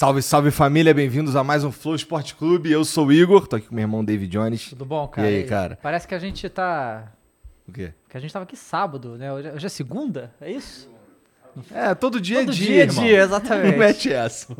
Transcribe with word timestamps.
Salve, 0.00 0.22
salve 0.22 0.50
família, 0.50 0.94
bem-vindos 0.94 1.36
a 1.36 1.44
mais 1.44 1.62
um 1.62 1.70
Flow 1.70 1.94
Esporte 1.94 2.34
Clube. 2.34 2.72
Eu 2.72 2.86
sou 2.86 3.08
o 3.08 3.12
Igor, 3.12 3.46
tô 3.46 3.56
aqui 3.56 3.66
com 3.66 3.74
meu 3.74 3.82
irmão 3.82 4.02
David 4.02 4.32
Jones. 4.32 4.70
Tudo 4.70 4.86
bom, 4.86 5.06
cara? 5.06 5.30
E 5.30 5.36
aí, 5.36 5.44
cara? 5.44 5.78
Parece 5.82 6.08
que 6.08 6.14
a 6.14 6.18
gente 6.18 6.48
tá. 6.48 7.12
O 7.68 7.72
quê? 7.72 7.92
Que 8.08 8.16
a 8.16 8.20
gente 8.20 8.32
tava 8.32 8.44
aqui 8.44 8.56
sábado, 8.56 9.18
né? 9.18 9.30
Hoje, 9.30 9.50
hoje 9.50 9.66
é 9.66 9.68
segunda? 9.68 10.32
É 10.40 10.50
isso? 10.50 10.88
É, 11.70 11.94
todo 11.94 12.18
dia 12.18 12.38
Todo 12.38 12.50
é 12.50 12.54
dia, 12.54 12.66
dia 12.66 12.76
é 12.76 12.86
irmão. 12.86 13.04
dia, 13.04 13.20
exatamente. 13.20 13.72
Não 13.76 13.78
mete 13.78 14.10
essa. 14.10 14.54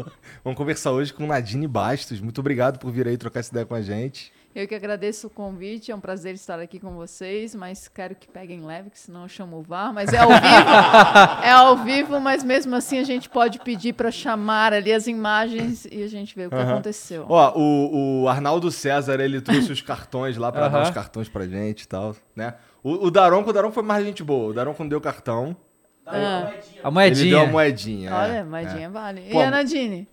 Vamos 0.45 0.59
conversar 0.59 0.91
hoje 0.91 1.11
com 1.11 1.27
Nadine 1.27 1.67
Bastos. 1.67 2.21
Muito 2.21 2.39
obrigado 2.39 2.79
por 2.79 2.93
vir 2.93 3.09
aí 3.09 3.17
trocar 3.17 3.41
essa 3.41 3.51
ideia 3.51 3.65
com 3.65 3.75
a 3.75 3.81
gente. 3.81 4.31
Eu 4.53 4.67
que 4.67 4.75
agradeço 4.75 5.29
o 5.29 5.31
convite, 5.31 5.93
é 5.93 5.95
um 5.95 6.01
prazer 6.01 6.35
estar 6.35 6.59
aqui 6.59 6.81
com 6.81 6.95
vocês, 6.97 7.55
mas 7.55 7.87
quero 7.87 8.17
que 8.17 8.27
peguem 8.27 8.65
leve, 8.67 8.91
que 8.91 8.99
senão 8.99 9.23
eu 9.23 9.29
chamo 9.29 9.59
o 9.59 9.63
VAR. 9.63 9.95
Mas 9.95 10.13
é 10.13 10.19
ao 10.19 10.29
vivo, 10.29 10.41
é 11.45 11.51
ao 11.53 11.77
vivo, 11.77 12.19
mas 12.21 12.43
mesmo 12.43 12.75
assim 12.75 12.99
a 12.99 13.05
gente 13.05 13.29
pode 13.29 13.61
pedir 13.61 13.93
para 13.93 14.11
chamar 14.11 14.73
ali 14.73 14.93
as 14.93 15.07
imagens 15.07 15.87
e 15.91 16.03
a 16.03 16.09
gente 16.09 16.35
vê 16.35 16.47
o 16.47 16.51
que 16.51 16.57
Aham. 16.57 16.73
aconteceu. 16.73 17.27
Ó, 17.29 17.53
o, 17.57 18.23
o 18.23 18.29
Arnaldo 18.29 18.73
César, 18.73 19.21
ele 19.21 19.41
trouxe 19.41 19.71
os 19.71 19.81
cartões 19.81 20.37
lá 20.37 20.51
pra 20.51 20.67
dar 20.69 20.79
Aham. 20.79 20.83
os 20.83 20.91
cartões 20.91 21.29
pra 21.29 21.47
gente 21.47 21.83
e 21.83 21.87
tal, 21.89 22.17
né? 22.35 22.55
O, 22.83 23.07
o 23.07 23.11
Daronco, 23.11 23.51
o 23.51 23.53
Daronco 23.53 23.75
foi 23.75 23.85
mais 23.85 24.05
gente 24.05 24.25
boa. 24.25 24.51
O 24.51 24.53
Daronco 24.53 24.83
não 24.83 24.89
deu 24.89 25.01
cartão. 25.01 25.57
Ah, 26.05 26.51
A 26.83 26.89
Ele 26.89 26.91
moedinha. 26.91 27.29
deu 27.37 27.41
a 27.41 27.47
moedinha. 27.47 28.15
olha, 28.17 28.33
é, 28.33 28.43
moedinha 28.43 28.87
é. 28.87 28.89
vale. 28.89 29.21
Pô, 29.31 29.39
e 29.39 29.43
a 29.45 29.51
Nadine? 29.51 30.09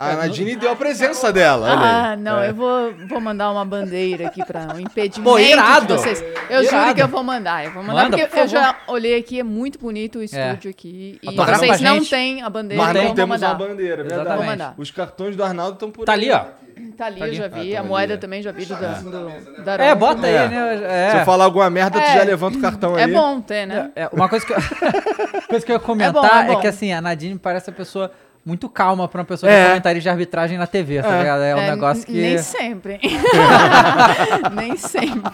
A 0.00 0.14
Nadine 0.14 0.54
deu 0.54 0.70
a 0.70 0.76
presença 0.76 1.32
dela, 1.32 1.66
olha 1.72 1.80
aí. 1.80 2.12
Ah, 2.12 2.16
não, 2.16 2.40
É. 2.40 2.50
eu 2.50 2.54
vou, 2.54 2.94
vou 3.08 3.20
mandar 3.20 3.50
uma 3.50 3.64
bandeira 3.64 4.28
aqui 4.28 4.44
para 4.44 4.72
um 4.72 4.78
impedimento 4.78 5.28
Pô, 5.28 5.38
irado. 5.40 5.86
de 5.86 5.92
vocês. 5.94 6.20
Eu 6.48 6.62
juro 6.62 6.76
Irado. 6.76 6.94
que 6.94 7.02
eu 7.02 7.08
vou 7.08 7.24
mandar, 7.24 7.64
eu 7.64 7.72
vou 7.72 7.82
mandar, 7.82 8.04
Manda, 8.04 8.16
porque 8.16 8.26
por 8.30 8.38
eu 8.38 8.46
já 8.46 8.76
olhei 8.86 9.16
aqui, 9.18 9.40
é 9.40 9.42
muito 9.42 9.76
bonito 9.76 10.20
o 10.20 10.22
estúdio 10.22 10.70
aqui. 10.70 11.18
E 11.20 11.28
Autografa 11.28 11.58
vocês 11.66 11.80
pra 11.80 11.90
não 11.90 12.04
têm 12.04 12.42
a 12.42 12.48
bandeira, 12.48 12.80
Mas 12.82 12.90
então 12.92 13.04
não 13.08 13.14
temos 13.16 13.42
uma 13.42 13.48
mandar. 13.48 13.66
bandeira, 13.66 13.96
verdade. 13.96 14.20
Exatamente. 14.20 14.38
Vou 14.38 14.46
mandar. 14.46 14.74
Os 14.78 14.90
cartões 14.92 15.34
do 15.34 15.42
Arnaldo 15.42 15.72
estão 15.74 15.90
por 15.90 16.04
Tá 16.06 16.12
aí. 16.12 16.30
ali, 16.30 16.32
ó. 16.32 16.68
Tá 16.96 17.06
ali, 17.06 17.18
Tá 17.18 17.26
eu 17.26 17.28
ali. 17.30 17.36
já 17.36 17.44
Ah, 17.46 17.48
vi. 17.48 17.70
tá 17.72 17.76
a 17.76 17.80
ali, 17.80 17.88
moeda 17.88 18.14
é. 18.14 18.16
também 18.16 18.40
já 18.40 18.52
vi 18.52 18.64
do, 18.66 18.74
do, 18.76 19.64
da 19.64 19.74
É, 19.74 19.94
bota 19.96 20.24
aí, 20.28 20.32
É. 20.34 20.48
né? 20.48 20.76
Se 21.10 21.16
É. 21.16 21.20
eu 21.22 21.24
falar 21.24 21.44
alguma 21.44 21.68
merda, 21.68 21.98
tu 22.00 22.04
É. 22.06 22.14
já 22.18 22.22
levanta 22.22 22.56
o 22.56 22.60
cartão 22.60 22.94
aí. 22.94 23.02
É 23.02 23.06
bom 23.08 23.40
ter, 23.40 23.66
né? 23.66 23.90
É, 23.96 24.08
uma 24.12 24.28
coisa 24.28 24.46
que, 24.46 24.52
eu, 24.52 24.56
coisa 25.48 25.66
que 25.66 25.72
eu 25.72 25.74
ia 25.76 25.80
comentar 25.80 26.24
É 26.24 26.28
bom, 26.28 26.36
é 26.36 26.52
é, 26.52 26.54
bom. 26.54 26.60
que 26.60 26.66
assim, 26.68 26.92
a 26.92 27.00
Nadine 27.00 27.36
parece 27.36 27.68
uma 27.70 27.76
pessoa 27.76 28.12
muito 28.48 28.68
calma 28.68 29.06
pra 29.06 29.20
uma 29.20 29.24
pessoa 29.26 29.52
É. 29.52 29.60
que 29.62 29.68
comentarista 29.68 30.02
de 30.04 30.08
arbitragem 30.08 30.56
na 30.58 30.66
TV, 30.66 31.02
tá 31.02 31.14
É. 31.14 31.18
ligado? 31.18 31.42
É 31.42 31.54
um 31.54 31.58
É, 31.58 31.70
negócio 31.70 32.06
que. 32.06 32.12
Nem 32.12 32.38
sempre. 32.38 32.98
nem 34.56 34.76
sempre. 34.76 35.30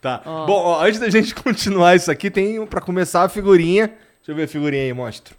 Tá. 0.00 0.18
Bom, 0.24 0.52
ó, 0.52 0.84
antes 0.84 1.00
da 1.00 1.08
gente 1.10 1.34
continuar 1.34 1.94
isso 1.96 2.10
aqui, 2.10 2.30
tem 2.30 2.58
um- 2.58 2.66
pra 2.66 2.80
começar 2.80 3.22
a 3.24 3.28
figurinha. 3.28 3.88
Deixa 3.88 4.30
eu 4.32 4.34
ver 4.34 4.44
a 4.44 4.48
figurinha 4.48 4.82
aí, 4.84 4.92
mostra. 4.92 5.34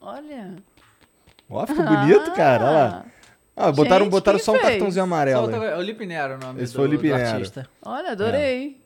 Olha. 0.00 0.54
Ó, 1.50 1.66
ficou 1.66 1.84
bonito, 1.84 2.30
cara. 2.32 2.64
Olha 2.64 2.72
lá. 2.72 3.04
Ah, 3.56 3.72
botaram, 3.72 4.04
Gente, 4.04 4.12
botaram 4.12 4.38
só 4.38 4.52
um 4.52 4.58
fez? 4.58 4.68
cartãozinho 4.68 5.02
amarelo. 5.04 5.50
É 5.64 5.76
o 5.76 5.82
Lipe 5.82 6.06
Nero 6.06 6.34
o 6.36 6.38
nome 6.38 6.62
Esse 6.62 6.72
do, 6.72 6.76
foi 6.76 6.86
o 6.86 6.90
Lipe 6.92 7.08
do 7.08 7.16
Nero. 7.16 7.28
artista. 7.30 7.66
Olha, 7.84 8.12
adorei. 8.12 8.80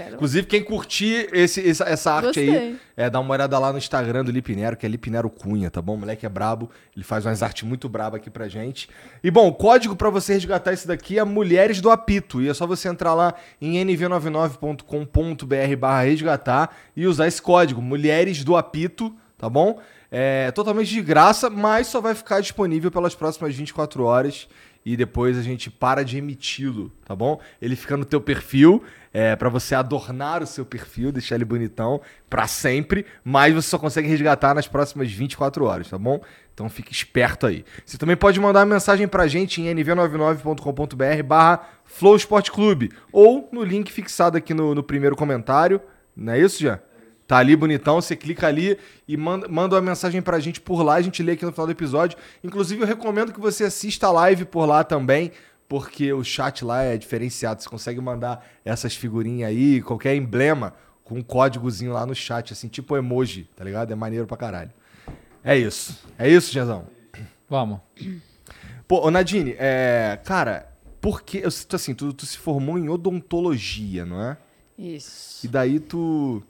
Quero. 0.00 0.14
Inclusive, 0.14 0.46
quem 0.46 0.64
curtir 0.64 1.28
esse, 1.30 1.68
essa, 1.68 1.84
essa 1.84 2.10
arte 2.12 2.40
aí, 2.40 2.46
Gostei. 2.46 2.76
é, 2.96 3.10
dá 3.10 3.20
uma 3.20 3.34
olhada 3.34 3.58
lá 3.58 3.70
no 3.70 3.76
Instagram 3.76 4.24
do 4.24 4.30
Lipinero, 4.30 4.74
que 4.74 4.86
é 4.86 4.88
Lipinero 4.88 5.28
Cunha, 5.28 5.70
tá 5.70 5.82
bom? 5.82 5.94
O 5.94 5.98
moleque 5.98 6.24
é 6.24 6.28
brabo, 6.28 6.70
ele 6.96 7.04
faz 7.04 7.26
umas 7.26 7.42
artes 7.42 7.64
muito 7.64 7.86
braba 7.86 8.16
aqui 8.16 8.30
pra 8.30 8.48
gente. 8.48 8.88
E 9.22 9.30
bom, 9.30 9.46
o 9.48 9.52
código 9.52 9.94
pra 9.94 10.08
você 10.08 10.32
resgatar 10.32 10.72
isso 10.72 10.88
daqui 10.88 11.18
é 11.18 11.24
Mulheres 11.24 11.82
do 11.82 11.90
Apito. 11.90 12.40
E 12.40 12.48
é 12.48 12.54
só 12.54 12.66
você 12.66 12.88
entrar 12.88 13.12
lá 13.12 13.34
em 13.60 13.74
nv99.com.br 13.84 15.76
barra 15.78 16.02
resgatar 16.02 16.74
e 16.96 17.06
usar 17.06 17.26
esse 17.26 17.42
código, 17.42 17.82
Mulheres 17.82 18.42
do 18.42 18.56
Apito, 18.56 19.14
tá 19.36 19.50
bom? 19.50 19.78
É 20.10 20.50
totalmente 20.50 20.88
de 20.88 21.02
graça, 21.02 21.48
mas 21.50 21.86
só 21.86 22.00
vai 22.00 22.14
ficar 22.14 22.40
disponível 22.40 22.90
pelas 22.90 23.14
próximas 23.14 23.54
24 23.54 24.02
horas 24.02 24.48
e 24.84 24.96
depois 24.96 25.36
a 25.36 25.42
gente 25.42 25.70
para 25.70 26.02
de 26.04 26.18
emiti-lo, 26.18 26.90
tá 27.04 27.14
bom? 27.14 27.40
Ele 27.60 27.76
fica 27.76 27.96
no 27.96 28.04
teu 28.04 28.20
perfil, 28.20 28.82
é, 29.12 29.36
para 29.36 29.48
você 29.48 29.74
adornar 29.74 30.42
o 30.42 30.46
seu 30.46 30.64
perfil, 30.64 31.12
deixar 31.12 31.34
ele 31.34 31.44
bonitão 31.44 32.00
pra 32.28 32.46
sempre, 32.46 33.04
mas 33.24 33.54
você 33.54 33.68
só 33.68 33.78
consegue 33.78 34.08
resgatar 34.08 34.54
nas 34.54 34.66
próximas 34.66 35.10
24 35.10 35.64
horas, 35.64 35.88
tá 35.88 35.98
bom? 35.98 36.20
Então 36.54 36.68
fique 36.68 36.92
esperto 36.92 37.46
aí. 37.46 37.64
Você 37.84 37.98
também 37.98 38.16
pode 38.16 38.38
mandar 38.40 38.60
uma 38.60 38.74
mensagem 38.74 39.08
pra 39.08 39.26
gente 39.26 39.60
em 39.60 39.74
nv99.com.br 39.74 41.22
barra 41.24 41.68
Flow 41.84 42.16
Esporte 42.16 42.52
Clube 42.52 42.90
ou 43.12 43.48
no 43.52 43.64
link 43.64 43.90
fixado 43.90 44.36
aqui 44.36 44.54
no, 44.54 44.74
no 44.74 44.82
primeiro 44.82 45.16
comentário, 45.16 45.80
não 46.16 46.32
é 46.32 46.40
isso, 46.40 46.60
Jean? 46.60 46.80
Tá 47.30 47.36
ali 47.36 47.54
bonitão, 47.54 48.00
você 48.00 48.16
clica 48.16 48.48
ali 48.48 48.76
e 49.06 49.16
manda, 49.16 49.46
manda 49.46 49.76
uma 49.76 49.80
mensagem 49.80 50.20
pra 50.20 50.40
gente 50.40 50.60
por 50.60 50.82
lá, 50.82 50.94
a 50.94 51.00
gente 51.00 51.22
lê 51.22 51.30
aqui 51.30 51.44
no 51.44 51.52
final 51.52 51.64
do 51.64 51.70
episódio. 51.70 52.18
Inclusive, 52.42 52.82
eu 52.82 52.86
recomendo 52.88 53.32
que 53.32 53.38
você 53.38 53.62
assista 53.62 54.08
a 54.08 54.10
live 54.10 54.44
por 54.46 54.66
lá 54.66 54.82
também, 54.82 55.30
porque 55.68 56.12
o 56.12 56.24
chat 56.24 56.64
lá 56.64 56.82
é 56.82 56.98
diferenciado. 56.98 57.62
Você 57.62 57.68
consegue 57.68 58.00
mandar 58.00 58.44
essas 58.64 58.96
figurinhas 58.96 59.48
aí, 59.48 59.80
qualquer 59.80 60.16
emblema, 60.16 60.74
com 61.04 61.18
um 61.18 61.22
códigozinho 61.22 61.92
lá 61.92 62.04
no 62.04 62.16
chat, 62.16 62.52
assim, 62.52 62.66
tipo 62.66 62.96
emoji, 62.96 63.48
tá 63.54 63.62
ligado? 63.62 63.92
É 63.92 63.94
maneiro 63.94 64.26
pra 64.26 64.36
caralho. 64.36 64.72
É 65.44 65.56
isso. 65.56 66.04
É 66.18 66.28
isso, 66.28 66.52
Jezão. 66.52 66.88
Vamos. 67.48 67.78
Pô, 68.88 69.06
ô 69.06 69.10
Nadine, 69.12 69.54
é. 69.56 70.18
Cara, 70.24 70.68
por 71.00 71.22
que. 71.22 71.38
Eu 71.38 71.52
sinto 71.52 71.76
assim, 71.76 71.94
tu, 71.94 72.12
tu 72.12 72.26
se 72.26 72.36
formou 72.36 72.76
em 72.76 72.88
odontologia, 72.88 74.04
não 74.04 74.20
é? 74.20 74.36
Isso. 74.76 75.46
E 75.46 75.48
daí 75.48 75.78
tu. 75.78 76.42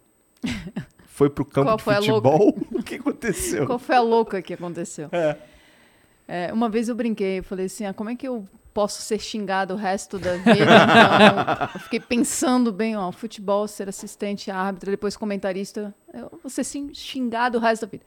Foi 1.06 1.28
pro 1.28 1.44
campo 1.44 1.66
Qual 1.66 1.76
de 1.76 2.06
futebol? 2.06 2.58
O 2.72 2.82
que 2.82 2.94
aconteceu? 2.94 3.66
Qual 3.66 3.78
foi 3.78 3.96
a 3.96 4.00
louca 4.00 4.40
que 4.40 4.54
aconteceu? 4.54 5.08
É. 5.12 5.36
É, 6.26 6.52
uma 6.52 6.68
vez 6.68 6.88
eu 6.88 6.94
brinquei, 6.94 7.40
eu 7.40 7.44
falei 7.44 7.66
assim, 7.66 7.84
ah, 7.84 7.92
como 7.92 8.08
é 8.08 8.16
que 8.16 8.26
eu 8.26 8.48
posso 8.72 9.02
ser 9.02 9.18
xingado 9.18 9.74
o 9.74 9.76
resto 9.76 10.18
da 10.18 10.36
vida? 10.36 10.54
Então, 10.54 11.70
eu 11.74 11.80
fiquei 11.80 12.00
pensando 12.00 12.72
bem, 12.72 12.96
ó, 12.96 13.10
futebol, 13.12 13.66
ser 13.68 13.88
assistente, 13.88 14.50
árbitro, 14.50 14.90
depois 14.90 15.16
comentarista, 15.16 15.94
eu 16.14 16.30
vou 16.42 16.48
ser 16.48 16.64
sim, 16.64 16.94
xingado 16.94 17.58
o 17.58 17.60
resto 17.60 17.82
da 17.84 17.90
vida. 17.90 18.04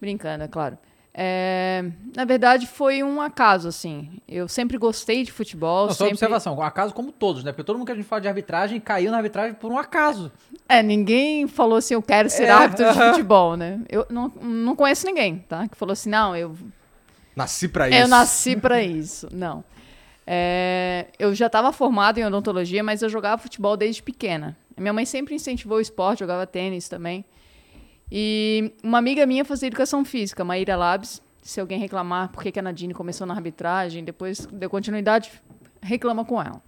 Brincando, 0.00 0.44
é 0.44 0.48
claro. 0.48 0.76
É, 1.16 1.84
na 2.16 2.24
verdade, 2.24 2.66
foi 2.66 3.04
um 3.04 3.20
acaso, 3.20 3.68
assim. 3.68 4.10
Eu 4.26 4.48
sempre 4.48 4.76
gostei 4.76 5.22
de 5.22 5.30
futebol. 5.30 5.86
Não, 5.86 5.94
só 5.94 6.04
sempre... 6.04 6.14
observação, 6.14 6.56
um 6.56 6.62
acaso 6.62 6.92
como 6.92 7.12
todos, 7.12 7.44
né? 7.44 7.52
Porque 7.52 7.62
todo 7.62 7.76
mundo 7.76 7.86
que 7.86 7.92
a 7.92 7.94
gente 7.94 8.06
fala 8.06 8.20
de 8.20 8.26
arbitragem 8.26 8.80
caiu 8.80 9.12
na 9.12 9.18
arbitragem 9.18 9.54
por 9.54 9.70
um 9.70 9.78
acaso. 9.78 10.32
É, 10.68 10.82
ninguém 10.82 11.46
falou 11.46 11.78
assim, 11.78 11.94
eu 11.94 12.02
quero 12.02 12.28
ser 12.28 12.44
É, 12.44 12.50
árbitro 12.50 12.92
de 12.92 12.98
futebol, 12.98 13.56
né? 13.56 13.80
Eu 13.88 14.04
não, 14.10 14.28
não 14.42 14.74
conheço 14.74 15.06
ninguém, 15.06 15.38
tá? 15.48 15.68
Que 15.68 15.76
falou 15.76 15.92
assim, 15.92 16.10
não, 16.10 16.34
eu 16.34 16.56
Nasci 17.36 17.68
pra 17.68 17.88
isso. 17.88 17.98
Eu 17.98 18.08
nasci 18.08 18.56
pra 18.56 18.82
isso. 18.82 19.28
Não. 19.32 19.64
É, 20.26 21.06
eu 21.18 21.34
já 21.34 21.46
estava 21.46 21.70
formada 21.72 22.18
em 22.18 22.24
odontologia, 22.24 22.82
mas 22.82 23.02
eu 23.02 23.08
jogava 23.08 23.42
futebol 23.42 23.76
desde 23.76 24.02
pequena. 24.02 24.56
Minha 24.76 24.92
mãe 24.92 25.04
sempre 25.04 25.34
incentivou 25.34 25.78
o 25.78 25.80
esporte, 25.80 26.20
jogava 26.20 26.46
tênis 26.46 26.88
também. 26.88 27.24
E 28.16 28.72
uma 28.80 28.98
amiga 28.98 29.26
minha 29.26 29.44
fazia 29.44 29.66
educação 29.66 30.04
física, 30.04 30.44
Maíra 30.44 30.76
Labs. 30.76 31.20
Se 31.42 31.58
alguém 31.58 31.80
reclamar 31.80 32.30
por 32.30 32.44
que 32.44 32.56
a 32.56 32.62
Nadine 32.62 32.94
começou 32.94 33.26
na 33.26 33.34
arbitragem, 33.34 34.04
depois 34.04 34.46
deu 34.46 34.70
continuidade, 34.70 35.32
reclama 35.82 36.24
com 36.24 36.40
ela. 36.40 36.62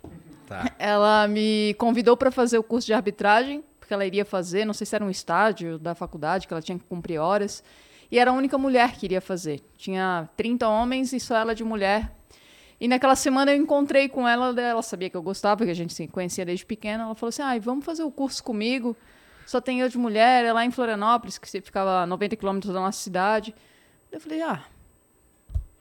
Tá. 0.49 0.69
Ela 0.77 1.29
me 1.29 1.73
convidou 1.75 2.17
para 2.17 2.33
fazer 2.33 2.59
o 2.59 2.65
curso 2.65 2.87
de 2.89 2.95
arbitragem, 2.95 3.63
porque 3.79 3.95
ela 3.95 4.05
iria 4.05 4.25
fazer, 4.25 4.65
não 4.65 4.75
sei 4.75 4.85
se 4.85 4.97
era 4.97 5.05
um 5.05 5.11
estágio 5.11 5.79
da 5.79 5.95
faculdade, 5.95 6.49
que 6.49 6.53
ela 6.53 6.61
tinha 6.61 6.77
que 6.77 6.85
cumprir 6.85 7.19
horas. 7.19 7.63
E 8.11 8.19
era 8.19 8.33
a 8.33 8.35
única 8.35 8.59
mulher 8.59 8.97
que 8.97 9.07
iria 9.07 9.21
fazer. 9.21 9.61
Tinha 9.77 10.29
30 10.37 10.69
homens 10.69 11.13
e 11.13 11.21
só 11.21 11.37
ela 11.37 11.55
de 11.55 11.63
mulher. 11.63 12.13
E 12.81 12.89
naquela 12.89 13.15
semana 13.15 13.53
eu 13.53 13.57
encontrei 13.57 14.09
com 14.09 14.27
ela, 14.27 14.61
ela 14.61 14.83
sabia 14.83 15.09
que 15.09 15.17
eu 15.17 15.23
gostava, 15.23 15.65
que 15.65 15.71
a 15.71 15.75
gente 15.75 15.95
se 15.95 16.09
conhecia 16.09 16.45
desde 16.45 16.67
pequena. 16.67 17.05
Ela 17.05 17.15
falou 17.15 17.29
assim: 17.29 17.43
ai, 17.43 17.61
vamos 17.61 17.85
fazer 17.85 18.03
o 18.03 18.11
curso 18.11 18.43
comigo. 18.43 18.97
Só 19.47 19.61
tem 19.61 19.81
eu 19.81 19.89
de 19.89 19.97
mulher, 19.97 20.45
é 20.45 20.53
lá 20.53 20.65
em 20.65 20.71
Florianópolis, 20.73 21.39
que 21.39 21.49
ficava 21.63 22.03
a 22.03 22.07
90 22.07 22.35
quilômetros 22.35 22.75
da 22.75 22.81
nossa 22.81 22.99
cidade. 22.99 23.55
Eu 24.11 24.21
falei: 24.21 24.43
ah, 24.43 24.65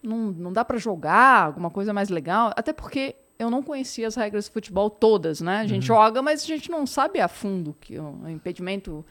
não, 0.03 0.31
não 0.31 0.53
dá 0.53 0.63
para 0.63 0.77
jogar 0.77 1.47
alguma 1.47 1.71
coisa 1.71 1.91
mais 1.91 2.09
legal? 2.09 2.53
Até 2.55 2.71
porque 2.71 3.15
eu 3.37 3.49
não 3.49 3.63
conhecia 3.63 4.07
as 4.07 4.15
regras 4.15 4.45
de 4.45 4.51
futebol 4.51 4.89
todas, 4.89 5.41
né? 5.41 5.57
A 5.57 5.67
gente 5.67 5.85
joga, 5.85 6.21
mas 6.21 6.43
a 6.43 6.45
gente 6.45 6.69
não 6.69 6.85
sabe 6.85 7.19
a 7.19 7.27
fundo 7.27 7.75
que 7.81 7.99
o 7.99 8.29
impedimento, 8.29 9.03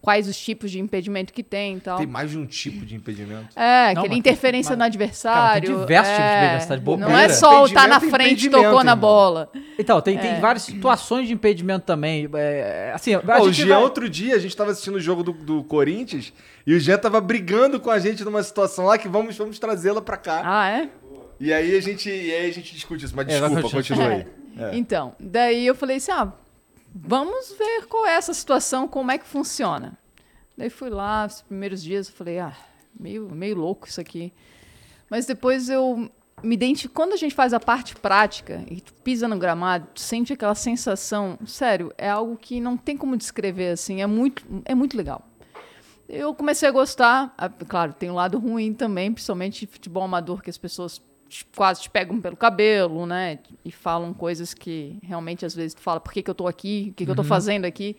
quais 0.00 0.26
os 0.28 0.36
tipos 0.38 0.70
de 0.70 0.78
impedimento 0.80 1.32
que 1.32 1.42
tem 1.42 1.76
e 1.76 1.80
tal. 1.80 1.98
Tem 1.98 2.06
mais 2.06 2.30
de 2.30 2.38
um 2.38 2.46
tipo 2.46 2.86
de 2.86 2.94
impedimento. 2.96 3.48
É, 3.58 3.92
Não, 3.94 4.02
aquele 4.02 4.18
interferência 4.18 4.70
mas- 4.70 4.78
no 4.78 4.84
adversário. 4.84 5.40
Cara, 5.42 5.60
tem 5.60 5.80
diversos 5.80 6.14
tipos 6.14 6.24
de 6.26 6.32
é, 6.32 6.36
impedimento, 6.38 6.68
tá 6.68 6.76
de 6.76 6.80
Não 6.80 6.84
bobeira. 6.98 7.22
é 7.22 7.28
só 7.28 7.64
o 7.64 7.68
tá 7.68 7.86
na 7.86 7.96
é 7.96 8.00
frente 8.00 8.46
e 8.46 8.50
tocou 8.50 8.82
na 8.84 8.92
irmão. 8.92 8.96
bola. 8.98 9.50
Então, 9.78 10.00
tem, 10.00 10.16
É. 10.16 10.20
tem 10.20 10.40
várias 10.40 10.62
situações 10.62 11.28
de 11.28 11.34
impedimento 11.34 11.84
também. 11.84 12.28
É, 12.34 12.92
assim, 12.94 13.14
a 13.14 13.20
Ó, 13.38 13.42
o 13.42 13.52
Jean, 13.52 13.68
vai- 13.68 13.82
outro 13.82 14.08
dia, 14.08 14.34
a 14.34 14.38
gente 14.38 14.56
tava 14.56 14.70
assistindo 14.70 14.94
o 14.96 15.00
jogo 15.00 15.22
do, 15.22 15.32
do 15.32 15.64
Corinthians 15.64 16.32
e 16.66 16.74
o 16.74 16.80
Jean 16.80 16.98
tava 16.98 17.20
brigando 17.20 17.78
com 17.78 17.90
a 17.90 17.98
gente 17.98 18.24
numa 18.24 18.42
situação 18.42 18.86
lá 18.86 18.96
que 18.96 19.08
vamos, 19.08 19.36
vamos 19.36 19.58
trazê-la 19.58 20.00
pra 20.00 20.16
cá. 20.16 20.42
Ah, 20.44 20.70
é? 20.70 20.88
E 21.38 21.52
aí 21.52 21.76
a 21.76 21.80
gente, 21.80 22.08
e 22.10 22.32
aí 22.34 22.50
a 22.50 22.52
gente 22.52 22.74
discute 22.74 23.04
isso. 23.04 23.14
Mas 23.16 23.26
É, 23.28 23.38
desculpa, 23.40 23.70
continua 23.70 24.06
aí. 24.08 24.26
É. 24.58 24.76
Então, 24.76 25.14
daí 25.18 25.66
eu 25.66 25.74
falei 25.74 25.96
assim: 25.96 26.10
ah, 26.12 26.32
vamos 26.94 27.52
ver 27.52 27.86
qual 27.86 28.06
é 28.06 28.14
essa 28.14 28.34
situação, 28.34 28.88
como 28.88 29.10
é 29.10 29.18
que 29.18 29.26
funciona. 29.26 29.98
Daí 30.56 30.70
fui 30.70 30.90
lá, 30.90 31.26
os 31.26 31.42
primeiros 31.42 31.82
dias, 31.82 32.08
eu 32.08 32.14
falei: 32.14 32.38
ah, 32.38 32.56
meio, 32.98 33.28
meio 33.30 33.56
louco 33.56 33.88
isso 33.88 34.00
aqui. 34.00 34.32
Mas 35.08 35.26
depois 35.26 35.68
eu 35.68 36.10
me 36.42 36.54
identifico. 36.54 36.94
Quando 36.94 37.12
a 37.12 37.16
gente 37.16 37.34
faz 37.34 37.52
a 37.52 37.60
parte 37.60 37.96
prática 37.96 38.64
e 38.70 38.80
tu 38.80 38.92
pisa 38.94 39.26
no 39.26 39.38
gramado, 39.38 39.88
tu 39.94 40.00
sente 40.00 40.32
aquela 40.32 40.54
sensação. 40.54 41.38
Sério, 41.46 41.92
é 41.96 42.08
algo 42.08 42.36
que 42.36 42.60
não 42.60 42.76
tem 42.76 42.96
como 42.96 43.16
descrever 43.16 43.72
assim. 43.72 44.02
É 44.02 44.06
muito, 44.06 44.44
é 44.64 44.74
muito 44.74 44.96
legal. 44.96 45.26
Eu 46.08 46.34
comecei 46.34 46.68
a 46.68 46.72
gostar. 46.72 47.34
Claro, 47.68 47.92
tem 47.92 48.10
um 48.10 48.14
lado 48.14 48.38
ruim 48.38 48.74
também, 48.74 49.12
principalmente 49.12 49.66
futebol 49.66 50.02
amador, 50.02 50.42
que 50.42 50.50
as 50.50 50.58
pessoas 50.58 51.00
quase 51.56 51.82
te 51.82 51.90
pegam 51.90 52.20
pelo 52.20 52.36
cabelo, 52.36 53.06
né? 53.06 53.38
E 53.64 53.70
falam 53.70 54.12
coisas 54.14 54.52
que 54.54 54.98
realmente 55.02 55.44
às 55.46 55.54
vezes 55.54 55.74
tu 55.74 55.80
fala, 55.80 56.00
por 56.00 56.12
que, 56.12 56.22
que 56.22 56.30
eu 56.30 56.34
tô 56.34 56.46
aqui? 56.46 56.88
O 56.90 56.94
que, 56.94 57.04
que 57.04 57.10
eu 57.10 57.14
tô 57.16 57.22
fazendo 57.28 57.64
aqui? 57.64 57.96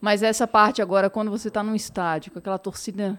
Mas 0.00 0.22
essa 0.22 0.46
parte 0.46 0.82
agora, 0.82 1.08
quando 1.08 1.30
você 1.30 1.50
tá 1.50 1.62
num 1.62 1.74
estádio, 1.74 2.32
com 2.32 2.38
aquela 2.38 2.58
torcida 2.58 3.18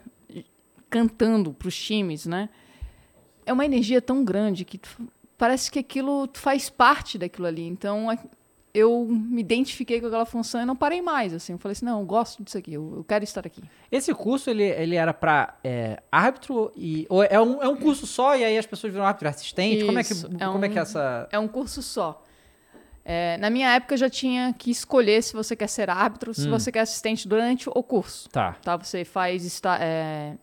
cantando 0.89 1.53
pros 1.53 1.75
times, 1.77 2.25
né? 2.25 2.49
É 3.45 3.51
uma 3.53 3.65
energia 3.65 4.01
tão 4.01 4.23
grande 4.23 4.63
que 4.63 4.77
tu- 4.77 5.09
parece 5.37 5.71
que 5.71 5.79
aquilo 5.79 6.29
faz 6.33 6.69
parte 6.69 7.17
daquilo 7.17 7.47
ali. 7.47 7.63
Então, 7.65 8.09
a- 8.09 8.17
eu 8.73 9.05
me 9.07 9.39
identifiquei 9.41 10.01
com 10.01 10.07
aquela 10.07 10.25
função 10.25 10.61
e 10.61 10.65
não 10.65 10.75
parei 10.75 11.01
mais, 11.01 11.31
assim. 11.33 11.53
Eu 11.53 11.59
falei 11.59 11.73
assim, 11.73 11.85
não, 11.85 11.99
eu 11.99 12.05
gosto 12.05 12.43
disso 12.43 12.57
aqui, 12.57 12.73
eu, 12.73 12.93
eu 12.97 13.03
quero 13.03 13.23
estar 13.23 13.45
aqui. 13.45 13.61
Esse 13.91 14.13
curso, 14.15 14.49
ele, 14.49 14.63
ele 14.63 14.95
era 14.95 15.13
pra 15.13 15.57
é, 15.63 16.01
árbitro 16.11 16.71
e... 16.75 17.05
Ou 17.09 17.23
é, 17.23 17.39
um, 17.39 17.61
é 17.61 17.67
um 17.67 17.75
curso 17.75 18.07
só 18.07 18.35
e 18.35 18.43
aí 18.43 18.57
as 18.57 18.65
pessoas 18.65 18.91
viram 18.91 19.05
árbitro 19.05 19.29
assistente? 19.29 19.85
Como 19.85 19.99
é 19.99 20.03
que, 20.03 20.13
Isso, 20.13 20.27
como 20.27 20.65
é 20.65 20.67
é 20.67 20.69
que 20.69 20.75
um- 20.75 20.79
é 20.79 20.81
essa... 20.81 21.27
É 21.31 21.37
um 21.39 21.47
curso 21.47 21.81
só. 21.83 22.23
É, 23.05 23.37
na 23.37 23.49
minha 23.49 23.69
época, 23.75 23.93
eu 23.93 23.97
já 23.97 24.09
tinha 24.09 24.55
que 24.57 24.71
escolher 24.71 25.21
se 25.21 25.33
você 25.33 25.55
quer 25.55 25.67
ser 25.67 25.89
árbitro, 25.89 26.33
se 26.33 26.47
você 26.49 26.71
quer 26.71 26.79
assistente 26.79 27.27
durante 27.27 27.69
o 27.69 27.83
curso. 27.83 28.29
Tá. 28.29 28.53
Tá? 28.63 28.77
Você 28.77 29.03
faz 29.03 29.43
está- 29.45 29.77
é, 29.81 30.35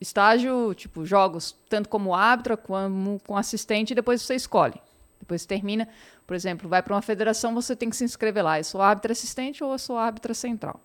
estágio, 0.00 0.72
tipo, 0.74 1.04
jogos, 1.04 1.56
tanto 1.68 1.88
como 1.88 2.14
árbitra 2.14 2.56
como 2.56 3.20
com 3.26 3.36
assistente, 3.36 3.90
e 3.90 3.94
depois 3.94 4.22
você 4.22 4.34
escolhe. 4.36 4.80
Depois 5.24 5.46
termina, 5.46 5.88
por 6.26 6.36
exemplo, 6.36 6.68
vai 6.68 6.82
para 6.82 6.94
uma 6.94 7.02
federação, 7.02 7.54
você 7.54 7.74
tem 7.74 7.88
que 7.88 7.96
se 7.96 8.04
inscrever 8.04 8.44
lá. 8.44 8.60
Eu 8.60 8.64
sou 8.64 8.82
árbitra 8.82 9.12
assistente 9.12 9.64
ou 9.64 9.72
eu 9.72 9.78
sou 9.78 9.96
árbitra 9.96 10.34
central. 10.34 10.78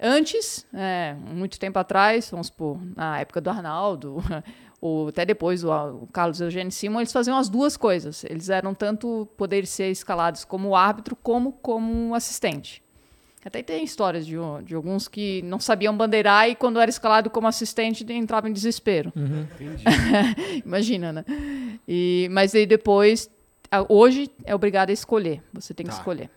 Antes, 0.00 0.64
é, 0.72 1.14
muito 1.14 1.58
tempo 1.58 1.78
atrás, 1.78 2.30
vamos 2.30 2.46
supor, 2.46 2.78
na 2.96 3.18
época 3.20 3.40
do 3.40 3.50
Arnaldo, 3.50 4.22
ou 4.80 5.08
até 5.08 5.26
depois 5.26 5.64
o, 5.64 6.08
Carlos 6.12 6.40
Eugênio 6.40 6.72
Simon, 6.72 7.00
eles 7.00 7.12
faziam 7.12 7.36
as 7.36 7.48
duas 7.48 7.76
coisas. 7.76 8.24
Eles 8.24 8.48
eram 8.48 8.72
tanto 8.72 9.28
poder 9.36 9.66
ser 9.66 9.90
escalados 9.90 10.44
como 10.44 10.76
árbitro 10.76 11.16
como 11.16 11.52
como 11.52 12.14
assistente. 12.14 12.82
Até 13.44 13.62
tem 13.62 13.82
histórias 13.82 14.26
de, 14.26 14.36
de 14.64 14.74
alguns 14.74 15.08
que 15.08 15.40
não 15.42 15.58
sabiam 15.58 15.96
bandeirar 15.96 16.48
e 16.50 16.54
quando 16.54 16.78
era 16.78 16.90
escalado 16.90 17.30
como 17.30 17.46
assistente 17.46 18.04
entrava 18.12 18.48
em 18.50 18.52
desespero. 18.52 19.10
Entendi. 19.16 19.84
Imagina, 20.64 21.10
né? 21.10 21.24
E, 21.88 22.28
mas 22.30 22.54
aí 22.54 22.66
depois, 22.66 23.30
hoje 23.88 24.30
é 24.44 24.54
obrigado 24.54 24.90
a 24.90 24.92
escolher. 24.92 25.42
Você 25.52 25.72
tem 25.74 25.84
que 25.86 25.92
Tá. 25.92 25.98
escolher. 25.98 26.30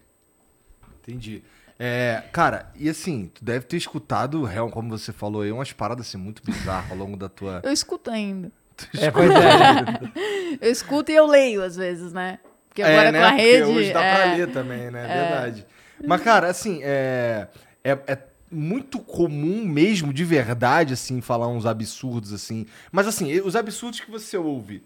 Entendi. 1.02 1.44
É, 1.80 2.24
cara, 2.32 2.72
e 2.76 2.88
assim, 2.88 3.32
tu 3.34 3.44
deve 3.44 3.66
ter 3.66 3.78
escutado, 3.78 4.44
real, 4.44 4.70
como 4.70 4.90
você 4.90 5.12
falou 5.12 5.42
aí, 5.42 5.52
umas 5.52 5.74
paradas 5.74 6.08
assim 6.08 6.18
muito 6.18 6.44
bizarras 6.44 6.92
ao 6.92 6.98
longo 6.98 7.18
da 7.18 7.28
tua. 7.28 7.62
Eu 7.64 7.72
escuto 7.74 8.10
ainda. 8.12 8.52
É, 9.00 9.12
pois 9.12 9.30
é. 9.30 10.58
Eu 10.60 10.72
escuto 10.72 11.12
e 11.12 11.16
eu 11.16 11.26
leio 11.28 11.64
às 11.64 11.76
vezes, 11.76 12.12
né? 12.12 12.40
Porque 12.70 12.82
É, 12.82 12.86
agora 12.86 13.12
né? 13.12 13.20
com 13.20 13.26
a 13.26 13.30
Porque 13.30 13.42
rede. 13.44 13.64
hoje 13.72 13.94
dá 13.94 14.04
é, 14.04 14.16
pra 14.16 14.34
ler 14.36 14.52
também, 14.52 14.92
né? 14.92 15.08
Verdade. 15.08 15.68
Mas, 16.06 16.22
cara, 16.22 16.48
assim, 16.48 16.80
é, 16.84 17.48
é, 17.84 17.92
é 18.08 18.18
muito 18.50 19.00
comum 19.00 19.64
mesmo, 19.66 20.12
de 20.12 20.24
verdade, 20.26 20.94
assim, 20.94 21.22
falar 21.22 21.48
uns 21.48 21.66
absurdos, 21.68 22.34
assim. 22.34 22.66
Mas, 22.92 23.08
assim, 23.08 23.40
os 23.42 23.56
absurdos 23.56 24.00
que 24.00 24.10
você 24.10 24.38
ouve, 24.38 24.84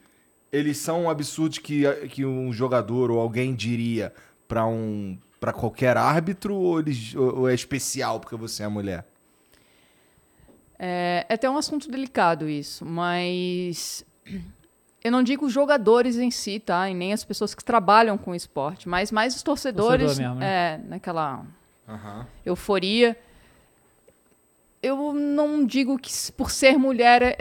eles 0.51 0.77
são 0.77 1.09
absurdos 1.09 1.57
que, 1.57 1.83
que 2.07 2.25
um 2.25 2.51
jogador 2.51 3.11
ou 3.11 3.19
alguém 3.19 3.53
diria 3.53 4.13
pra 4.47 4.65
um 4.65 5.17
para 5.39 5.53
qualquer 5.53 5.95
árbitro 5.97 6.55
ou, 6.55 6.79
eles, 6.79 7.13
ou 7.15 7.47
é 7.47 7.53
especial 7.53 8.19
porque 8.19 8.35
você 8.35 8.63
é 8.63 8.67
mulher? 8.67 9.05
É, 10.79 11.25
é 11.29 11.33
até 11.33 11.49
um 11.49 11.57
assunto 11.57 11.89
delicado 11.89 12.49
isso, 12.49 12.85
mas 12.85 14.03
eu 15.03 15.11
não 15.11 15.23
digo 15.23 15.45
os 15.45 15.53
jogadores 15.53 16.17
em 16.17 16.31
si, 16.31 16.59
tá? 16.59 16.89
E 16.89 16.93
nem 16.93 17.13
as 17.13 17.23
pessoas 17.23 17.53
que 17.53 17.63
trabalham 17.63 18.17
com 18.17 18.33
esporte, 18.33 18.89
mas 18.89 19.11
mais 19.11 19.35
os 19.35 19.43
torcedores, 19.43 20.07
Torcedor 20.07 20.35
mesmo, 20.35 20.39
né? 20.39 20.47
é, 20.47 20.77
naquela 20.87 21.45
Aham. 21.87 22.25
euforia. 22.45 23.17
Eu 24.87 25.13
não 25.13 25.65
digo 25.65 25.97
que 25.97 26.11
por 26.33 26.49
ser 26.51 26.77
mulher 26.77 27.21
é, 27.21 27.35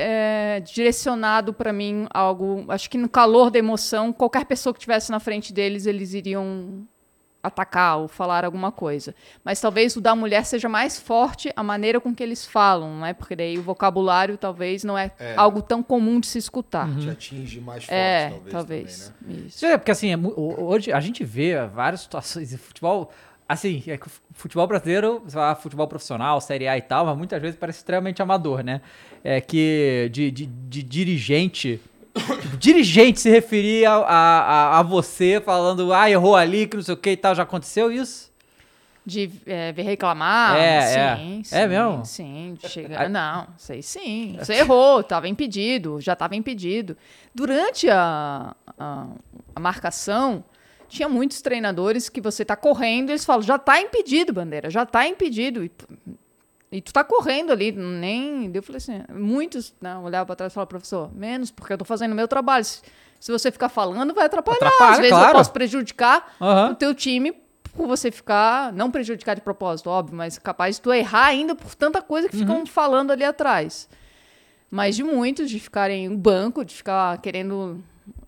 é 0.57 0.61
direcionado 0.61 1.53
para 1.53 1.73
mim 1.73 2.07
algo. 2.13 2.65
Acho 2.69 2.91
que 2.91 2.99
no 2.99 3.09
calor 3.09 3.51
da 3.51 3.59
emoção, 3.59 4.13
qualquer 4.13 4.45
pessoa 4.45 4.73
que 4.73 4.79
estivesse 4.79 5.11
na 5.11 5.21
frente 5.21 5.53
deles, 5.53 5.87
eles 5.87 6.13
iriam 6.15 6.87
atacar 7.43 7.99
ou 7.99 8.09
falar 8.09 8.45
alguma 8.45 8.73
coisa. 8.73 9.15
Mas 9.45 9.61
talvez 9.61 9.95
o 9.95 10.01
da 10.01 10.17
mulher 10.17 10.45
seja 10.45 10.69
mais 10.69 10.99
forte 10.99 11.53
a 11.55 11.63
maneira 11.63 12.01
com 12.01 12.13
que 12.13 12.21
eles 12.21 12.45
falam, 12.45 12.99
né? 12.99 13.13
Porque 13.13 13.37
daí 13.37 13.57
o 13.57 13.63
vocabulário 13.63 14.37
talvez 14.37 14.83
não 14.83 14.99
é, 14.99 15.13
É. 15.17 15.35
algo 15.37 15.63
tão 15.63 15.81
comum 15.81 16.19
de 16.19 16.27
se 16.27 16.39
escutar. 16.39 16.89
Te 16.99 17.09
atinge 17.09 17.61
mais 17.61 17.85
forte, 17.85 17.95
É, 17.95 18.31
talvez. 18.31 18.53
talvez. 18.53 19.15
também, 19.21 19.37
né? 19.37 19.45
Isso. 19.47 19.65
É, 19.65 19.79
porque 19.79 19.93
assim, 19.93 20.13
é 20.13 20.17
hoje 20.19 20.91
a 20.93 20.99
gente 20.99 21.23
vê 21.25 21.65
várias 21.69 22.01
situações 22.01 22.49
de 22.49 22.59
futebol. 22.59 23.13
Assim, 23.49 23.83
é 23.87 23.97
que 23.97 24.09
o 24.09 24.11
futebol 24.33 24.67
brasileiro, 24.67 25.23
você 25.25 25.35
fala 25.35 25.55
futebol 25.55 25.87
profissional, 25.87 26.41
Série 26.41 26.67
A 26.67 26.77
e 26.77 26.83
tal, 26.83 27.07
mas 27.07 27.17
muitas 27.17 27.41
vezes 27.41 27.57
parece 27.59 27.79
extremamente 27.79 28.21
amador, 28.21 28.65
né? 28.65 28.81
É 29.23 29.41
que 29.41 30.09
de, 30.13 30.31
de, 30.33 30.47
de 30.47 30.83
dirigente. 30.83 31.81
tipo, 32.41 32.57
dirigente 32.57 33.21
se 33.21 33.31
referir 33.31 33.87
a, 33.87 33.95
a, 33.99 34.79
a- 34.81 34.83
você 34.83 35.41
falando, 35.41 35.93
ah, 35.93 36.11
errou 36.11 36.35
ali, 36.35 36.67
que 36.67 36.77
não 36.77 36.83
sei 36.83 36.95
o 36.95 36.97
que 36.97 37.11
e 37.11 37.17
tal. 37.17 37.35
Já 37.37 37.45
aconteceu 37.45 37.93
isso? 37.93 38.35
De 39.05 39.31
é, 39.47 39.71
vir 39.71 39.83
reclamar? 39.85 40.57
É, 40.57 40.81
sim, 40.81 41.41
é. 41.41 41.45
sim. 41.45 41.57
É 41.57 41.67
mesmo? 41.69 42.05
Sim, 42.05 42.59
de 42.61 42.67
chegar. 42.69 43.09
Não, 43.09 43.47
sei 43.57 43.81
sim. 43.81 44.37
Você 44.43 44.55
errou, 44.55 44.99
estava 45.03 45.29
impedido, 45.29 46.01
já 46.01 46.15
estava 46.15 46.35
impedido. 46.35 46.97
Durante 47.33 47.89
a, 47.89 48.57
a, 48.77 49.07
a 49.55 49.61
marcação, 49.61 50.43
tinha 50.89 51.09
muitos 51.09 51.41
treinadores 51.41 52.09
que 52.09 52.21
você 52.21 52.45
tá 52.45 52.57
correndo 52.57 53.11
e 53.11 53.13
eles 53.13 53.25
falam, 53.25 53.43
já 53.43 53.59
tá 53.59 53.81
impedido, 53.81 54.33
bandeira, 54.33 54.71
já 54.71 54.85
tá 54.87 55.07
impedido. 55.07 55.65
E, 55.65 55.71
e 56.73 56.81
tu 56.81 56.93
tá 56.93 57.05
correndo 57.05 57.53
ali, 57.53 57.73
nem. 57.73 58.51
Eu 58.53 58.63
falei 58.63 58.79
assim, 58.79 59.03
muitos 59.13 59.75
né, 59.81 59.97
olhavam 59.97 60.27
para 60.27 60.37
trás 60.37 60.53
e 60.53 60.55
falavam, 60.55 60.69
professor, 60.69 61.15
menos, 61.15 61.51
porque 61.51 61.73
eu 61.73 61.79
tô 61.79 61.85
fazendo 61.85 62.13
o 62.13 62.15
meu 62.15 62.29
trabalho. 62.29 62.65
Se, 62.65 62.81
se 63.21 63.33
você 63.33 63.51
ficar 63.51 63.69
falando, 63.69 64.15
vai 64.15 64.27
atrapalhar. 64.27 64.59
Atrapalha, 64.59 64.91
Às 64.93 64.97
vezes 64.99 65.11
claro. 65.13 65.29
eu 65.29 65.33
posso 65.35 65.53
prejudicar 65.53 66.35
Aham. 66.41 66.71
o 66.73 66.75
teu 66.75 66.95
time 66.95 67.33
por 67.75 67.87
você 67.87 68.11
ficar, 68.11 68.73
não 68.73 68.91
prejudicar 68.91 69.35
de 69.35 69.43
propósito, 69.43 69.91
óbvio, 69.91 70.17
mas 70.17 70.39
capaz 70.39 70.77
de 70.77 70.83
tu 70.83 70.93
errar 70.93 71.27
ainda 71.27 71.55
por 71.55 71.75
tanta 71.75 72.01
coisa 72.01 72.27
que 72.29 72.37
ficam 72.37 72.65
falando 72.65 73.11
ali 73.11 73.23
atrás. 73.23 73.87
Mas 74.71 74.97
de 74.97 75.05
muitos, 75.05 75.51
de 75.51 75.61
ficarem 75.61 76.09
no 76.09 76.17
banco, 76.17 76.65
de 76.65 76.75
ficar 76.75 77.21
querendo 77.21 77.85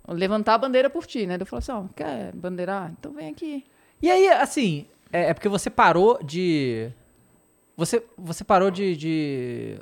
levantar 0.09 0.55
a 0.55 0.59
bandeira 0.59 0.89
por 0.91 1.07
ti, 1.07 1.27
né? 1.27 1.37
Eu 1.39 1.47
falo 1.47 1.59
assim, 1.59 1.73
ó, 1.73 1.85
quer 1.95 2.33
bandeirar? 2.35 2.93
Então 2.99 3.13
vem 3.13 3.29
aqui. 3.29 3.65
E 4.01 4.11
aí, 4.11 4.29
assim, 4.29 4.87
é, 5.13 5.31
é 5.31 5.35
porque 5.35 5.49
você 5.49 5.71
parou 5.71 6.19
de. 6.23 6.91
Você, 7.77 8.03
você 8.17 8.43
parou 8.45 8.71
de, 8.71 8.97
de 8.97 9.79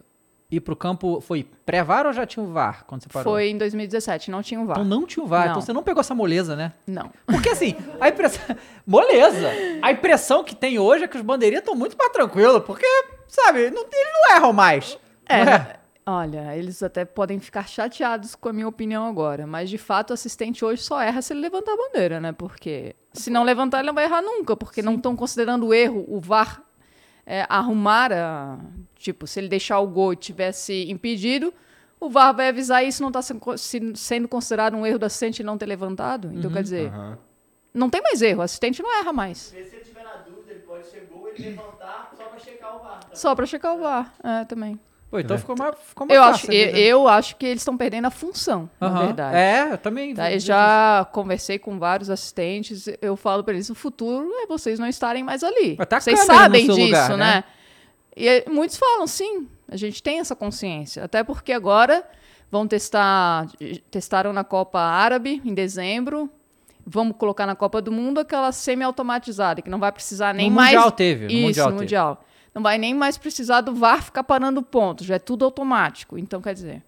ir 0.50 0.60
pro 0.60 0.76
campo. 0.76 1.20
Foi 1.20 1.46
pré-VAR 1.64 2.06
ou 2.06 2.12
já 2.12 2.26
tinha 2.26 2.44
o 2.44 2.52
VAR 2.52 2.84
quando 2.86 3.02
você 3.02 3.08
parou? 3.08 3.32
Foi 3.32 3.48
em 3.48 3.58
2017, 3.58 4.30
não 4.30 4.42
tinha 4.42 4.60
um 4.60 4.66
VAR. 4.66 4.78
Então 4.78 4.84
não 4.84 5.06
tinha 5.06 5.24
o 5.24 5.26
VAR, 5.26 5.44
Não. 5.46 5.50
então 5.52 5.62
você 5.62 5.72
não 5.72 5.82
pegou 5.82 6.00
essa 6.00 6.14
moleza, 6.14 6.54
né? 6.54 6.72
Não. 6.86 7.10
Porque 7.26 7.48
assim, 7.50 7.74
a 8.00 8.08
impressão. 8.08 8.42
Moleza! 8.86 9.50
A 9.82 9.90
impressão 9.92 10.44
que 10.44 10.54
tem 10.54 10.78
hoje 10.78 11.04
é 11.04 11.08
que 11.08 11.16
os 11.16 11.22
bandeirinhas 11.22 11.62
estão 11.62 11.74
muito 11.74 11.96
mais 11.96 12.12
tranquilos, 12.12 12.62
porque, 12.64 12.86
sabe, 13.28 13.70
não, 13.70 13.82
eles 13.82 14.12
não 14.12 14.36
erram 14.36 14.52
mais. 14.52 14.98
É, 15.28 15.44
Não 15.44 15.52
é? 15.52 15.76
Olha, 16.06 16.56
eles 16.56 16.82
até 16.82 17.04
podem 17.04 17.40
ficar 17.40 17.66
chateados 17.68 18.34
com 18.34 18.48
a 18.48 18.52
minha 18.52 18.68
opinião 18.68 19.04
agora, 19.06 19.46
mas 19.46 19.68
de 19.68 19.76
fato 19.78 20.10
o 20.10 20.14
assistente 20.14 20.64
hoje 20.64 20.82
só 20.82 21.00
erra 21.00 21.20
se 21.20 21.32
ele 21.32 21.40
levantar 21.40 21.72
a 21.72 21.76
bandeira, 21.76 22.20
né? 22.20 22.32
Porque 22.32 22.94
se 23.12 23.28
não 23.28 23.42
levantar, 23.42 23.78
ele 23.78 23.88
não 23.88 23.94
vai 23.94 24.04
errar 24.04 24.22
nunca, 24.22 24.56
porque 24.56 24.80
não 24.82 24.94
estão 24.94 25.16
considerando 25.16 25.66
o 25.66 25.75
erro, 25.75 26.04
o 26.08 26.20
VAR 26.20 26.62
é, 27.26 27.44
arrumar 27.48 28.12
a. 28.12 28.58
Tipo, 28.94 29.26
se 29.26 29.40
ele 29.40 29.48
deixar 29.48 29.80
o 29.80 29.86
gol 29.88 30.12
e 30.12 30.16
tivesse 30.16 30.88
impedido, 30.90 31.52
o 31.98 32.08
VAR 32.08 32.34
vai 32.34 32.48
avisar 32.48 32.84
e 32.84 32.88
isso 32.88 33.02
não 33.02 33.08
está 33.10 33.20
sendo 33.22 34.28
considerado 34.28 34.75
um 34.75 34.86
erro 34.86 34.98
do 35.00 35.06
assistente 35.06 35.42
não 35.42 35.58
ter 35.58 35.66
levantado. 35.66 36.30
Então, 36.32 36.50
quer 36.50 36.62
dizer, 36.62 36.88
Aham. 36.88 37.18
não 37.75 37.90
tem 37.90 38.00
mais 38.00 38.22
erro, 38.22 38.40
o 38.40 38.42
assistente 38.42 38.80
não 38.82 38.96
erra 39.00 39.12
mais. 39.12 39.38
Se 39.38 39.56
ele 39.56 39.68
tiver 39.80 40.04
na 40.04 40.16
dúvida, 40.18 40.52
ele 40.52 40.60
pode 40.60 40.86
ser 40.86 41.08
gol 41.12 41.28
e 41.36 41.42
levantar 41.42 42.12
só 42.16 42.25
pra 42.25 42.38
checar 42.38 42.76
o 42.76 42.78
VAR. 42.78 43.00
tá? 43.00 43.08
Só 43.12 43.34
para 43.34 43.46
checar 43.46 43.75
o 43.75 43.78
VAR, 43.78 44.14
é, 44.22 44.44
também. 44.44 44.78
Pô, 45.10 45.20
então 45.20 45.38
ficou 45.38 45.56
mais, 45.56 45.75
ficou 45.86 46.06
mais 46.06 46.16
Eu 46.16 46.22
acho, 46.25 46.46
fácil. 46.46 46.50
ali, 46.50 46.60
eu, 46.60 46.72
né? 46.72 46.80
eu 46.80 47.08
acho 47.08 47.36
que 47.36 47.46
eles 47.46 47.60
estão 47.60 47.76
perdendo 47.76 48.06
a 48.06 48.10
função, 48.10 48.68
na 48.80 48.88
verdade. 49.04 49.36
É, 49.36 49.72
eu 49.72 49.78
também. 49.78 50.14
Tá, 50.14 50.32
eu 50.32 50.40
já 50.40 51.06
conversei 51.12 51.58
com 51.58 51.78
vários 51.78 52.10
assistentes, 52.10 52.88
eu 53.00 53.16
falo 53.16 53.44
para 53.44 53.54
eles, 53.54 53.70
o 53.70 53.75
futuro 53.75 54.28
é 54.42 54.46
vocês 54.46 54.78
não 54.78 54.88
estarem 54.88 55.22
mais 55.22 55.44
ali. 55.44 55.76
Tá 55.76 56.00
vocês 56.00 56.18
no 56.20 56.26
sabem 56.26 56.66
disso, 56.66 56.80
lugar, 56.80 57.10
né? 57.10 57.16
né? 57.16 57.44
E 58.16 58.44
muitos 58.50 58.76
falam, 58.76 59.06
sim, 59.06 59.46
A 59.70 59.76
gente 59.76 60.02
tem 60.02 60.20
essa 60.20 60.34
consciência. 60.34 61.04
Até 61.04 61.22
porque 61.22 61.52
agora 61.52 62.04
vão 62.50 62.66
testar. 62.66 63.46
Testaram 63.90 64.32
na 64.32 64.42
Copa 64.44 64.78
Árabe 64.80 65.42
em 65.44 65.52
dezembro. 65.54 66.30
Vamos 66.86 67.16
colocar 67.16 67.46
na 67.46 67.56
Copa 67.56 67.82
do 67.82 67.90
Mundo 67.90 68.20
aquela 68.20 68.52
semi-automatizada, 68.52 69.60
que 69.60 69.68
não 69.68 69.80
vai 69.80 69.90
precisar 69.90 70.32
nem 70.32 70.48
No 70.48 70.56
mais. 70.56 70.72
Mundial 70.75 70.90
teve, 70.92 71.25
no 71.25 71.30
Isso, 71.32 71.42
Mundial 71.42 71.70
no 71.70 71.78
teve. 71.78 71.86
Não 72.56 72.62
vai 72.62 72.78
nem 72.78 72.94
mais 72.94 73.18
precisar 73.18 73.60
do 73.60 73.75
VAR 73.75 74.02
ficar 74.02 74.25
parando 74.25 74.62
pontos. 74.62 75.04
Já 75.06 75.16
é 75.16 75.18
tudo 75.18 75.44
automático. 75.44 76.16
Então, 76.18 76.40
quer 76.40 76.54
dizer. 76.54 76.82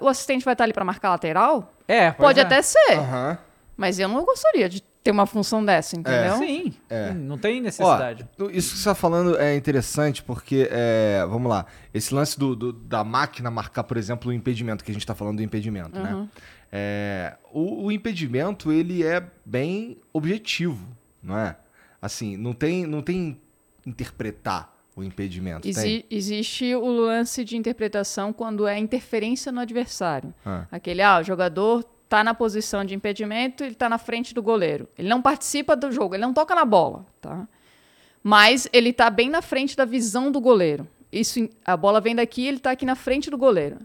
O 0.00 0.06
assistente 0.08 0.44
vai 0.44 0.54
estar 0.54 0.62
ali 0.62 0.72
para 0.72 0.84
marcar 0.84 1.10
lateral? 1.10 1.74
É, 1.88 2.12
Pode 2.12 2.38
é. 2.38 2.42
até 2.44 2.62
ser. 2.62 2.92
Aham. 2.92 3.36
Mas 3.76 3.98
eu 3.98 4.06
não 4.08 4.24
gostaria 4.24 4.68
de 4.68 4.80
ter 4.80 5.10
uma 5.10 5.26
função 5.26 5.62
dessa, 5.62 5.96
entendeu? 5.96 6.36
Sim, 6.38 6.72
É. 6.88 7.08
sim, 7.08 7.14
não 7.18 7.36
tem 7.36 7.58
Ó, 7.58 7.62
necessidade. 7.64 8.26
isso 8.52 8.70
que 8.70 8.76
você 8.76 8.88
está 8.88 8.94
falando 8.94 9.36
é 9.36 9.56
interessante 9.56 10.22
porque, 10.22 10.68
é, 10.70 11.26
vamos 11.28 11.50
lá, 11.50 11.66
esse 11.92 12.14
lance 12.14 12.38
do, 12.38 12.54
do- 12.54 12.72
da 12.72 13.02
máquina 13.04 13.50
marcar, 13.50 13.82
por 13.82 13.96
exemplo, 13.96 14.30
o 14.30 14.32
impedimento, 14.32 14.82
que 14.84 14.90
a 14.92 14.94
gente 14.94 15.02
está 15.02 15.14
falando 15.16 15.38
do 15.38 15.42
impedimento, 15.42 15.98
né? 16.00 16.28
É, 16.72 17.34
o, 17.52 17.86
o 17.86 17.92
impedimento, 17.92 18.70
ele 18.72 19.04
é 19.04 19.22
bem 19.44 19.98
objetivo, 20.12 20.86
não 21.20 21.36
é? 21.36 21.56
Assim, 22.00 22.36
não 22.36 22.52
tem, 22.54 22.86
não 22.86 23.02
tem 23.02 23.40
interpretar 23.86 24.72
o 24.96 25.02
impedimento, 25.02 25.62
tem? 25.62 25.70
Exi- 25.70 26.06
existe 26.10 26.74
o 26.74 26.86
lance 26.86 27.44
de 27.44 27.56
interpretação 27.56 28.32
quando 28.32 28.66
é 28.66 28.78
interferência 28.78 29.50
no 29.50 29.60
adversário. 29.60 30.32
Ah. 30.46 30.66
Aquele, 30.70 31.02
ah, 31.02 31.18
o 31.20 31.22
jogador 31.24 31.84
tá 32.08 32.22
na 32.22 32.32
posição 32.32 32.84
de 32.84 32.94
impedimento, 32.94 33.64
ele 33.64 33.74
tá 33.74 33.88
na 33.88 33.98
frente 33.98 34.32
do 34.32 34.42
goleiro. 34.42 34.88
Ele 34.96 35.08
não 35.08 35.20
participa 35.20 35.74
do 35.74 35.90
jogo, 35.90 36.14
ele 36.14 36.22
não 36.22 36.32
toca 36.32 36.54
na 36.54 36.64
bola, 36.64 37.04
tá? 37.20 37.48
Mas 38.22 38.68
ele 38.72 38.92
tá 38.92 39.10
bem 39.10 39.28
na 39.28 39.42
frente 39.42 39.76
da 39.76 39.84
visão 39.84 40.30
do 40.30 40.40
goleiro. 40.40 40.86
Isso, 41.10 41.48
a 41.64 41.76
bola 41.76 42.00
vem 42.00 42.14
daqui, 42.14 42.46
ele 42.46 42.58
tá 42.58 42.70
aqui 42.70 42.86
na 42.86 42.94
frente 42.94 43.30
do 43.30 43.36
goleiro. 43.38 43.78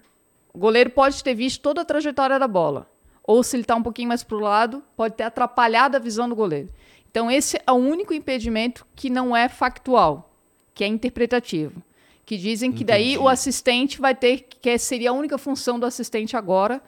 O 0.53 0.57
goleiro 0.59 0.89
pode 0.91 1.23
ter 1.23 1.33
visto 1.33 1.61
toda 1.61 1.81
a 1.81 1.85
trajetória 1.85 2.39
da 2.39 2.47
bola. 2.47 2.89
Ou 3.23 3.43
se 3.43 3.55
ele 3.55 3.63
tá 3.63 3.75
um 3.75 3.83
pouquinho 3.83 4.07
mais 4.07 4.23
pro 4.23 4.39
lado, 4.39 4.83
pode 4.95 5.15
ter 5.15 5.23
atrapalhado 5.23 5.95
a 5.95 5.99
visão 5.99 6.27
do 6.27 6.35
goleiro. 6.35 6.69
Então 7.09 7.29
esse 7.29 7.59
é 7.65 7.71
o 7.71 7.75
único 7.75 8.13
impedimento 8.13 8.85
que 8.95 9.09
não 9.09 9.35
é 9.35 9.49
factual, 9.49 10.33
que 10.73 10.83
é 10.83 10.87
interpretativo. 10.87 11.81
Que 12.25 12.37
dizem 12.37 12.71
que 12.71 12.83
daí 12.83 13.13
Entendi. 13.13 13.17
o 13.17 13.27
assistente 13.27 13.99
vai 13.99 14.13
ter, 14.13 14.45
que 14.61 14.77
seria 14.77 15.09
a 15.09 15.13
única 15.13 15.37
função 15.37 15.79
do 15.79 15.85
assistente 15.85 16.37
agora. 16.37 16.81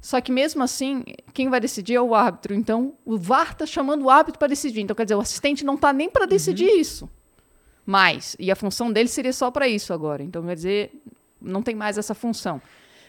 Só 0.00 0.20
que 0.20 0.30
mesmo 0.30 0.62
assim, 0.62 1.02
quem 1.32 1.48
vai 1.48 1.58
decidir 1.58 1.94
é 1.94 2.00
o 2.00 2.14
árbitro. 2.14 2.54
Então, 2.54 2.94
o 3.04 3.16
VAR 3.16 3.54
tá 3.54 3.66
chamando 3.66 4.04
o 4.04 4.10
árbitro 4.10 4.38
para 4.38 4.48
decidir. 4.48 4.82
Então, 4.82 4.94
quer 4.94 5.04
dizer, 5.04 5.14
o 5.14 5.20
assistente 5.20 5.64
não 5.64 5.76
tá 5.76 5.92
nem 5.92 6.08
para 6.10 6.26
decidir 6.26 6.68
isso. 6.68 7.08
Mais. 7.84 8.36
E 8.38 8.50
a 8.50 8.56
função 8.56 8.92
dele 8.92 9.08
seria 9.08 9.32
só 9.32 9.50
para 9.50 9.66
isso 9.66 9.92
agora. 9.92 10.22
Então, 10.22 10.44
quer 10.44 10.54
dizer, 10.54 11.02
não 11.40 11.62
tem 11.62 11.74
mais 11.74 11.96
essa 11.96 12.14
função. 12.14 12.60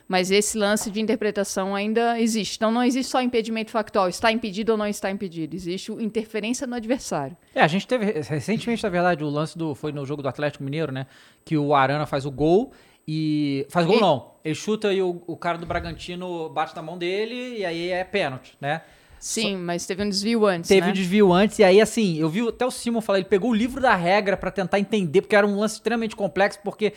Mas 0.10 0.32
esse 0.32 0.58
lance 0.58 0.89
de 0.89 1.00
interpretação 1.00 1.75
ainda 1.75 2.20
existe. 2.20 2.56
Então, 2.58 2.72
não 2.72 2.84
existe 2.84 3.12
só 3.12 3.22
impedimento 3.22 3.70
factual, 3.70 4.10
está 4.10 4.32
impedido 4.32 4.72
ou 4.72 4.78
não 4.78 4.88
está 4.88 5.12
impedido. 5.12 5.56
Existe 5.56 5.92
interferência 5.92 6.66
no 6.66 6.74
adversário. 6.75 7.38
É, 7.54 7.62
a 7.62 7.68
gente 7.68 7.86
teve 7.86 8.06
recentemente, 8.20 8.82
na 8.84 8.89
verdade, 8.89 9.24
o 9.24 9.30
lance 9.30 9.56
do. 9.56 9.75
Foi 9.75 9.92
no 9.92 10.04
jogo 10.08 10.24
do 10.24 10.28
Atlético 10.28 10.63
Mineiro, 10.63 10.92
né? 10.92 11.06
Que 11.46 11.56
o 11.56 11.75
Arana 11.75 12.08
faz 12.08 12.25
o 12.25 12.32
gol 12.32 12.72
e. 13.08 13.68
Faz 13.70 13.86
gol 13.86 13.98
E- 13.98 14.01
não. 14.01 14.32
Ele 14.44 14.56
chuta 14.56 14.92
e 14.92 15.00
o, 15.00 15.22
o 15.28 15.38
cara 15.38 15.60
do 15.60 15.66
Bragantino 15.68 16.50
bate 16.50 16.75
na 16.75 16.82
mão 16.82 16.98
dele 16.98 17.60
e 17.60 17.63
aí 17.66 17.89
é 17.92 18.04
pênalti, 18.04 18.58
né? 18.60 18.82
Sim, 19.20 19.58
mas 19.58 19.86
teve 19.86 20.01
um 20.01 20.08
desvio 20.08 20.46
antes, 20.46 20.70
Teve 20.70 20.88
né? 20.88 20.92
o 20.92 20.94
desvio 20.94 21.34
antes, 21.34 21.60
e 21.60 21.63
aí, 21.66 21.82
assim, 21.82 22.18
eu 22.18 22.30
vi 22.30 22.48
até 22.48 22.66
o 22.66 22.72
Simon 22.72 23.01
falar, 23.01 23.20
ele 23.20 23.28
pegou 23.28 23.50
o 23.51 23.54
livro 23.54 23.82
da 23.82 23.94
regra 23.94 24.38
pra 24.38 24.50
tentar 24.50 24.80
entender, 24.80 25.22
porque 25.22 25.36
era 25.36 25.46
um 25.46 25.60
lance 25.60 25.75
extremamente 25.75 26.16
complexo, 26.16 26.58
porque 26.63 26.94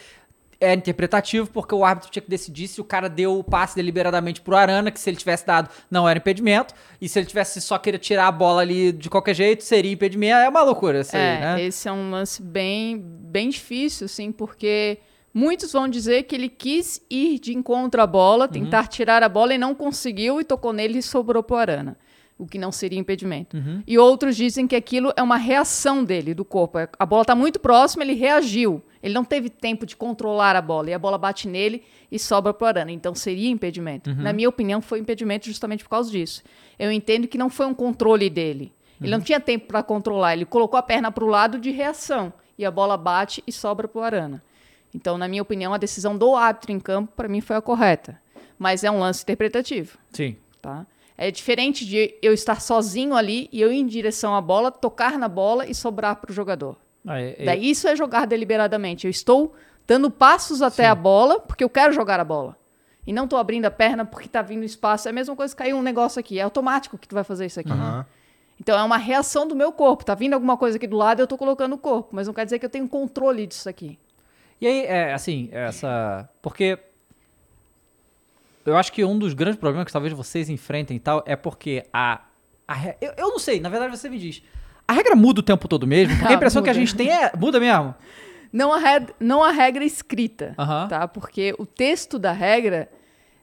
é 0.62 0.72
interpretativo, 0.74 1.50
porque 1.50 1.74
o 1.74 1.84
árbitro 1.84 2.10
tinha 2.10 2.22
que 2.22 2.30
decidir 2.30 2.68
se 2.68 2.80
o 2.80 2.84
cara 2.84 3.08
deu 3.08 3.38
o 3.38 3.44
passe 3.44 3.74
deliberadamente 3.74 4.40
pro 4.40 4.56
Arana, 4.56 4.90
que 4.90 5.00
se 5.00 5.10
ele 5.10 5.16
tivesse 5.16 5.46
dado, 5.46 5.68
não 5.90 6.08
era 6.08 6.18
impedimento, 6.18 6.72
e 7.00 7.08
se 7.08 7.18
ele 7.18 7.26
tivesse 7.26 7.60
só 7.60 7.78
querer 7.78 7.98
tirar 7.98 8.28
a 8.28 8.32
bola 8.32 8.62
ali 8.62 8.92
de 8.92 9.10
qualquer 9.10 9.34
jeito, 9.34 9.64
seria 9.64 9.90
impedimento. 9.92 10.36
É 10.36 10.48
uma 10.48 10.62
loucura 10.62 11.00
isso 11.00 11.16
aí, 11.16 11.22
É, 11.22 11.40
né? 11.40 11.62
esse 11.62 11.88
é 11.88 11.92
um 11.92 12.10
lance 12.10 12.40
bem, 12.42 12.96
bem 12.98 13.48
difícil, 13.48 14.04
assim, 14.06 14.30
porque 14.30 14.98
muitos 15.34 15.72
vão 15.72 15.88
dizer 15.88 16.24
que 16.24 16.34
ele 16.34 16.48
quis 16.48 17.00
ir 17.10 17.38
de 17.38 17.54
encontro 17.56 18.00
à 18.02 18.06
bola, 18.06 18.44
Uhum. 18.44 18.50
tentar 18.52 18.86
tirar 18.86 19.22
a 19.22 19.28
bola 19.28 19.54
e 19.54 19.58
não 19.58 19.74
conseguiu 19.74 20.40
e 20.40 20.44
tocou 20.44 20.72
nele 20.72 20.98
e 20.98 21.02
sobrou 21.02 21.42
pro 21.42 21.56
Arana, 21.56 21.96
o 22.42 22.46
que 22.46 22.58
não 22.58 22.72
seria 22.72 22.98
impedimento. 22.98 23.56
Uhum. 23.56 23.82
E 23.86 23.96
outros 23.98 24.36
dizem 24.36 24.66
que 24.66 24.74
aquilo 24.74 25.12
é 25.16 25.22
uma 25.22 25.36
reação 25.36 26.02
dele, 26.04 26.34
do 26.34 26.44
corpo. 26.44 26.78
É, 26.78 26.88
A 26.98 27.06
bola 27.06 27.22
está 27.22 27.34
muito 27.34 27.60
próxima, 27.60 28.02
ele 28.02 28.14
reagiu. 28.14 28.82
Ele 29.02 29.14
não 29.14 29.24
teve 29.24 29.48
tempo 29.50 29.84
de 29.86 29.96
controlar 29.96 30.54
a 30.56 30.60
bola 30.62 30.90
e 30.90 30.94
a 30.94 30.98
bola 30.98 31.18
bate 31.18 31.48
nele 31.48 31.82
e 32.10 32.18
sobra 32.18 32.52
pro 32.54 32.66
Arana. 32.66 32.90
Então 32.92 33.14
seria 33.14 33.48
impedimento. 33.50 34.10
Uhum. 34.10 34.16
Na 34.22 34.32
minha 34.32 34.48
opinião, 34.48 34.80
foi 34.80 34.98
impedimento 34.98 35.46
justamente 35.46 35.82
por 35.84 35.90
causa 35.90 36.10
disso. 36.10 36.42
Eu 36.78 36.90
entendo 36.90 37.26
que 37.28 37.38
não 37.38 37.48
foi 37.50 37.66
um 37.66 37.74
controle 37.74 38.28
dele. 38.30 38.72
Ele 39.00 39.10
Uhum. 39.12 39.18
não 39.18 39.24
tinha 39.24 39.40
tempo 39.40 39.66
para 39.66 39.82
controlar. 39.82 40.34
Ele 40.34 40.44
colocou 40.44 40.78
a 40.78 40.82
perna 40.82 41.10
para 41.10 41.24
o 41.24 41.28
lado 41.28 41.58
de 41.58 41.70
reação 41.70 42.32
e 42.58 42.64
a 42.64 42.70
bola 42.70 42.96
bate 42.96 43.42
e 43.46 43.50
sobra 43.52 43.88
pro 43.88 44.02
Arana. 44.02 44.42
Então, 44.94 45.16
na 45.18 45.26
minha 45.26 45.42
opinião, 45.42 45.72
a 45.72 45.78
decisão 45.78 46.16
do 46.18 46.34
árbitro 46.36 46.70
em 46.72 46.78
campo 46.78 47.12
para 47.16 47.26
mim 47.28 47.40
foi 47.40 47.56
a 47.56 47.60
correta. 47.62 48.20
Mas 48.58 48.84
é 48.84 48.90
um 48.90 49.00
lance 49.00 49.22
interpretativo 49.24 49.98
Sim. 50.12 50.36
tá? 50.60 50.86
É 51.16 51.30
diferente 51.30 51.84
de 51.86 52.14
eu 52.22 52.32
estar 52.32 52.60
sozinho 52.60 53.14
ali 53.14 53.48
e 53.52 53.60
eu 53.60 53.72
ir 53.72 53.78
em 53.78 53.86
direção 53.86 54.34
à 54.34 54.40
bola, 54.40 54.70
tocar 54.70 55.18
na 55.18 55.28
bola 55.28 55.66
e 55.66 55.74
sobrar 55.74 56.16
para 56.16 56.30
o 56.30 56.34
jogador. 56.34 56.76
Ah, 57.06 57.20
é- 57.20 57.36
é- 57.38 57.44
Daí 57.44 57.70
isso 57.70 57.86
é 57.86 57.94
jogar 57.94 58.26
deliberadamente. 58.26 59.06
Eu 59.06 59.10
estou 59.10 59.54
dando 59.86 60.10
passos 60.10 60.62
até 60.62 60.86
a 60.86 60.94
bola 60.94 61.38
porque 61.40 61.62
eu 61.64 61.68
quero 61.70 61.92
jogar 61.92 62.18
a 62.20 62.24
bola. 62.24 62.56
E 63.06 63.12
não 63.12 63.24
estou 63.24 63.38
abrindo 63.38 63.64
a 63.66 63.70
perna 63.70 64.04
porque 64.04 64.26
está 64.26 64.42
vindo 64.42 64.64
espaço. 64.64 65.08
É 65.08 65.10
a 65.10 65.12
mesma 65.14 65.34
coisa 65.34 65.54
que 65.54 65.58
cair 65.62 65.74
um 65.74 65.82
negócio 65.82 66.20
aqui. 66.20 66.38
É 66.38 66.42
automático 66.42 66.96
que 66.96 67.08
tu 67.08 67.14
vai 67.14 67.24
fazer 67.24 67.46
isso 67.46 67.58
aqui. 67.60 67.70
Aham. 67.72 68.06
Então 68.60 68.78
é 68.78 68.82
uma 68.82 68.96
reação 68.96 69.46
do 69.46 69.56
meu 69.56 69.72
corpo. 69.72 70.04
Tá 70.04 70.14
vindo 70.14 70.34
alguma 70.34 70.56
coisa 70.56 70.76
aqui 70.76 70.86
do 70.86 70.96
lado, 70.96 71.18
eu 71.20 71.24
estou 71.24 71.36
colocando 71.36 71.72
o 71.74 71.78
corpo. 71.78 72.10
Mas 72.12 72.28
não 72.28 72.34
quer 72.34 72.44
dizer 72.44 72.60
que 72.60 72.64
eu 72.64 72.70
tenho 72.70 72.88
controle 72.88 73.44
disso 73.46 73.68
aqui. 73.68 73.98
E 74.60 74.66
aí, 74.68 74.84
é, 74.86 75.12
assim, 75.12 75.48
essa. 75.50 76.28
Porque. 76.40 76.78
Eu 78.64 78.76
acho 78.76 78.92
que 78.92 79.04
um 79.04 79.18
dos 79.18 79.34
grandes 79.34 79.58
problemas 79.58 79.86
que 79.86 79.92
talvez 79.92 80.12
vocês 80.14 80.48
enfrentem 80.48 80.96
e 80.96 81.00
tal 81.00 81.22
é 81.26 81.34
porque 81.36 81.84
a. 81.92 82.20
a 82.66 82.74
re- 82.74 82.96
eu, 83.00 83.12
eu 83.16 83.28
não 83.30 83.38
sei, 83.38 83.60
na 83.60 83.68
verdade 83.68 83.96
você 83.96 84.08
me 84.08 84.18
diz. 84.18 84.42
A 84.86 84.92
regra 84.92 85.14
muda 85.16 85.40
o 85.40 85.42
tempo 85.42 85.66
todo 85.68 85.86
mesmo, 85.86 86.14
porque 86.14 86.26
a 86.26 86.30
Ah, 86.30 86.34
impressão 86.36 86.62
que 86.62 86.70
a 86.70 86.72
gente 86.74 86.94
tem 86.94 87.08
é. 87.10 87.32
Muda 87.36 87.58
mesmo. 87.60 87.94
Não 88.52 88.72
a, 88.72 88.78
reg- 88.78 89.10
não 89.18 89.42
a 89.42 89.50
regra 89.50 89.84
escrita, 89.84 90.54
tá? 90.88 91.08
Porque 91.08 91.54
o 91.58 91.64
texto 91.64 92.18
da 92.18 92.32
regra 92.32 92.88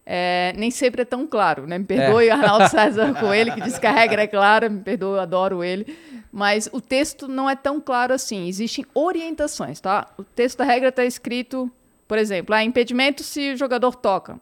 é, 0.06 0.54
nem 0.56 0.70
sempre 0.70 1.02
é 1.02 1.06
tão 1.06 1.26
claro, 1.26 1.66
né? 1.66 1.78
Me 1.80 1.86
perdoe 1.86 2.28
É. 2.28 2.32
o 2.32 2.34
Arnaldo 2.38 2.70
César 2.70 3.14
Coelho, 3.20 3.54
que 3.56 3.62
diz 3.62 3.78
que 3.80 3.88
a 3.88 3.92
regra 3.92 4.24
é 4.24 4.28
clara, 4.28 4.70
me 4.70 4.82
perdoe, 4.82 5.16
eu 5.18 5.20
adoro 5.20 5.64
ele. 5.64 5.98
Mas 6.32 6.70
o 6.72 6.80
texto 6.80 7.28
não 7.28 7.50
é 7.50 7.56
tão 7.56 7.82
claro 7.82 8.14
assim. 8.14 8.48
Existem 8.48 8.86
orientações, 8.94 9.80
tá? 9.82 10.08
O 10.18 10.24
texto 10.24 10.60
da 10.60 10.64
regra 10.66 10.90
está 10.90 11.04
escrito, 11.04 11.72
por 12.08 12.18
exemplo, 12.20 12.54
ah, 12.54 12.64
impedimento 12.64 13.24
se 13.24 13.54
o 13.54 13.58
jogador 13.58 13.96
toca. 13.96 14.40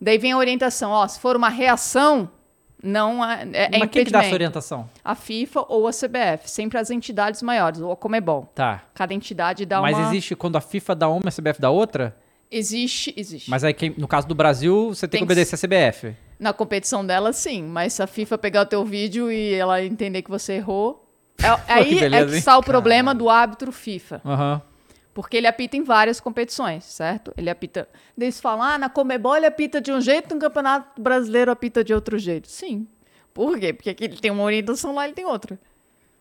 Daí 0.00 0.18
vem 0.18 0.32
a 0.32 0.36
orientação, 0.38 0.90
ó, 0.90 1.06
se 1.08 1.18
for 1.18 1.36
uma 1.36 1.48
reação, 1.48 2.30
não 2.82 3.24
é, 3.24 3.48
é, 3.52 3.76
é 3.76 3.78
Mas 3.78 3.90
quem 3.90 4.04
que 4.04 4.10
dá 4.10 4.22
essa 4.24 4.34
orientação? 4.34 4.88
A 5.04 5.14
FIFA 5.14 5.64
ou 5.68 5.88
a 5.88 5.90
CBF, 5.90 6.50
sempre 6.50 6.78
as 6.78 6.90
entidades 6.90 7.42
maiores, 7.42 7.80
ou 7.80 7.90
a 7.90 7.96
Comebol. 7.96 8.50
Tá. 8.54 8.84
Cada 8.94 9.14
entidade 9.14 9.64
dá 9.64 9.80
Mas 9.80 9.96
uma... 9.96 10.08
existe 10.08 10.36
quando 10.36 10.56
a 10.56 10.60
FIFA 10.60 10.94
dá 10.94 11.08
uma 11.08 11.22
e 11.24 11.28
a 11.28 11.32
CBF 11.32 11.60
dá 11.60 11.70
outra? 11.70 12.16
Existe, 12.50 13.12
existe. 13.16 13.50
Mas 13.50 13.64
aí, 13.64 13.74
quem- 13.74 13.94
no 13.96 14.06
caso 14.06 14.28
do 14.28 14.34
Brasil, 14.34 14.94
você 14.94 15.08
tem, 15.08 15.18
Tem 15.18 15.26
que 15.26 15.26
que 15.26 15.32
obedecer 15.32 15.56
a 15.56 15.58
CBF. 15.58 16.14
Na 16.38 16.52
competição 16.52 17.04
dela, 17.04 17.32
sim. 17.32 17.62
Mas 17.62 17.94
se 17.94 18.02
a 18.02 18.06
FIFA 18.06 18.38
pegar 18.38 18.62
o 18.62 18.66
teu 18.66 18.84
vídeo 18.84 19.32
e 19.32 19.54
ela 19.54 19.82
entender 19.82 20.22
que 20.22 20.30
você 20.30 20.54
errou... 20.54 21.02
É, 21.42 21.48
aí 21.72 21.98
é 21.98 22.00
beleza, 22.02 22.26
que 22.26 22.32
hein? 22.34 22.38
está 22.38 22.56
o 22.56 22.62
problema 22.62 23.14
do 23.14 23.28
árbitro 23.28 23.72
FIFA. 23.72 24.20
Aham. 24.24 24.62
Porque 25.16 25.34
ele 25.38 25.46
apita 25.46 25.78
em 25.78 25.82
várias 25.82 26.20
competições, 26.20 26.84
certo? 26.84 27.32
Ele 27.38 27.48
apita... 27.48 27.88
Eles 28.18 28.38
falam, 28.38 28.62
ah, 28.62 28.76
na 28.76 28.90
Comebol 28.90 29.34
ele 29.34 29.46
apita 29.46 29.80
de 29.80 29.90
um 29.90 29.98
jeito, 29.98 30.34
no 30.34 30.38
Campeonato 30.38 31.00
Brasileiro 31.00 31.50
apita 31.50 31.82
de 31.82 31.94
outro 31.94 32.18
jeito. 32.18 32.48
Sim. 32.48 32.86
Por 33.32 33.58
quê? 33.58 33.72
Porque 33.72 33.88
aqui 33.88 34.04
ele 34.04 34.18
tem 34.18 34.30
uma 34.30 34.42
orientação, 34.42 34.94
lá 34.94 35.06
ele 35.06 35.14
tem 35.14 35.24
outra. 35.24 35.58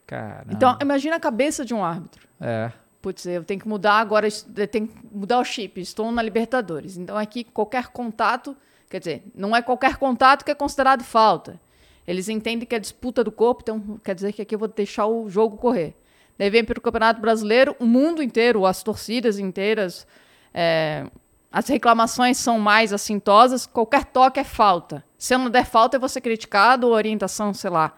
Caramba. 0.08 0.46
Então, 0.50 0.78
imagina 0.82 1.18
a 1.18 1.20
cabeça 1.20 1.66
de 1.66 1.74
um 1.74 1.84
árbitro. 1.84 2.25
É. 2.40 2.72
Putz, 3.02 3.25
eu 3.25 3.44
tenho 3.44 3.60
que 3.60 3.68
mudar 3.68 3.96
agora, 3.96 4.30
eu 4.56 4.68
tenho 4.70 4.88
que 4.88 4.96
mudar 5.12 5.40
o 5.40 5.44
chip, 5.44 5.82
estou 5.82 6.10
na 6.10 6.22
Libertadores. 6.22 6.96
Então 6.96 7.18
aqui 7.18 7.44
qualquer 7.44 7.88
contato, 7.88 8.56
quer 8.90 9.00
dizer, 9.00 9.24
não 9.36 9.54
é 9.54 9.62
qualquer 9.62 9.98
contato 9.98 10.46
que 10.46 10.52
é 10.52 10.56
considerado 10.56 11.04
falta. 11.04 11.60
Eles 12.08 12.30
entendem 12.30 12.66
que 12.66 12.74
é 12.74 12.80
disputa 12.80 13.25
do 13.25 13.32
corpo, 13.32 13.62
então 13.62 14.00
quer 14.02 14.16
dizer 14.16 14.32
que 14.32 14.42
aqui 14.42 14.56
eu 14.56 14.60
vou 14.60 14.70
deixar 14.70 15.06
o 15.06 15.30
jogo 15.30 15.58
correr. 15.58 15.94
Daí 16.38 16.50
vem 16.50 16.63
para 16.63 16.77
o 16.77 16.82
Campeonato 16.82 17.22
Brasileiro, 17.22 17.75
o 17.80 17.86
mundo 17.86 18.22
inteiro, 18.22 18.65
as 18.65 18.84
torcidas 18.84 19.39
inteiras, 19.39 20.06
é, 20.54 21.06
as 21.51 21.68
reclamações 21.68 22.38
são 22.38 22.60
mais 22.60 22.92
assintosas, 22.92 23.65
qualquer 23.65 24.06
toque 24.06 24.39
é 24.39 24.44
falta. 24.44 25.04
Se 25.18 25.34
eu 25.34 25.39
não 25.39 25.50
der 25.50 25.65
falta, 25.65 25.96
eu 25.96 26.00
vou 26.00 26.10
ser 26.10 26.22
criticado, 26.22 26.88
orientação, 26.89 27.54
sei 27.54 27.70
lá, 27.70 27.98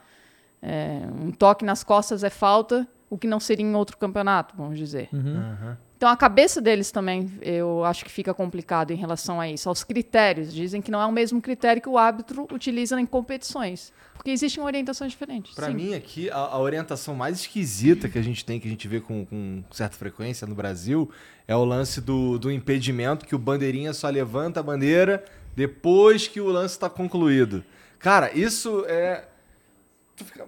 é, 0.62 1.02
um 1.12 1.32
toque 1.32 1.66
nas 1.66 1.84
costas 1.84 2.24
é 2.24 2.30
falta, 2.30 2.88
o 3.10 3.18
que 3.18 3.28
não 3.28 3.40
seria 3.40 3.66
em 3.66 3.76
outro 3.76 3.98
campeonato, 3.98 4.56
vamos 4.56 4.78
dizer. 4.78 5.10
Uhum. 5.12 5.76
Então 5.98 6.08
a 6.10 6.16
cabeça 6.16 6.62
deles 6.62 6.92
também, 6.92 7.32
eu 7.42 7.84
acho 7.84 8.06
que 8.06 8.12
fica 8.12 8.32
complicado 8.32 8.92
em 8.92 8.96
relação 8.96 9.42
a 9.42 9.50
isso, 9.50 9.68
aos 9.68 9.84
critérios. 9.84 10.54
Dizem 10.54 10.80
que 10.80 10.92
não 10.92 11.02
é 11.02 11.06
o 11.08 11.12
mesmo 11.12 11.42
critério 11.42 11.82
que 11.82 11.90
o 11.90 11.98
árbitro 11.98 12.48
utiliza 12.54 13.02
em 13.02 13.06
competições, 13.06 13.92
porque 14.14 14.30
existem 14.30 14.64
orientações 14.64 15.12
diferentes. 15.12 15.56
Sim. 15.56 15.74
mim 15.74 15.96
aqui, 15.96 16.30
a, 16.30 16.36
a 16.38 16.60
orientação 16.60 17.16
mais 17.16 17.40
esquisita 17.40 18.08
que 18.08 18.20
a 18.20 18.22
gente 18.22 18.46
tem, 18.46 18.60
que 18.60 18.68
a 18.68 18.70
gente 18.70 18.88
vê 18.88 19.02
com, 19.02 19.26
com 19.26 19.64
certa 19.72 19.98
frequência 19.98 20.46
no 20.46 20.54
Brasil, 20.54 21.10
é 21.48 21.56
o 21.56 21.66
lance 21.66 22.00
do, 22.00 22.38
do 22.38 22.52
impedimento, 22.52 23.26
que 23.26 23.34
o 23.34 23.40
bandeirinha 23.40 23.92
só 23.92 24.08
levanta 24.08 24.60
a 24.60 24.64
bandeira 24.64 25.26
depois 25.56 26.28
que 26.28 26.40
o 26.40 26.46
lance 26.46 26.76
está 26.76 26.88
concluído. 26.92 27.64
Cara, 27.98 28.32
isso 28.38 28.86
é... 28.88 29.26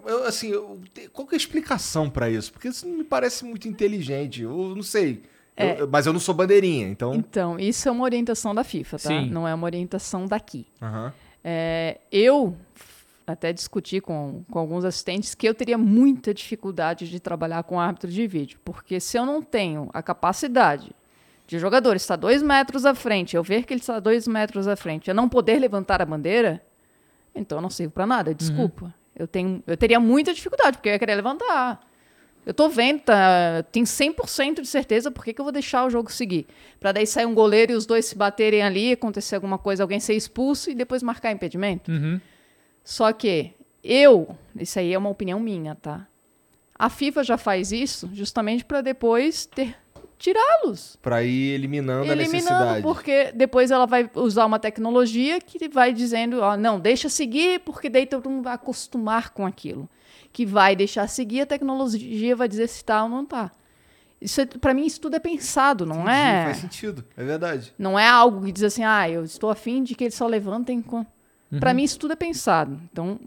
eu, 0.06 0.25
assim, 0.25 0.50
eu- 0.50 0.79
qual 1.12 1.27
que 1.27 1.34
é 1.34 1.38
a 1.38 1.41
explicação 1.41 2.08
pra 2.08 2.29
isso? 2.29 2.53
Porque 2.53 2.68
isso 2.68 2.88
não 2.88 2.98
me 2.98 3.03
parece 3.03 3.44
muito 3.44 3.68
inteligente. 3.68 4.44
Eu 4.44 4.75
não 4.75 4.84
sei. 4.84 5.24
É. 5.62 5.82
Eu- 5.82 5.88
mas 5.88 6.06
eu 6.06 6.13
não 6.13 6.20
sou 6.20 6.34
bandeirinha, 6.34 6.88
então. 6.88 7.13
Então, 7.13 7.60
isso 7.60 7.88
é 7.88 7.92
uma 7.92 8.04
orientação 8.04 8.56
da 8.56 8.63
FIFA, 8.63 8.98
tá? 8.98 9.10
Sim. 9.10 9.30
Não 9.30 9.48
é 9.48 9.54
uma 9.54 9.66
orientação 9.66 10.25
daqui. 10.25 10.66
Aham. 10.82 11.13
É, 11.44 12.00
eu 12.12 12.56
até 13.28 13.54
discuti 13.54 14.01
com, 14.01 14.44
com 14.50 14.58
alguns 14.60 14.84
assistentes 14.84 15.36
que 15.36 15.48
eu 15.48 15.54
teria 15.54 15.78
muita 15.78 16.34
dificuldade 16.34 17.10
de 17.10 17.20
trabalhar 17.20 17.62
com 17.63 17.80
árbitro 17.80 18.10
de 18.10 18.25
vídeo, 18.28 18.60
porque 18.66 19.00
se 19.00 19.18
eu 19.18 19.25
não 19.25 19.42
tenho 19.42 19.89
a 19.94 20.01
capacidade 20.01 20.92
de 21.46 21.60
jogador 21.60 21.96
estar 21.96 22.16
dois 22.16 22.42
metros 22.42 22.86
à 22.86 22.94
frente, 22.96 23.36
eu 23.36 23.44
ver 23.44 23.66
que 23.66 23.74
ele 23.74 23.82
está 23.82 24.00
dois 24.00 24.28
metros 24.28 24.68
à 24.68 24.75
frente, 24.75 25.10
eu 25.10 25.16
não 25.16 25.30
poder 25.30 25.60
levantar 25.60 26.01
a 26.01 26.06
bandeira, 26.06 26.62
então 27.36 27.58
eu 27.58 27.62
não 27.62 27.70
sirvo 27.70 27.92
para 27.94 28.06
nada, 28.06 28.34
desculpa. 28.34 28.94
Eu, 29.16 29.28
tenho, 29.28 29.62
eu 29.68 29.75
teria 29.78 30.00
muita 30.00 30.34
dificuldade, 30.34 30.78
porque 30.78 30.89
eu 30.89 30.94
ia 30.94 31.00
querer 31.00 31.16
levantar. 31.16 31.80
Eu 32.46 32.53
tô 32.53 32.67
vendo, 32.69 33.01
tá, 33.01 33.63
tenho 33.72 33.86
100% 33.86 34.62
de 34.62 34.67
certeza 34.67 35.12
por 35.12 35.24
que, 35.24 35.34
que 35.34 35.39
eu 35.41 35.46
vou 35.46 35.51
deixar 35.51 35.86
o 35.86 35.89
jogo 35.89 36.12
seguir. 36.12 36.48
Pra 36.79 36.91
daí 36.91 37.05
sair 37.05 37.25
um 37.25 37.34
goleiro 37.34 37.74
e 37.74 37.75
os 37.75 37.86
dois 37.86 38.05
se 38.05 38.15
baterem 38.15 38.62
ali, 38.63 38.93
acontecer 38.93 39.36
alguma 39.36 39.58
coisa, 39.58 39.84
alguém 39.84 40.00
ser 40.00 40.15
expulso 40.15 40.72
e 40.72 40.74
depois 40.75 41.03
marcar 41.03 41.31
impedimento. 41.31 41.91
Uhum. 41.91 42.19
Só 42.84 43.12
que 43.13 43.53
eu, 43.84 44.36
isso 44.55 44.79
aí 44.79 44.93
é 44.93 44.98
uma 44.98 45.10
opinião 45.10 45.39
minha, 45.39 45.75
tá? 45.75 46.08
A 46.74 46.89
FIFA 46.89 47.24
já 47.24 47.38
faz 47.38 47.72
isso 47.72 48.10
justamente 48.13 48.63
para 48.65 48.81
depois 48.81 49.46
ter 49.46 49.75
tirá-los. 50.17 50.98
Pra 51.01 51.24
ir 51.24 51.53
eliminando, 51.53 52.03
a 52.03 52.13
Eliminando, 52.13 52.34
necessidade. 52.36 52.81
porque 52.81 53.31
depois 53.34 53.72
ela 53.72 53.86
vai 53.86 54.10
usar 54.15 54.46
uma 54.46 54.60
tecnologia 54.60 55.39
que 55.39 55.69
vai 55.69 55.93
dizendo, 55.93 56.41
ó, 56.41 56.58
não, 56.58 56.79
deixa 56.79 57.10
seguir, 57.10 57.60
porque 57.62 57.89
daí 57.89 58.05
todo 58.05 58.29
mundo 58.29 58.43
vai 58.43 58.53
acostumar 58.53 59.29
com 59.29 59.46
aquilo. 59.46 59.89
Que 60.39 60.46
vai 60.46 60.74
deixar 60.74 61.05
seguir, 61.10 61.41
a 61.41 61.46
tecnologia 61.46 62.34
vai 62.34 62.48
dizer 62.48 62.69
se 62.69 62.81
tá 62.81 63.03
ou 63.03 63.10
não 63.10 63.25
tá. 63.25 63.51
Isso 64.22 64.39
é, 64.39 64.46
para 64.46 64.74
mim 64.74 64.86
isso 64.86 65.01
tudo 65.01 65.17
é 65.17 65.19
pensado, 65.19 65.86
não 65.86 66.03
Entendi, 66.03 66.12
é? 66.15 66.43
Faz 66.46 66.58
sentido, 66.60 67.03
é 67.17 67.24
verdade. 67.25 67.74
Não 67.77 68.00
é 68.00 68.08
algo 68.08 68.46
que 68.46 68.53
diz 68.53 68.63
assim, 68.63 68.86
ah, 68.86 69.10
eu 69.10 69.25
estou 69.25 69.50
afim 69.50 69.84
de 69.84 69.96
que 69.96 70.05
eles 70.05 70.15
só 70.15 70.25
levantem. 70.27 70.81
Com... 70.81 71.05
Para 71.60 71.74
mim, 71.74 71.84
isso 71.84 72.00
tudo 72.00 72.13
é 72.13 72.15
pensado. 72.15 72.79
Então, 72.89 73.19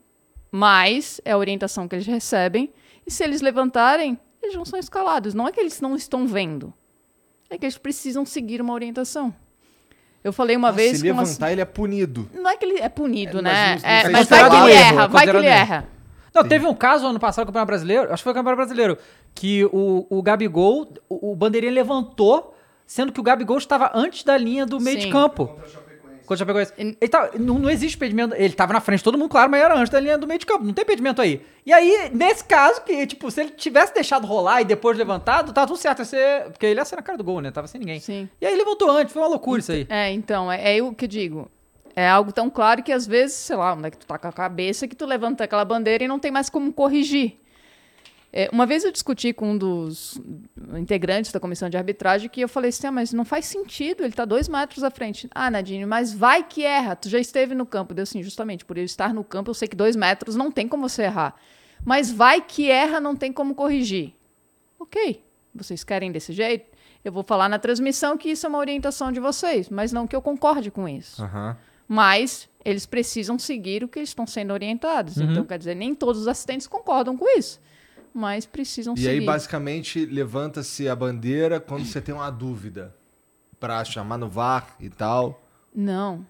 mas 0.50 1.20
é 1.22 1.32
a 1.32 1.36
orientação 1.36 1.86
que 1.86 1.94
eles 1.94 2.06
recebem. 2.06 2.72
E 3.06 3.10
se 3.10 3.22
eles 3.22 3.42
levantarem, 3.42 4.18
eles 4.42 4.56
não 4.56 4.64
são 4.64 4.78
escalados. 4.78 5.34
Não 5.34 5.46
é 5.46 5.52
que 5.52 5.60
eles 5.60 5.82
não 5.82 5.94
estão 5.94 6.26
vendo. 6.26 6.72
É 7.50 7.58
que 7.58 7.66
eles 7.66 7.76
precisam 7.76 8.24
seguir 8.24 8.62
uma 8.62 8.72
orientação. 8.72 9.34
Eu 10.24 10.32
falei 10.32 10.56
uma 10.56 10.68
Ah, 10.68 10.72
vez 10.72 10.96
se 10.96 11.06
com 11.06 11.12
uma- 11.12 11.22
levantar, 11.24 11.52
ele 11.52 11.60
é 11.60 11.66
punido. 11.66 12.30
Não 12.32 12.48
é 12.48 12.56
que 12.56 12.64
ele 12.64 12.78
é 12.80 12.88
punido, 12.88 13.40
É, 13.40 13.42
né? 13.42 13.78
É, 13.82 14.08
mas 14.08 14.26
vai 14.30 14.48
que 14.48 14.56
ele 14.56 14.72
erra, 14.72 15.02
é 15.04 15.08
vai 15.08 15.24
que 15.26 15.36
ele 15.36 15.46
erra. 15.46 15.88
Não, 16.34 16.42
teve 16.44 16.66
um 16.66 16.74
caso 16.74 17.06
ano 17.06 17.18
passado 17.20 17.44
no 17.44 17.46
Campeonato 17.48 17.66
Brasileiro, 17.68 18.04
acho 18.12 18.16
que 18.18 18.24
foi 18.24 18.32
o 18.32 18.34
Campeonato 18.34 18.56
Brasileiro, 18.56 18.98
que 19.34 19.64
o, 19.66 20.06
o 20.08 20.22
Gabigol, 20.22 20.88
o, 21.08 21.32
o 21.32 21.36
bandeirinha 21.36 21.72
levantou, 21.72 22.54
sendo 22.86 23.12
que 23.12 23.20
o 23.20 23.22
Gabigol 23.22 23.58
estava 23.58 23.90
antes 23.94 24.24
da 24.24 24.36
linha 24.36 24.64
do 24.64 24.80
meio 24.80 24.96
de 24.98 25.04
Sim. 25.04 25.10
campo. 25.10 25.46
Contra 26.24 26.34
o 26.34 26.38
Chapecoense. 26.38 26.72
E- 26.78 26.96
Ele 27.00 27.08
tava- 27.10 27.30
não, 27.38 27.58
não 27.58 27.68
existe 27.68 27.96
impedimento. 27.96 28.34
Ele 28.34 28.46
estava 28.46 28.72
na 28.72 28.80
frente 28.80 28.98
de 28.98 29.04
todo 29.04 29.18
mundo, 29.18 29.28
claro, 29.28 29.50
mas 29.50 29.60
era 29.60 29.74
antes 29.76 29.90
da 29.90 29.98
linha 30.00 30.16
do 30.16 30.26
meio 30.26 30.38
de 30.38 30.46
campo. 30.46 30.64
Não 30.64 30.72
tem 30.72 30.82
impedimento 30.84 31.20
aí. 31.20 31.44
E 31.66 31.72
aí, 31.72 32.10
nesse 32.14 32.44
caso, 32.44 32.80
que, 32.82 33.06
tipo, 33.06 33.28
se 33.30 33.40
ele 33.40 33.50
tivesse 33.50 33.92
deixado 33.92 34.26
rolar 34.26 34.62
e 34.62 34.64
depois 34.64 34.96
levantado, 34.96 35.52
tava 35.52 35.66
tudo 35.66 35.76
certo. 35.78 35.98
Ia 35.98 36.04
ser, 36.04 36.42
porque 36.50 36.64
ele 36.64 36.80
ia 36.80 36.84
ser 36.84 36.96
na 36.96 37.02
cara 37.02 37.18
do 37.18 37.24
gol, 37.24 37.40
né? 37.40 37.50
Tava 37.50 37.66
sem 37.66 37.78
ninguém. 37.80 37.98
Sim. 38.00 38.28
E 38.40 38.46
aí 38.46 38.56
levantou 38.56 38.88
antes, 38.90 39.12
foi 39.12 39.20
uma 39.20 39.28
loucura 39.28 39.58
isso 39.60 39.72
aí. 39.72 39.84
É, 39.90 40.10
então, 40.12 40.50
é, 40.50 40.78
é 40.78 40.82
o 40.82 40.94
que 40.94 41.04
eu 41.04 41.08
digo. 41.08 41.50
É 41.94 42.08
algo 42.08 42.32
tão 42.32 42.48
claro 42.48 42.82
que 42.82 42.92
às 42.92 43.06
vezes, 43.06 43.36
sei 43.36 43.56
lá, 43.56 43.74
onde 43.74 43.88
é 43.88 43.90
que 43.90 43.98
tu 43.98 44.06
tá 44.06 44.18
com 44.18 44.28
a 44.28 44.32
cabeça 44.32 44.88
que 44.88 44.96
tu 44.96 45.04
levanta 45.04 45.44
aquela 45.44 45.64
bandeira 45.64 46.04
e 46.04 46.08
não 46.08 46.18
tem 46.18 46.30
mais 46.30 46.48
como 46.48 46.72
corrigir. 46.72 47.38
É, 48.34 48.48
uma 48.50 48.64
vez 48.64 48.82
eu 48.82 48.90
discuti 48.90 49.30
com 49.34 49.50
um 49.50 49.58
dos 49.58 50.18
integrantes 50.78 51.30
da 51.30 51.38
comissão 51.38 51.68
de 51.68 51.76
arbitragem 51.76 52.30
que 52.30 52.40
eu 52.40 52.48
falei 52.48 52.70
assim, 52.70 52.86
ah, 52.86 52.92
mas 52.92 53.12
não 53.12 53.26
faz 53.26 53.44
sentido, 53.44 54.02
ele 54.02 54.14
tá 54.14 54.24
dois 54.24 54.48
metros 54.48 54.82
à 54.82 54.90
frente. 54.90 55.28
Ah, 55.34 55.50
Nadine, 55.50 55.84
mas 55.84 56.14
vai 56.14 56.42
que 56.42 56.64
erra, 56.64 56.96
tu 56.96 57.10
já 57.10 57.18
esteve 57.18 57.54
no 57.54 57.66
campo. 57.66 57.92
Deu 57.92 58.04
assim, 58.04 58.22
justamente, 58.22 58.64
por 58.64 58.78
eu 58.78 58.84
estar 58.84 59.12
no 59.12 59.22
campo, 59.22 59.50
eu 59.50 59.54
sei 59.54 59.68
que 59.68 59.76
dois 59.76 59.94
metros 59.94 60.34
não 60.34 60.50
tem 60.50 60.66
como 60.66 60.88
você 60.88 61.02
errar. 61.02 61.34
Mas 61.84 62.10
vai 62.10 62.40
que 62.40 62.70
erra, 62.70 62.98
não 63.00 63.14
tem 63.14 63.30
como 63.30 63.54
corrigir. 63.54 64.14
Ok, 64.80 65.22
vocês 65.54 65.84
querem 65.84 66.10
desse 66.10 66.32
jeito? 66.32 66.72
Eu 67.04 67.12
vou 67.12 67.22
falar 67.22 67.50
na 67.50 67.58
transmissão 67.58 68.16
que 68.16 68.30
isso 68.30 68.46
é 68.46 68.48
uma 68.48 68.58
orientação 68.58 69.12
de 69.12 69.20
vocês, 69.20 69.68
mas 69.68 69.92
não 69.92 70.06
que 70.06 70.16
eu 70.16 70.22
concorde 70.22 70.70
com 70.70 70.88
isso. 70.88 71.22
Aham. 71.22 71.54
Mas 71.88 72.48
eles 72.64 72.86
precisam 72.86 73.38
seguir 73.38 73.82
o 73.84 73.88
que 73.88 73.98
eles 73.98 74.10
estão 74.10 74.26
sendo 74.26 74.52
orientados. 74.52 75.16
Uhum. 75.16 75.30
Então, 75.30 75.44
quer 75.44 75.58
dizer, 75.58 75.74
nem 75.74 75.94
todos 75.94 76.22
os 76.22 76.28
assistentes 76.28 76.66
concordam 76.66 77.16
com 77.16 77.28
isso, 77.38 77.60
mas 78.14 78.46
precisam 78.46 78.94
E 78.94 78.98
seguir. 78.98 79.08
aí, 79.10 79.20
basicamente, 79.20 80.06
levanta-se 80.06 80.88
a 80.88 80.94
bandeira 80.94 81.58
quando 81.60 81.84
você 81.84 82.00
tem 82.00 82.14
uma 82.14 82.30
dúvida. 82.30 82.94
Pra 83.58 83.84
chamar 83.84 84.18
no 84.18 84.28
VAR 84.28 84.74
e 84.80 84.88
tal. 84.90 85.40
Não. 85.72 86.26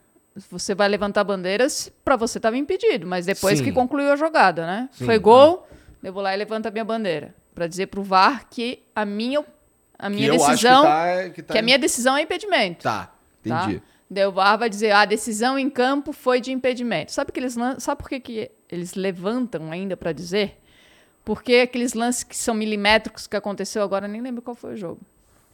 Você 0.50 0.74
vai 0.74 0.86
levantar 0.88 1.24
bandeiras 1.24 1.90
para 2.04 2.14
você 2.16 2.38
estava 2.38 2.56
impedido, 2.58 3.06
mas 3.06 3.24
depois 3.26 3.58
Sim. 3.58 3.64
que 3.64 3.72
concluiu 3.72 4.12
a 4.12 4.16
jogada, 4.16 4.66
né? 4.66 4.88
Sim, 4.92 5.04
Foi 5.06 5.18
gol, 5.18 5.66
eu 6.02 6.12
vou 6.12 6.22
lá 6.22 6.34
e 6.34 6.36
levanto 6.36 6.66
a 6.66 6.70
minha 6.70 6.84
bandeira 6.84 7.34
para 7.54 7.66
dizer 7.66 7.86
pro 7.86 8.02
VAR 8.02 8.46
que 8.50 8.82
a 8.94 9.04
minha 9.04 9.44
a 9.98 10.08
Que 10.10 10.16
minha 10.16 10.34
acho 10.34 10.46
decisão 10.46 10.82
que 10.82 10.88
tá, 10.88 11.30
que 11.30 11.42
tá 11.42 11.52
que 11.52 11.58
a 11.58 11.62
minha 11.62 11.78
decisão 11.78 12.16
é 12.16 12.22
impedimento. 12.22 12.82
Tá, 12.82 13.06
tá? 13.06 13.12
entendi. 13.64 13.76
Daí 13.76 13.82
o 14.26 14.32
VAR 14.32 14.58
vai 14.58 14.68
dizer, 14.68 14.90
"Ah, 14.90 15.00
a 15.00 15.04
decisão 15.04 15.58
em 15.58 15.70
campo 15.70 16.12
foi 16.12 16.40
de 16.40 16.52
impedimento. 16.52 17.12
Sabe 17.12 17.32
que 17.32 17.40
eles 17.40 17.56
sabe 17.78 18.00
por 18.02 18.08
que, 18.08 18.20
que 18.20 18.50
eles 18.70 18.94
levantam 18.94 19.70
ainda 19.70 19.96
para 19.96 20.12
dizer? 20.12 20.58
Porque 21.24 21.54
aqueles 21.56 21.94
lances 21.94 22.24
que 22.24 22.36
são 22.36 22.54
milimétricos 22.54 23.26
que 23.26 23.36
aconteceu 23.36 23.82
agora, 23.82 24.06
eu 24.06 24.10
nem 24.10 24.20
lembro 24.20 24.42
qual 24.42 24.54
foi 24.54 24.74
o 24.74 24.76
jogo. 24.76 25.00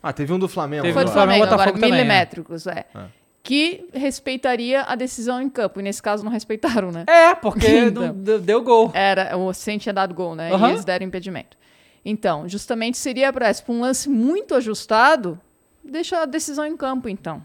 Ah, 0.03 0.13
teve 0.13 0.33
um 0.33 0.39
do 0.39 0.49
Flamengo. 0.49 0.83
Teve 0.83 0.95
Foi 0.95 1.05
do 1.05 1.11
agora. 1.11 1.27
Flamengo, 1.27 1.47
Flamengo, 1.47 1.63
agora, 1.63 1.73
também, 1.73 1.91
é. 1.91 1.95
milimétricos, 1.95 2.67
é. 2.67 2.85
É. 2.95 3.05
Que 3.43 3.89
respeitaria 3.93 4.83
a 4.83 4.95
decisão 4.95 5.41
em 5.41 5.49
campo. 5.51 5.81
E 5.81 5.83
nesse 5.83 6.03
caso 6.03 6.25
não 6.25 6.31
respeitaram, 6.31 6.93
né? 6.93 7.05
É, 7.09 7.35
porque 7.35 7.67
Então. 7.91 8.13
deu, 8.15 8.39
deu 8.39 8.63
gol. 8.63 8.91
Era, 8.95 9.37
o 9.37 9.53
Sen 9.53 9.79
tinha 9.79 9.93
dado 9.93 10.15
gol, 10.15 10.35
né? 10.35 10.53
Aham. 10.53 10.69
E 10.69 10.71
eles 10.73 10.85
deram 10.85 11.07
impedimento. 11.07 11.57
Então, 12.05 12.49
justamente 12.49 12.97
seria 12.97 13.33
para 13.33 13.51
um 13.69 13.81
lance 13.81 14.09
muito 14.09 14.55
ajustado, 14.55 15.39
deixa 15.83 16.23
a 16.23 16.27
decisão 16.27 16.65
em 16.65 16.77
campo, 16.77 17.09
então. 17.09 17.43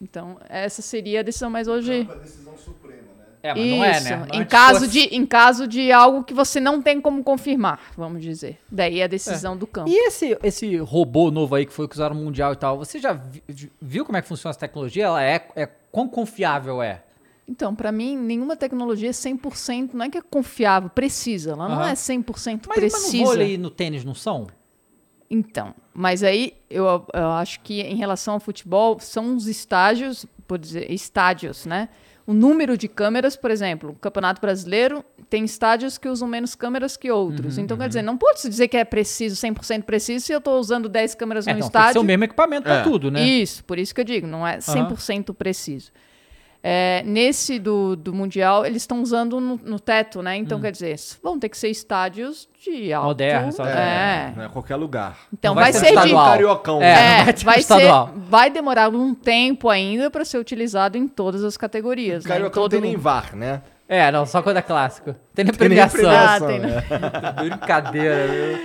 Então, 0.00 0.36
essa 0.48 0.82
seria 0.82 1.20
a 1.20 1.22
decisão, 1.22 1.50
mas 1.50 1.68
hoje. 1.68 2.08
É, 3.42 3.54
mas 3.54 3.66
não 3.70 3.84
é, 3.84 3.90
Isso, 3.98 4.04
né? 4.10 4.16
Não 4.16 4.34
em, 4.40 4.42
é 4.42 4.44
caso 4.44 4.80
tipo 4.88 4.92
de, 4.92 5.14
em 5.16 5.24
caso 5.26 5.68
de 5.68 5.92
algo 5.92 6.24
que 6.24 6.34
você 6.34 6.58
não 6.58 6.82
tem 6.82 7.00
como 7.00 7.22
confirmar, 7.22 7.80
vamos 7.96 8.20
dizer. 8.22 8.58
Daí 8.70 9.00
é 9.00 9.04
a 9.04 9.06
decisão 9.06 9.56
do 9.56 9.66
campo. 9.66 9.88
E 9.88 10.08
esse, 10.08 10.36
esse 10.42 10.76
robô 10.78 11.30
novo 11.30 11.54
aí 11.54 11.64
que 11.64 11.72
foi 11.72 11.86
que 11.86 11.94
usaram 11.94 12.16
no 12.16 12.24
Mundial 12.24 12.52
e 12.52 12.56
tal, 12.56 12.76
você 12.76 12.98
já 12.98 13.12
vi- 13.12 13.70
viu 13.80 14.04
como 14.04 14.18
é 14.18 14.22
que 14.22 14.26
funciona 14.28 14.50
essa 14.50 14.58
tecnologia? 14.60 15.04
Ela 15.04 15.22
é, 15.22 15.46
é 15.54 15.66
quão 15.92 16.08
confiável 16.08 16.82
é? 16.82 17.02
Então, 17.48 17.72
para 17.72 17.92
mim, 17.92 18.16
nenhuma 18.18 18.56
tecnologia 18.56 19.10
é 19.10 19.12
100%, 19.12 19.94
não 19.94 20.06
é 20.06 20.10
que 20.10 20.18
é 20.18 20.22
confiável, 20.22 20.90
precisa. 20.90 21.52
Ela 21.52 21.68
não 21.68 21.76
Aham. 21.76 21.90
é 21.90 21.94
100% 21.94 22.66
Mas, 22.68 22.78
mas 22.78 22.90
precisa. 22.90 23.16
no 23.18 23.24
vôlei 23.24 23.54
e 23.54 23.58
no 23.58 23.70
tênis 23.70 24.04
não 24.04 24.14
são? 24.14 24.48
Então, 25.30 25.74
mas 25.92 26.22
aí 26.22 26.52
eu, 26.70 26.84
eu 27.12 27.28
acho 27.32 27.60
que 27.60 27.80
em 27.80 27.96
relação 27.96 28.34
ao 28.34 28.40
futebol, 28.40 28.98
são 29.00 29.34
os 29.34 29.46
estágios, 29.48 30.24
por 30.46 30.58
dizer, 30.58 30.90
estádios, 30.90 31.66
né? 31.66 31.88
O 32.26 32.32
número 32.34 32.76
de 32.76 32.88
câmeras, 32.88 33.36
por 33.36 33.52
exemplo, 33.52 33.90
o 33.90 33.94
Campeonato 33.94 34.40
Brasileiro 34.40 35.04
tem 35.30 35.44
estádios 35.44 35.96
que 35.96 36.08
usam 36.08 36.26
menos 36.26 36.56
câmeras 36.56 36.96
que 36.96 37.08
outros. 37.10 37.56
Uhum, 37.56 37.62
então, 37.64 37.76
quer 37.76 37.86
dizer, 37.86 38.02
não 38.02 38.16
pode 38.16 38.42
dizer 38.48 38.66
que 38.66 38.76
é 38.76 38.84
preciso, 38.84 39.36
100% 39.36 39.84
preciso, 39.84 40.26
se 40.26 40.32
eu 40.32 40.38
estou 40.38 40.58
usando 40.58 40.88
10 40.88 41.14
câmeras 41.14 41.46
É, 41.46 41.52
no 41.52 41.58
então, 41.58 41.70
tem 41.70 41.70
que 41.70 41.76
ser 41.78 41.82
estádio. 41.90 42.00
o 42.02 42.04
mesmo 42.04 42.24
equipamento 42.24 42.62
pra 42.64 42.80
É. 42.80 42.82
tudo, 42.82 43.12
né? 43.12 43.22
Isso, 43.24 43.62
por 43.64 43.78
isso 43.78 43.94
que 43.94 44.00
eu 44.00 44.04
digo, 44.04 44.26
não 44.26 44.44
é 44.46 44.58
100% 44.58 45.32
preciso. 45.34 45.92
É, 46.68 47.00
nesse 47.06 47.60
do, 47.60 47.94
do 47.94 48.12
Mundial, 48.12 48.66
eles 48.66 48.82
estão 48.82 49.00
usando 49.00 49.38
no, 49.40 49.56
no 49.62 49.78
teto, 49.78 50.20
né? 50.20 50.36
Então, 50.36 50.60
quer 50.60 50.72
dizer, 50.72 50.96
vão 51.22 51.38
ter 51.38 51.48
que 51.48 51.56
ser 51.56 51.68
estádios 51.68 52.48
de 52.60 52.92
alto... 52.92 53.06
Modernos, 53.06 53.60
É. 53.60 54.34
É 54.36 54.48
qualquer 54.48 54.74
lugar. 54.74 55.16
Então, 55.32 55.54
vai 55.54 55.70
vai, 55.70 55.72
ser 55.72 55.86
ser 55.94 56.00
de... 56.00 56.12
Cariocão. 56.12 56.82
É, 56.82 56.94
né? 56.96 57.24
vai 57.24 57.34
vai, 57.34 57.54
ser, 57.54 57.60
estadual. 57.60 58.10
vai 58.16 58.50
demorar 58.50 58.88
um 58.88 59.14
tempo 59.14 59.68
ainda 59.68 60.10
para 60.10 60.24
ser 60.24 60.38
utilizado 60.38 60.98
em 60.98 61.06
todas 61.06 61.44
as 61.44 61.56
categorias. 61.56 62.24
né? 62.24 62.30
Cariocão 62.30 62.64
todo 62.64 62.72
tem 62.72 62.80
nem. 62.80 62.96
VAR, 62.96 63.36
né? 63.36 63.62
É, 63.88 64.10
não, 64.10 64.26
só 64.26 64.42
quando 64.42 64.56
é 64.56 64.62
clássico. 64.62 65.14
Tem 65.32 65.44
nem 65.44 65.54
Tem 65.54 65.68
nem 65.68 65.78
premiação. 65.88 66.00
premiação, 66.00 66.46
Ah, 66.46 66.50
tem, 66.50 66.58
né? 66.58 66.82
Brincadeira, 67.48 68.26
viu? 68.26 68.58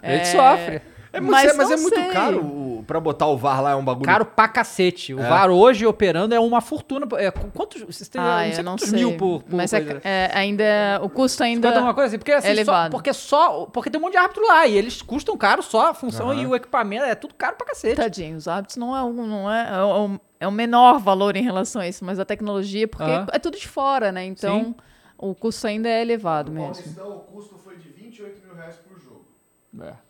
A 0.00 0.10
gente 0.12 0.20
É. 0.20 0.24
sofre. 0.26 0.82
É, 1.16 1.20
mas, 1.20 1.30
Mas 1.30 1.52
é, 1.52 1.56
mas 1.56 1.70
é 1.70 1.76
muito 1.76 1.94
sei. 1.94 2.08
caro 2.08 2.40
o 2.44 2.84
pra 2.86 2.98
botar 3.00 3.26
o 3.28 3.36
VAR 3.38 3.62
lá 3.62 3.70
é 3.70 3.74
um 3.76 3.84
bagulho. 3.84 4.04
Caro 4.04 4.26
pra 4.26 4.46
cacete. 4.48 5.14
O 5.14 5.20
É. 5.20 5.28
VAR 5.28 5.48
hoje 5.50 5.86
operando 5.86 6.34
é 6.34 6.40
uma 6.40 6.60
fortuna. 6.60 7.06
É, 7.16 7.30
qu- 7.30 7.50
quantos. 7.54 7.80
Vocês 7.82 8.08
têm, 8.08 8.20
Ah, 8.20 8.44
não 8.46 8.52
sei 8.52 8.62
não 8.64 8.78
sei. 8.78 8.90
mil 8.92 9.16
por. 9.16 9.42
por 9.44 9.54
Mas 9.54 9.72
é, 9.72 9.80
coisa. 9.80 10.00
é, 10.04 10.30
ainda 10.34 10.64
o 11.02 11.08
custo 11.08 11.42
ainda 11.42 11.80
uma 11.80 11.94
coisa 11.94 12.08
assim, 12.08 12.18
porque 12.18 12.32
assim, 12.32 12.48
é 12.48 12.50
só, 12.50 12.54
elevado. 12.56 12.90
porque 12.90 13.12
só. 13.12 13.66
Porque 13.66 13.88
tem 13.90 13.98
um 13.98 14.02
monte 14.04 14.12
de 14.12 14.18
árbitro 14.18 14.44
lá 14.46 14.66
e 14.66 14.76
eles 14.76 15.00
custam 15.00 15.36
caro 15.36 15.62
só 15.62 15.90
a 15.90 15.94
função 15.94 16.30
Aham. 16.30 16.42
e 16.42 16.46
o 16.46 16.54
equipamento 16.54 17.04
é 17.04 17.14
tudo 17.14 17.34
caro 17.34 17.56
pra 17.56 17.66
cacete. 17.68 17.94
Tadinho, 17.96 18.36
os 18.36 18.48
hábitos 18.48 18.76
não 18.76 18.94
é 18.96 19.02
um, 19.02 19.12
não 19.26 19.50
é, 19.50 19.68
é 19.72 19.82
o, 19.82 20.20
é 20.40 20.48
o 20.48 20.52
menor 20.52 20.98
valor 20.98 21.36
em 21.36 21.42
relação 21.42 21.80
a 21.80 21.88
isso, 21.88 22.04
mas 22.04 22.18
a 22.18 22.24
tecnologia, 22.24 22.86
porque 22.88 23.04
Aham. 23.10 23.26
é 23.32 23.38
tudo 23.38 23.56
de 23.56 23.68
fora, 23.68 24.10
né? 24.12 24.24
Então 24.24 24.64
Sim. 24.64 24.74
o 25.16 25.34
custo 25.34 25.66
ainda 25.66 25.88
é 25.88 26.02
elevado 26.02 26.50
mesmo. 26.52 26.74
Paulistão, 26.74 27.10
o 27.16 27.20
custo 27.20 27.56
foi 27.56 27.76
de 27.76 27.88
28 27.88 28.44
mil 28.44 28.54
reais 28.56 28.76
por 28.76 28.98
jogo. 29.00 29.24
É 29.80 30.03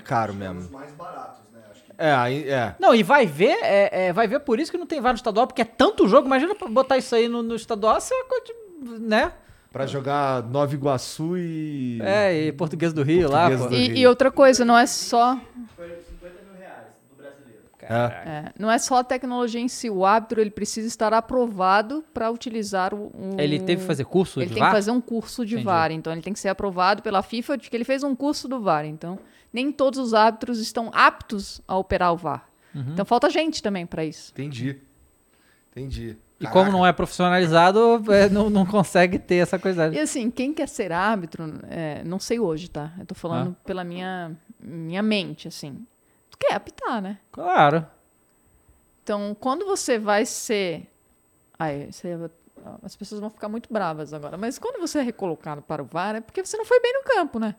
caro 0.00 0.32
Os 0.32 0.38
mesmo. 0.38 0.70
mais 0.70 0.92
baratos, 0.92 1.40
né? 1.52 1.60
Acho 1.70 1.82
que 1.84 1.90
É, 1.96 2.12
aí, 2.12 2.48
é. 2.50 2.74
Não, 2.78 2.94
e 2.94 3.02
vai 3.02 3.24
ver, 3.26 3.56
é, 3.62 4.06
é, 4.08 4.12
vai 4.12 4.26
ver 4.28 4.40
por 4.40 4.60
isso 4.60 4.70
que 4.70 4.76
não 4.78 4.86
tem 4.86 5.00
VAR 5.00 5.12
no 5.12 5.16
estadual, 5.16 5.46
porque 5.46 5.62
é 5.62 5.64
tanto 5.64 6.06
jogo. 6.08 6.26
Imagina 6.26 6.54
botar 6.70 6.98
isso 6.98 7.14
aí 7.14 7.28
no, 7.28 7.42
no 7.42 7.54
estadual, 7.54 7.96
isso 7.98 8.12
é 8.12 8.16
uma 8.16 8.24
coisa 8.26 8.44
de, 8.44 8.98
né? 9.04 9.32
Pra 9.72 9.86
jogar 9.86 10.42
Nova 10.44 10.74
Iguaçu 10.74 11.36
e. 11.36 12.00
É, 12.02 12.46
e 12.46 12.52
português 12.52 12.92
do 12.92 13.02
Rio 13.02 13.30
lá, 13.30 13.48
Português 13.50 13.60
pô. 13.60 13.68
do- 13.68 13.74
E, 13.76 14.00
e 14.00 14.06
outra 14.06 14.30
coisa, 14.30 14.64
não 14.64 14.76
é 14.76 14.86
só 14.86 15.38
Foi 15.76 15.88
50 15.88 16.34
mil 16.42 16.58
reais 16.58 16.84
do 17.10 17.22
brasileiro. 17.22 17.62
É. 17.82 18.28
é, 18.28 18.52
não 18.58 18.70
é 18.70 18.78
só 18.78 18.96
a 18.98 19.04
tecnologia 19.04 19.60
em 19.60 19.68
si. 19.68 19.90
O 19.90 20.06
árbitro 20.06 20.40
ele 20.40 20.50
precisa 20.50 20.88
estar 20.88 21.12
aprovado 21.12 22.02
para 22.14 22.30
utilizar 22.30 22.94
o, 22.94 23.08
o- 23.08 23.36
Ele 23.38 23.58
teve 23.60 23.82
que 23.82 23.86
fazer 23.86 24.04
curso 24.04 24.40
Ele 24.40 24.46
de 24.46 24.54
tem 24.54 24.62
que 24.62 24.66
VAR? 24.66 24.72
fazer 24.72 24.90
um 24.90 25.00
curso 25.02 25.44
de 25.44 25.54
Entendi. 25.54 25.66
VAR, 25.66 25.90
então 25.92 26.12
ele 26.14 26.22
tem 26.22 26.32
que 26.32 26.38
ser 26.40 26.48
aprovado 26.48 27.02
pela 27.02 27.22
FIFA 27.22 27.58
de 27.58 27.68
que 27.68 27.76
ele 27.76 27.84
fez 27.84 28.02
um 28.02 28.14
curso 28.16 28.48
do 28.48 28.60
VAR. 28.60 28.86
Então, 28.86 29.18
nem 29.52 29.70
todos 29.72 29.98
os 29.98 30.14
árbitros 30.14 30.58
estão 30.60 30.90
aptos 30.92 31.60
a 31.66 31.76
operar 31.76 32.12
o 32.12 32.16
VAR. 32.16 32.48
Uhum. 32.74 32.92
Então 32.92 33.04
falta 33.04 33.30
gente 33.30 33.62
também 33.62 33.86
para 33.86 34.04
isso. 34.04 34.30
Entendi. 34.32 34.80
Entendi. 35.70 36.16
E 36.40 36.46
como 36.46 36.70
não 36.70 36.86
é 36.86 36.92
profissionalizado, 36.92 38.02
é, 38.12 38.28
não, 38.28 38.48
não 38.48 38.64
consegue 38.64 39.18
ter 39.18 39.36
essa 39.36 39.58
coisa. 39.58 39.88
E 39.88 39.98
assim, 39.98 40.30
quem 40.30 40.52
quer 40.54 40.68
ser 40.68 40.92
árbitro, 40.92 41.44
é, 41.68 42.02
não 42.04 42.18
sei 42.20 42.38
hoje, 42.38 42.68
tá? 42.70 42.92
Eu 42.98 43.06
tô 43.06 43.14
falando 43.14 43.56
Ah. 43.58 43.64
pela 43.64 43.82
minha, 43.82 44.36
minha 44.60 45.02
mente, 45.02 45.48
assim. 45.48 45.84
Tu 46.30 46.38
quer 46.38 46.54
apitar, 46.54 47.02
né? 47.02 47.18
Claro. 47.32 47.84
Então, 49.02 49.36
quando 49.40 49.64
você 49.64 49.98
vai 49.98 50.24
ser. 50.26 50.86
Ai, 51.58 51.88
você- 51.90 52.16
as 52.82 52.94
pessoas 52.94 53.20
vão 53.20 53.30
ficar 53.30 53.48
muito 53.48 53.72
bravas 53.72 54.12
agora. 54.12 54.36
Mas 54.36 54.58
quando 54.58 54.78
você 54.78 54.98
é 54.98 55.02
recolocado 55.02 55.62
para 55.62 55.82
o 55.82 55.86
VAR, 55.86 56.16
é 56.16 56.20
porque 56.20 56.44
você 56.44 56.56
não 56.56 56.64
foi 56.64 56.80
bem 56.80 56.92
no 56.92 57.02
campo, 57.04 57.38
né? 57.38 57.54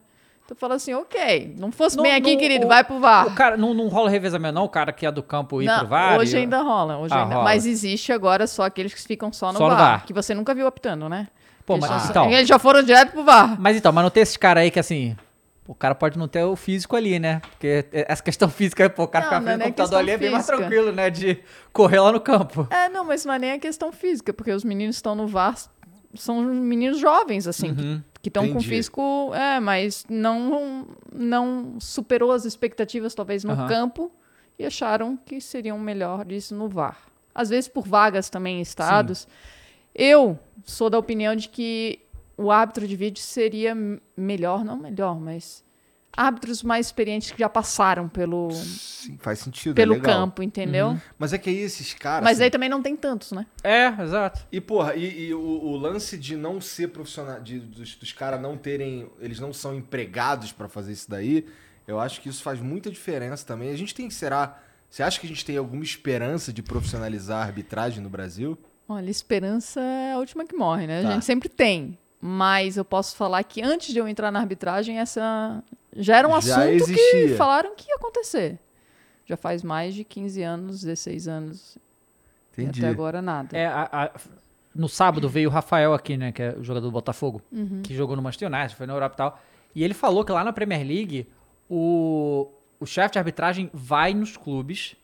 Tu 0.50 0.56
fala 0.56 0.74
assim, 0.74 0.96
ok, 0.96 1.54
não 1.60 1.72
fosse 1.72 1.96
Não- 1.96 2.02
bem 2.02 2.14
aqui, 2.16 2.32
não- 2.34 2.40
querido, 2.40 2.66
o- 2.66 2.68
vai 2.70 2.84
pro 2.84 3.00
VAR. 3.00 3.28
O 3.28 3.36
cara, 3.36 3.56
não, 3.56 3.72
não 3.72 3.88
rola 3.88 4.10
revezamento, 4.10 4.56
não? 4.56 4.64
O 4.64 4.70
cara 4.70 4.92
que 4.92 5.06
é 5.06 5.12
do 5.12 5.22
campo 5.22 5.62
ir 5.62 5.68
Não, 5.68 5.78
pro 5.78 5.88
VAR? 5.90 6.18
hoje 6.18 6.36
e- 6.36 6.40
ainda 6.40 6.60
rola, 6.64 6.98
hoje 6.98 7.14
Ah, 7.14 7.22
ainda. 7.22 7.36
rola. 7.36 7.44
Mas 7.46 7.68
existe 7.68 8.12
agora 8.12 8.48
só 8.48 8.64
aqueles 8.64 8.92
que 8.92 9.00
ficam 9.00 9.32
só 9.32 9.52
no, 9.54 9.60
Só 9.60 9.66
no 9.70 9.76
VAR, 9.76 9.78
VAR. 9.78 10.06
que 10.08 10.12
você 10.12 10.34
nunca 10.34 10.56
viu 10.56 10.66
apitando, 10.66 11.08
né? 11.08 11.28
Pô, 11.68 11.76
eles, 11.76 11.88
mas 11.88 12.02
já, 12.06 12.10
então. 12.10 12.32
eles 12.32 12.48
já 12.48 12.58
foram 12.58 12.82
direto 12.82 13.12
pro 13.12 13.24
VAR. 13.24 13.62
Mas 13.62 13.78
então, 13.78 13.92
mas 13.92 14.04
não 14.04 14.10
tem 14.10 14.24
esses 14.24 14.38
caras 14.38 14.64
aí 14.64 14.72
que 14.72 14.80
assim. 14.80 15.16
O 15.68 15.76
cara 15.76 15.94
pode 15.94 16.18
não 16.18 16.28
ter 16.28 16.44
o 16.44 16.56
físico 16.56 16.96
ali, 16.96 17.20
né? 17.20 17.42
Porque 17.52 17.86
essa 17.92 18.24
questão 18.24 18.50
física, 18.50 18.90
pô, 18.90 19.04
o 19.04 19.08
cara 19.08 19.26
Não, 19.26 19.30
ficar 19.30 19.42
é 19.42 19.44
frente 19.44 19.56
do 19.56 19.60
nem 19.60 19.68
computador 19.68 20.00
ali 20.00 20.10
é 20.12 20.18
bem 20.18 20.32
mais 20.32 20.48
tranquilo, 20.48 20.92
né? 20.92 21.12
De 21.12 21.44
correr 21.72 22.00
lá 22.00 22.12
no 22.12 22.20
campo. 22.20 22.68
É, 22.72 22.90
não, 22.90 23.06
mas 23.06 23.24
não 23.24 23.36
é 23.36 23.38
nem 23.38 23.52
a 23.52 23.60
questão 23.60 23.92
física, 23.92 24.34
porque 24.34 24.52
os 24.52 24.64
meninos 24.64 24.96
estão 24.96 25.14
no 25.14 25.28
VAR 25.28 25.54
são 26.16 26.42
meninos 26.44 27.00
jovens, 27.00 27.48
assim, 27.48 27.74
que- 27.76 27.82
Uhum. 27.82 28.04
que 28.22 28.30
estão 28.30 28.44
com 28.50 28.62
físico, 28.62 29.32
é, 29.34 29.60
mas 29.60 30.06
não, 30.10 30.88
não 31.14 31.78
superou 31.80 32.32
as 32.32 32.46
expectativas, 32.46 33.14
talvez, 33.16 33.44
no 33.44 33.52
Aham. 33.54 33.68
campo, 33.68 34.12
e 34.58 34.66
acharam 34.66 35.16
que 35.18 35.40
seriam 35.40 35.80
melhores 35.80 36.52
no 36.52 36.68
VAR. 36.68 36.98
Às 37.34 37.50
vezes 37.50 37.68
por 37.70 37.88
vagas 37.88 38.30
também 38.30 38.58
em 38.60 38.62
estados. 38.62 39.28
Eu 39.96 40.38
sou 40.66 40.90
da 40.90 40.98
opinião 41.00 41.36
de 41.36 41.48
que 41.48 42.00
o 42.38 42.52
árbitro 42.52 42.88
de 42.88 42.96
vídeo 42.96 43.22
seria 43.22 43.76
melhor, 44.18 44.64
não 44.66 44.78
melhor, 44.78 45.20
mas 45.20 45.64
árbitros 46.16 46.64
mais 46.64 46.88
experientes 46.88 47.32
que 47.32 47.40
já 47.40 47.50
passaram 47.50 48.10
pelo, 48.10 48.52
Sim, 48.52 49.18
faz 49.20 49.40
sentido. 49.40 49.72
é 49.72 49.76
pelo 49.76 49.94
legal. 49.94 50.14
campo, 50.14 50.44
entendeu? 50.44 51.00
Mas 51.18 51.34
é 51.34 51.38
que 51.38 51.50
aí 51.50 51.58
esses 51.60 51.94
caras. 51.94 52.24
Mas 52.24 52.38
assim, 52.38 52.44
aí 52.46 52.52
também 52.52 52.70
não 52.70 52.82
tem 52.82 52.96
tantos, 52.96 53.32
né? 53.32 53.46
É, 53.64 53.88
exato. 54.02 54.46
E, 54.52 54.60
porra, 54.60 54.96
e, 54.96 55.28
e 55.28 55.34
o, 55.34 55.40
o 55.40 55.78
lance 55.78 56.18
de 56.18 56.36
não 56.36 56.60
ser 56.60 56.90
profissional, 56.90 57.40
de, 57.40 57.60
dos, 57.60 57.96
dos 57.96 58.12
caras 58.12 58.42
não 58.42 58.58
terem. 58.58 59.10
Eles 59.20 59.40
não 59.40 59.54
são 59.54 59.76
empregados 59.76 60.52
pra 60.52 60.68
fazer 60.68 60.92
isso 60.92 61.10
daí, 61.10 61.46
eu 61.88 62.00
acho 62.00 62.22
que 62.22 62.30
isso 62.30 62.44
faz 62.44 62.60
muita 62.60 62.92
diferença 62.92 63.46
também. 63.46 63.72
A 63.72 63.76
gente 63.76 63.96
tem, 63.96 64.10
será. 64.10 64.60
Você 64.90 65.02
acha 65.02 65.20
que 65.20 65.26
a 65.26 65.30
gente 65.30 65.44
tem 65.44 65.58
alguma 65.58 65.84
esperança 65.84 66.54
de 66.54 66.62
profissionalizar 66.62 67.40
a 67.40 67.46
arbitragem 67.46 68.02
no 68.02 68.10
Brasil? 68.10 68.58
Olha, 68.88 69.10
esperança 69.10 69.80
é 69.80 70.14
a 70.14 70.18
última 70.18 70.46
que 70.46 70.56
morre, 70.56 70.86
né? 70.86 71.02
Tá. 71.02 71.10
A 71.10 71.12
gente 71.14 71.26
sempre 71.26 71.50
tem. 71.50 71.98
Mas 72.22 72.76
eu 72.76 72.84
posso 72.84 73.16
falar 73.16 73.44
que 73.44 73.62
antes 73.62 73.94
de 73.94 74.00
eu 74.00 74.08
entrar 74.08 74.30
na 74.30 74.40
arbitragem, 74.40 75.00
essa 75.00 75.64
já 75.96 76.18
era 76.18 76.28
um 76.28 76.32
Já 76.42 76.56
assunto 76.56 76.68
existia. 76.70 77.28
que 77.28 77.36
falaram 77.36 77.76
que 77.76 77.90
ia 77.90 77.96
acontecer. 77.96 78.60
Já 79.26 79.38
faz 79.38 79.62
mais 79.64 79.94
de 79.94 80.04
15 80.04 80.42
anos, 80.42 80.82
16 80.82 81.28
anos. 81.28 81.78
Entendi. 82.54 82.82
E 82.82 82.84
até 82.86 82.92
agora 82.92 83.22
nada. 83.22 83.56
É, 83.58 83.66
a- 83.68 83.90
a- 83.92 84.12
no 84.76 84.88
sábado 84.90 85.28
veio 85.30 85.50
o 85.50 85.52
Rafael 85.52 85.94
aqui, 85.94 86.18
né? 86.18 86.32
Que 86.32 86.42
é 86.44 86.56
o 86.58 86.64
jogador 86.64 86.88
do 86.88 86.92
Botafogo, 86.92 87.42
Uhum. 87.52 87.82
que 87.84 87.94
jogou 87.96 88.16
no 88.16 88.22
Manchester 88.22 88.52
United, 88.52 88.76
foi 88.76 88.86
na 88.88 88.94
Europa 88.94 89.16
e 89.16 89.18
tal. 89.18 89.40
E 89.76 89.84
ele 89.84 89.94
falou 89.94 90.24
que 90.26 90.32
lá 90.32 90.44
na 90.44 90.52
Premier 90.54 90.86
League, 90.86 91.28
o, 91.70 92.48
o 92.80 92.86
chefe 92.86 93.14
de 93.14 93.20
arbitragem 93.20 93.70
vai 93.74 94.14
nos 94.14 94.36
clubes, 94.36 94.96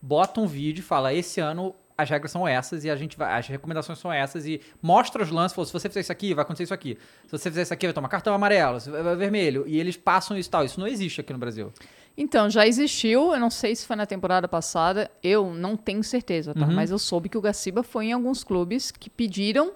bota 0.00 0.40
um 0.40 0.46
vídeo 0.46 0.80
e 0.80 0.84
fala: 0.84 1.12
esse 1.12 1.40
ano 1.40 1.74
as 1.96 2.08
regras 2.10 2.30
são 2.30 2.46
essas 2.48 2.84
e 2.84 2.90
a 2.90 2.96
gente 2.96 3.16
vai, 3.16 3.38
as 3.38 3.46
recomendações 3.46 3.98
são 3.98 4.12
essas 4.12 4.46
e 4.46 4.60
mostra 4.80 5.22
os 5.22 5.30
lances, 5.30 5.54
fala, 5.54 5.66
se 5.66 5.72
você 5.72 5.88
fizer 5.88 6.00
isso 6.00 6.12
aqui, 6.12 6.34
vai 6.34 6.42
acontecer 6.42 6.64
isso 6.64 6.74
aqui. 6.74 6.98
Se 7.26 7.30
você 7.38 7.50
fizer 7.50 7.62
isso 7.62 7.74
aqui, 7.74 7.86
vai 7.86 7.92
tomar 7.92 8.08
cartão 8.08 8.34
amarelo, 8.34 8.80
se- 8.80 8.90
vai- 8.90 9.02
vai 9.02 9.16
vermelho. 9.16 9.64
E 9.66 9.78
eles 9.78 9.96
passam 9.96 10.36
isso 10.36 10.48
e 10.48 10.50
tal. 10.50 10.64
Isso 10.64 10.78
não 10.80 10.86
existe 10.86 11.20
aqui 11.20 11.32
no 11.32 11.38
Brasil. 11.38 11.72
Então, 12.16 12.50
já 12.50 12.66
existiu, 12.66 13.32
eu 13.32 13.40
não 13.40 13.48
sei 13.50 13.74
se 13.74 13.86
foi 13.86 13.96
na 13.96 14.04
temporada 14.04 14.46
passada, 14.46 15.10
eu 15.22 15.50
não 15.54 15.76
tenho 15.78 16.02
certeza, 16.04 16.52
tá? 16.54 16.66
Uhum. 16.66 16.72
Mas 16.74 16.90
eu 16.90 16.98
soube 16.98 17.28
que 17.28 17.38
o 17.38 17.40
Gaciba 17.40 17.82
foi 17.82 18.06
em 18.06 18.12
alguns 18.12 18.44
clubes 18.44 18.90
que 18.90 19.08
pediram 19.08 19.72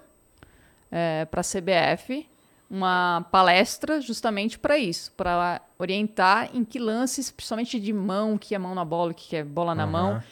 para 1.31 1.41
a 1.41 1.45
CBF 1.45 2.27
uma 2.69 3.25
palestra 3.31 4.01
justamente 4.01 4.59
para 4.59 4.77
isso, 4.77 5.13
para 5.17 5.61
orientar 5.79 6.51
em 6.53 6.65
que 6.65 6.79
lances, 6.79 7.31
principalmente 7.31 7.79
de 7.79 7.93
mão, 7.93 8.37
que 8.37 8.55
é 8.55 8.59
mão 8.59 8.75
na 8.75 8.85
bola, 8.85 9.15
que 9.15 9.37
é 9.37 9.45
bola 9.45 9.75
na 9.75 9.85
Aham. 9.85 9.93
mão, 9.93 10.23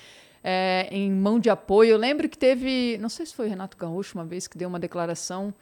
é, 0.44 0.86
em 0.90 1.10
mão 1.10 1.40
de 1.40 1.48
apoio. 1.48 1.92
Eu 1.92 1.98
lembro 1.98 2.28
que 2.28 2.36
teve, 2.36 2.98
não 3.00 3.08
sei 3.08 3.24
se 3.24 3.34
foi 3.34 3.46
o 3.46 3.48
Renato 3.48 3.78
Gaúcho 3.78 4.18
uma 4.18 4.26
vez 4.26 4.46
que 4.46 4.58
deu 4.58 4.68
uma 4.68 4.78
declaração, 4.78 5.54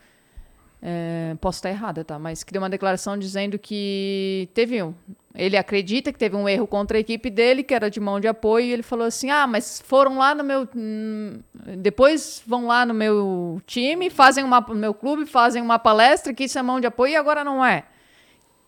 é, 0.82 1.36
posso 1.40 1.58
estar 1.58 1.70
errada, 1.70 2.04
tá? 2.04 2.18
Mas 2.18 2.42
que 2.42 2.52
deu 2.52 2.60
uma 2.60 2.68
declaração 2.68 3.16
dizendo 3.16 3.56
que 3.56 4.48
teve 4.52 4.82
um. 4.82 4.92
Ele 5.34 5.56
acredita 5.56 6.12
que 6.12 6.18
teve 6.18 6.36
um 6.36 6.46
erro 6.46 6.66
contra 6.66 6.98
a 6.98 7.00
equipe 7.00 7.30
dele, 7.30 7.62
que 7.62 7.72
era 7.72 7.88
de 7.88 8.00
mão 8.00 8.18
de 8.18 8.26
apoio, 8.26 8.66
e 8.66 8.72
ele 8.72 8.82
falou 8.82 9.06
assim: 9.06 9.30
ah, 9.30 9.46
mas 9.46 9.80
foram 9.80 10.18
lá 10.18 10.34
no 10.34 10.42
meu. 10.42 10.68
hum, 10.76 11.38
Depois 11.78 12.42
vão 12.44 12.66
lá 12.66 12.84
no 12.84 12.92
meu 12.92 13.62
time, 13.64 14.10
fazem 14.10 14.42
uma. 14.42 14.60
No 14.60 14.74
meu 14.74 14.92
clube, 14.92 15.24
fazem 15.24 15.62
uma 15.62 15.78
palestra 15.78 16.34
que 16.34 16.44
isso 16.44 16.58
é 16.58 16.62
mão 16.62 16.80
de 16.80 16.88
apoio 16.88 17.12
e 17.12 17.16
agora 17.16 17.44
não 17.44 17.64
é. 17.64 17.84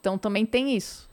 Então 0.00 0.16
também 0.16 0.46
tem 0.46 0.76
isso. 0.76 1.10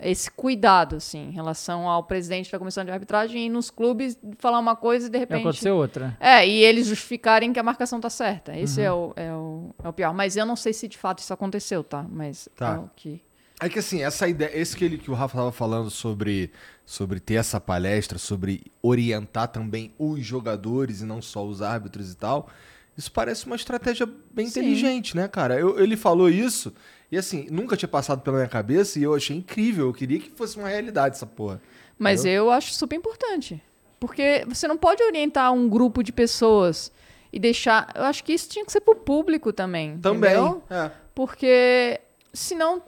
É, 0.00 0.10
esse 0.10 0.30
cuidado, 0.30 0.96
assim, 0.96 1.28
em 1.28 1.30
relação 1.30 1.88
ao 1.88 2.02
presidente 2.02 2.50
da 2.50 2.58
comissão 2.58 2.84
de 2.84 2.90
arbitragem 2.90 3.46
e 3.46 3.48
nos 3.48 3.70
clubes 3.70 4.18
falar 4.38 4.58
uma 4.58 4.74
coisa 4.74 5.06
e 5.06 5.10
de 5.10 5.18
repente. 5.18 5.40
acontecer 5.40 5.70
outra. 5.70 6.16
É, 6.18 6.46
e 6.46 6.62
eles 6.64 6.86
justificarem 6.88 7.52
que 7.52 7.58
a 7.58 7.62
marcação 7.62 8.00
tá 8.00 8.10
certa. 8.10 8.52
Uhum. 8.52 8.58
Esse 8.58 8.80
é, 8.80 8.90
o, 8.92 9.12
é, 9.16 9.32
o, 9.32 9.74
é 9.84 9.88
o 9.88 9.92
pior. 9.92 10.12
Mas 10.12 10.36
eu 10.36 10.44
não 10.46 10.56
sei 10.56 10.72
se 10.72 10.88
de 10.88 10.98
fato 10.98 11.18
isso 11.20 11.32
aconteceu, 11.32 11.84
tá? 11.84 12.04
Mas 12.10 12.48
Tá. 12.56 12.74
é 12.74 12.78
o 12.78 12.90
que. 12.96 13.22
É 13.60 13.68
que 13.68 13.78
assim, 13.80 14.02
essa 14.02 14.28
ideia, 14.28 14.56
esse 14.56 14.76
que, 14.76 14.84
ele, 14.84 14.98
que 14.98 15.10
o 15.10 15.14
Rafa 15.14 15.36
tava 15.36 15.50
falando 15.52 15.90
sobre, 15.90 16.52
sobre 16.86 17.18
ter 17.18 17.34
essa 17.34 17.60
palestra, 17.60 18.16
sobre 18.16 18.62
orientar 18.80 19.48
também 19.48 19.92
os 19.98 20.24
jogadores 20.24 21.00
e 21.00 21.04
não 21.04 21.20
só 21.20 21.44
os 21.44 21.60
árbitros 21.60 22.12
e 22.12 22.16
tal, 22.16 22.48
isso 22.96 23.10
parece 23.10 23.46
uma 23.46 23.56
estratégia 23.56 24.08
bem 24.32 24.46
Sim. 24.46 24.60
inteligente, 24.60 25.16
né, 25.16 25.26
cara? 25.26 25.58
Eu- 25.58 25.78
ele 25.80 25.96
falou 25.96 26.28
isso 26.30 26.72
e 27.10 27.16
assim, 27.16 27.46
nunca 27.50 27.76
tinha 27.76 27.88
passado 27.88 28.20
pela 28.20 28.36
minha 28.36 28.48
cabeça 28.48 28.98
e 28.98 29.02
eu 29.02 29.14
achei 29.14 29.36
incrível. 29.36 29.86
Eu 29.86 29.92
queria 29.94 30.18
que 30.18 30.30
fosse 30.30 30.58
uma 30.58 30.68
realidade 30.68 31.16
essa 31.16 31.26
porra. 31.26 31.60
Mas 31.98 32.24
eu 32.24 32.50
acho 32.50 32.72
super 32.74 32.96
importante. 32.96 33.62
Porque 33.98 34.44
você 34.46 34.68
não 34.68 34.76
pode 34.76 35.02
orientar 35.02 35.52
um 35.52 35.68
grupo 35.68 36.02
de 36.02 36.12
pessoas 36.12 36.92
e 37.32 37.38
deixar. 37.38 37.90
Eu 37.94 38.04
acho 38.04 38.22
que 38.22 38.32
isso 38.32 38.48
tinha 38.48 38.64
que 38.64 38.70
ser 38.70 38.80
pro 38.80 38.94
público 38.94 39.52
também. 39.52 39.98
Também. 39.98 40.30
entendeu? 40.30 40.62
É. 40.70 40.90
Porque 41.14 42.00
senão 42.32 42.82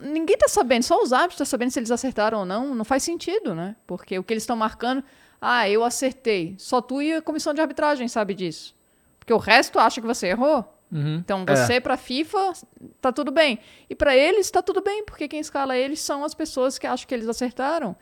ninguém 0.00 0.36
tá 0.36 0.48
sabendo, 0.48 0.82
só 0.82 1.00
os 1.02 1.12
árbitros 1.12 1.38
tá 1.38 1.44
sabendo 1.44 1.70
se 1.70 1.78
eles 1.78 1.90
acertaram 1.90 2.40
ou 2.40 2.44
não, 2.44 2.74
não 2.74 2.84
faz 2.84 3.02
sentido, 3.02 3.54
né? 3.54 3.76
Porque 3.86 4.18
o 4.18 4.24
que 4.24 4.32
eles 4.32 4.42
estão 4.42 4.56
marcando, 4.56 5.02
ah, 5.40 5.68
eu 5.68 5.82
acertei. 5.84 6.54
Só 6.58 6.80
tu 6.80 7.00
e 7.00 7.14
a 7.14 7.22
comissão 7.22 7.54
de 7.54 7.60
arbitragem 7.60 8.06
sabe 8.08 8.34
disso. 8.34 8.74
Porque 9.18 9.32
o 9.32 9.38
resto 9.38 9.78
acha 9.78 10.00
que 10.00 10.06
você 10.06 10.28
errou. 10.28 10.64
Uhum. 10.92 11.16
Então 11.16 11.44
É. 11.48 11.56
você 11.56 11.80
pra 11.80 11.96
FIFA 11.96 12.52
tá 13.00 13.10
tudo 13.10 13.32
bem. 13.32 13.58
E 13.88 13.94
pra 13.94 14.14
eles 14.14 14.50
tá 14.50 14.60
tudo 14.60 14.82
bem, 14.82 15.04
porque 15.04 15.26
quem 15.26 15.40
escala 15.40 15.76
eles 15.76 16.00
são 16.00 16.22
as 16.22 16.34
pessoas 16.34 16.78
que 16.78 16.86
acham 16.86 17.06
que 17.08 17.14
eles 17.14 17.28
acertaram. 17.28 17.96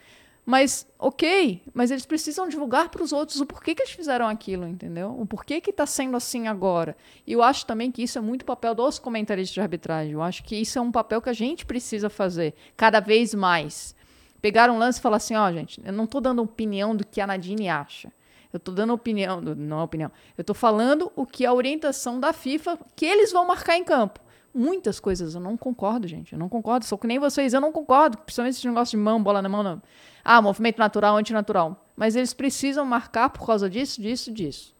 Mas, 0.44 0.86
ok, 0.98 1.62
mas 1.72 1.90
eles 1.92 2.04
precisam 2.06 2.48
divulgar 2.48 2.88
para 2.88 3.02
os 3.04 3.12
outros 3.12 3.40
o 3.40 3.46
porquê 3.46 3.74
que 3.74 3.82
eles 3.82 3.92
fizeram 3.92 4.26
aquilo, 4.26 4.66
entendeu? 4.66 5.14
O 5.16 5.24
porquê 5.24 5.60
que 5.60 5.70
está 5.70 5.86
sendo 5.86 6.16
assim 6.16 6.48
agora. 6.48 6.96
E 7.26 7.32
eu 7.32 7.42
acho 7.42 7.64
também 7.66 7.92
que 7.92 8.02
isso 8.02 8.18
é 8.18 8.20
muito 8.20 8.44
papel 8.44 8.74
dos 8.74 8.98
comentaristas 8.98 9.54
de 9.54 9.60
arbitragem. 9.60 10.12
Eu 10.14 10.22
acho 10.22 10.42
que 10.42 10.56
isso 10.56 10.78
é 10.78 10.82
um 10.82 10.90
papel 10.90 11.20
que 11.22 11.28
a 11.28 11.32
gente 11.34 11.64
precisa 11.64 12.10
fazer 12.10 12.54
cada 12.76 12.98
vez 12.98 13.34
mais. 13.34 13.94
Pegar 14.42 14.70
um 14.70 14.78
lance 14.78 14.98
e 14.98 15.02
falar 15.02 15.18
assim, 15.18 15.36
ó, 15.36 15.52
gente, 15.52 15.80
eu 15.84 15.92
não 15.92 16.04
estou 16.04 16.20
dando 16.20 16.42
opinião 16.42 16.96
do 16.96 17.06
que 17.06 17.20
a 17.20 17.26
Nadine 17.26 17.68
acha. 17.68 18.10
Eu 18.52 18.56
estou 18.56 18.74
dando 18.74 18.92
opinião, 18.92 19.40
não 19.40 19.80
é 19.80 19.82
opinião. 19.82 20.10
Eu 20.36 20.42
estou 20.42 20.54
falando 20.54 21.12
o 21.14 21.24
que 21.24 21.44
é 21.44 21.48
a 21.48 21.52
orientação 21.52 22.18
da 22.18 22.32
FIFA 22.32 22.78
que 22.96 23.06
eles 23.06 23.32
vão 23.32 23.46
marcar 23.46 23.76
em 23.76 23.84
campo. 23.84 24.20
Muitas 24.52 24.98
coisas 24.98 25.34
eu 25.34 25.40
não 25.40 25.56
concordo, 25.56 26.08
gente. 26.08 26.32
Eu 26.32 26.38
não 26.38 26.48
concordo. 26.48 26.84
Sou 26.84 26.98
que 26.98 27.06
nem 27.06 27.18
vocês, 27.18 27.54
eu 27.54 27.60
não 27.60 27.70
concordo. 27.70 28.18
Principalmente 28.18 28.56
esse 28.56 28.66
negócio 28.66 28.98
de 28.98 29.02
mão, 29.02 29.22
bola 29.22 29.40
na 29.40 29.48
mão. 29.48 29.62
Não. 29.62 29.80
Ah, 30.24 30.42
movimento 30.42 30.78
natural, 30.78 31.16
antinatural. 31.16 31.86
Mas 31.96 32.16
eles 32.16 32.34
precisam 32.34 32.84
marcar 32.84 33.30
por 33.30 33.46
causa 33.46 33.70
disso, 33.70 34.00
disso, 34.00 34.32
disso. 34.32 34.74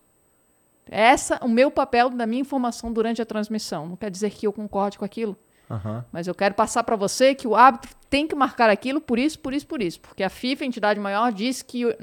Essa 0.86 1.38
o 1.44 1.48
meu 1.48 1.70
papel 1.70 2.10
da 2.10 2.26
minha 2.26 2.40
informação 2.40 2.92
durante 2.92 3.22
a 3.22 3.26
transmissão. 3.26 3.86
Não 3.86 3.96
quer 3.96 4.10
dizer 4.10 4.30
que 4.30 4.46
eu 4.46 4.52
concorde 4.52 4.98
com 4.98 5.04
aquilo. 5.04 5.36
Aham. 5.70 6.04
Mas 6.10 6.26
eu 6.26 6.34
quero 6.34 6.56
passar 6.56 6.82
para 6.82 6.96
você 6.96 7.32
que 7.32 7.46
o 7.46 7.54
árbitro 7.54 7.94
tem 8.08 8.26
que 8.26 8.34
marcar 8.34 8.68
aquilo 8.68 9.00
por 9.00 9.20
isso, 9.20 9.38
por 9.38 9.54
isso, 9.54 9.66
por 9.68 9.80
isso. 9.80 10.00
Porque 10.00 10.24
a 10.24 10.28
FIFA, 10.28 10.64
a 10.64 10.66
entidade 10.66 10.98
maior, 10.98 11.32
diz 11.32 11.62
que 11.62 11.96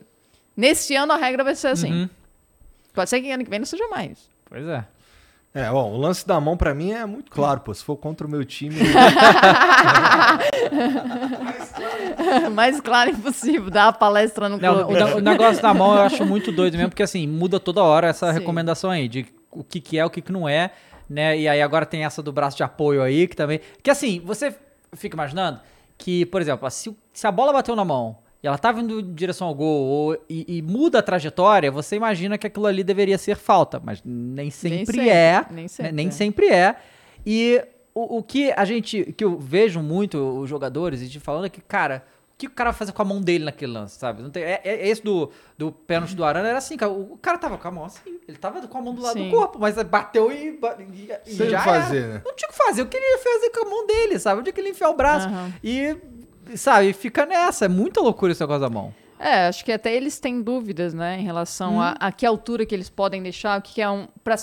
nesse 0.57 0.95
ano 0.95 1.13
a 1.13 1.17
regra 1.17 1.43
vai 1.43 1.55
ser 1.55 1.67
assim. 1.67 1.91
Uhum. 1.91 2.09
Pode 2.93 3.09
ser 3.09 3.21
que 3.21 3.31
ano 3.31 3.43
que 3.43 3.49
vem 3.49 3.59
não 3.59 3.65
seja 3.65 3.87
mais. 3.87 4.29
Pois 4.49 4.67
é. 4.67 4.83
É, 5.53 5.71
bom, 5.71 5.93
o 5.93 5.97
lance 5.97 6.27
da 6.27 6.39
mão 6.39 6.57
pra 6.57 6.73
mim 6.73 6.91
é 6.91 7.05
muito 7.05 7.31
claro, 7.31 7.61
pô. 7.61 7.73
Se 7.73 7.83
for 7.83 7.95
contra 7.95 8.27
o 8.27 8.29
meu 8.29 8.43
time. 8.43 8.75
Mais 12.53 12.81
claro 12.81 13.11
impossível. 13.11 13.69
Dar 13.69 13.87
a 13.87 13.93
palestra 13.93 14.49
no 14.49 14.57
Não, 14.57 14.87
o, 14.87 15.17
o 15.17 15.19
negócio 15.19 15.61
da 15.61 15.73
mão 15.73 15.95
eu 15.95 16.01
acho 16.01 16.25
muito 16.25 16.51
doido 16.51 16.75
mesmo, 16.75 16.89
porque 16.89 17.03
assim, 17.03 17.27
muda 17.27 17.59
toda 17.59 17.81
hora 17.81 18.07
essa 18.07 18.27
Sim. 18.27 18.39
recomendação 18.39 18.91
aí, 18.91 19.07
de 19.07 19.25
o 19.51 19.63
que, 19.63 19.79
que 19.79 19.97
é, 19.97 20.05
o 20.05 20.09
que, 20.09 20.21
que 20.21 20.31
não 20.31 20.47
é, 20.47 20.71
né? 21.09 21.37
E 21.37 21.47
aí 21.47 21.61
agora 21.61 21.85
tem 21.85 22.05
essa 22.05 22.21
do 22.21 22.31
braço 22.31 22.57
de 22.57 22.63
apoio 22.63 23.01
aí, 23.01 23.27
que 23.27 23.35
também. 23.35 23.61
Que 23.81 23.89
assim, 23.89 24.21
você 24.23 24.55
fica 24.93 25.15
imaginando 25.15 25.59
que, 25.97 26.25
por 26.27 26.41
exemplo, 26.41 26.69
se, 26.69 26.95
se 27.13 27.25
a 27.25 27.31
bola 27.31 27.51
bateu 27.51 27.75
na 27.75 27.85
mão 27.85 28.17
e 28.47 28.49
ela 28.49 28.57
tá 28.57 28.71
vindo 28.71 28.99
em 28.99 29.13
direção 29.13 29.47
ao 29.47 29.53
gol 29.53 29.83
ou- 29.85 30.17
e, 30.29 30.57
e 30.57 30.61
muda 30.61 30.99
a 30.99 31.03
trajetória, 31.03 31.69
você 31.69 31.95
imagina 31.95 32.37
que 32.37 32.47
aquilo 32.47 32.65
ali 32.65 32.83
deveria 32.83 33.17
ser 33.17 33.35
falta, 33.35 33.81
mas 33.83 34.01
nem 34.05 34.49
sempre, 34.49 34.85
sempre, 34.85 35.09
é. 35.09 35.45
nem 35.51 35.63
né? 35.63 35.67
sempre 35.67 35.91
nem 35.91 36.07
é. 36.07 36.11
sempre 36.11 36.47
é. 36.49 36.75
E 37.25 37.61
o, 37.93 38.17
o 38.19 38.23
que 38.23 38.51
a 38.51 38.63
gente. 38.63 39.13
que 39.17 39.23
eu 39.23 39.37
vejo 39.37 39.81
muito 39.81 40.17
os 40.39 40.49
jogadores 40.49 41.01
e 41.01 41.09
te 41.09 41.19
falando 41.19 41.45
é 41.45 41.49
que, 41.49 41.61
cara. 41.61 42.03
O 42.33 42.37
que 42.37 42.45
o 42.45 42.51
cara 42.51 42.69
vai 42.69 42.77
fazer 42.77 42.91
com 42.91 43.01
a 43.01 43.05
mão 43.05 43.19
dele 43.19 43.45
naquele 43.45 43.71
lance, 43.71 43.97
sabe? 43.97 44.21
Não 44.21 44.29
tem, 44.29 44.43
é, 44.43 44.61
é- 44.63 44.87
esse 44.87 45.01
do, 45.03 45.31
do 45.57 45.71
pênalti 45.71 46.15
do 46.15 46.23
Arana 46.23 46.47
era 46.49 46.59
assim, 46.59 46.77
cara. 46.77 46.91
O, 46.91 47.13
o 47.13 47.17
cara 47.17 47.35
tava 47.39 47.57
com 47.57 47.67
a 47.67 47.71
mão 47.71 47.83
assim. 47.85 48.19
Ele 48.27 48.37
tava 48.37 48.61
com 48.67 48.77
a 48.77 48.81
mão 48.81 48.93
do 48.93 49.01
lado 49.01 49.17
Sim. 49.17 49.31
do 49.31 49.35
corpo, 49.35 49.57
mas 49.57 49.73
bateu 49.81 50.31
e, 50.31 50.49
e, 50.51 51.11
e 51.25 51.33
Sem 51.35 51.49
já 51.49 51.61
fazer, 51.61 51.97
era. 51.97 52.13
né? 52.13 52.21
Não 52.23 52.35
tinha 52.35 52.47
o 52.47 52.51
que 52.51 52.57
fazer. 52.59 52.81
O 52.83 52.85
que 52.85 52.95
ele 52.95 53.05
ia 53.07 53.17
fazer 53.17 53.49
com 53.49 53.65
a 53.65 53.69
mão 53.71 53.87
dele, 53.87 54.19
sabe? 54.19 54.39
Onde 54.41 54.49
é 54.51 54.53
que 54.53 54.61
ele 54.61 54.67
ia 54.67 54.71
enfiar 54.73 54.89
o 54.91 54.95
braço? 54.95 55.27
Aham. 55.27 55.51
E, 55.63 55.97
sabe, 56.55 56.93
fica 56.93 57.25
nessa. 57.25 57.65
É 57.65 57.67
muita 57.67 58.01
loucura 58.01 58.31
esse 58.31 58.41
negócio 58.41 58.61
da 58.61 58.69
mão. 58.69 58.93
É, 59.19 59.47
acho 59.47 59.65
que 59.65 59.71
até 59.71 59.95
eles 59.95 60.19
têm 60.19 60.41
dúvidas, 60.43 60.93
né, 60.93 61.19
em 61.19 61.23
relação 61.23 61.81
a, 61.81 61.95
a 61.99 62.11
que 62.11 62.23
altura 62.23 62.67
que 62.67 62.75
eles 62.75 62.87
podem 62.87 63.23
deixar, 63.23 63.57
o 63.57 63.61
que 63.63 63.73
que 63.73 63.81
é 63.81 63.89
um 63.89 64.07
para 64.23 64.35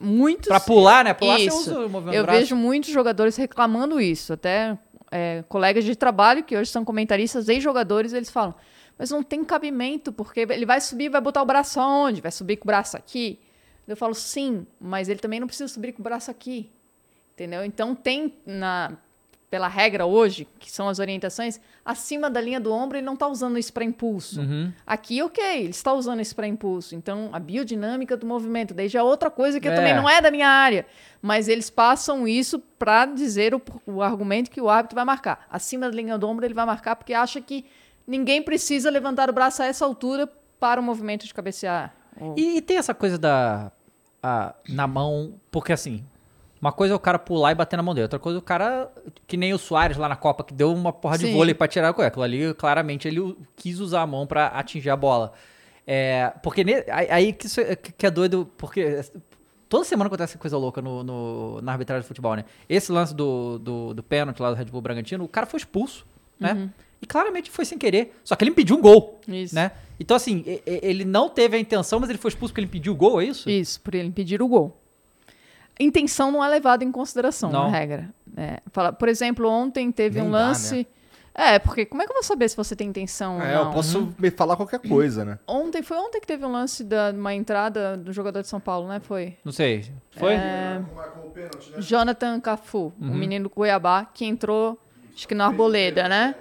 muitos 0.00 0.48
Pra 0.48 0.58
pular, 0.58 1.04
né? 1.04 1.12
Pular 1.12 1.38
Isso. 1.38 1.64
você 1.64 1.70
usa 1.70 1.86
o 1.86 1.90
movimento 1.90 2.16
Eu 2.16 2.22
braço. 2.22 2.38
vejo 2.38 2.56
muitos 2.56 2.90
jogadores 2.90 3.36
reclamando 3.36 4.00
isso, 4.00 4.32
até 4.32 4.78
é, 5.10 5.44
colegas 5.50 5.84
de 5.84 5.94
trabalho 5.94 6.42
que 6.42 6.56
hoje 6.56 6.70
são 6.70 6.82
comentaristas 6.82 7.46
e 7.50 7.60
jogadores, 7.60 8.14
eles 8.14 8.30
falam, 8.30 8.54
mas 8.98 9.10
não 9.10 9.22
tem 9.22 9.44
cabimento, 9.44 10.10
porque 10.10 10.40
ele 10.40 10.64
vai 10.64 10.80
subir, 10.80 11.10
vai 11.10 11.20
botar 11.20 11.42
o 11.42 11.46
braço 11.46 11.78
aonde? 11.78 12.22
Vai 12.22 12.32
subir 12.32 12.56
com 12.56 12.64
o 12.64 12.68
braço 12.68 12.96
aqui? 12.96 13.38
Eu 13.86 13.98
falo, 13.98 14.14
sim, 14.14 14.66
mas 14.80 15.10
ele 15.10 15.20
também 15.20 15.40
não 15.40 15.46
precisa 15.46 15.68
subir 15.68 15.92
com 15.92 16.00
o 16.00 16.02
braço 16.02 16.30
aqui, 16.30 16.72
entendeu? 17.34 17.62
Então 17.66 17.94
tem 17.94 18.34
na 18.46 18.92
pela 19.52 19.68
regra 19.68 20.06
hoje, 20.06 20.48
que 20.58 20.72
são 20.72 20.88
as 20.88 20.98
orientações, 20.98 21.60
acima 21.84 22.30
da 22.30 22.40
linha 22.40 22.58
do 22.58 22.72
ombro 22.72 22.96
ele 22.96 23.04
não 23.04 23.12
está 23.12 23.28
usando 23.28 23.58
isso 23.58 23.70
para 23.70 23.84
impulso. 23.84 24.40
Uhum. 24.40 24.72
Aqui, 24.86 25.22
ok, 25.22 25.44
ele 25.60 25.68
está 25.68 25.92
usando 25.92 26.20
isso 26.22 26.34
para 26.34 26.46
impulso. 26.46 26.94
Então, 26.94 27.28
a 27.34 27.38
biodinâmica 27.38 28.16
do 28.16 28.24
movimento, 28.26 28.72
daí 28.72 28.88
já 28.88 29.00
é 29.00 29.02
outra 29.02 29.30
coisa 29.30 29.60
que 29.60 29.68
É. 29.68 29.74
também 29.74 29.94
não 29.94 30.08
é 30.08 30.22
da 30.22 30.30
minha 30.30 30.48
área. 30.48 30.86
Mas 31.20 31.48
eles 31.48 31.68
passam 31.68 32.26
isso 32.26 32.58
para 32.78 33.04
dizer 33.04 33.54
o, 33.54 33.60
o 33.86 34.00
argumento 34.00 34.50
que 34.50 34.58
o 34.58 34.70
árbitro 34.70 34.94
vai 34.94 35.04
marcar. 35.04 35.46
Acima 35.50 35.90
da 35.90 35.94
linha 35.94 36.16
do 36.16 36.26
ombro, 36.26 36.46
ele 36.46 36.54
vai 36.54 36.64
marcar 36.64 36.96
porque 36.96 37.12
acha 37.12 37.38
que 37.38 37.66
ninguém 38.06 38.42
precisa 38.42 38.88
levantar 38.88 39.28
o 39.28 39.34
braço 39.34 39.62
a 39.62 39.66
essa 39.66 39.84
altura 39.84 40.26
para 40.58 40.80
o 40.80 40.82
movimento 40.82 41.26
de 41.26 41.34
cabecear. 41.34 41.94
Ou- 42.18 42.34
E, 42.38 42.56
e 42.56 42.62
tem 42.62 42.78
essa 42.78 42.94
coisa 42.94 43.18
da. 43.18 43.70
a- 44.22 44.54
na 44.66 44.86
mão. 44.86 45.34
Porque 45.50 45.74
assim. 45.74 46.02
Uma 46.62 46.70
coisa 46.70 46.94
é 46.94 46.96
o 46.96 47.00
cara 47.00 47.18
pular 47.18 47.50
e 47.50 47.56
bater 47.56 47.76
na 47.76 47.82
mão 47.82 47.92
dele. 47.92 48.04
Outra 48.04 48.20
coisa 48.20 48.38
é 48.38 48.40
o 48.40 48.42
cara. 48.42 48.88
Que 49.26 49.36
nem 49.36 49.52
o 49.52 49.58
Soares 49.58 49.96
lá 49.96 50.08
na 50.08 50.14
Copa, 50.14 50.44
que 50.44 50.54
deu 50.54 50.72
uma 50.72 50.92
porra 50.92 51.18
de 51.18 51.26
Sim. 51.26 51.32
vôlei 51.34 51.52
pra 51.54 51.66
tirar 51.66 51.92
o 51.92 52.00
Aquilo 52.00 52.22
ali, 52.22 52.54
claramente, 52.54 53.08
ele 53.08 53.36
quis 53.56 53.80
usar 53.80 54.02
a 54.02 54.06
mão 54.06 54.28
pra 54.28 54.46
atingir 54.46 54.88
a 54.90 54.96
bola. 54.96 55.32
É, 55.84 56.32
porque 56.40 56.62
ne- 56.62 56.84
aí, 56.88 57.32
que, 57.32 57.46
isso 57.46 57.60
é, 57.60 57.74
que 57.74 58.06
é 58.06 58.10
doido. 58.10 58.48
Porque. 58.56 59.00
Toda 59.68 59.84
semana 59.84 60.06
acontece 60.06 60.36
coisa 60.38 60.56
louca 60.56 60.80
no, 60.82 61.02
no- 61.02 61.60
na 61.62 61.72
arbitragem 61.72 62.02
de 62.02 62.06
futebol, 62.06 62.36
né? 62.36 62.44
Esse 62.68 62.92
lance 62.92 63.12
do, 63.14 63.58
do, 63.58 63.94
do 63.94 64.02
pênalti 64.02 64.38
lá 64.38 64.50
do 64.50 64.54
Red 64.56 64.66
Bull 64.66 64.82
Bragantino, 64.82 65.24
o 65.24 65.28
cara 65.28 65.46
foi 65.46 65.58
expulso, 65.58 66.06
né? 66.38 66.70
E 67.00 67.06
claramente 67.06 67.50
foi 67.50 67.64
sem 67.64 67.76
querer. 67.78 68.14
Só 68.22 68.36
que 68.36 68.44
ele 68.44 68.50
impediu 68.52 68.76
um 68.76 68.80
gol, 68.82 69.18
Isso. 69.26 69.54
né? 69.54 69.72
Então, 69.98 70.16
assim, 70.16 70.44
ele 70.66 71.04
não 71.04 71.28
teve 71.28 71.56
a 71.56 71.58
intenção, 71.58 71.98
mas 71.98 72.08
ele 72.10 72.18
foi 72.18 72.28
expulso 72.28 72.52
porque 72.52 72.60
ele 72.60 72.66
impediu 72.68 72.92
o 72.92 72.96
gol, 72.96 73.20
é 73.20 73.24
isso? 73.24 73.48
Isso, 73.50 73.80
por 73.80 73.94
ele 73.94 74.06
impedir 74.08 74.40
o 74.42 74.46
gol. 74.46 74.76
Intenção 75.80 76.30
não 76.30 76.44
é 76.44 76.48
levada 76.48 76.84
em 76.84 76.92
consideração 76.92 77.50
Não. 77.50 77.64
na 77.64 77.68
regra. 77.76 78.10
É, 78.36 78.60
fala- 78.72 78.92
por 78.92 79.08
exemplo, 79.08 79.48
ontem 79.48 79.90
teve 79.90 80.20
Nem 80.20 80.28
um 80.28 80.32
dá, 80.32 80.38
né? 80.38 80.44
lance. 80.46 80.86
É, 81.34 81.58
porque 81.58 81.86
como 81.86 82.02
é 82.02 82.04
que 82.04 82.10
eu 82.12 82.14
vou 82.14 82.22
saber 82.22 82.46
se 82.50 82.54
você 82.56 82.76
tem 82.76 82.88
intenção 82.88 83.36
ou 83.36 83.42
É, 83.42 83.54
não? 83.54 83.64
eu 83.64 83.70
posso 83.70 84.14
me 84.18 84.30
falar 84.30 84.54
qualquer 84.54 84.78
coisa, 84.80 85.24
né? 85.24 85.38
Ontem, 85.46 85.82
foi 85.82 85.96
ontem 85.96 86.20
que 86.20 86.26
teve 86.26 86.44
um 86.44 86.52
lance 86.52 86.84
da 86.84 87.10
uma 87.10 87.32
entrada 87.34 87.96
do 87.96 88.12
jogador 88.12 88.42
de 88.42 88.48
São 88.48 88.60
Paulo, 88.60 88.86
né? 88.86 89.00
Foi. 89.00 89.36
Não 89.42 89.50
sei. 89.50 89.90
Foi? 90.10 90.34
É, 90.34 90.82
Marcou 90.94 91.28
o 91.28 91.30
pênalti, 91.30 91.70
né? 91.70 91.80
Jonathan 91.80 92.38
Cafu, 92.38 92.92
Uhum. 93.00 93.10
o 93.10 93.14
menino 93.14 93.44
do 93.44 93.50
Cuiabá, 93.50 94.04
que 94.04 94.26
entrou, 94.26 94.78
acho 95.14 95.26
que 95.26 95.34
na 95.34 95.46
Arboleda, 95.46 96.06
né? 96.06 96.34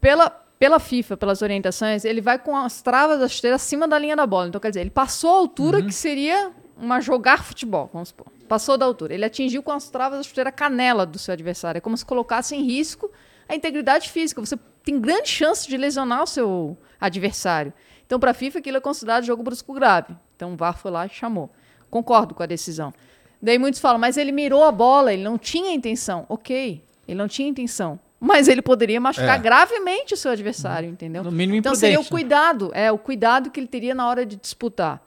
Pela, 0.00 0.30
pela 0.58 0.78
FIFA, 0.78 1.16
pelas 1.16 1.42
orientações, 1.42 2.04
ele 2.04 2.20
vai 2.20 2.38
com 2.38 2.56
as 2.56 2.80
travas 2.80 3.20
da 3.20 3.28
chuteira 3.28 3.56
acima 3.56 3.86
da 3.88 3.98
linha 3.98 4.16
da 4.16 4.26
bola. 4.26 4.48
Então, 4.48 4.60
quer 4.60 4.68
dizer, 4.70 4.80
ele 4.80 4.90
passou 4.90 5.30
a 5.30 5.36
altura 5.38 5.82
que 5.82 5.92
seria 5.92 6.50
uma 6.78 7.00
jogar 7.00 7.42
futebol, 7.44 7.90
vamos 7.92 8.08
supor. 8.10 8.26
Passou 8.48 8.78
da 8.78 8.84
altura. 8.86 9.14
Ele 9.14 9.24
atingiu 9.24 9.62
com 9.62 9.72
as 9.72 9.88
travas 9.90 10.18
da 10.18 10.22
chuteira 10.22 10.50
a 10.50 10.52
canela 10.52 11.04
do 11.04 11.18
seu 11.18 11.32
adversário. 11.32 11.78
É 11.78 11.80
como 11.80 11.96
se 11.96 12.04
colocasse 12.04 12.54
em 12.54 12.62
risco 12.62 13.10
a 13.48 13.54
integridade 13.54 14.08
física. 14.10 14.40
Você 14.40 14.58
tem 14.84 14.98
grande 15.00 15.28
chance 15.28 15.68
de 15.68 15.76
lesionar 15.76 16.22
o 16.22 16.26
seu 16.26 16.76
adversário. 17.00 17.72
Então, 18.06 18.18
para 18.18 18.30
a 18.30 18.34
FIFA, 18.34 18.58
aquilo 18.60 18.76
é 18.78 18.80
considerado 18.80 19.24
jogo 19.24 19.42
brusco 19.42 19.72
grave. 19.74 20.16
Então, 20.34 20.54
o 20.54 20.56
VAR 20.56 20.78
foi 20.78 20.90
lá 20.90 21.04
e 21.04 21.10
chamou. 21.10 21.50
Concordo 21.90 22.34
com 22.34 22.42
a 22.42 22.46
decisão. 22.46 22.92
Daí 23.40 23.58
muitos 23.58 23.80
falam, 23.80 23.98
mas 23.98 24.16
ele 24.16 24.32
mirou 24.32 24.64
a 24.64 24.72
bola, 24.72 25.12
ele 25.12 25.22
não 25.22 25.36
tinha 25.38 25.72
intenção. 25.72 26.24
Ok, 26.28 26.82
ele 27.06 27.18
não 27.18 27.28
tinha 27.28 27.48
intenção. 27.48 28.00
Mas 28.20 28.48
ele 28.48 28.60
poderia 28.62 29.00
machucar 29.00 29.38
É. 29.38 29.42
gravemente 29.42 30.14
o 30.14 30.16
seu 30.16 30.32
adversário, 30.32 30.88
entendeu? 30.88 31.22
No 31.22 31.30
mínimo 31.30 31.56
Então 31.58 31.74
seria 31.74 32.00
o 32.00 32.02
né? 32.02 32.08
cuidado, 32.08 32.70
é 32.74 32.90
o 32.90 32.98
cuidado 32.98 33.50
que 33.50 33.60
ele 33.60 33.68
teria 33.68 33.94
na 33.94 34.08
hora 34.08 34.26
de 34.26 34.34
disputar. 34.36 35.00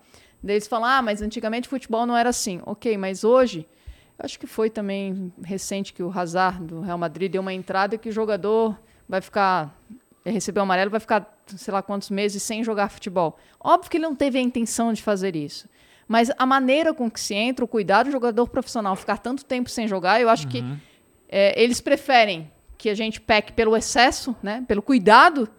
Daí 0.44 0.56
eles 0.56 0.68
falam, 0.68 0.90
ah, 0.90 1.02
mas 1.02 1.22
antigamente 1.22 1.68
o 1.68 1.70
futebol 1.70 2.06
não 2.06 2.18
era 2.18 2.30
assim. 2.30 2.62
Ok, 2.66 2.98
mas 2.98 3.24
hoje, 3.24 3.68
acho 4.18 4.40
que 4.40 4.48
foi 4.48 4.70
também 4.70 5.32
recente 5.44 5.94
que 5.94 6.02
o 6.02 6.12
Hazard 6.12 6.64
do 6.64 6.82
Real 6.82 6.98
Madrid 6.98 7.32
deu 7.32 7.42
uma 7.42 7.54
entrada 7.54 7.98
que 7.98 8.10
o 8.10 8.12
jogador 8.12 8.80
vai 9.08 9.22
ficar, 9.22 9.76
receber 10.26 10.60
o 10.60 10.64
amarelo, 10.64 10.90
vai 10.90 11.00
ficar 11.00 11.38
sei 11.48 11.74
lá 11.74 11.82
quantos 11.82 12.10
meses 12.10 12.42
sem 12.42 12.64
jogar 12.64 12.90
futebol. 12.90 13.38
Óbvio 13.60 13.92
que 13.92 13.98
ele 13.98 14.04
não 14.04 14.16
teve 14.16 14.40
a 14.40 14.42
intenção 14.42 14.94
de 14.94 15.02
fazer 15.02 15.36
isso. 15.36 15.70
Mas 16.08 16.32
a 16.38 16.46
maneira 16.46 16.94
com 16.94 17.10
que 17.10 17.20
se 17.20 17.34
entra, 17.34 17.64
o 17.64 17.68
cuidado 17.68 18.08
do 18.08 18.12
jogador 18.12 18.48
profissional 18.50 18.96
ficar 18.96 19.18
tanto 19.18 19.46
tempo 19.46 19.70
sem 19.70 19.88
jogar, 19.88 20.20
eu 20.20 20.30
acho 20.30 20.48
que 20.48 20.64
é, 21.30 21.62
eles 21.62 21.80
preferem 21.80 22.52
que 22.78 22.90
a 22.90 22.96
gente 22.96 23.22
peque 23.22 23.54
pelo 23.54 23.78
excesso, 23.78 24.36
né, 24.42 24.66
pelo 24.68 24.82
cuidado, 24.82 25.46
do 25.46 25.50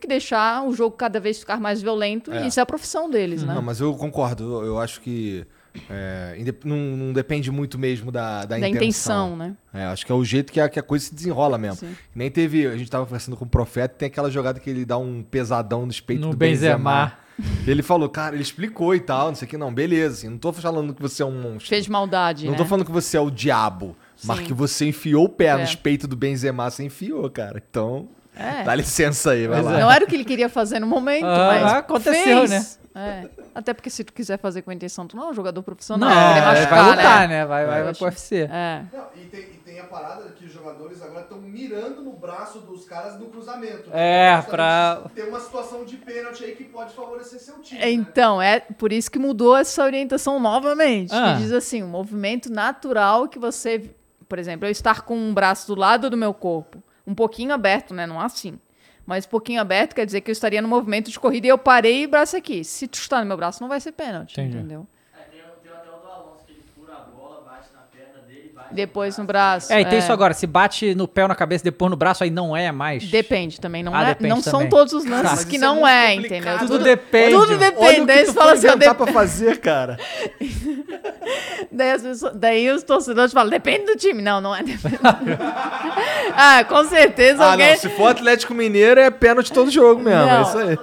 que 0.00 0.08
deixar 0.08 0.64
o 0.66 0.72
jogo 0.72 0.96
cada 0.96 1.20
vez 1.20 1.38
ficar 1.38 1.60
mais 1.60 1.80
violento. 1.80 2.32
É. 2.32 2.44
E 2.44 2.46
isso 2.48 2.58
é 2.58 2.62
a 2.62 2.66
profissão 2.66 3.08
deles, 3.08 3.42
né? 3.44 3.54
Não, 3.54 3.62
mas 3.62 3.80
eu 3.80 3.94
concordo. 3.94 4.42
Eu, 4.60 4.64
eu 4.66 4.78
acho 4.78 5.00
que 5.00 5.46
é, 5.88 6.36
não, 6.64 6.76
não 6.76 7.12
depende 7.12 7.50
muito 7.50 7.78
mesmo 7.78 8.10
da, 8.10 8.40
da, 8.40 8.58
da 8.58 8.68
intenção. 8.68 9.34
intenção, 9.34 9.36
né? 9.36 9.56
É, 9.72 9.84
acho 9.84 10.04
que 10.04 10.10
é 10.10 10.14
o 10.14 10.24
jeito 10.24 10.52
que 10.52 10.60
a, 10.60 10.68
que 10.68 10.78
a 10.78 10.82
coisa 10.82 11.04
se 11.06 11.14
desenrola 11.14 11.56
mesmo. 11.58 11.76
Sim. 11.88 11.96
Nem 12.14 12.30
teve. 12.30 12.66
A 12.66 12.76
gente 12.76 12.90
tava 12.90 13.04
conversando 13.04 13.36
com 13.36 13.44
o 13.44 13.48
Profeta, 13.48 13.94
tem 13.96 14.06
aquela 14.06 14.30
jogada 14.30 14.58
que 14.58 14.68
ele 14.68 14.84
dá 14.84 14.98
um 14.98 15.22
pesadão 15.22 15.86
nos 15.86 16.00
peitos 16.00 16.26
No 16.26 16.32
do 16.32 16.36
Benzema. 16.36 16.76
Benzema. 16.76 17.20
Ele 17.66 17.82
falou, 17.82 18.06
cara, 18.08 18.34
ele 18.34 18.42
explicou 18.42 18.94
e 18.94 19.00
tal, 19.00 19.28
não 19.28 19.34
sei 19.34 19.46
o 19.46 19.48
que, 19.48 19.56
não, 19.56 19.72
beleza. 19.72 20.14
Assim, 20.18 20.28
não 20.28 20.36
tô 20.36 20.52
falando 20.52 20.92
que 20.92 21.00
você 21.00 21.22
é 21.22 21.26
um 21.26 21.40
monstro. 21.40 21.68
Fez 21.70 21.84
de 21.84 21.90
maldade, 21.90 22.44
Não 22.44 22.52
né? 22.52 22.58
tô 22.58 22.66
falando 22.66 22.84
que 22.84 22.92
você 22.92 23.16
é 23.16 23.20
o 23.20 23.30
diabo. 23.30 23.96
Mas 24.24 24.38
Sim. 24.40 24.44
que 24.44 24.52
você 24.52 24.86
enfiou 24.88 25.24
o 25.24 25.28
pé 25.28 25.46
É. 25.46 25.56
nos 25.56 25.74
peitos 25.74 26.06
do 26.06 26.14
Benzema, 26.16 26.68
você 26.70 26.84
enfiou, 26.84 27.30
cara. 27.30 27.62
Então. 27.70 28.08
É. 28.36 28.62
Dá 28.64 28.74
licença 28.74 29.32
aí, 29.32 29.46
vai 29.46 29.60
Pois 29.62 29.72
lá. 29.74 29.80
Não 29.80 29.90
era 29.90 30.04
o 30.04 30.08
que 30.08 30.14
ele 30.14 30.24
queria 30.24 30.48
fazer 30.48 30.78
no 30.78 30.86
momento, 30.86 31.26
Ah, 31.26 31.58
mas 31.62 31.72
aconteceu, 31.74 32.48
fez. 32.48 32.78
É. 32.94 33.28
Até 33.54 33.72
porque 33.72 33.88
se 33.90 34.02
tu 34.02 34.12
quiser 34.12 34.38
fazer 34.38 34.62
com 34.62 34.70
a 34.70 34.74
intenção, 34.74 35.06
tu 35.06 35.16
não 35.16 35.28
é 35.28 35.30
um 35.30 35.34
jogador 35.34 35.62
profissional. 35.62 36.08
Não, 36.08 36.16
vai 36.16 36.34
querer 36.34 36.44
vai 36.44 36.54
machucar, 36.54 36.90
lutar, 36.90 37.28
né? 37.28 37.38
né? 37.40 37.46
Vai, 37.46 37.66
vai, 37.66 37.82
vai 37.84 37.94
pro 37.94 38.04
UFC. 38.06 38.48
É. 38.50 38.82
Não, 38.92 39.04
e, 39.14 39.26
tem, 39.26 39.40
e 39.40 39.58
tem 39.64 39.80
a 39.80 39.84
parada 39.84 40.24
que 40.36 40.44
os 40.44 40.52
jogadores 40.52 41.00
agora 41.02 41.20
estão 41.20 41.38
mirando 41.38 42.02
no 42.02 42.12
braço 42.12 42.58
dos 42.60 42.84
caras 42.84 43.18
no 43.18 43.26
cruzamento. 43.26 43.90
É, 43.92 44.36
Justamente 44.36 44.50
pra- 44.50 45.02
Tem 45.14 45.28
uma 45.28 45.40
situação 45.40 45.84
de 45.84 45.96
pênalti 45.98 46.42
aí 46.44 46.56
que 46.56 46.64
pode 46.64 46.92
favorecer 46.94 47.38
seu 47.38 47.60
time. 47.60 47.80
É, 47.80 47.84
né? 47.86 47.90
Então, 47.92 48.42
é 48.42 48.58
por 48.60 48.92
isso 48.92 49.10
que 49.10 49.18
mudou 49.18 49.56
essa 49.56 49.84
orientação 49.84 50.40
novamente. 50.40 51.14
Ah. 51.14 51.34
Que 51.36 51.42
diz 51.42 51.52
assim, 51.52 51.82
o 51.82 51.86
movimento 51.88 52.50
natural 52.52 53.28
que 53.28 53.38
você... 53.38 53.90
Por 54.28 54.38
exemplo, 54.38 54.66
eu 54.66 54.70
estar 54.70 55.02
com 55.02 55.16
um 55.16 55.32
braço 55.34 55.66
do 55.72 55.78
lado 55.78 56.08
do 56.08 56.16
meu 56.16 56.32
corpo, 56.32 56.82
um 57.06 57.14
pouquinho 57.14 57.52
aberto, 57.52 57.94
né? 57.94 58.06
Não 58.06 58.20
assim. 58.20 58.58
Mas 59.06 59.24
um 59.26 59.28
pouquinho 59.28 59.60
aberto 59.60 59.94
quer 59.94 60.06
dizer 60.06 60.20
que 60.20 60.30
eu 60.30 60.32
estaria 60.32 60.62
no 60.62 60.68
movimento 60.68 61.10
de 61.10 61.18
corrida 61.18 61.46
e 61.46 61.50
eu 61.50 61.58
parei 61.58 62.02
e 62.02 62.06
o 62.06 62.08
braço 62.08 62.36
aqui. 62.36 62.62
Se 62.62 62.86
tu 62.86 62.96
chutar 62.96 63.20
no 63.20 63.26
meu 63.26 63.36
braço, 63.36 63.60
não 63.60 63.68
vai 63.68 63.80
ser 63.80 63.92
pênalti, 63.92 64.32
Entendi. 64.40 64.56
entendeu? 64.58 64.86
É, 65.14 65.22
tem, 65.30 65.40
tem 65.62 65.72
até 65.72 65.90
o 65.90 65.98
do 65.98 66.06
Alonso 66.06 66.44
que 66.44 66.52
ele 66.52 66.62
fura 66.76 66.94
a 66.94 67.00
bola, 67.00 67.40
bate 67.42 67.72
na 67.72 67.80
perna 67.80 68.20
dele, 68.22 68.52
bate 68.54 68.59
Depois 68.72 69.16
no 69.18 69.24
braço. 69.24 69.72
É, 69.72 69.80
e 69.80 69.84
tem 69.84 69.98
isso 69.98 70.12
agora. 70.12 70.32
Se 70.34 70.46
bate 70.46 70.94
no 70.94 71.08
pé 71.08 71.22
ou 71.22 71.28
na 71.28 71.34
cabeça, 71.34 71.64
depois 71.64 71.90
no 71.90 71.96
braço, 71.96 72.22
aí 72.24 72.30
não 72.30 72.56
é 72.56 72.70
mais. 72.72 73.08
Depende 73.10 73.60
também, 73.60 73.82
não, 73.82 73.94
Ah, 73.94 74.02
é, 74.02 74.06
depende 74.08 74.28
não 74.30 74.40
são 74.40 74.52
também. 74.60 74.68
todos 74.68 74.92
os 74.92 75.04
Tá, 75.04 75.10
lances 75.10 75.44
que 75.44 75.56
é 75.56 75.58
não 75.58 75.86
é, 75.86 76.14
complicado. 76.16 76.40
entendeu? 76.42 76.58
Tudo 76.58 76.78
depende. 76.84 77.30
Tudo 77.34 77.48
Olha 77.50 77.58
depende. 77.58 78.00
o 78.02 78.06
Daí 78.06 78.16
que 78.16 78.22
eles 78.22 78.28
tu 78.28 78.34
falam 78.34 78.48
foi 78.50 78.58
assim, 78.58 78.66
inventar 78.76 78.94
dep- 78.94 79.04
pra 79.04 79.12
fazer, 79.12 79.58
cara. 79.60 79.98
daí, 81.70 81.90
as 81.92 82.02
pessoas- 82.02 82.32
daí 82.36 82.70
os 82.70 82.82
torcedores 82.82 83.32
falam, 83.32 83.50
depende 83.50 83.86
do 83.86 83.96
time. 83.96 84.22
Não, 84.22 84.40
não 84.40 84.54
é 84.54 84.62
depende. 84.62 84.98
ah, 86.36 86.64
com 86.68 86.84
certeza 86.84 87.42
Ah, 87.44 87.52
alguém... 87.52 87.70
não. 87.70 87.76
Se 87.76 87.88
for 87.90 88.08
Atlético 88.08 88.54
Mineiro, 88.54 89.00
é 89.00 89.10
pênalti 89.10 89.52
todo 89.52 89.70
jogo 89.70 90.02
mesmo. 90.02 90.20
Não. 90.26 90.38
É 90.38 90.42
isso 90.42 90.58
aí. 90.58 90.78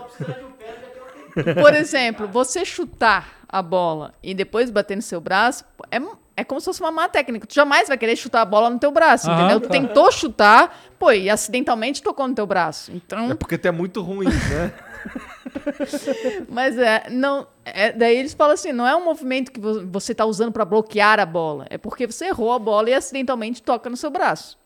É. 1.45 1.54
Por 1.54 1.73
exemplo, 1.76 2.28
você 2.28 2.65
chutar 2.65 3.38
a 3.47 3.62
bola 3.62 4.13
e 4.23 4.34
depois 4.34 4.69
bater 4.71 4.95
no 4.95 5.02
seu 5.04 5.21
braço, 5.21 5.63
é, 5.91 6.00
é 6.38 6.43
como 6.43 6.62
se 6.62 6.65
fosse 6.65 6.80
uma 6.80 6.91
má 6.91 7.10
técnica. 7.10 7.45
Tu 7.47 7.54
jamais 7.56 7.88
vai 7.89 7.97
querer 7.97 8.15
chutar 8.15 8.41
a 8.41 8.45
bola 8.45 8.69
no 8.69 8.78
teu 8.80 8.91
braço, 8.91 9.28
Aham, 9.30 9.39
entendeu? 9.39 9.60
Tu 9.60 9.67
claro. 9.67 9.88
tentou 9.88 10.12
chutar, 10.12 10.80
pô, 11.00 11.12
e 11.12 11.30
acidentalmente 11.30 12.02
tocou 12.02 12.28
no 12.28 12.36
teu 12.36 12.45
braço. 12.45 12.91
Então, 12.93 13.32
É 13.32 13.36
porque 13.36 13.58
tu 13.58 13.67
é 13.67 13.71
muito 13.71 14.02
ruim, 14.02 14.28
né? 14.28 14.71
Mas 16.50 16.78
é, 16.78 17.10
não. 17.10 17.47
é- 17.65 17.91
daí 17.91 18.17
eles 18.17 18.34
falam 18.34 18.54
assim: 18.54 18.71
não 18.71 18.88
é 18.88 18.95
um 18.95 19.04
movimento 19.04 19.52
que 19.52 19.60
vo- 19.60 19.86
você 19.88 20.13
tá 20.13 20.26
usando 20.26 20.52
para 20.52 20.65
bloquear 20.65 21.19
a 21.19 21.26
bola. 21.26 21.65
É 21.69 21.78
porque 21.78 22.06
você 22.08 22.26
errou 22.26 22.52
a 22.54 22.60
bola 22.60 22.89
e 22.89 22.93
acidentalmente 22.93 23.62
toca 23.62 23.89
no 23.89 23.97
seu 23.97 24.10
braço. 24.10 24.58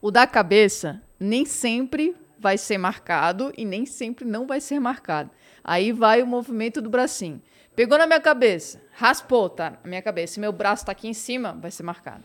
O 0.00 0.10
da 0.10 0.26
cabeça 0.26 1.00
nem 1.18 1.44
sempre 1.44 2.16
vai 2.38 2.56
ser 2.56 2.78
marcado 2.78 3.52
e 3.56 3.64
nem 3.64 3.84
sempre 3.84 4.24
não 4.24 4.46
vai 4.46 4.60
ser 4.60 4.80
marcado. 4.80 5.30
Aí 5.62 5.92
vai 5.92 6.22
o 6.22 6.26
movimento 6.26 6.80
do 6.80 6.88
bracinho. 6.88 7.42
Pegou 7.76 7.98
na 7.98 8.06
minha 8.06 8.20
cabeça, 8.20 8.80
raspou, 9.00 9.48
tá? 9.48 9.70
Na 9.82 9.88
minha 9.88 10.02
cabeça. 10.02 10.34
Se 10.34 10.40
meu 10.40 10.52
braço 10.52 10.84
tá 10.84 10.92
aqui 10.92 11.08
em 11.08 11.14
cima, 11.14 11.56
vai 11.58 11.70
ser 11.70 11.82
marcado. 11.82 12.22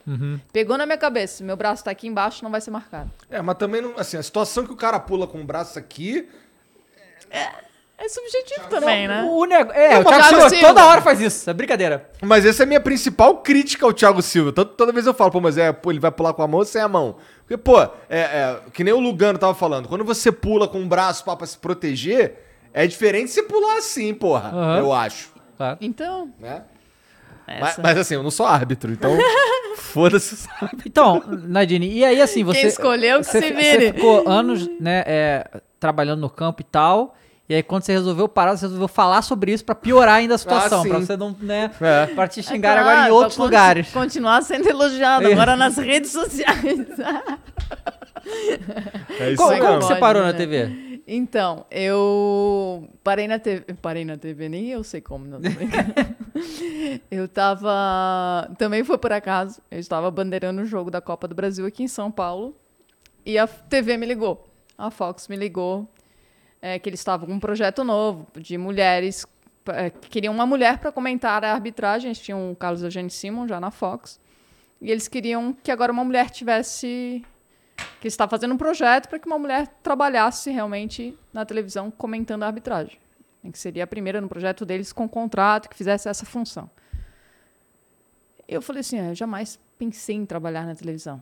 Pegou 0.51 0.77
na 0.77 0.85
minha 0.85 0.97
cabeça, 0.97 1.38
se 1.38 1.43
meu 1.43 1.55
braço 1.55 1.83
tá 1.85 1.91
aqui 1.91 2.07
embaixo, 2.07 2.43
não 2.43 2.51
vai 2.51 2.59
ser 2.59 2.71
marcado. 2.71 3.09
É, 3.29 3.41
mas 3.41 3.57
também 3.57 3.81
não. 3.81 3.93
Assim, 3.97 4.17
a 4.17 4.23
situação 4.23 4.65
que 4.65 4.73
o 4.73 4.75
cara 4.75 4.99
pula 4.99 5.25
com 5.25 5.39
o 5.39 5.45
braço 5.45 5.79
aqui. 5.79 6.27
É 7.97 8.09
subjetivo 8.09 8.67
também, 8.67 9.07
né? 9.07 9.23
O 9.23 9.45
nego... 9.45 9.71
É, 9.71 9.99
o 9.99 10.03
Thiago 10.03 10.09
Thiago 10.09 10.23
Silva 10.27 10.49
Silva. 10.49 10.67
toda 10.67 10.85
hora 10.85 11.01
faz 11.01 11.21
isso. 11.21 11.49
É 11.49 11.53
brincadeira. 11.53 12.09
Mas 12.21 12.45
essa 12.45 12.63
é 12.63 12.65
a 12.65 12.67
minha 12.67 12.81
principal 12.81 13.38
crítica 13.38 13.85
ao 13.85 13.93
Thiago 13.93 14.21
Silva. 14.21 14.51
Toda, 14.51 14.69
toda 14.69 14.91
vez 14.91 15.07
eu 15.07 15.13
falo, 15.13 15.31
pô, 15.31 15.39
mas 15.39 15.57
é, 15.57 15.71
pô, 15.71 15.91
ele 15.91 15.99
vai 15.99 16.11
pular 16.11 16.33
com 16.33 16.43
a 16.43 16.47
mão 16.47 16.59
ou 16.59 16.65
sem 16.65 16.81
a 16.81 16.89
mão? 16.89 17.15
Porque, 17.39 17.55
pô, 17.55 17.79
é, 17.81 17.89
é, 18.09 18.59
que 18.73 18.83
nem 18.83 18.93
o 18.93 18.99
Lugano 18.99 19.39
tava 19.39 19.55
falando, 19.55 19.88
quando 19.88 20.03
você 20.03 20.29
pula 20.29 20.67
com 20.67 20.81
o 20.81 20.85
braço 20.85 21.23
pra, 21.23 21.38
pra 21.38 21.47
se 21.47 21.57
proteger, 21.57 22.43
é 22.73 22.85
diferente 22.85 23.27
de 23.27 23.33
você 23.33 23.43
pular 23.43 23.77
assim, 23.77 24.13
porra. 24.13 24.49
Aham. 24.49 24.77
Eu 24.77 24.91
acho. 24.91 25.34
Claro. 25.57 25.77
Então, 25.81 26.29
Né? 26.39 26.61
Mas, 27.59 27.77
mas 27.77 27.97
assim, 27.97 28.15
eu 28.15 28.23
não 28.23 28.31
sou 28.31 28.45
árbitro, 28.45 28.91
então 28.91 29.11
foda-se. 29.77 30.33
os 30.33 30.47
árbitros. 30.49 30.85
Então, 30.85 31.23
Nadine, 31.47 31.87
e 31.91 32.03
aí 32.03 32.19
assim, 32.21 32.43
você... 32.43 32.59
Quem 32.61 32.67
escolheu 32.69 33.19
que 33.19 33.25
você, 33.25 33.39
se 33.41 33.53
vire. 33.53 33.87
Você 33.87 33.93
ficou 33.93 34.27
anos, 34.27 34.67
né, 34.79 35.03
é, 35.05 35.61
trabalhando 35.79 36.21
no 36.21 36.29
campo 36.29 36.61
e 36.61 36.65
tal... 36.65 37.15
E 37.47 37.53
aí, 37.53 37.61
quando 37.61 37.83
você 37.83 37.91
resolveu 37.91 38.27
parar, 38.27 38.57
você 38.57 38.65
resolveu 38.65 38.87
falar 38.87 39.21
sobre 39.21 39.51
isso 39.53 39.63
pra 39.63 39.75
piorar 39.75 40.15
ainda 40.15 40.33
a 40.33 40.37
situação. 40.39 40.81
sim. 40.81 40.89
pra 40.89 40.97
você 40.97 41.15
não, 41.15 41.35
né... 41.39 41.69
É. 41.79 42.07
Pra 42.07 42.27
te 42.27 42.39
É 42.39 42.43
xingar 42.43 42.73
claro, 42.73 42.89
agora 42.89 43.07
em 43.07 43.11
outros 43.11 43.37
lugares. 43.37 43.91
Continuar 43.91 44.41
sendo 44.41 44.67
elogiado 44.67 45.27
É. 45.27 45.31
agora 45.31 45.55
nas 45.55 45.77
redes 45.77 46.11
sociais. 46.11 46.63
É 49.19 49.29
isso 49.29 49.37
Como, 49.37 49.51
aí, 49.51 49.59
como 49.59 49.81
você 49.81 49.95
parou 49.97 50.23
na 50.23 50.31
né? 50.31 50.37
TV? 50.39 50.84
Então, 51.07 51.65
eu 51.69 52.89
parei 53.03 53.27
na 53.27 53.37
TV. 53.37 53.73
Parei 53.81 54.03
na 54.03 54.17
TV, 54.17 54.49
nem 54.49 54.69
eu 54.69 54.83
sei 54.83 55.01
como, 55.01 55.25
não 55.25 55.39
tô. 55.39 55.49
Eu 57.09 57.27
tava. 57.27 58.51
Também 58.57 58.83
foi 58.83 58.97
por 58.97 59.13
acaso. 59.13 59.61
Eu 59.69 59.79
estava 59.79 60.09
bandeirando 60.11 60.61
o 60.61 60.65
jogo 60.65 60.91
da 60.91 60.99
Copa 60.99 61.27
do 61.27 61.35
Brasil 61.35 61.65
aqui 61.65 61.83
em 61.83 61.87
São 61.87 62.11
Paulo. 62.11 62.55
E 63.25 63.37
a 63.37 63.47
TV 63.47 63.97
me 63.97 64.05
ligou. 64.05 64.47
A 64.77 64.91
Fox 64.91 65.27
me 65.27 65.35
ligou. 65.35 65.87
é, 66.61 66.79
que 66.79 66.89
eles 66.89 66.99
estavam 66.99 67.27
com 67.27 67.33
um 67.33 67.39
projeto 67.39 67.83
novo 67.83 68.27
de 68.37 68.57
mulheres. 68.57 69.25
é, 69.67 69.89
que 69.91 70.09
queriam 70.09 70.33
uma 70.33 70.45
mulher 70.45 70.79
para 70.79 70.91
comentar 70.91 71.43
a 71.45 71.53
arbitragem. 71.53 72.09
Eles 72.09 72.19
tinham 72.19 72.51
o 72.51 72.55
Carlos 72.55 72.83
Eugênio 72.83 73.11
Simon 73.11 73.47
já 73.47 73.59
na 73.59 73.71
Fox. 73.71 74.19
E 74.81 74.91
eles 74.91 75.07
queriam 75.07 75.53
que 75.53 75.71
agora 75.71 75.91
uma 75.91 76.03
mulher 76.03 76.29
tivesse. 76.31 77.23
Que 77.99 78.07
está 78.07 78.27
fazendo 78.27 78.53
um 78.53 78.57
projeto 78.57 79.07
para 79.09 79.19
que 79.19 79.27
uma 79.27 79.39
mulher 79.39 79.67
trabalhasse 79.81 80.51
realmente 80.51 81.17
na 81.33 81.45
televisão 81.45 81.91
comentando 81.91 82.43
a 82.43 82.47
arbitragem. 82.47 82.97
Em 83.43 83.51
Que 83.51 83.59
seria 83.59 83.83
a 83.83 83.88
primeira 83.88 84.21
no 84.21 84.27
projeto 84.27 84.65
deles 84.65 84.91
com 84.91 85.07
contrato, 85.07 85.69
que 85.69 85.75
fizesse 85.75 86.07
essa 86.07 86.25
função. 86.25 86.69
Eu 88.47 88.61
falei 88.61 88.81
assim: 88.81 88.99
ah, 88.99 89.09
eu 89.09 89.15
jamais 89.15 89.59
pensei 89.77 90.15
em 90.15 90.25
trabalhar 90.25 90.65
na 90.65 90.75
televisão. 90.75 91.21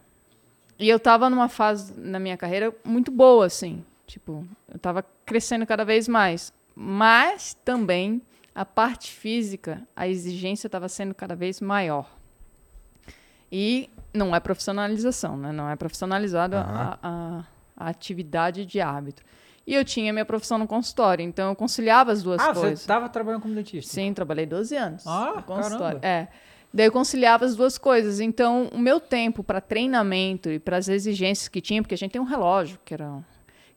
E 0.78 0.90
eu 0.90 0.98
estava 0.98 1.30
numa 1.30 1.48
fase 1.48 1.94
na 1.98 2.20
minha 2.20 2.38
carreira 2.38 2.74
muito 2.84 3.12
boa, 3.12 3.46
assim. 3.46 3.86
Tipo, 4.06 4.46
eu 4.68 4.76
estava 4.76 5.06
crescendo 5.26 5.66
cada 5.66 5.86
vez 5.86 6.08
mais. 6.08 6.52
Mas 6.76 7.56
também 7.64 8.22
a 8.54 8.66
parte 8.66 9.12
física, 9.12 9.82
a 9.96 10.08
exigência 10.08 10.68
estava 10.68 10.90
sendo 10.90 11.14
cada 11.14 11.36
vez 11.36 11.62
maior. 11.62 12.10
E 13.52 13.90
não 14.14 14.36
é 14.36 14.40
profissionalização, 14.40 15.36
né? 15.38 15.52
Não 15.52 15.70
é 15.70 15.76
profissionalizado 15.76 16.56
a, 16.56 17.00
a, 17.02 17.44
a 17.76 17.90
atividade 17.90 18.66
de 18.66 18.80
árbitro. 18.82 19.26
E 19.66 19.74
eu 19.74 19.86
tinha 19.86 20.12
minha 20.12 20.26
profissão 20.26 20.58
no 20.58 20.68
consultório, 20.68 21.24
então 21.24 21.50
eu 21.50 21.56
conciliava 21.56 22.12
as 22.12 22.22
duas 22.22 22.42
Ah, 22.42 22.54
coisas. 22.54 22.82
você 22.82 22.88
tava 22.88 23.08
trabalhando 23.08 23.42
como 23.42 23.56
dentista? 23.56 23.94
Sim, 23.94 24.14
trabalhei 24.14 24.46
12 24.46 24.76
anos. 24.76 25.08
Ah, 25.08 25.34
no 25.38 25.44
consultório. 25.44 26.00
caramba. 26.02 26.06
É. 26.08 26.28
Daí 26.74 26.88
eu 26.88 26.92
conciliava 26.92 27.46
as 27.46 27.56
duas 27.56 27.78
coisas. 27.78 28.20
Então, 28.20 28.68
o 28.74 28.80
meu 28.80 29.00
tempo 29.00 29.44
para 29.44 29.62
treinamento 29.62 30.50
e 30.50 30.60
para 30.60 30.76
as 30.78 30.90
exigências 30.90 31.48
que 31.48 31.62
tinha, 31.62 31.82
porque 31.82 31.94
a 31.94 31.98
gente 31.98 32.12
tem 32.12 32.22
um 32.22 32.26
relógio 32.26 32.78
que 32.84 32.94
era 32.94 33.20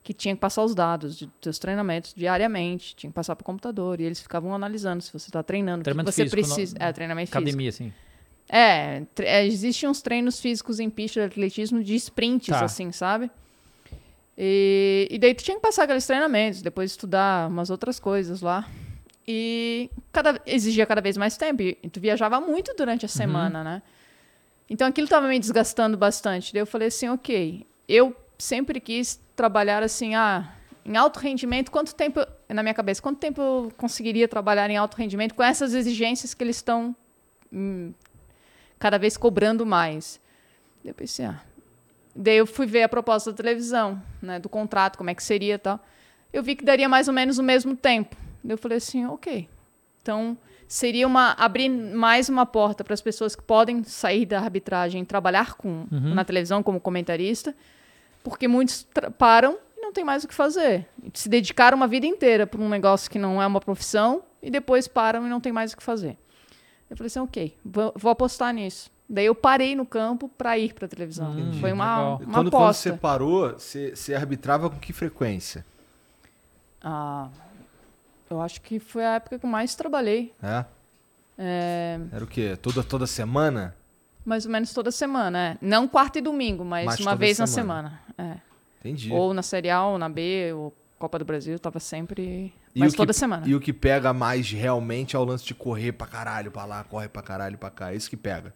que 0.03 0.13
tinha 0.13 0.33
que 0.33 0.39
passar 0.39 0.63
os 0.63 0.73
dados 0.73 1.17
de, 1.17 1.29
dos 1.41 1.59
treinamentos 1.59 2.13
diariamente, 2.13 2.95
tinha 2.95 3.09
que 3.09 3.13
passar 3.13 3.35
para 3.35 3.43
o 3.43 3.45
computador 3.45 3.99
e 3.99 4.03
eles 4.05 4.21
ficavam 4.21 4.53
analisando 4.55 5.03
se 5.03 5.11
você 5.11 5.27
está 5.29 5.43
treinando, 5.43 5.79
o 5.79 5.81
que 5.81 5.83
Treinamento 5.83 6.11
você 6.13 6.23
físico, 6.23 6.41
precisa. 6.41 6.77
não- 6.79 6.85
É, 6.87 6.93
treinamento 6.93 7.27
físico. 7.27 7.37
Academia, 7.43 7.69
assim. 7.69 7.93
É, 8.49 9.03
é, 9.19 9.45
existem 9.45 9.89
uns 9.89 10.01
treinos 10.01 10.39
físicos 10.39 10.79
em 10.79 10.89
pista 10.89 11.19
de 11.21 11.25
atletismo 11.25 11.83
de 11.83 11.95
sprints, 11.95 12.47
Tá. 12.47 12.63
assim, 12.65 12.91
sabe? 12.91 13.29
E, 14.37 15.07
e 15.09 15.17
daí 15.17 15.33
tu 15.33 15.43
tinha 15.43 15.55
que 15.57 15.61
passar 15.61 15.83
aqueles 15.83 16.05
treinamentos, 16.05 16.61
depois 16.61 16.91
estudar 16.91 17.49
umas 17.49 17.69
outras 17.69 17.99
coisas 17.99 18.41
lá. 18.41 18.67
E 19.27 19.89
cada, 20.11 20.39
exigia 20.45 20.85
cada 20.85 21.01
vez 21.01 21.17
mais 21.17 21.35
tempo. 21.35 21.61
E 21.61 21.73
tu 21.91 21.99
viajava 21.99 22.39
muito 22.39 22.73
durante 22.77 23.05
a 23.05 23.09
semana, 23.09 23.63
né? 23.63 23.81
Então 24.69 24.87
aquilo 24.87 25.05
estava 25.05 25.27
me 25.27 25.39
desgastando 25.39 25.97
bastante. 25.97 26.53
Daí 26.53 26.61
eu 26.61 26.65
falei 26.67 26.89
assim, 26.89 27.09
ok, 27.09 27.65
eu 27.87 28.15
sempre 28.37 28.79
quis 28.79 29.19
trabalhar 29.35 29.83
assim, 29.83 30.15
ah, 30.15 30.53
em 30.85 30.95
alto 30.95 31.19
rendimento, 31.19 31.71
quanto 31.71 31.93
tempo, 31.93 32.21
na 32.47 32.61
minha 32.63 32.73
cabeça, 32.73 33.01
quanto 33.01 33.17
tempo 33.17 33.41
eu 33.41 33.71
conseguiria 33.75 34.27
trabalhar 34.27 34.69
em 34.69 34.77
alto 34.77 34.95
rendimento 34.95 35.33
com 35.35 35.43
essas 35.43 35.73
exigências 35.73 36.33
que 36.33 36.43
eles 36.43 36.57
estão 36.57 36.95
hum, 37.51 37.91
cada 38.79 38.97
vez 38.97 39.17
cobrando 39.17 39.65
mais. 39.65 40.19
Eu 40.83 40.93
pensei, 40.93 41.25
ah. 41.25 41.41
Daí 42.15 42.37
eu 42.37 42.47
fui 42.47 42.65
ver 42.65 42.83
a 42.83 42.89
proposta 42.89 43.31
da 43.31 43.37
televisão, 43.37 44.01
né, 44.21 44.39
do 44.39 44.49
contrato, 44.49 44.97
como 44.97 45.09
é 45.09 45.13
que 45.13 45.23
seria 45.23 45.55
e 45.55 45.57
tal. 45.57 45.79
Eu 46.33 46.41
vi 46.41 46.55
que 46.55 46.65
daria 46.65 46.89
mais 46.89 47.07
ou 47.07 47.13
menos 47.13 47.37
o 47.37 47.43
mesmo 47.43 47.75
tempo. 47.75 48.15
Daí 48.43 48.53
eu 48.53 48.57
falei 48.57 48.79
assim, 48.79 49.05
ok. 49.05 49.47
Então, 50.01 50.37
seria 50.67 51.05
uma 51.05 51.33
abrir 51.33 51.69
mais 51.69 52.27
uma 52.29 52.45
porta 52.45 52.83
para 52.83 52.93
as 52.93 53.01
pessoas 53.01 53.35
que 53.35 53.43
podem 53.43 53.83
sair 53.83 54.25
da 54.25 54.39
arbitragem 54.39 55.01
e 55.01 55.05
trabalhar 55.05 55.53
com, 55.55 55.85
na 55.91 56.25
televisão 56.25 56.63
como 56.63 56.79
comentarista, 56.79 57.55
porque 58.23 58.47
muitos 58.47 58.87
param 59.17 59.57
e 59.77 59.81
não 59.81 59.93
tem 59.93 60.03
mais 60.03 60.23
o 60.23 60.27
que 60.27 60.33
fazer. 60.33 60.87
Se 61.13 61.29
dedicaram 61.29 61.77
uma 61.77 61.87
vida 61.87 62.05
inteira 62.05 62.47
para 62.47 62.61
um 62.61 62.69
negócio 62.69 63.09
que 63.09 63.19
não 63.19 63.41
é 63.41 63.47
uma 63.47 63.61
profissão 63.61 64.23
e 64.41 64.49
depois 64.49 64.87
param 64.87 65.25
e 65.25 65.29
não 65.29 65.39
tem 65.39 65.51
mais 65.51 65.73
o 65.73 65.77
que 65.77 65.83
fazer. 65.83 66.17
Eu 66.89 66.95
falei 66.97 67.07
assim, 67.07 67.19
ok, 67.19 67.57
vou, 67.65 67.93
vou 67.95 68.11
apostar 68.11 68.53
nisso. 68.53 68.89
Daí 69.09 69.25
eu 69.25 69.35
parei 69.35 69.75
no 69.75 69.85
campo 69.85 70.29
pra 70.29 70.57
ir 70.57 70.73
pra 70.73 70.87
televisão. 70.87 71.31
Hum, 71.31 71.53
Foi 71.59 71.71
uma, 71.71 71.85
legal. 71.97 72.09
uma 72.09 72.17
Quando, 72.19 72.33
quando 72.33 72.47
aposta. 72.49 72.89
você 72.91 72.97
parou, 72.97 73.53
você, 73.53 73.95
você 73.95 74.13
arbitrava 74.13 74.69
com 74.69 74.77
que 74.77 74.91
frequência? 74.93 75.65
Ah, 76.81 77.29
eu 78.29 78.41
acho 78.41 78.61
que 78.61 78.79
foi 78.79 79.05
a 79.05 79.15
época 79.15 79.39
que 79.39 79.45
eu 79.45 79.49
mais 79.49 79.75
trabalhei. 79.75 80.33
É? 80.41 80.65
É, 81.37 81.99
Era 82.11 82.23
o 82.23 82.27
quê? 82.27 82.57
Toda, 82.61 82.83
toda 82.83 83.05
semana? 83.07 83.75
mais 84.25 84.45
ou 84.45 84.51
menos 84.51 84.73
toda 84.73 84.91
semana, 84.91 85.39
é. 85.53 85.57
Não 85.61 85.87
quarta 85.87 86.19
e 86.19 86.21
domingo, 86.21 86.65
mas, 86.65 86.85
Mas 86.85 86.99
uma 86.99 87.15
vez 87.15 87.39
na 87.39 87.47
semana. 87.47 88.01
semana. 88.17 88.33
É. 88.35 88.37
Entendi. 88.81 89.09
Ou 89.13 89.33
na 89.33 89.41
Série 89.41 89.69
A, 89.69 89.85
ou 89.85 89.97
na 89.97 90.09
B, 90.09 90.51
ou 90.53 90.75
Copa 90.99 91.17
do 91.17 91.23
Brasil, 91.23 91.57
tava 91.57 91.79
sempre. 91.79 92.53
E 92.77 92.79
Mas 92.79 92.89
o 92.89 92.93
que- 92.93 92.97
toda 92.97 93.11
semana. 93.13 93.43
E 93.47 93.55
o 93.55 93.59
que 93.59 93.73
pega 93.73 94.13
mais 94.13 94.51
realmente 94.51 95.15
é 95.15 95.19
o 95.19 95.23
lance 95.23 95.43
de 95.43 95.55
correr 95.55 95.93
pra 95.93 96.05
caralho 96.05 96.51
pra 96.51 96.63
lá, 96.63 96.83
corre 96.83 97.07
pra 97.09 97.23
caralho 97.23 97.57
pra 97.57 97.71
cá. 97.71 97.91
É 97.91 97.95
isso 97.95 98.07
que 98.07 98.15
pega. 98.15 98.53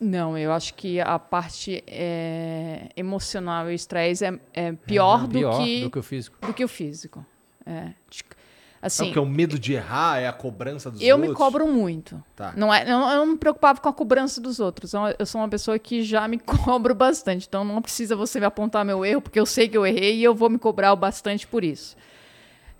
Não, 0.00 0.36
eu 0.36 0.50
acho 0.52 0.74
que 0.74 1.00
a 1.00 1.18
parte 1.18 1.84
é, 1.86 2.88
emocional 2.96 3.66
e 3.68 3.72
o 3.72 3.74
estresse 3.74 4.24
é, 4.24 4.38
é 4.52 4.72
pior, 4.72 5.26
do, 5.28 5.38
Pior 5.38 5.62
que, 5.62 5.80
do 5.82 5.90
que 5.90 5.98
o 5.98 6.02
físico. 6.02 6.46
do 6.46 6.52
que 6.54 6.64
o 6.64 6.68
físico. 6.68 7.24
É. 7.64 7.90
Tipo, 8.10 8.34
é 8.34 8.86
Assim, 8.86 9.04
porque 9.04 9.18
o 9.20 9.26
medo 9.26 9.56
de 9.60 9.74
errar 9.74 10.18
é 10.18 10.26
a 10.26 10.32
cobrança 10.32 10.90
dos 10.90 11.00
eu 11.00 11.14
outros. 11.14 11.30
me 11.30 11.36
cobro 11.36 11.68
muito. 11.68 12.20
Tá. 12.34 12.52
Não 12.56 12.74
é, 12.74 12.82
eu, 12.82 12.88
eu 12.98 13.16
não 13.18 13.26
me 13.26 13.36
preocupava 13.36 13.78
com 13.80 13.88
a 13.88 13.92
cobrança 13.92 14.40
dos 14.40 14.58
outros. 14.58 14.92
Eu, 14.92 15.02
eu 15.20 15.26
sou 15.26 15.40
uma 15.40 15.48
pessoa 15.48 15.78
que 15.78 16.02
já 16.02 16.26
me 16.26 16.38
cobro 16.40 16.94
bastante. 16.94 17.46
Então 17.46 17.62
não 17.62 17.80
precisa 17.80 18.16
você 18.16 18.40
me 18.40 18.46
apontar 18.46 18.84
meu 18.84 19.04
erro, 19.04 19.20
porque 19.22 19.38
eu 19.38 19.46
sei 19.46 19.68
que 19.68 19.76
eu 19.76 19.86
errei 19.86 20.16
e 20.16 20.24
eu 20.24 20.34
vou 20.34 20.50
me 20.50 20.58
cobrar 20.58 20.92
o 20.92 20.96
bastante 20.96 21.46
por 21.46 21.62
isso. 21.62 21.94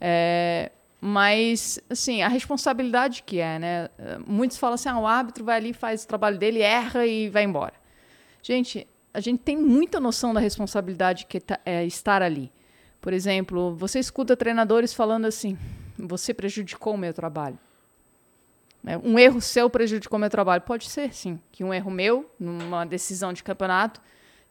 É, 0.05 0.73
mas, 1.01 1.79
assim, 1.89 2.23
a 2.23 2.29
responsabilidade 2.29 3.23
que 3.23 3.39
é, 3.39 3.57
né? 3.59 3.89
Muitos 4.27 4.59
falam 4.59 4.75
assim: 4.75 4.89
ah, 4.89 4.99
o 4.99 5.07
árbitro 5.07 5.45
vai 5.45 5.57
ali, 5.57 5.73
faz 5.73 6.03
o 6.03 6.09
trabalho 6.09 6.37
dele, 6.39 6.61
erra 6.61 7.07
e 7.07 7.29
vai 7.29 7.45
embora. 7.45 7.75
Gente, 8.43 8.85
a 9.15 9.21
gente 9.21 9.39
tem 9.39 9.57
muita 9.57 10.01
noção 10.01 10.35
da 10.35 10.41
responsabilidade 10.41 11.27
que 11.27 11.39
tá- 11.39 11.61
é 11.65 11.85
estar 11.87 12.21
ali. 12.21 12.51
Por 13.01 13.13
exemplo, 13.13 13.77
você 13.77 14.01
escuta 14.01 14.37
treinadores 14.37 14.93
falando 14.93 15.25
assim: 15.27 15.57
você 15.97 16.35
prejudicou 16.35 16.95
o 16.95 16.99
meu 16.99 17.15
trabalho. 17.15 17.59
né? 18.83 18.99
Um 19.05 19.17
erro 19.17 19.41
seu 19.41 19.71
prejudicou 19.71 20.19
meu 20.19 20.31
trabalho. 20.31 20.63
Pode 20.63 20.89
ser, 20.91 21.15
sim, 21.15 21.39
que 21.53 21.63
um 21.63 21.73
erro 21.73 21.91
meu, 21.91 22.29
numa 22.41 22.85
decisão 22.85 23.33
de 23.33 23.43
campeonato, 23.45 24.01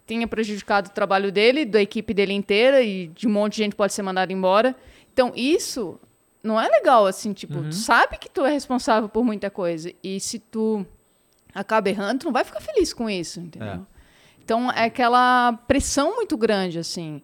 tenha 0.05 0.25
prejudicado 0.27 0.89
o 0.89 0.93
trabalho 0.93 1.29
dele, 1.31 1.65
da 1.65 1.81
equipe 1.81 2.13
dele 2.13 2.31
inteira 2.33 2.81
e 2.81 3.07
de 3.07 3.27
um 3.27 3.31
monte 3.31 3.55
de 3.57 3.63
gente 3.63 3.75
pode 3.75 3.91
ser 3.93 4.01
mandado 4.01 4.31
embora. 4.31 4.73
Então, 5.13 5.31
isso 5.35 5.99
não 6.43 6.59
é 6.59 6.67
legal, 6.67 7.05
assim, 7.05 7.33
tipo, 7.33 7.59
tu 7.69 7.75
sabe 7.75 8.17
que 8.17 8.29
tu 8.29 8.45
é 8.45 8.51
responsável 8.51 9.07
por 9.09 9.23
muita 9.23 9.49
coisa. 9.49 9.91
E 10.03 10.19
se 10.19 10.39
tu 10.39 10.85
acaba 11.53 11.89
errando, 11.89 12.19
tu 12.21 12.25
não 12.25 12.33
vai 12.33 12.43
ficar 12.43 12.61
feliz 12.61 12.93
com 12.93 13.09
isso, 13.09 13.39
entendeu? 13.39 13.67
Então, 14.43 14.71
é 14.71 14.85
aquela 14.85 15.53
pressão 15.67 16.15
muito 16.15 16.35
grande, 16.37 16.79
assim. 16.79 17.21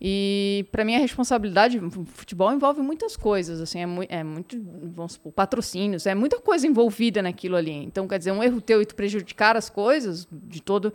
E 0.00 0.66
para 0.72 0.82
mim 0.84 0.96
a 0.96 0.98
responsabilidade, 0.98 1.78
o 1.78 1.90
futebol 2.06 2.50
envolve 2.50 2.80
muitas 2.80 3.16
coisas, 3.16 3.60
assim, 3.60 3.80
é, 3.80 3.86
mui- 3.86 4.06
é 4.08 4.24
muito, 4.24 4.58
vamos 4.94 5.12
supor, 5.12 5.30
patrocínios, 5.32 6.06
é 6.06 6.14
muita 6.14 6.40
coisa 6.40 6.66
envolvida 6.66 7.20
naquilo 7.20 7.56
ali. 7.56 7.72
Então, 7.84 8.08
quer 8.08 8.16
dizer, 8.18 8.32
um 8.32 8.42
erro 8.42 8.62
teu 8.62 8.80
e 8.80 8.86
tu 8.86 8.94
prejudicar 8.94 9.56
as 9.58 9.68
coisas 9.68 10.26
de 10.32 10.62
todo 10.62 10.90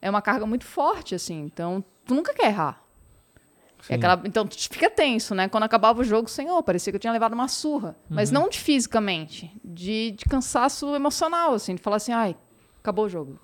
é 0.00 0.10
uma 0.10 0.20
carga 0.20 0.44
muito 0.44 0.64
forte, 0.64 1.14
assim. 1.14 1.42
Então, 1.42 1.84
tu 2.04 2.14
nunca 2.16 2.34
quer 2.34 2.46
errar. 2.46 2.81
Aquela- 3.90 4.22
então, 4.24 4.46
tu 4.46 4.56
fica 4.56 4.88
tenso, 4.88 5.34
né? 5.34 5.48
Quando 5.48 5.64
acabava 5.64 6.00
o 6.00 6.04
jogo, 6.04 6.28
senhor, 6.28 6.62
parecia 6.62 6.92
que 6.92 6.96
eu 6.96 7.00
tinha 7.00 7.12
levado 7.12 7.32
uma 7.32 7.48
surra. 7.48 7.96
Mas 8.08 8.30
não 8.30 8.48
de 8.48 8.58
fisicamente, 8.60 9.50
de, 9.64 10.12
de 10.12 10.24
cansaço 10.24 10.94
emocional, 10.94 11.54
assim, 11.54 11.74
de 11.74 11.82
falar 11.82 11.96
assim, 11.96 12.12
ai, 12.12 12.36
acabou 12.80 13.06
o 13.06 13.08
jogo. 13.08 13.38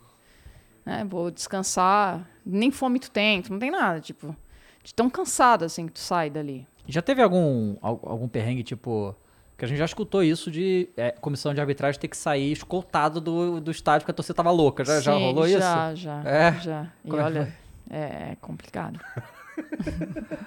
Né? 0.87 1.05
Vou 1.09 1.31
descansar, 1.31 2.29
nem 2.47 2.71
fome 2.71 2.99
tu 2.99 3.11
tem, 3.11 3.43
tu 3.43 3.53
não 3.53 3.59
tem 3.59 3.71
nada, 3.71 4.01
tipo, 4.01 4.35
de 4.83 4.95
tão 4.95 5.11
cansado, 5.11 5.65
assim, 5.65 5.87
que 5.87 5.93
tu 5.93 5.99
sai 5.99 6.31
dali. 6.31 6.67
Já 6.87 7.03
teve 7.03 7.21
algum, 7.23 7.77
al- 7.83 8.01
algum 8.05 8.29
perrengue, 8.29 8.63
tipo. 8.63 9.15
Que 9.59 9.65
a 9.65 9.69
gente 9.69 9.79
já 9.79 9.85
escutou 9.85 10.23
isso 10.23 10.53
de 10.53 10.89
é, 10.97 11.11
comissão 11.11 11.53
de 11.53 11.61
arbitragem 11.61 12.01
ter 12.01 12.07
que 12.07 12.17
sair 12.17 12.53
escoltado 12.53 13.21
do, 13.21 13.61
do 13.61 13.73
estádio 13.73 14.03
porque 14.05 14.13
a 14.13 14.15
torcida 14.15 14.35
tava 14.37 14.53
louca. 14.53 14.85
Já, 14.85 15.01
já 15.01 15.13
Sim, 15.17 15.25
rolou 15.25 15.47
isso? 15.49 15.59
Já, 15.59 15.95
já, 15.97 16.23
É? 16.25 16.53
já. 16.61 16.87
E 17.05 17.09
Como 17.11 17.21
é 17.21 17.25
olha, 17.25 17.55
é, 17.91 17.99
é 18.31 18.37
complicado. 18.41 19.01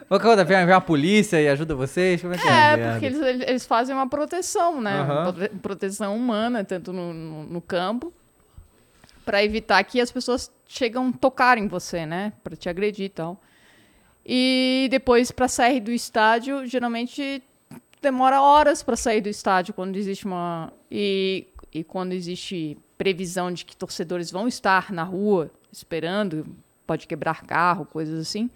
Ou 0.09 0.19
quando 0.19 0.45
vem, 0.45 0.65
vem 0.65 0.75
a 0.75 0.81
polícia 0.81 1.41
e 1.41 1.47
ajuda 1.47 1.75
vocês? 1.75 2.21
Como 2.21 2.33
é 2.33 2.37
que 2.37 2.47
é? 2.47 2.51
É, 2.51 2.91
porque 2.91 3.05
eles, 3.05 3.41
eles- 3.47 3.65
fazem 3.65 3.95
uma 3.95 4.07
proteção, 4.09 4.81
né? 4.81 5.05
Prote- 5.23 5.49
Proteção 5.61 6.15
humana, 6.15 6.63
tanto 6.63 6.91
no, 6.91 7.13
no, 7.13 7.43
no 7.43 7.61
campo, 7.61 8.13
para 9.25 9.43
evitar 9.43 9.83
que 9.83 10.01
as 10.01 10.11
pessoas 10.11 10.51
chegam 10.67 11.09
a 11.09 11.11
tocar 11.17 11.57
em 11.57 11.67
você, 11.67 12.05
né? 12.05 12.33
Para 12.43 12.55
te 12.55 12.67
agredir 12.69 13.05
e 13.05 13.09
tal. 13.09 13.39
E 14.25 14.87
depois, 14.91 15.31
para 15.31 15.47
sair 15.47 15.79
do 15.79 15.91
estádio, 15.91 16.65
geralmente 16.65 17.41
demora 18.01 18.41
horas 18.41 18.83
para 18.83 18.95
sair 18.95 19.21
do 19.21 19.29
estádio 19.29 19.73
quando 19.73 19.95
existe 19.95 20.25
uma. 20.25 20.71
E, 20.91 21.47
e 21.73 21.83
quando 21.83 22.11
existe 22.13 22.77
previsão 22.97 23.51
de 23.51 23.65
que 23.65 23.75
torcedores 23.75 24.29
vão 24.31 24.47
estar 24.47 24.91
na 24.91 25.03
rua 25.03 25.49
esperando, 25.71 26.45
pode 26.85 27.07
quebrar 27.07 27.43
carro, 27.43 27.85
coisas 27.85 28.19
assim. 28.19 28.49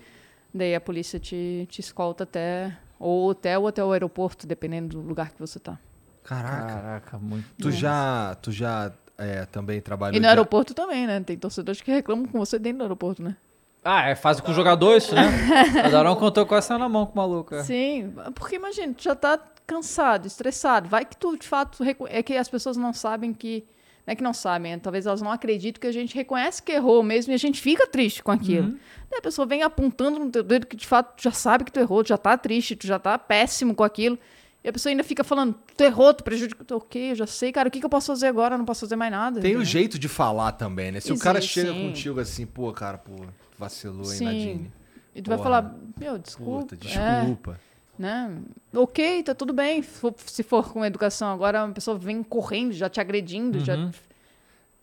Daí 0.57 0.73
a 0.73 0.79
polícia 0.79 1.19
te, 1.19 1.67
te 1.69 1.81
escolta 1.81 2.23
até 2.23 2.77
ou 2.97 3.27
hotel 3.29 3.61
ou 3.63 3.67
até 3.67 3.83
o 3.83 3.91
aeroporto, 3.91 4.47
dependendo 4.47 5.01
do 5.01 5.05
lugar 5.07 5.31
que 5.31 5.39
você 5.39 5.59
tá. 5.59 5.77
Caraca. 6.23 6.73
Caraca, 6.73 7.19
muito. 7.19 7.45
Tu 7.61 7.71
já, 7.71 8.35
tu 8.41 8.51
já 8.51 8.91
é, 9.17 9.45
também 9.45 9.81
trabalhou 9.81 10.15
E 10.15 10.19
no 10.19 10.23
de- 10.23 10.27
aeroporto 10.29 10.73
também, 10.73 11.05
né? 11.05 11.19
Tem 11.19 11.37
torcedores 11.37 11.81
que 11.81 11.91
reclamam 11.91 12.25
com 12.25 12.39
você 12.39 12.57
dentro 12.57 12.79
do 12.79 12.83
aeroporto, 12.85 13.21
né? 13.21 13.35
Ah, 13.83 14.09
é 14.09 14.15
fase 14.15 14.41
com 14.41 14.49
o 14.49 14.53
jogador 14.53 14.95
isso, 14.97 15.13
né? 15.13 15.21
o 15.87 15.91
Darão 15.91 16.15
contou 16.15 16.45
com 16.45 16.55
essa 16.55 16.77
na 16.77 16.89
mão 16.89 17.05
com 17.05 17.13
o 17.13 17.17
maluco. 17.17 17.53
é. 17.53 17.61
Sim, 17.63 18.13
porque 18.33 18.55
imagina, 18.55 18.93
tu 18.93 19.03
já 19.03 19.13
tá 19.13 19.37
cansado, 19.67 20.25
estressado. 20.25 20.87
Vai 20.89 21.05
que 21.05 21.15
tu, 21.17 21.37
de 21.37 21.45
fato, 21.47 21.83
reco- 21.83 22.07
é 22.09 22.23
que 22.23 22.35
as 22.35 22.47
pessoas 22.49 22.77
não 22.77 22.93
sabem 22.93 23.33
que. 23.33 23.63
Não 24.05 24.11
é 24.11 24.15
que 24.15 24.21
não 24.21 24.33
sabem, 24.33 24.73
é, 24.73 24.77
talvez 24.77 25.05
elas 25.07 25.21
não 25.21 25.31
acreditam 25.31 25.81
que 25.81 25.87
a 25.87 25.91
gente 25.91 26.13
reconhece 26.13 26.61
que 26.61 26.71
errou 26.71 27.01
mesmo 27.01 27.31
e 27.31 27.35
a 27.35 27.37
gente 27.37 27.59
fica 27.59 27.87
triste 27.87 28.21
com 28.21 28.31
aquilo. 28.31 28.69
Daí 29.09 29.17
a 29.17 29.21
pessoa 29.21 29.47
vem 29.47 29.63
apontando 29.63 30.19
no 30.19 30.29
teu 30.29 30.43
dedo 30.43 30.67
que 30.67 30.75
de 30.75 30.85
fato 30.85 31.15
tu 31.17 31.23
já 31.23 31.31
sabe 31.31 31.63
que 31.63 31.71
tu 31.71 31.79
errou, 31.79 32.03
tu 32.03 32.09
já 32.09 32.17
tá 32.17 32.37
triste, 32.37 32.75
tu 32.75 32.85
já 32.85 32.99
tá 32.99 33.17
péssimo 33.17 33.73
com 33.73 33.83
aquilo. 33.83 34.17
E 34.63 34.69
a 34.69 34.73
pessoa 34.73 34.91
ainda 34.91 35.03
fica 35.03 35.23
falando, 35.23 35.55
tu 35.77 35.83
errou, 35.83 36.13
tu 36.13 36.23
prejudicou, 36.23 36.65
tu, 36.65 36.75
ok, 36.75 37.11
eu 37.11 37.15
já 37.15 37.27
sei, 37.27 37.51
cara, 37.51 37.67
o 37.67 37.71
que, 37.71 37.79
que 37.79 37.85
eu 37.85 37.89
posso 37.89 38.07
fazer 38.07 38.27
agora? 38.27 38.55
Eu 38.55 38.57
não 38.57 38.65
posso 38.65 38.81
fazer 38.81 38.95
mais 38.95 39.11
nada. 39.11 39.39
Tem 39.39 39.51
o 39.51 39.57
entendeu? 39.57 39.65
jeito 39.65 39.99
de 39.99 40.07
falar 40.07 40.53
também, 40.53 40.91
né? 40.91 40.99
Se 40.99 41.11
o 41.11 41.19
cara 41.19 41.37
Existe, 41.37 41.53
chega 41.61 41.71
sim. 41.73 41.87
contigo 41.87 42.19
assim, 42.19 42.45
pô, 42.47 42.71
cara, 42.73 42.97
pô, 42.97 43.13
vacilou, 43.59 44.11
hein, 44.11 44.17
Sim. 44.17 44.25
Nadine? 44.25 44.71
E 45.13 45.21
tu 45.21 45.29
vai 45.29 45.37
Porra. 45.37 45.49
falar, 45.49 45.75
meu, 45.99 46.17
desculpa. 46.17 46.75
Puta, 46.75 46.87
é, 46.87 47.19
desculpa. 47.21 47.59
Né? 47.97 48.31
Ok, 48.73 49.23
tá 49.23 49.33
tudo 49.35 49.53
bem. 49.53 49.81
Se 49.81 49.99
for, 49.99 50.13
se 50.25 50.43
for 50.43 50.71
com 50.73 50.83
educação 50.85 51.31
agora, 51.33 51.63
uma 51.65 51.73
pessoa 51.73 51.97
vem 51.97 52.21
correndo, 52.23 52.73
já 52.73 52.89
te 52.89 52.99
agredindo, 52.99 53.59
já. 53.63 53.75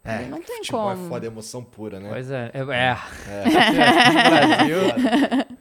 É, 0.04 0.24
Não 0.26 0.42
tem 0.42 0.56
futebol 0.58 0.90
como. 0.90 1.06
é 1.06 1.08
foda, 1.08 1.26
é 1.26 1.28
emoção 1.28 1.62
pura, 1.62 2.00
né? 2.00 2.08
Pois 2.10 2.28
é. 2.28 2.50
É. 2.52 2.58
é. 2.58 2.64
Brasil. 4.28 4.78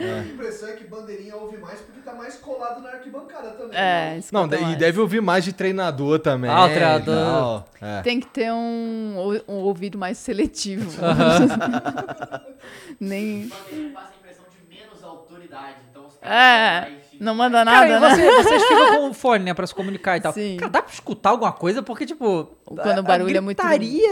A 0.01 0.25
impressão 0.25 0.69
é 0.69 0.73
que 0.73 0.83
bandeirinha 0.85 1.35
ouve 1.35 1.57
mais 1.57 1.79
porque 1.81 2.01
tá 2.01 2.11
mais 2.15 2.35
colado 2.37 2.81
na 2.81 2.89
arquibancada 2.89 3.51
também. 3.51 3.77
É, 3.77 4.15
né? 4.15 4.21
Não, 4.31 4.45
e 4.71 4.75
deve 4.75 4.99
ouvir 4.99 5.21
mais 5.21 5.45
de 5.45 5.53
treinador 5.53 6.17
também. 6.17 6.49
Ah, 6.49 6.65
o 6.65 6.69
treinador. 6.69 7.63
É. 7.79 8.01
Tem 8.01 8.19
que 8.19 8.25
ter 8.25 8.51
um, 8.51 9.15
um 9.47 9.53
ouvido 9.57 9.99
mais 9.99 10.17
seletivo. 10.17 10.89
Nem. 12.99 13.47
Bandeirinha 13.47 13.93
passa 13.93 14.13
a 14.13 14.17
impressão 14.17 14.45
de 14.49 14.75
menos 14.75 15.03
autoridade. 15.03 15.75
Então 15.91 16.07
os 16.07 16.15
É, 16.21 16.27
caras 16.27 16.89
mais- 16.89 17.10
não 17.21 17.35
manda 17.35 17.63
Cara, 17.63 17.87
nada, 17.87 17.87
e 17.87 17.99
né? 17.99 18.09
você, 18.09 18.43
vocês 18.43 18.63
ficam 18.63 18.97
com 18.97 19.09
o 19.09 19.13
fone, 19.13 19.45
né, 19.45 19.53
pra 19.53 19.67
se 19.67 19.75
comunicar 19.75 20.17
e 20.17 20.21
tal. 20.21 20.33
Sim. 20.33 20.57
Cara, 20.57 20.71
dá 20.71 20.81
pra 20.81 20.91
escutar 20.91 21.29
alguma 21.29 21.51
coisa? 21.53 21.83
Porque, 21.83 22.05
tipo, 22.05 22.49
Quando 22.65 22.99
o 22.99 23.03
barulho 23.03 23.37
é 23.37 23.39
muito- 23.41 23.61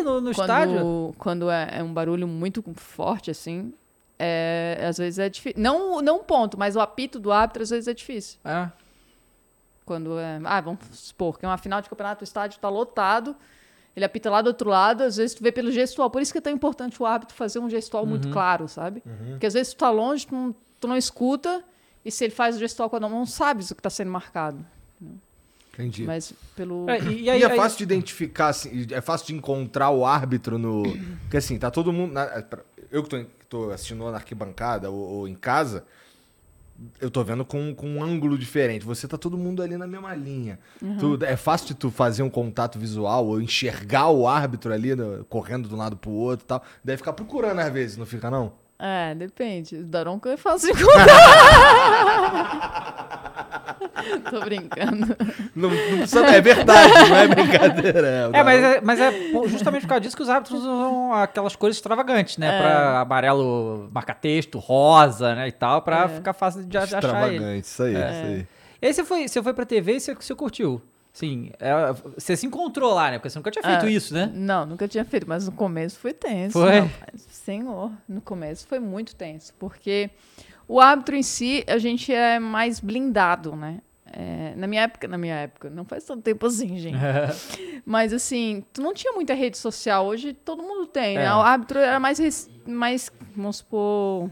no, 0.04 0.22
no 0.22 0.32
estádio. 0.32 0.76
Quando, 0.76 1.16
quando 1.18 1.50
é, 1.50 1.80
é 1.80 1.84
um 1.84 1.92
barulho 1.92 2.28
muito 2.28 2.64
forte, 2.76 3.32
assim, 3.32 3.74
é, 4.20 4.86
às 4.88 4.98
vezes 4.98 5.18
é 5.18 5.28
difícil. 5.30 5.60
Não, 5.62 6.02
não 6.02 6.18
um 6.18 6.24
ponto, 6.24 6.58
mas 6.58 6.76
o 6.76 6.80
apito 6.80 7.20
do 7.20 7.32
árbitro 7.32 7.64
às 7.64 7.70
vezes 7.70 7.88
é 7.88 7.94
difícil. 7.94 8.38
É. 8.46 8.70
Quando 9.86 10.20
é. 10.20 10.40
Ah, 10.44 10.62
vamos 10.62 10.80
supor 10.92 11.40
que 11.40 11.46
é 11.46 11.50
uma 11.50 11.58
final 11.58 11.82
de 11.82 11.90
campeonato, 11.90 12.22
o 12.22 12.24
estádio 12.24 12.58
está 12.58 12.70
lotado, 12.70 13.36
ele 13.96 14.06
apita 14.06 14.30
lá 14.30 14.42
do 14.42 14.48
outro 14.48 14.70
lado, 14.70 15.02
às 15.04 15.18
vezes 15.18 15.36
tu 15.36 15.42
vê 15.42 15.52
pelo 15.52 15.72
gestual. 15.72 16.10
Por 16.12 16.22
isso 16.22 16.32
que 16.32 16.38
é 16.38 16.42
tão 16.42 16.54
importante 16.54 17.02
o 17.02 17.06
árbitro 17.08 17.36
fazer 17.36 17.58
um 17.60 17.70
gestual 17.70 18.06
muito 18.06 18.30
claro, 18.30 18.68
sabe? 18.68 19.02
Porque 19.32 19.48
às 19.48 19.54
vezes 19.56 19.74
tu 19.74 19.78
tá 19.78 19.90
longe, 19.90 20.28
tu 20.28 20.36
não, 20.36 20.56
tu 20.80 20.88
não 20.88 20.96
escuta, 20.96 21.64
e 22.10 22.12
se 22.12 22.26
ele 22.26 22.34
faz 22.34 22.56
o 22.56 22.60
gestual 22.60 22.90
com 22.90 22.98
a 22.98 23.00
mão, 23.00 23.10
não 23.10 23.26
sabes 23.26 23.72
o 23.72 23.76
que 23.76 23.80
está 23.80 23.90
sendo 23.90 24.12
marcado. 24.12 24.66
Entendi. 25.74 26.04
Mas 26.04 26.34
pelo. 26.56 26.90
É, 26.90 27.00
e, 27.00 27.08
e 27.10 27.24
E, 27.24 27.30
aí, 27.30 27.42
é 27.42 27.50
aí- 27.50 27.56
fácil 27.56 27.78
de 27.78 27.84
identificar, 27.86 28.50
assim, 28.50 28.86
é 28.92 29.00
fácil 29.00 29.28
de 29.28 29.36
encontrar 29.36 29.90
o 29.92 30.06
árbitro 30.06 30.58
no. 30.58 30.84
Porque 31.24 31.38
assim, 31.38 31.58
tá 31.58 31.72
todo 31.72 31.94
mundo. 31.94 32.12
na- 32.14 32.44
Eu 32.92 33.02
que 33.04 33.26
tô 33.48 33.72
assistindo 33.72 34.04
na 34.12 34.18
arquibancada 34.18 34.90
ou, 34.92 34.98
ou 35.00 35.28
em 35.28 35.36
casa, 35.36 35.86
eu 37.00 37.10
tô 37.10 37.24
vendo 37.24 37.46
com, 37.46 37.74
com 37.74 37.88
um 37.88 38.04
ângulo 38.04 38.38
diferente. 38.38 38.84
Você 38.86 39.08
tá 39.08 39.18
todo 39.18 39.38
mundo 39.38 39.62
ali 39.64 39.78
na 39.78 39.88
mesma 39.88 40.14
linha. 40.16 40.60
Tu- 41.00 41.24
é 41.24 41.38
fácil 41.38 41.68
de 41.68 41.74
tu 41.76 41.90
fazer 41.92 42.24
um 42.24 42.30
contato 42.30 42.78
visual 42.78 43.26
ou 43.28 43.40
enxergar 43.42 44.10
o 44.10 44.28
árbitro 44.28 44.74
ali 44.74 44.94
no- 44.96 45.24
correndo 45.26 45.70
de 45.70 45.74
um 45.76 45.78
lado 45.78 45.96
pro 45.96 46.12
outro 46.12 46.46
e 46.46 46.48
tal. 46.48 46.64
Deve 46.84 46.98
ficar 46.98 47.14
procurando 47.14 47.60
às 47.60 47.72
vezes, 47.72 47.96
não 47.96 48.06
fica 48.06 48.30
não? 48.30 48.52
É, 48.82 49.14
depende. 49.14 49.84
Daronco 49.84 50.30
é 50.30 50.38
fácil 50.38 50.74
de 50.74 50.82
encontrar. 50.84 51.08
Tô 54.30 54.40
brincando. 54.42 55.16
Não, 55.56 55.70
não 55.70 55.98
precisa, 55.98 56.26
é 56.26 56.42
verdade, 56.42 56.94
não 57.10 57.18
é 57.18 57.28
brincadeira. 57.28 58.30
É, 58.34 58.44
mas 58.44 58.64
é, 58.64 58.82
mas 58.82 59.00
é 59.00 59.12
justamente 59.48 59.82
por 59.82 59.90
causa 59.90 60.02
disso 60.02 60.16
que 60.16 60.24
os 60.24 60.30
árbitros 60.30 60.62
usam 60.62 61.14
aquelas 61.14 61.56
cores 61.56 61.76
extravagantes, 61.76 62.38
né? 62.38 62.56
É. 62.56 62.62
Pra 62.62 63.00
amarelo 63.02 63.90
marca-texto, 63.92 64.58
rosa, 64.60 65.36
né? 65.36 65.48
E 65.50 65.52
tal, 65.52 65.82
pra 65.82 66.06
É. 66.06 66.08
ficar 66.08 66.34
fácil 66.34 66.64
de, 66.64 66.78
achar 66.78 66.98
ele. 66.98 67.06
Extravagante, 67.06 67.68
isso 67.68 67.84
aí, 67.84 67.96
É. 67.96 68.12
isso 68.12 68.26
aí. 68.26 68.48
E 68.82 68.88
aí 68.88 68.94
você 68.94 69.04
foi, 69.04 69.28
você 69.28 69.44
foi 69.44 69.54
pra 69.54 69.66
TV 69.66 69.96
e 69.96 70.00
você, 70.00 70.16
você 70.16 70.34
curtiu. 70.34 70.82
Sim, 71.12 71.52
é, 71.60 71.74
você 72.16 72.36
se 72.38 72.46
encontrou 72.46 72.94
lá, 72.94 73.12
né? 73.12 73.18
Porque 73.18 73.30
você 73.30 73.40
nunca 73.40 73.52
tinha 73.52 73.64
feito 73.64 73.86
É. 73.86 73.92
isso, 73.92 74.14
né? 74.14 74.32
Não, 74.34 74.66
nunca 74.66 74.88
tinha 74.88 75.04
feito, 75.04 75.28
mas 75.28 75.46
no 75.46 75.52
começo 75.52 76.00
foi 76.00 76.14
tenso. 76.14 76.54
Foi? 76.54 76.80
rapaz. 76.80 77.22
Senhor, 77.30 77.92
no 78.08 78.22
começo 78.22 78.68
foi 78.68 78.80
muito 78.80 79.16
tenso, 79.16 79.54
porque 79.60 80.10
o 80.68 80.80
árbitro 80.80 81.16
em 81.16 81.24
si, 81.24 81.64
a 81.68 81.78
gente 81.78 82.14
é 82.14 82.40
mais 82.40 82.80
blindado, 82.80 83.56
né? 83.56 83.82
É, 84.12 84.54
na 84.56 84.66
minha 84.66 84.84
época, 84.84 85.08
na 85.08 85.18
minha 85.18 85.36
época, 85.36 85.70
não 85.70 85.86
faz 85.86 86.04
tanto 86.04 86.22
tempo 86.24 86.46
assim, 86.46 86.78
gente. 86.78 86.98
Mas 87.86 88.14
assim, 88.14 88.64
tu 88.74 88.82
não 88.82 88.94
tinha 88.94 89.14
muita 89.14 89.34
rede 89.34 89.58
social, 89.58 90.06
hoje 90.06 90.34
todo 90.34 90.64
mundo 90.64 90.88
tem, 90.88 91.16
né? 91.18 91.26
É. 91.26 91.34
O 91.34 91.40
árbitro 91.42 91.80
era 91.80 92.00
mais, 92.00 92.50
mais, 92.66 93.12
vamos 93.36 93.58
supor, 93.58 94.30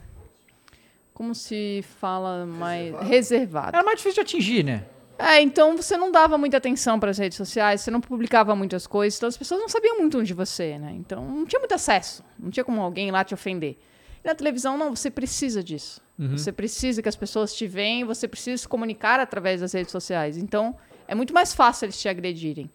como 1.14 1.34
se 1.36 1.84
fala, 2.00 2.46
mais 2.46 2.96
reservado. 3.02 3.76
Era 3.76 3.84
mais 3.84 3.98
difícil 3.98 4.16
de 4.16 4.22
atingir, 4.22 4.64
né? 4.64 4.84
É, 5.20 5.42
então 5.42 5.76
você 5.76 5.98
não 5.98 6.12
dava 6.12 6.38
muita 6.38 6.58
atenção 6.58 7.00
para 7.00 7.10
as 7.10 7.18
redes 7.18 7.38
sociais, 7.38 7.82
você 7.82 7.90
não 7.90 8.00
publicava 8.00 8.56
muitas 8.56 8.86
coisas, 8.86 9.18
então 9.18 9.28
as 9.28 9.38
pessoas 9.38 9.60
não 9.60 9.68
sabiam 9.68 9.98
muito 9.98 10.24
de 10.24 10.34
você, 10.34 10.78
né? 10.78 10.94
Então 10.96 11.26
não 11.26 11.46
tinha 11.46 11.60
muito 11.60 11.74
acesso, 11.74 12.24
não 12.38 12.52
tinha 12.52 12.64
como 12.64 12.82
alguém 12.82 13.10
lá 13.10 13.24
te 13.24 13.34
ofender. 13.34 13.78
E 14.24 14.28
na 14.28 14.36
televisão, 14.36 14.78
não, 14.78 14.96
você 14.96 15.10
precisa 15.10 15.64
disso. 15.64 16.02
Você 16.32 16.52
precisa 16.52 17.02
que 17.02 17.10
as 17.10 17.16
pessoas 17.16 17.54
te 17.54 17.68
veem, 17.68 18.04
você 18.04 18.28
precisa 18.28 18.62
se 18.62 18.68
comunicar 18.68 19.20
através 19.20 19.62
das 19.62 19.74
redes 19.74 19.92
sociais. 19.92 20.38
Então 20.38 20.76
é 21.08 21.16
muito 21.16 21.34
mais 21.34 21.54
fácil 21.54 21.86
eles 21.86 22.00
te 22.00 22.10
agredirem. 22.10 22.70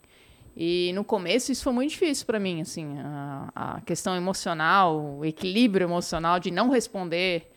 E 0.57 0.93
no 0.95 1.03
começo 1.05 1.51
isso 1.51 1.65
foi 1.65 1.73
muito 1.73 1.91
difícil 1.91 2.27
para 2.27 2.39
mim, 2.39 2.61
assim, 2.61 2.99
a, 2.99 3.49
a 3.55 3.81
questão 3.81 4.15
emocional, 4.15 5.19
o 5.19 5.25
equilíbrio 5.25 5.87
emocional 5.87 6.39
de 6.39 6.51
não 6.51 6.71
responder, 6.71 7.52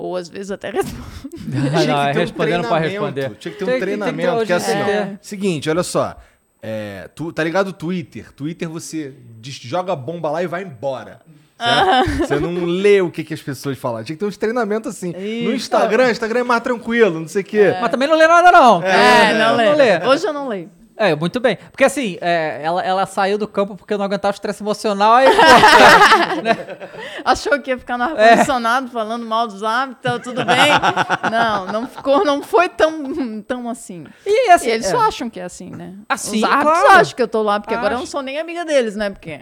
ou 0.00 0.16
às 0.16 0.28
vezes 0.28 0.50
até 0.50 0.70
responder. 0.70 1.00
Tinha 1.80 1.86
não, 1.86 2.06
que 2.06 2.12
ter 2.12 2.18
um 2.18 2.20
respondendo 2.20 2.68
pra 2.68 2.80
treinamento, 2.80 3.16
responder. 3.16 3.36
Tinha 3.38 3.52
que 3.52 3.58
ter 3.58 3.64
Tem 3.64 3.74
um 3.74 3.78
que- 3.78 3.84
tem 3.86 3.94
que 3.98 4.00
ter 4.00 4.06
treinamento. 4.06 4.28
hoje 4.32 4.38
Porque 4.38 4.52
assim, 4.52 4.72
em 4.72 4.82
ó, 4.82 4.84
dia. 4.84 5.18
seguinte, 5.22 5.70
olha 5.70 5.82
só. 5.82 6.16
É, 6.62 7.08
tu, 7.14 7.32
tá 7.32 7.42
ligado 7.42 7.68
o 7.68 7.72
Twitter? 7.72 8.32
Twitter 8.32 8.68
você 8.68 9.14
diz- 9.40 9.54
joga 9.54 9.92
a 9.92 9.96
bomba 9.96 10.30
lá 10.30 10.42
e 10.42 10.46
vai 10.46 10.62
embora. 10.62 11.20
certo? 11.58 12.18
Você 12.28 12.40
não 12.40 12.64
lê 12.64 13.00
o 13.00 13.10
que, 13.10 13.22
que 13.24 13.34
as 13.34 13.40
pessoas 13.42 13.78
falam. 13.78 14.02
Tinha 14.04 14.14
que 14.16 14.20
ter 14.20 14.26
uns 14.26 14.36
treinamentos 14.36 14.94
assim. 14.94 15.12
No. 15.44 15.52
Instagram, 15.54 16.10
Instagram 16.10 16.40
é 16.40 16.44
mais 16.44 16.62
tranquilo, 16.62 17.20
não 17.20 17.28
sei 17.28 17.42
o 17.42 17.44
quê. 17.44 17.74
Mas 17.80 17.90
também 17.90 18.08
não 18.08 18.16
lê 18.16 18.26
nada, 18.26 18.50
não. 18.52 18.82
É, 18.82 19.34
não, 19.38 19.56
não 19.56 19.76
lê. 19.76 19.98
lê. 19.98 20.06
Hoje 20.06 20.26
eu 20.26 20.32
não 20.32 20.48
leio. 20.48 20.70
É, 21.02 21.16
muito 21.16 21.40
bem. 21.40 21.56
Porque 21.70 21.82
assim, 21.82 22.18
é, 22.20 22.60
ela, 22.62 22.82
ela 22.84 23.06
saiu 23.06 23.38
do 23.38 23.48
campo 23.48 23.74
porque 23.74 23.96
não 23.96 24.04
aguentava 24.04 24.32
o 24.32 24.36
estresse 24.36 24.62
emocional, 24.62 25.14
aí, 25.14 25.28
pô, 25.30 25.32
Achou 27.24 27.58
que 27.58 27.70
ia 27.70 27.78
ficar 27.78 27.96
no 27.96 28.04
É. 28.04 28.30
ar-condicionado 28.30 28.90
falando 28.90 29.24
mal 29.24 29.46
dos 29.46 29.62
hábitos, 29.62 30.20
tudo 30.22 30.44
bem. 30.44 30.56
Não, 31.30 31.66
não 31.66 31.86
ficou, 31.86 32.24
não 32.24 32.42
foi 32.42 32.68
tão, 32.68 33.40
tão 33.42 33.68
assim. 33.68 34.04
E 34.26 34.50
assim, 34.50 34.68
E 34.68 34.70
eles 34.72 34.86
é. 34.86 34.90
só 34.90 35.00
acham 35.00 35.30
que 35.30 35.38
é 35.40 35.44
assim, 35.44 35.70
né? 35.70 35.94
Assim, 36.08 36.38
Os 36.38 36.44
árbitros 36.44 36.78
claro. 36.80 37.00
acham 37.00 37.16
que 37.16 37.22
eu 37.22 37.28
tô 37.28 37.42
lá, 37.42 37.60
porque 37.60 37.74
agora 37.74 37.94
eu 37.94 37.98
não 37.98 38.02
Acho. 38.02 38.10
sou 38.12 38.22
nem 38.22 38.38
amiga 38.38 38.64
deles, 38.64 38.96
né? 38.96 39.10
Porque 39.10 39.40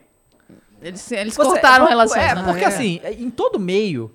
eles, 0.83 1.11
eles 1.13 1.35
Você- 1.35 1.49
cortaram 1.49 1.87
é, 1.87 1.89
relações. 1.89 2.23
É, 2.23 2.35
né? 2.35 2.43
porque 2.45 2.65
assim, 2.65 3.01
em 3.19 3.31
todo 3.31 3.59
meio 3.59 4.13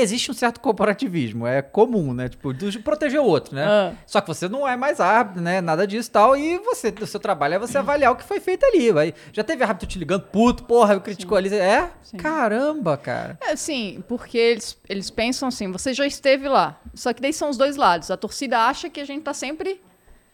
existe 0.00 0.30
um 0.30 0.34
certo 0.34 0.60
corporativismo, 0.60 1.46
é 1.46 1.62
comum, 1.62 2.12
né? 2.12 2.28
Tipo, 2.28 2.52
de 2.52 2.78
proteger 2.78 3.20
o 3.20 3.24
outro, 3.24 3.54
né? 3.54 3.64
Ah. 3.64 3.92
Só 4.06 4.20
que 4.20 4.28
você 4.28 4.48
não 4.48 4.66
é 4.66 4.76
mais 4.76 5.00
árbitro, 5.00 5.42
né? 5.42 5.60
Nada 5.60 5.86
disso 5.86 6.08
e 6.08 6.12
tal. 6.12 6.36
E 6.36 6.58
você, 6.58 6.92
o 7.00 7.06
seu 7.06 7.20
trabalho 7.20 7.54
é 7.54 7.58
você 7.58 7.78
avaliar 7.78 8.12
o 8.12 8.16
que 8.16 8.24
foi 8.24 8.40
feito 8.40 8.64
ali. 8.66 8.90
Vai. 8.90 9.14
Já 9.32 9.44
teve 9.44 9.62
árbitro 9.62 9.88
te 9.88 9.98
ligando, 9.98 10.22
puto, 10.22 10.64
porra, 10.64 10.94
eu 10.94 11.00
criticou 11.00 11.36
ali. 11.36 11.54
É? 11.54 11.90
Sim. 12.02 12.16
Caramba, 12.16 12.96
cara. 12.96 13.38
É, 13.40 13.56
sim, 13.56 14.02
porque 14.08 14.38
eles, 14.38 14.76
eles 14.88 15.10
pensam 15.10 15.48
assim, 15.48 15.70
você 15.70 15.92
já 15.94 16.06
esteve 16.06 16.48
lá. 16.48 16.80
Só 16.94 17.12
que 17.12 17.22
daí 17.22 17.32
são 17.32 17.50
os 17.50 17.56
dois 17.56 17.76
lados. 17.76 18.10
A 18.10 18.16
torcida 18.16 18.58
acha 18.58 18.88
que 18.88 19.00
a 19.00 19.04
gente 19.04 19.22
tá 19.22 19.34
sempre 19.34 19.80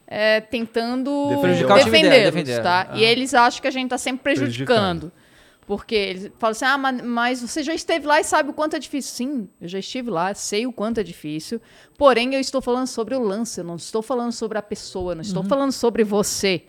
é, 0.06 0.40
tentando 0.40 1.28
defender. 1.74 2.62
tá? 2.62 2.88
Ah. 2.90 2.96
E 2.96 3.04
eles 3.04 3.34
acham 3.34 3.60
que 3.60 3.68
a 3.68 3.72
gente 3.72 3.90
tá 3.90 3.98
sempre 3.98 4.22
prejudicando. 4.22 5.10
Prejudicando. 5.10 5.25
Porque 5.66 5.94
eles 5.94 6.32
falam 6.38 6.52
assim, 6.52 6.64
ah, 6.64 6.78
mas, 6.78 7.42
você 7.42 7.60
já 7.62 7.74
esteve 7.74 8.06
lá 8.06 8.20
e 8.20 8.24
sabe 8.24 8.50
o 8.50 8.52
quanto 8.52 8.76
é 8.76 8.78
difícil. 8.78 9.12
Sim, 9.12 9.48
eu 9.60 9.66
já 9.66 9.80
estive 9.80 10.10
lá, 10.10 10.32
sei 10.32 10.64
o 10.64 10.72
quanto 10.72 11.00
é 11.00 11.02
difícil. 11.02 11.60
Porém, 11.98 12.32
eu 12.34 12.40
estou 12.40 12.62
falando 12.62 12.86
sobre 12.86 13.16
o 13.16 13.20
lance, 13.20 13.60
eu 13.60 13.64
não 13.64 13.74
estou 13.74 14.00
falando 14.00 14.30
sobre 14.30 14.58
a 14.58 14.62
pessoa, 14.62 15.14
não 15.14 15.22
estou 15.22 15.42
falando 15.42 15.72
sobre 15.72 16.04
você. 16.04 16.62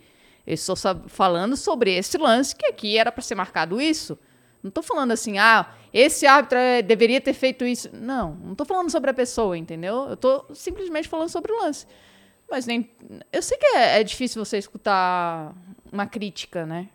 Eu 0.44 0.54
estou 0.54 0.74
falando 1.06 1.56
sobre 1.56 1.94
esse 1.94 2.18
lance 2.18 2.56
que 2.56 2.66
aqui 2.66 2.98
era 2.98 3.12
para 3.12 3.22
ser 3.22 3.36
marcado 3.36 3.80
isso. 3.80 4.18
Não 4.62 4.70
estou 4.70 4.82
falando 4.82 5.12
assim, 5.12 5.38
ah, 5.38 5.70
esse 5.92 6.26
árbitro 6.26 6.58
eh, 6.58 6.82
deveria 6.82 7.20
ter 7.20 7.34
feito 7.34 7.64
isso. 7.64 7.88
Não, 7.92 8.34
não 8.34 8.52
estou 8.52 8.66
falando 8.66 8.90
sobre 8.90 9.10
a 9.10 9.14
pessoa, 9.14 9.56
entendeu? 9.56 10.06
Eu 10.08 10.14
estou 10.14 10.46
simplesmente 10.52 11.06
falando 11.06 11.28
sobre 11.28 11.52
o 11.52 11.62
lance. 11.62 11.86
Mas 12.50 12.66
nem. 12.66 12.90
Eu 13.32 13.42
sei 13.42 13.56
que 13.58 13.66
é, 13.66 14.00
é 14.00 14.02
difícil 14.02 14.44
você 14.44 14.58
escutar 14.58 15.54
uma 15.92 16.06
crítica, 16.06 16.66
né? 16.66 16.88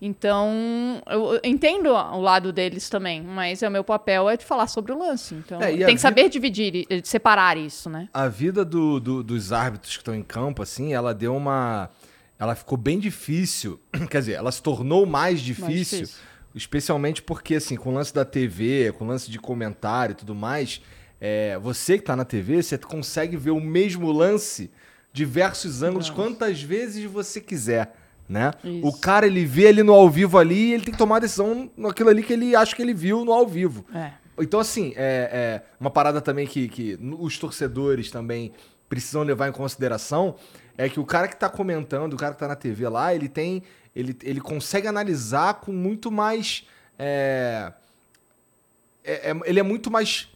Então, 0.00 1.02
eu 1.08 1.40
entendo 1.42 1.88
o 1.90 2.20
lado 2.20 2.52
deles 2.52 2.88
também, 2.88 3.20
mas 3.20 3.62
é 3.62 3.68
o 3.68 3.70
meu 3.70 3.82
papel 3.82 4.28
é 4.30 4.36
de 4.36 4.44
falar 4.44 4.68
sobre 4.68 4.92
o 4.92 4.98
lance. 4.98 5.34
Então, 5.34 5.60
É, 5.60 5.66
tem 5.68 5.76
vida- 5.78 5.92
que 5.92 5.98
saber 5.98 6.28
dividir, 6.28 6.86
e- 6.88 7.00
separar 7.04 7.56
isso, 7.56 7.90
né? 7.90 8.08
A 8.14 8.28
vida 8.28 8.64
do- 8.64 9.00
do- 9.00 9.22
dos 9.24 9.52
árbitros 9.52 9.94
que 9.96 10.00
estão 10.00 10.14
em 10.14 10.22
campo, 10.22 10.62
assim, 10.62 10.92
ela 10.94 11.12
deu 11.12 11.34
uma. 11.34 11.90
Ela 12.38 12.54
ficou 12.54 12.78
bem 12.78 13.00
difícil. 13.00 13.80
Quer 14.10 14.20
dizer, 14.20 14.32
ela 14.34 14.52
se 14.52 14.62
tornou 14.62 15.04
mais 15.04 15.40
difícil, 15.40 15.98
difícil. 16.02 16.18
especialmente 16.54 17.20
porque, 17.20 17.56
assim, 17.56 17.74
com 17.74 17.90
o 17.90 17.94
lance 17.94 18.14
da 18.14 18.24
TV, 18.24 18.92
com 18.96 19.04
o 19.04 19.08
lance 19.08 19.28
de 19.28 19.38
comentário 19.40 20.12
e 20.12 20.16
tudo 20.16 20.32
mais, 20.34 20.80
é, 21.20 21.58
você 21.58 21.98
que 21.98 22.04
tá 22.04 22.14
na 22.14 22.24
TV, 22.24 22.62
você 22.62 22.78
consegue 22.78 23.36
ver 23.36 23.50
o 23.50 23.60
mesmo 23.60 24.12
lance, 24.12 24.70
diversos 25.12 25.82
ângulos, 25.82 26.08
quantas 26.08 26.62
vezes 26.62 27.04
você 27.10 27.40
quiser. 27.40 27.92
Né? 28.28 28.52
Isso. 28.62 28.86
O 28.86 28.92
cara 28.98 29.26
ele 29.26 29.44
vê 29.46 29.68
ali 29.68 29.82
no 29.82 29.94
ao 29.94 30.08
vivo 30.10 30.36
ali 30.36 30.70
e 30.70 30.74
ele 30.74 30.84
tem 30.84 30.92
que 30.92 30.98
tomar 30.98 31.16
a 31.16 31.20
decisão 31.20 31.70
naquilo 31.76 32.10
ali 32.10 32.22
que 32.22 32.32
ele 32.34 32.54
acha 32.54 32.76
que 32.76 32.82
ele 32.82 32.92
viu 32.92 33.24
no 33.24 33.32
ao 33.32 33.46
vivo. 33.46 33.86
É. 33.94 34.12
Então, 34.40 34.60
assim, 34.60 34.92
é, 34.96 35.62
é 35.62 35.62
uma 35.80 35.90
parada 35.90 36.20
também 36.20 36.46
que, 36.46 36.68
que 36.68 36.98
os 37.18 37.38
torcedores 37.38 38.10
também 38.10 38.52
precisam 38.88 39.22
levar 39.22 39.48
em 39.48 39.52
consideração 39.52 40.36
é 40.76 40.88
que 40.88 41.00
o 41.00 41.04
cara 41.04 41.26
que 41.26 41.36
tá 41.36 41.48
comentando, 41.48 42.12
o 42.12 42.16
cara 42.16 42.34
que 42.34 42.38
tá 42.40 42.46
na 42.48 42.54
TV 42.54 42.88
lá, 42.88 43.12
ele 43.14 43.28
tem. 43.28 43.62
Ele, 43.96 44.16
ele 44.22 44.40
consegue 44.40 44.86
analisar 44.86 45.54
com 45.54 45.72
muito 45.72 46.10
mais. 46.10 46.64
é, 46.98 47.72
é- 49.04 49.30
é- 49.30 49.40
ele 49.46 49.58
é 49.58 49.62
muito 49.62 49.90
mais 49.90 50.28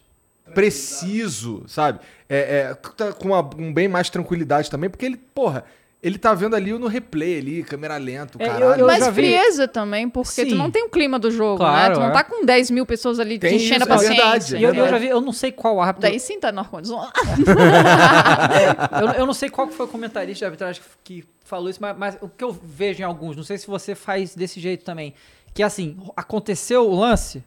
preciso, 0.53 1.63
sabe? 1.67 1.99
É, 2.27 2.71
é, 2.71 3.11
com 3.13 3.29
uma- 3.29 3.49
um 3.57 3.73
bem 3.73 3.87
mais 3.87 4.09
tranquilidade 4.09 4.69
também, 4.69 4.89
porque 4.89 5.05
ele, 5.05 5.17
porra, 5.17 5.63
ele 6.03 6.17
tá 6.17 6.33
vendo 6.33 6.53
ali 6.55 6.73
no 6.73 6.87
replay 6.87 7.39
ali, 7.39 7.63
câmera 7.63 7.95
lenta, 7.97 8.37
É, 8.37 8.45
eu- 8.45 8.51
caralho. 8.51 8.81
eu 8.81 8.85
Mas 8.87 8.99
já 8.99 9.09
vi- 9.09 9.21
frieza 9.21 9.67
também, 9.69 10.09
porque 10.09 10.43
Sim. 10.43 10.49
tu 10.49 10.55
não 10.55 10.69
tem 10.69 10.83
o 10.83 10.89
clima 10.89 11.17
do 11.17 11.31
jogo, 11.31 11.57
Claro, 11.59 11.89
né? 11.89 11.95
Tu 11.95 11.99
não 12.01 12.07
é. 12.09 12.11
tá 12.11 12.23
com 12.25 12.45
10 12.45 12.69
mil 12.69 12.85
pessoas 12.85 13.19
ali 13.19 13.39
Tem 13.39 13.51
te 13.57 13.63
enchendo 13.63 13.83
isso, 13.85 13.91
a 13.91 13.95
é 13.95 13.97
paciência. 13.97 14.15
verdade, 14.23 14.55
é 14.55 14.59
E 14.59 14.63
eu, 14.63 14.73
eu 14.73 14.89
já 14.89 14.97
vi, 14.97 15.07
eu 15.07 15.21
não 15.21 15.31
sei 15.31 15.51
qual 15.53 15.79
árbitro. 15.81 16.01
Daí 16.09 16.19
sim 16.19 16.39
tá 16.39 16.51
no 16.51 16.59
ar-condicionado. 16.59 17.13
eu, 19.01 19.21
eu 19.21 19.25
não 19.25 19.33
sei 19.33 19.49
qual 19.49 19.67
que 19.67 19.73
foi 19.73 19.85
o 19.85 19.89
comentarista 19.89 20.39
de 20.39 20.45
arbitragem 20.45 20.81
que, 21.03 21.21
que 21.21 21.27
falou 21.45 21.69
isso, 21.69 21.79
mas, 21.81 21.97
mas 21.97 22.17
o 22.21 22.27
que 22.27 22.43
eu 22.43 22.51
vejo 22.51 23.01
em 23.01 23.05
alguns, 23.05 23.35
não 23.35 23.43
sei 23.43 23.57
se 23.57 23.67
você 23.67 23.95
faz 23.95 24.35
desse 24.35 24.59
jeito 24.59 24.83
também, 24.83 25.13
que 25.53 25.63
assim, 25.63 25.97
aconteceu 26.15 26.89
o 26.89 26.95
lance, 26.95 27.43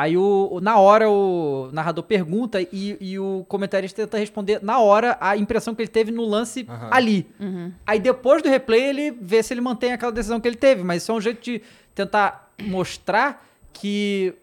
aí 0.00 0.16
o, 0.16 0.48
o- 0.52 0.60
na 0.60 0.78
hora 0.78 1.10
o 1.10 1.70
narrador 1.72 2.04
pergunta 2.04 2.60
e, 2.62 2.96
e 3.00 3.18
o 3.18 3.44
comentarista 3.48 4.02
tenta 4.02 4.16
responder 4.16 4.60
na 4.62 4.78
hora 4.78 5.16
a 5.20 5.36
impressão 5.36 5.74
que 5.74 5.82
ele 5.82 5.88
teve 5.88 6.12
no 6.12 6.24
lance 6.24 6.64
Aham. 6.68 6.88
ali. 6.92 7.26
Aí 7.84 7.98
depois 7.98 8.40
do 8.42 8.48
replay 8.48 8.80
ele 8.84 9.10
vê 9.10 9.42
se 9.42 9.52
ele 9.52 9.60
mantém 9.60 9.92
aquela 9.92 10.12
decisão 10.12 10.38
que 10.40 10.46
ele 10.46 10.56
teve, 10.56 10.84
mas 10.84 11.02
isso 11.02 11.10
é 11.10 11.14
um 11.16 11.20
jeito 11.20 11.42
de 11.42 11.60
tentar 11.94 12.52
mostrar 12.62 13.44
que 13.72 14.34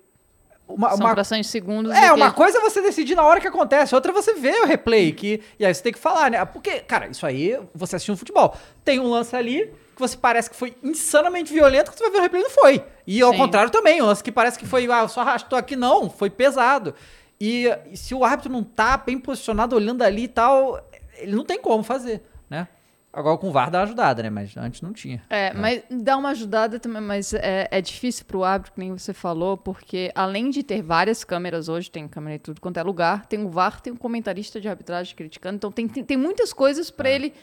uma, 0.68 0.90
São 0.90 0.98
uma- 1.00 1.14
frações 1.14 1.46
de 1.46 1.52
segundos. 1.52 1.92
é, 1.94 2.12
uma 2.12 2.32
que- 2.32 2.36
coisa 2.38 2.58
é 2.58 2.62
você 2.62 2.82
decidir 2.82 3.16
na 3.16 3.24
hora 3.24 3.40
que 3.40 3.48
acontece, 3.48 3.94
outra 3.96 4.12
é 4.12 4.14
você 4.14 4.34
ver 4.34 4.64
o 4.64 4.66
replay, 4.66 5.12
que, 5.12 5.40
e 5.60 5.66
aí 5.66 5.74
você 5.74 5.84
tem 5.84 5.94
que 5.94 6.00
falar, 6.00 6.32
né? 6.32 6.44
Porque, 6.44 6.80
cara, 6.82 7.08
isso 7.08 7.26
aí, 7.26 7.58
você 7.74 7.96
assistiu 7.96 8.14
um 8.14 8.18
futebol. 8.18 8.56
Tem 8.84 9.00
um 9.00 9.08
lance 9.10 9.36
ali 9.36 9.72
que 9.96 10.02
você 10.02 10.18
parece 10.18 10.50
que 10.50 10.56
foi 10.56 10.76
insanamente 10.84 11.52
violento, 11.52 11.92
que 11.92 11.98
você 11.98 12.04
vai 12.04 12.12
ver 12.12 12.18
o 12.18 12.22
replay 12.22 12.42
e 12.42 12.44
não 12.44 12.52
foi. 12.52 12.86
E 13.08 13.22
ao 13.22 13.32
Sim. 13.32 13.38
contrário 13.38 13.72
também, 13.72 14.02
um 14.02 14.06
lance 14.06 14.24
que 14.24 14.32
parece 14.32 14.60
que 14.60 14.66
foi, 14.66 14.90
ah, 14.92 15.08
só 15.08 15.22
arrastou 15.22 15.58
aqui, 15.58 15.76
não, 15.76 16.10
foi 16.10 16.30
pesado. 16.30 16.94
E, 17.40 17.66
e 17.92 17.98
se 17.98 18.14
o 18.14 18.24
árbitro 18.24 18.52
não 18.52 18.64
tá 18.64 18.98
bem 18.98 19.18
posicionado, 19.18 19.76
olhando 19.76 20.02
ali 20.04 20.24
e 20.24 20.28
tal, 20.28 20.80
ele 21.18 21.36
não 21.36 21.46
tem 21.46 21.60
como 21.60 21.84
fazer, 21.84 22.22
né? 22.50 22.68
Agora 23.16 23.38
com 23.38 23.48
o 23.48 23.52
VAR 23.52 23.72
dá 23.72 23.80
uma 23.80 23.86
ajudada, 23.86 24.22
né? 24.22 24.30
Mas 24.30 24.58
antes 24.58 24.82
não 24.82 24.92
tinha. 24.92 25.24
É, 25.30 25.54
mas 25.54 25.84
dá 25.90 26.18
uma 26.18 26.32
ajudada 26.32 26.78
também, 26.82 27.02
mas 27.02 27.34
é, 27.34 27.66
é 27.72 27.80
difícil 27.80 28.26
pro 28.26 28.44
árbitro, 28.44 28.74
que 28.74 28.80
nem 28.80 28.92
você 28.92 29.14
falou, 29.14 29.56
porque 29.56 30.12
além 30.14 30.50
de 30.50 30.62
ter 30.62 30.82
várias 30.82 31.24
câmeras 31.24 31.70
hoje, 31.70 31.90
tem 31.90 32.10
câmera 32.10 32.36
em 32.36 32.40
tudo 32.40 32.60
quanto 32.60 32.78
é 32.78 32.84
lugar, 32.84 33.26
tem 33.26 33.46
o 33.46 33.50
VAR, 33.50 33.80
tem 33.80 33.94
um 33.94 33.96
comentarista 33.96 34.60
de 34.60 34.68
arbitragem 34.68 35.16
criticando, 35.16 35.56
então 35.56 35.72
tem, 35.72 35.88
tem, 35.88 36.04
tem 36.04 36.18
muitas 36.18 36.52
coisas 36.52 36.92
pra 36.92 37.10
ele, 37.10 37.34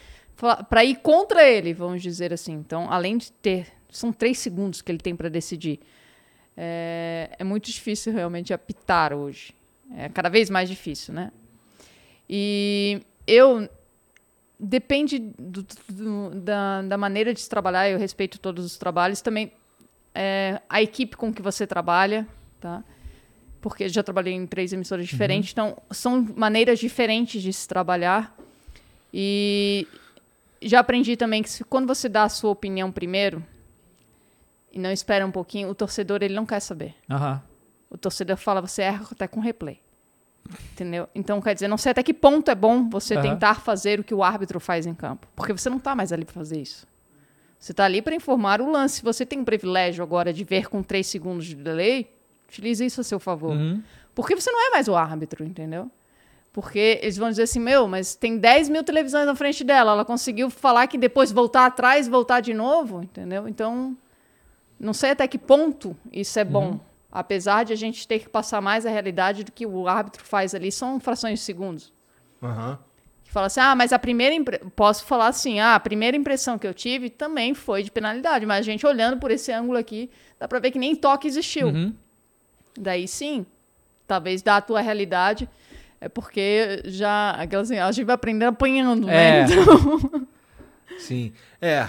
para 0.68 0.84
ir 0.84 0.96
contra 0.96 1.48
ele, 1.48 1.72
vamos 1.72 2.02
dizer 2.02 2.32
assim. 2.32 2.52
Então, 2.54 2.90
além 2.90 3.16
de 3.18 3.30
ter, 3.32 3.68
são 3.90 4.12
três 4.12 4.38
segundos 4.38 4.82
que 4.82 4.90
ele 4.90 4.98
tem 4.98 5.14
pra 5.14 5.28
decidir. 5.28 5.78
É, 6.56 7.30
é 7.38 7.44
muito 7.44 7.70
difícil 7.70 8.12
realmente 8.12 8.52
apitar 8.52 9.12
hoje. 9.12 9.54
É 9.96 10.08
cada 10.08 10.28
vez 10.28 10.50
mais 10.50 10.68
difícil, 10.68 11.12
né? 11.14 11.30
E 12.28 13.02
eu 13.26 13.68
depende 14.58 15.18
do- 15.18 15.66
do- 15.88 16.30
da, 16.40 16.82
da 16.82 16.96
maneira 16.98 17.32
de 17.34 17.40
se 17.40 17.48
trabalhar. 17.48 17.88
Eu 17.88 17.98
respeito 17.98 18.38
todos 18.38 18.64
os 18.64 18.76
trabalhos. 18.76 19.20
Também 19.20 19.52
é, 20.14 20.60
a 20.68 20.80
equipe 20.82 21.16
com 21.16 21.32
que 21.32 21.42
você 21.42 21.66
trabalha, 21.66 22.26
tá? 22.60 22.82
Porque 23.60 23.88
já 23.88 24.02
trabalhei 24.02 24.34
em 24.34 24.46
três 24.46 24.72
emissoras 24.72 25.06
diferentes, 25.06 25.52
então 25.52 25.76
são 25.90 26.20
maneiras 26.36 26.78
diferentes 26.78 27.40
de 27.42 27.52
se 27.52 27.66
trabalhar. 27.68 28.36
E 29.14 29.86
já 30.62 30.80
aprendi 30.80 31.16
também 31.16 31.42
que 31.42 31.50
se- 31.50 31.64
quando 31.64 31.86
você 31.86 32.08
dá 32.08 32.24
a 32.24 32.28
sua 32.28 32.50
opinião 32.50 32.90
primeiro 32.90 33.44
e 34.72 34.78
não 34.78 34.90
espera 34.90 35.26
um 35.26 35.30
pouquinho, 35.30 35.68
o 35.68 35.74
torcedor 35.74 36.22
ele 36.22 36.34
não 36.34 36.46
quer 36.46 36.60
saber. 36.60 36.94
Aham. 37.10 37.42
O 37.90 37.98
torcedor 37.98 38.36
fala, 38.38 38.60
você 38.60 38.82
erra 38.82 39.06
até 39.10 39.28
com 39.28 39.38
replay. 39.40 39.78
Entendeu? 40.72 41.08
Então, 41.14 41.40
quer 41.40 41.54
dizer, 41.54 41.68
não 41.68 41.76
sei 41.78 41.92
até 41.92 42.02
que 42.02 42.12
ponto 42.14 42.50
é 42.50 42.54
bom 42.54 42.88
você 42.88 43.14
Aham. 43.14 43.22
tentar 43.22 43.60
fazer 43.60 44.00
o 44.00 44.04
que 44.04 44.14
o 44.14 44.22
árbitro 44.24 44.58
faz 44.58 44.86
em 44.86 44.94
campo. 44.94 45.26
Porque 45.36 45.52
você 45.52 45.68
não 45.70 45.78
tá 45.78 45.94
mais 45.94 46.12
ali 46.12 46.24
para 46.24 46.34
fazer 46.34 46.60
isso. 46.60 46.86
Você 47.58 47.72
tá 47.72 47.84
ali 47.84 48.02
para 48.02 48.14
informar 48.14 48.60
o 48.60 48.70
lance. 48.70 49.02
Você 49.04 49.24
tem 49.24 49.40
o 49.40 49.44
privilégio 49.44 50.02
agora 50.02 50.32
de 50.32 50.42
ver 50.42 50.68
com 50.68 50.82
três 50.82 51.06
segundos 51.06 51.46
de 51.46 51.54
delay, 51.54 52.10
utilize 52.48 52.84
isso 52.84 53.00
a 53.00 53.04
seu 53.04 53.20
favor. 53.20 53.52
Uhum. 53.54 53.82
Porque 54.14 54.34
você 54.34 54.50
não 54.50 54.66
é 54.68 54.70
mais 54.70 54.88
o 54.88 54.96
árbitro, 54.96 55.44
entendeu? 55.44 55.90
Porque 56.52 56.98
eles 57.02 57.16
vão 57.16 57.30
dizer 57.30 57.44
assim, 57.44 57.58
meu, 57.58 57.88
mas 57.88 58.14
tem 58.14 58.36
10 58.36 58.68
mil 58.68 58.84
televisões 58.84 59.24
na 59.24 59.34
frente 59.34 59.64
dela. 59.64 59.92
Ela 59.92 60.04
conseguiu 60.04 60.50
falar 60.50 60.86
que 60.86 60.98
depois 60.98 61.32
voltar 61.32 61.64
atrás, 61.64 62.06
voltar 62.06 62.40
de 62.40 62.52
novo, 62.52 63.02
entendeu? 63.02 63.48
Então, 63.48 63.96
não 64.78 64.92
sei 64.92 65.12
até 65.12 65.26
que 65.26 65.38
ponto 65.38 65.96
isso 66.12 66.38
é 66.38 66.44
bom. 66.44 66.78
Apesar 67.10 67.64
de 67.64 67.72
a 67.72 67.76
gente 67.76 68.06
ter 68.06 68.18
que 68.18 68.28
passar 68.28 68.60
mais 68.60 68.84
a 68.84 68.90
realidade 68.90 69.44
do 69.44 69.52
que 69.52 69.64
o 69.66 69.88
árbitro 69.88 70.22
faz 70.24 70.54
ali, 70.54 70.70
são 70.70 71.00
frações 71.00 71.38
de 71.38 71.44
segundos. 71.44 71.92
Aham. 72.42 72.78
Que 73.24 73.30
fala 73.32 73.46
assim, 73.46 73.60
ah, 73.60 73.74
mas 73.74 73.92
a 73.92 73.98
primeira... 73.98 74.34
impre- 74.34 74.60
Posso 74.76 75.04
falar 75.06 75.28
assim, 75.28 75.58
ah, 75.58 75.74
a 75.74 75.80
primeira 75.80 76.16
impressão 76.16 76.58
que 76.58 76.66
eu 76.66 76.74
tive 76.74 77.08
também 77.08 77.54
foi 77.54 77.82
de 77.82 77.90
penalidade. 77.90 78.44
Mas 78.44 78.58
a 78.60 78.62
gente 78.62 78.86
olhando 78.86 79.18
por 79.18 79.30
esse 79.30 79.50
ângulo 79.50 79.78
aqui, 79.78 80.10
dá 80.38 80.46
pra 80.46 80.58
ver 80.58 80.70
que 80.70 80.78
nem 80.78 80.94
toque 80.94 81.26
existiu. 81.28 81.68
Uhum. 81.68 81.94
Daí 82.78 83.08
sim, 83.08 83.46
talvez 84.06 84.42
da 84.42 84.60
tua 84.60 84.80
realidade, 84.80 85.48
é 86.02 86.08
porque 86.08 86.82
já 86.84 87.30
aquela 87.30 87.62
assim, 87.62 87.78
a 87.78 87.90
gente 87.92 88.04
vai 88.04 88.14
aprendendo 88.16 88.48
apanhando, 88.50 89.06
né? 89.06 89.40
É. 89.42 89.46
Então, 89.52 90.26
Sim. 90.98 91.32
É. 91.60 91.88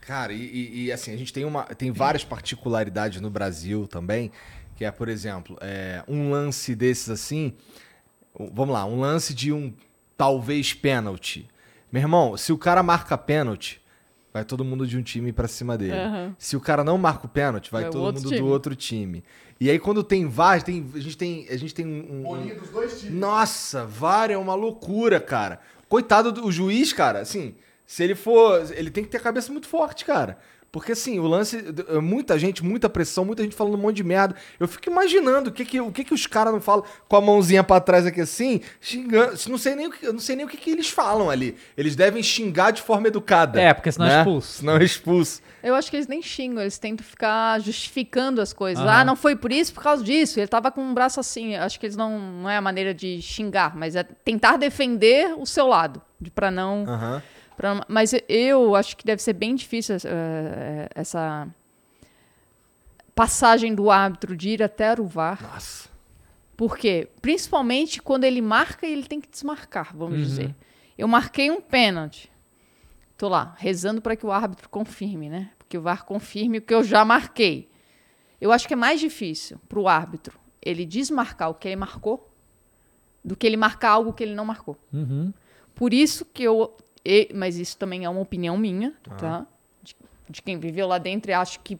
Cara, 0.00 0.32
e, 0.32 0.86
e- 0.86 0.92
assim, 0.92 1.12
a 1.12 1.16
gente 1.16 1.32
tem, 1.32 1.44
uma, 1.44 1.64
tem 1.64 1.90
várias 1.92 2.24
particularidades 2.24 3.20
no 3.20 3.30
Brasil 3.30 3.86
também, 3.86 4.32
que 4.74 4.84
é, 4.84 4.90
por 4.90 5.08
exemplo, 5.08 5.56
é, 5.60 6.02
um 6.08 6.30
lance 6.30 6.74
desses 6.74 7.10
assim. 7.10 7.52
Vamos 8.52 8.72
lá, 8.72 8.84
um 8.86 9.00
lance 9.00 9.34
de 9.34 9.52
um 9.52 9.72
talvez 10.16 10.72
pênalti. 10.72 11.46
Meu 11.92 12.02
irmão, 12.02 12.36
se 12.36 12.52
o 12.52 12.58
cara 12.58 12.82
marca 12.82 13.16
pênalti, 13.18 13.80
vai 14.32 14.44
todo 14.44 14.64
mundo 14.64 14.86
de 14.86 14.96
um 14.96 15.02
time 15.02 15.32
pra 15.32 15.46
cima 15.48 15.76
dele. 15.76 15.92
Aham. 15.98 16.34
Se 16.38 16.56
o 16.56 16.60
cara 16.60 16.82
não 16.82 16.96
marca 16.96 17.26
o 17.26 17.28
pênalti, 17.28 17.70
vai 17.70 17.82
Vai 17.82 17.90
o 17.90 17.92
todo 17.92 18.14
mundo 18.14 18.22
do 18.22 18.28
time. 18.30 18.40
outro 18.48 18.74
time. 18.74 19.22
E 19.60 19.68
aí 19.70 19.78
quando 19.78 20.02
tem 20.02 20.26
VAR, 20.26 20.62
tem, 20.62 20.90
a 20.94 20.98
gente 20.98 21.18
tem, 21.18 21.46
a 21.50 21.56
gente 21.56 21.74
tem 21.74 21.86
um, 21.86 22.22
Bolinha 22.22 22.54
dos 22.54 22.70
dois 22.70 22.98
times. 22.98 23.14
nossa, 23.14 23.84
VAR 23.84 24.30
é 24.30 24.36
uma 24.36 24.54
loucura, 24.54 25.20
cara. 25.20 25.60
Coitado 25.86 26.32
do 26.32 26.50
juiz, 26.50 26.94
cara, 26.94 27.20
assim, 27.20 27.54
se 27.84 28.02
ele 28.02 28.14
for. 28.14 28.72
Ele 28.72 28.90
tem 28.90 29.04
que 29.04 29.10
ter 29.10 29.18
a 29.18 29.20
cabeça 29.20 29.52
muito 29.52 29.68
forte, 29.68 30.04
cara. 30.04 30.38
Porque, 30.72 30.92
assim, 30.92 31.18
o 31.18 31.26
lance. 31.26 31.64
é 31.88 32.00
Muita 32.00 32.38
gente, 32.38 32.64
muita 32.64 32.88
pressão, 32.88 33.24
muita 33.24 33.42
gente 33.42 33.56
falando 33.56 33.74
um 33.74 33.78
monte 33.78 33.96
de 33.96 34.04
merda. 34.04 34.36
Eu 34.58 34.68
fico 34.68 34.88
imaginando 34.88 35.50
o 35.50 35.52
que 35.52 35.64
que, 35.64 35.80
o 35.80 35.90
que, 35.90 36.04
que 36.04 36.14
os 36.14 36.26
caras 36.26 36.52
não 36.52 36.60
falam 36.60 36.84
com 37.08 37.16
a 37.16 37.20
mãozinha 37.20 37.64
pra 37.64 37.80
trás 37.80 38.06
aqui 38.06 38.20
assim, 38.20 38.60
xingando. 38.80 39.34
Não 39.48 39.58
sei 39.58 39.74
nem 39.74 39.86
o 39.88 39.90
que, 39.90 40.06
eu 40.06 40.12
não 40.12 40.20
sei 40.20 40.36
nem 40.36 40.46
o 40.46 40.48
que, 40.48 40.56
que 40.56 40.70
eles 40.70 40.88
falam 40.88 41.28
ali. 41.28 41.56
Eles 41.76 41.96
devem 41.96 42.22
xingar 42.22 42.70
de 42.70 42.82
forma 42.82 43.08
educada. 43.08 43.60
É, 43.60 43.74
porque 43.74 43.90
senão 43.90 44.06
é 44.06 44.10
né? 44.10 44.18
expulso. 44.18 44.52
Senão 44.58 44.76
é 44.76 44.84
expulso. 44.84 45.42
eu 45.62 45.74
acho 45.74 45.90
que 45.90 45.96
eles 45.96 46.06
nem 46.06 46.22
xingam, 46.22 46.62
eles 46.62 46.78
tentam 46.78 47.04
ficar 47.04 47.60
justificando 47.60 48.40
as 48.40 48.52
coisas. 48.52 48.84
Aham. 48.84 49.00
Ah, 49.00 49.04
não 49.04 49.16
foi 49.16 49.34
por 49.34 49.50
isso, 49.50 49.74
por 49.74 49.82
causa 49.82 50.04
disso. 50.04 50.38
Ele 50.38 50.46
tava 50.46 50.70
com 50.70 50.82
um 50.82 50.94
braço 50.94 51.18
assim. 51.18 51.56
Acho 51.56 51.80
que 51.80 51.86
eles 51.86 51.96
não. 51.96 52.18
Não 52.20 52.50
é 52.50 52.56
a 52.56 52.60
maneira 52.60 52.94
de 52.94 53.20
xingar, 53.20 53.76
mas 53.76 53.96
é 53.96 54.04
tentar 54.04 54.56
defender 54.56 55.34
o 55.36 55.44
seu 55.44 55.66
lado. 55.66 56.00
De, 56.20 56.30
pra 56.30 56.50
não. 56.50 56.84
Aham. 56.86 57.22
Pra 57.60 57.84
mas 57.86 58.14
eu 58.26 58.74
acho 58.74 58.96
que 58.96 59.04
deve 59.04 59.20
ser 59.20 59.34
bem 59.34 59.54
difícil 59.54 59.96
eh, 60.04 60.88
essa 60.94 61.46
passagem 63.14 63.74
do 63.74 63.90
árbitro 63.90 64.34
de 64.34 64.48
ir 64.48 64.62
até 64.62 64.98
o 64.98 65.04
VAR. 65.04 65.42
Nossa. 65.42 65.90
Por 66.56 66.78
quê? 66.78 67.10
Principalmente 67.20 68.00
quando 68.00 68.24
ele 68.24 68.40
marca 68.40 68.86
e 68.86 68.92
ele 68.92 69.02
tem 69.02 69.20
que 69.20 69.28
desmarcar, 69.28 69.94
vamos 69.94 70.18
dizer. 70.18 70.54
Eu 70.96 71.06
marquei 71.06 71.50
um 71.50 71.60
pênalti. 71.60 72.32
Tô 73.18 73.28
lá, 73.28 73.54
rezando 73.58 74.00
para 74.00 74.16
que 74.16 74.24
o 74.24 74.32
árbitro 74.32 74.66
confirme, 74.70 75.28
né? 75.28 75.50
Porque 75.58 75.76
o 75.76 75.82
VAR 75.82 76.06
confirme 76.06 76.58
o 76.58 76.62
que 76.62 76.72
eu 76.72 76.82
já 76.82 77.04
marquei. 77.04 77.68
Eu 78.40 78.52
acho 78.52 78.66
que 78.66 78.72
é 78.72 78.76
mais 78.76 78.98
difícil 79.00 79.58
para 79.68 79.78
o 79.78 79.86
árbitro 79.86 80.40
ele 80.62 80.86
desmarcar 80.86 81.50
o 81.50 81.54
que 81.54 81.68
ele 81.68 81.76
marcou 81.76 82.26
do 83.22 83.36
que 83.36 83.46
ele 83.46 83.58
marcar 83.58 83.90
algo 83.90 84.14
que 84.14 84.22
ele 84.22 84.34
não 84.34 84.46
marcou. 84.46 84.78
Uhum. 84.90 85.30
Por 85.74 85.94
isso 85.94 86.26
que 86.26 86.42
eu. 86.42 86.76
E- 87.04 87.30
mas 87.34 87.56
isso 87.56 87.76
também 87.76 88.04
é 88.04 88.08
uma 88.08 88.20
opinião 88.20 88.56
minha, 88.56 88.94
tá? 89.16 89.46
De, 89.82 89.96
de 90.28 90.42
quem 90.42 90.58
viveu 90.58 90.86
lá 90.86 90.98
dentro 90.98 91.30
e 91.30 91.34
acho 91.34 91.60
que 91.60 91.78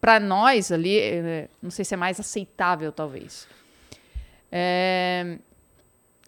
para 0.00 0.20
nós 0.20 0.70
ali, 0.70 0.98
é, 0.98 1.48
não 1.62 1.70
sei 1.70 1.84
se 1.84 1.94
é 1.94 1.96
mais 1.96 2.20
aceitável, 2.20 2.92
talvez. 2.92 3.48
É, 4.50 5.38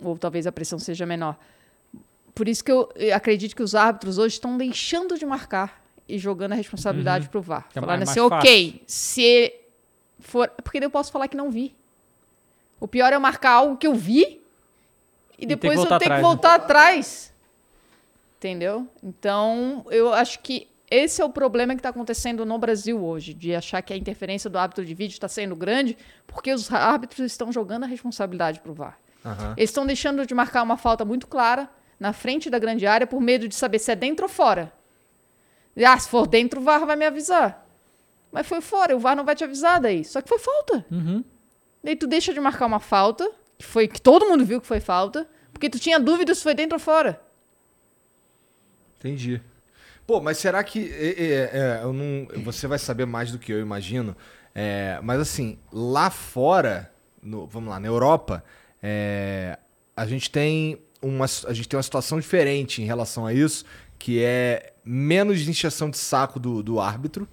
ou 0.02 0.16
talvez 0.18 0.46
a 0.46 0.52
pressão 0.52 0.78
seja 0.78 1.06
menor. 1.06 1.36
Por 2.34 2.48
isso 2.48 2.64
que 2.64 2.70
eu 2.72 2.88
acredito 3.14 3.54
que 3.54 3.62
os 3.62 3.74
árbitros 3.74 4.18
hoje 4.18 4.34
estão 4.34 4.56
deixando 4.56 5.18
de 5.18 5.26
marcar 5.26 5.82
e 6.08 6.18
jogando 6.18 6.52
a 6.52 6.54
responsabilidade 6.54 7.28
pro 7.28 7.40
VAR. 7.42 7.66
É 7.70 7.80
Falando 7.80 8.02
assim, 8.02 8.20
ok, 8.40 8.82
se 8.86 9.54
for. 10.18 10.48
Porque 10.62 10.78
eu 10.82 10.90
posso 10.90 11.12
falar 11.12 11.28
que 11.28 11.36
não 11.36 11.50
vi. 11.50 11.74
O 12.80 12.88
pior 12.88 13.12
é 13.12 13.16
eu 13.16 13.20
marcar 13.20 13.52
algo 13.52 13.76
que 13.76 13.86
eu 13.86 13.94
vi 13.94 14.40
e 15.38 15.40
que 15.40 15.46
depois 15.46 15.76
eu 15.78 15.82
voltar 15.84 15.98
ter 15.98 16.04
que 16.06 16.10
atrás, 16.48 17.29
né? 17.29 17.29
Entendeu? 18.40 18.88
Então, 19.02 19.84
eu 19.90 20.14
acho 20.14 20.40
que 20.40 20.66
esse 20.90 21.20
é 21.20 21.24
o 21.24 21.28
problema 21.28 21.74
que 21.74 21.80
está 21.80 21.90
acontecendo 21.90 22.46
no 22.46 22.58
Brasil 22.58 23.04
hoje, 23.04 23.34
de 23.34 23.54
achar 23.54 23.82
que 23.82 23.92
a 23.92 23.96
interferência 23.96 24.48
do 24.48 24.56
árbitro 24.56 24.82
de 24.82 24.94
vídeo 24.94 25.12
está 25.12 25.28
sendo 25.28 25.54
grande, 25.54 25.94
porque 26.26 26.50
os 26.50 26.72
árbitros 26.72 27.20
estão 27.26 27.52
jogando 27.52 27.84
a 27.84 27.86
responsabilidade 27.86 28.60
para 28.60 28.72
o 28.72 28.74
VAR. 28.74 28.98
Aham. 29.22 29.52
Eles 29.58 29.68
estão 29.68 29.84
deixando 29.84 30.24
de 30.24 30.34
marcar 30.34 30.62
uma 30.62 30.78
falta 30.78 31.04
muito 31.04 31.26
clara 31.26 31.68
na 31.98 32.14
frente 32.14 32.48
da 32.48 32.58
grande 32.58 32.86
área 32.86 33.06
por 33.06 33.20
medo 33.20 33.46
de 33.46 33.54
saber 33.54 33.78
se 33.78 33.92
é 33.92 33.94
dentro 33.94 34.24
ou 34.24 34.28
fora. 34.30 34.72
Ah, 35.76 35.98
se 35.98 36.08
for 36.08 36.26
dentro, 36.26 36.62
o 36.62 36.64
VAR 36.64 36.86
vai 36.86 36.96
me 36.96 37.04
avisar. 37.04 37.68
Mas 38.32 38.46
foi 38.46 38.62
fora, 38.62 38.96
o 38.96 38.98
VAR 38.98 39.14
não 39.14 39.24
vai 39.24 39.36
te 39.36 39.44
avisar 39.44 39.82
daí. 39.82 40.02
Só 40.02 40.22
que 40.22 40.30
foi 40.30 40.38
falta. 40.38 40.86
Uhum. 40.90 41.22
Daí 41.84 41.94
tu 41.94 42.06
deixa 42.06 42.32
de 42.32 42.40
marcar 42.40 42.64
uma 42.64 42.80
falta, 42.80 43.30
que 43.58 43.66
foi 43.66 43.86
que 43.86 44.00
todo 44.00 44.26
mundo 44.26 44.46
viu 44.46 44.62
que 44.62 44.66
foi 44.66 44.80
falta, 44.80 45.28
porque 45.52 45.68
tu 45.68 45.78
tinha 45.78 46.00
dúvida 46.00 46.34
se 46.34 46.42
foi 46.42 46.54
dentro 46.54 46.76
ou 46.76 46.80
fora. 46.80 47.20
Entendi. 49.00 49.40
Pô, 50.06 50.20
mas 50.20 50.38
será 50.38 50.62
que. 50.62 50.92
é, 50.92 51.08
é, 51.08 51.50
é, 51.52 51.80
eu 51.82 51.92
não, 51.92 52.28
você 52.44 52.66
vai 52.66 52.78
saber 52.78 53.06
mais 53.06 53.32
do 53.32 53.38
que 53.38 53.52
eu 53.52 53.60
imagino. 53.60 54.16
É, 54.54 54.98
mas 55.02 55.20
assim, 55.20 55.58
lá 55.72 56.10
fora, 56.10 56.92
no- 57.22 57.46
vamos 57.46 57.70
lá, 57.70 57.78
na 57.80 57.86
Europa, 57.86 58.44
é, 58.82 59.58
a 59.96 60.06
gente 60.06 60.30
tem 60.30 60.78
uma, 61.00 61.24
a 61.46 61.52
gente 61.52 61.68
tem 61.68 61.76
uma 61.76 61.82
situação 61.82 62.18
diferente 62.20 62.82
em 62.82 62.84
relação 62.84 63.24
a 63.24 63.32
isso, 63.32 63.64
que 63.98 64.22
é 64.22 64.72
menos 64.84 65.46
injeção 65.48 65.88
de 65.88 65.96
saco 65.98 66.38
do, 66.40 66.62
do 66.62 66.80
árbitro. 66.80 67.28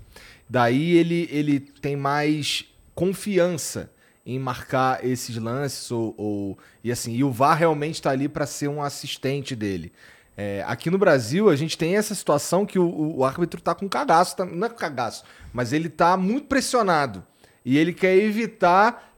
Daí 0.49 0.95
ele, 0.95 1.27
ele 1.31 1.59
tem 1.59 1.95
mais 1.95 2.65
confiança 2.95 3.91
em 4.25 4.37
marcar 4.39 5.03
esses 5.05 5.35
lances 5.37 5.89
ou, 5.91 6.13
ou- 6.17 6.57
e 6.83 6.91
assim 6.91 7.13
e 7.15 7.23
o 7.23 7.31
VAR 7.31 7.57
realmente 7.57 7.95
está 7.95 8.11
ali 8.11 8.29
para 8.29 8.45
ser 8.45 8.67
um 8.67 8.81
assistente 8.81 9.55
dele. 9.55 9.91
É, 10.39 10.63
aqui 10.67 10.91
no 10.91 10.99
Brasil 10.99 11.49
a 11.49 11.55
gente 11.55 11.75
tem 11.75 11.95
essa 11.97 12.13
situação 12.13 12.63
que 12.63 12.77
o, 12.77 13.17
o- 13.17 13.25
árbitro 13.25 13.59
tá 13.59 13.73
com 13.73 13.89
cagaço, 13.89 14.35
tá- 14.37 14.45
não 14.45 14.67
é 14.67 14.69
cagaço, 14.69 15.23
mas 15.51 15.73
ele 15.73 15.89
tá 15.89 16.15
muito 16.15 16.45
pressionado 16.47 17.25
e 17.65 17.75
ele 17.75 17.91
quer 17.91 18.15
evitar 18.15 19.11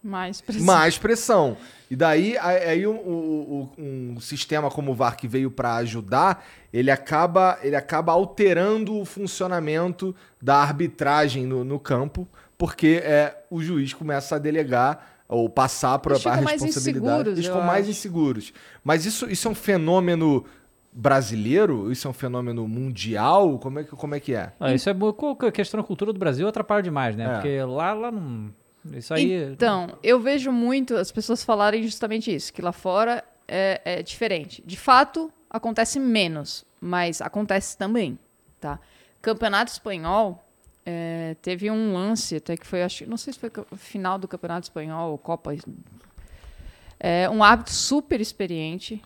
Mais 0.00 0.40
preciso. 0.40 0.64
mais 0.64 0.96
pressão. 0.96 1.56
E 1.90 1.96
daí, 1.96 2.36
aí 2.38 2.86
o- 2.86 2.92
o- 2.94 3.72
um 3.76 4.20
sistema 4.20 4.70
como 4.70 4.92
o 4.92 4.94
VAR 4.94 5.16
que 5.16 5.26
veio 5.26 5.50
para 5.50 5.74
ajudar, 5.76 6.44
ele 6.72 6.90
acaba, 6.90 7.58
ele 7.62 7.74
acaba 7.76 8.12
alterando 8.12 8.96
o 8.98 9.04
funcionamento 9.04 10.14
da 10.40 10.56
arbitragem 10.56 11.46
no, 11.46 11.64
no 11.64 11.80
campo, 11.80 12.28
porque 12.56 13.00
é, 13.02 13.36
o 13.50 13.60
juiz 13.62 13.92
começa 13.92 14.36
a 14.36 14.38
delegar 14.38 15.13
ou 15.28 15.48
passar 15.48 15.98
para 15.98 16.14
Eles 16.14 16.26
a 16.26 16.30
mais 16.40 16.62
responsabilidade. 16.62 17.06
inseguros, 17.08 17.32
Eles 17.38 17.46
ficam 17.46 17.62
mais 17.62 17.82
acho. 17.82 17.90
inseguros. 17.90 18.52
Mas 18.82 19.04
isso, 19.06 19.28
isso 19.30 19.48
é 19.48 19.50
um 19.50 19.54
fenômeno 19.54 20.44
brasileiro? 20.92 21.90
Isso 21.90 22.06
é 22.06 22.10
um 22.10 22.14
fenômeno 22.14 22.66
mundial? 22.68 23.58
Como 23.58 23.78
é 23.80 23.84
que, 23.84 23.90
como 23.90 24.14
é, 24.14 24.20
que 24.20 24.34
é? 24.34 24.52
Ah, 24.60 24.72
isso 24.74 24.88
é 24.88 24.94
co- 24.94 25.34
co- 25.34 25.52
questão 25.52 25.80
da 25.80 25.86
cultura 25.86 26.12
do 26.12 26.18
Brasil 26.18 26.46
atrapalha 26.46 26.82
demais, 26.82 27.16
né? 27.16 27.24
É. 27.24 27.32
Porque 27.34 27.62
lá, 27.62 27.92
lá 27.92 28.10
não. 28.12 28.52
Isso 28.92 29.12
aí. 29.14 29.32
Então, 29.52 29.98
eu 30.02 30.20
vejo 30.20 30.52
muito 30.52 30.94
as 30.94 31.10
pessoas 31.10 31.42
falarem 31.42 31.82
justamente 31.82 32.32
isso, 32.34 32.52
que 32.52 32.60
lá 32.62 32.70
fora 32.72 33.24
é, 33.48 33.80
é 33.84 34.02
diferente. 34.02 34.62
De 34.64 34.76
fato, 34.76 35.32
acontece 35.48 35.98
menos, 35.98 36.64
mas 36.80 37.22
acontece 37.22 37.78
também, 37.78 38.18
tá? 38.60 38.78
Campeonato 39.22 39.72
espanhol 39.72 40.43
é, 40.86 41.36
teve 41.40 41.70
um 41.70 41.92
lance 41.94 42.36
até 42.36 42.56
que 42.56 42.66
foi, 42.66 42.82
acho, 42.82 43.08
não 43.08 43.16
sei 43.16 43.32
se 43.32 43.38
foi 43.38 43.50
final 43.76 44.18
do 44.18 44.28
Campeonato 44.28 44.64
espanhol 44.64 45.12
ou 45.12 45.18
Copa. 45.18 45.54
É, 47.00 47.28
um 47.28 47.42
árbitro 47.42 47.72
super 47.74 48.20
experiente, 48.20 49.02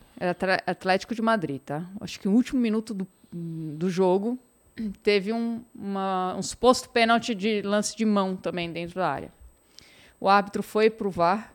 Atlético 0.66 1.14
de 1.14 1.22
Madrid, 1.22 1.60
tá? 1.60 1.84
Acho 2.00 2.18
que 2.20 2.28
no 2.28 2.34
último 2.34 2.60
minuto 2.60 2.92
do, 2.94 3.06
do 3.32 3.88
jogo 3.90 4.38
teve 5.02 5.32
um, 5.32 5.62
uma- 5.74 6.34
um 6.36 6.42
suposto 6.42 6.88
pênalti 6.90 7.34
de 7.34 7.62
lance 7.62 7.96
de 7.96 8.04
mão 8.04 8.36
também 8.36 8.70
dentro 8.72 8.96
da 8.96 9.08
área. 9.08 9.32
O 10.20 10.28
árbitro 10.28 10.62
foi 10.62 10.90
pro 10.90 11.10
VAR. 11.10 11.52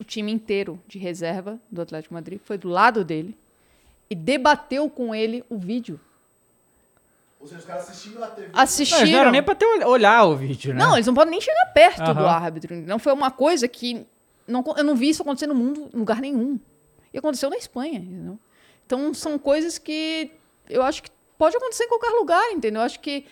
O 0.00 0.04
time 0.04 0.30
inteiro 0.30 0.80
de 0.86 0.98
reserva 0.98 1.58
do 1.70 1.82
Atlético 1.82 2.10
de 2.10 2.14
Madrid 2.14 2.40
foi 2.44 2.56
do 2.56 2.68
lado 2.68 3.04
dele 3.04 3.36
e 4.08 4.14
debateu 4.14 4.88
com 4.88 5.14
ele 5.14 5.42
o 5.50 5.58
vídeo. 5.58 5.98
Ou 7.40 7.46
seja, 7.46 7.60
os 7.60 7.66
caras 7.66 7.86
TV. 7.86 8.48
Não, 8.52 8.60
Assistiram. 8.60 9.00
eles 9.02 9.12
não 9.12 9.20
era 9.20 9.30
nem 9.30 9.42
pra 9.42 9.54
ter 9.54 9.64
ol- 9.66 9.88
olhar 9.90 10.24
o 10.24 10.34
vídeo, 10.36 10.74
né? 10.74 10.80
Não, 10.84 10.94
eles 10.94 11.06
não 11.06 11.14
podem 11.14 11.30
nem 11.30 11.40
chegar 11.40 11.66
perto 11.72 12.02
do 12.14 12.20
Aham. 12.20 12.26
árbitro. 12.28 12.74
Não 12.76 12.98
foi 12.98 13.12
uma 13.12 13.30
coisa 13.30 13.68
que 13.68 14.06
não, 14.46 14.64
eu 14.76 14.82
não 14.84 14.96
vi 14.96 15.10
isso 15.10 15.22
acontecer 15.22 15.46
no 15.46 15.54
mundo, 15.54 15.88
em 15.94 15.98
lugar 15.98 16.20
nenhum. 16.20 16.58
E 17.12 17.18
aconteceu 17.18 17.48
na 17.48 17.56
Espanha, 17.56 17.98
entendeu? 17.98 18.38
Então 18.86 19.12
são 19.14 19.38
coisas 19.38 19.78
que 19.78 20.30
eu 20.68 20.82
acho 20.82 21.02
que 21.02 21.10
pode 21.38 21.56
acontecer 21.56 21.84
em 21.84 21.88
qualquer 21.88 22.10
lugar, 22.10 22.50
entendeu? 22.50 22.80
Eu 22.80 22.86
acho 22.86 22.98
que 23.00 23.24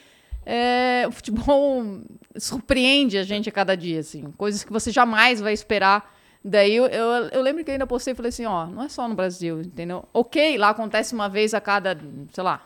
é, 0.44 1.04
o 1.08 1.10
futebol 1.10 1.82
surpreende 2.36 3.18
a 3.18 3.22
gente 3.24 3.48
a 3.48 3.52
cada 3.52 3.76
dia, 3.76 4.00
assim, 4.00 4.30
coisas 4.36 4.62
que 4.62 4.72
você 4.72 4.90
jamais 4.90 5.40
vai 5.40 5.52
esperar. 5.52 6.14
Daí 6.44 6.76
eu, 6.76 6.86
eu, 6.86 7.28
eu 7.32 7.42
lembro 7.42 7.64
que 7.64 7.70
eu 7.70 7.72
ainda 7.72 7.86
postei 7.88 8.12
e 8.12 8.14
falei 8.16 8.28
assim, 8.28 8.44
ó, 8.46 8.66
não 8.66 8.84
é 8.84 8.88
só 8.88 9.08
no 9.08 9.16
Brasil, 9.16 9.60
entendeu? 9.62 10.04
Ok, 10.14 10.56
lá 10.56 10.68
acontece 10.70 11.12
uma 11.12 11.28
vez 11.28 11.52
a 11.54 11.60
cada, 11.60 11.98
sei 12.32 12.44
lá, 12.44 12.64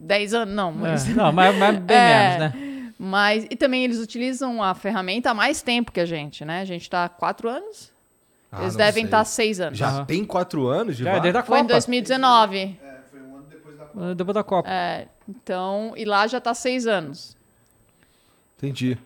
10 0.00 0.34
anos, 0.34 0.54
não, 0.54 0.72
mas 0.72 1.08
É, 1.08 1.12
não, 1.14 1.32
mas, 1.32 1.56
mas 1.56 1.78
bem 1.78 1.96
É. 1.98 2.38
menos, 2.38 2.38
né? 2.54 2.92
mas, 2.98 3.46
e 3.50 3.56
também 3.56 3.84
eles 3.84 3.98
utilizam 3.98 4.62
a 4.62 4.74
ferramenta 4.74 5.30
há 5.30 5.34
mais 5.34 5.62
tempo 5.62 5.92
que 5.92 6.00
a 6.00 6.06
gente, 6.06 6.44
né? 6.44 6.60
A 6.60 6.64
gente 6.64 6.82
está 6.82 7.04
há 7.04 7.08
quatro 7.08 7.48
anos. 7.48 7.92
Ah, 8.50 8.62
eles 8.62 8.74
devem 8.76 9.04
estar 9.04 9.20
há 9.20 9.24
seis 9.24 9.60
anos. 9.60 9.78
Já 9.78 9.88
Aham. 9.88 10.04
tem 10.06 10.24
quatro 10.24 10.66
anos 10.68 10.96
de 10.96 11.04
Já, 11.04 11.18
desde 11.18 11.38
a 11.38 11.42
Foi 11.42 11.58
em 11.58 11.62
Copa. 11.62 11.74
2019. 11.74 12.58
É, 12.58 12.98
foi 13.10 13.20
um 13.20 13.36
ano 13.36 13.44
depois 13.50 13.76
da 13.76 13.84
Copa. 13.84 14.00
Ah, 14.10 14.14
Depois 14.14 14.34
da 14.34 14.42
Copa. 14.44 14.68
É, 14.70 15.08
então, 15.28 15.92
e 15.96 16.04
lá 16.06 16.26
já 16.26 16.38
está 16.38 16.54
seis 16.54 16.86
anos. 16.86 17.36
Entendi. 18.56 18.96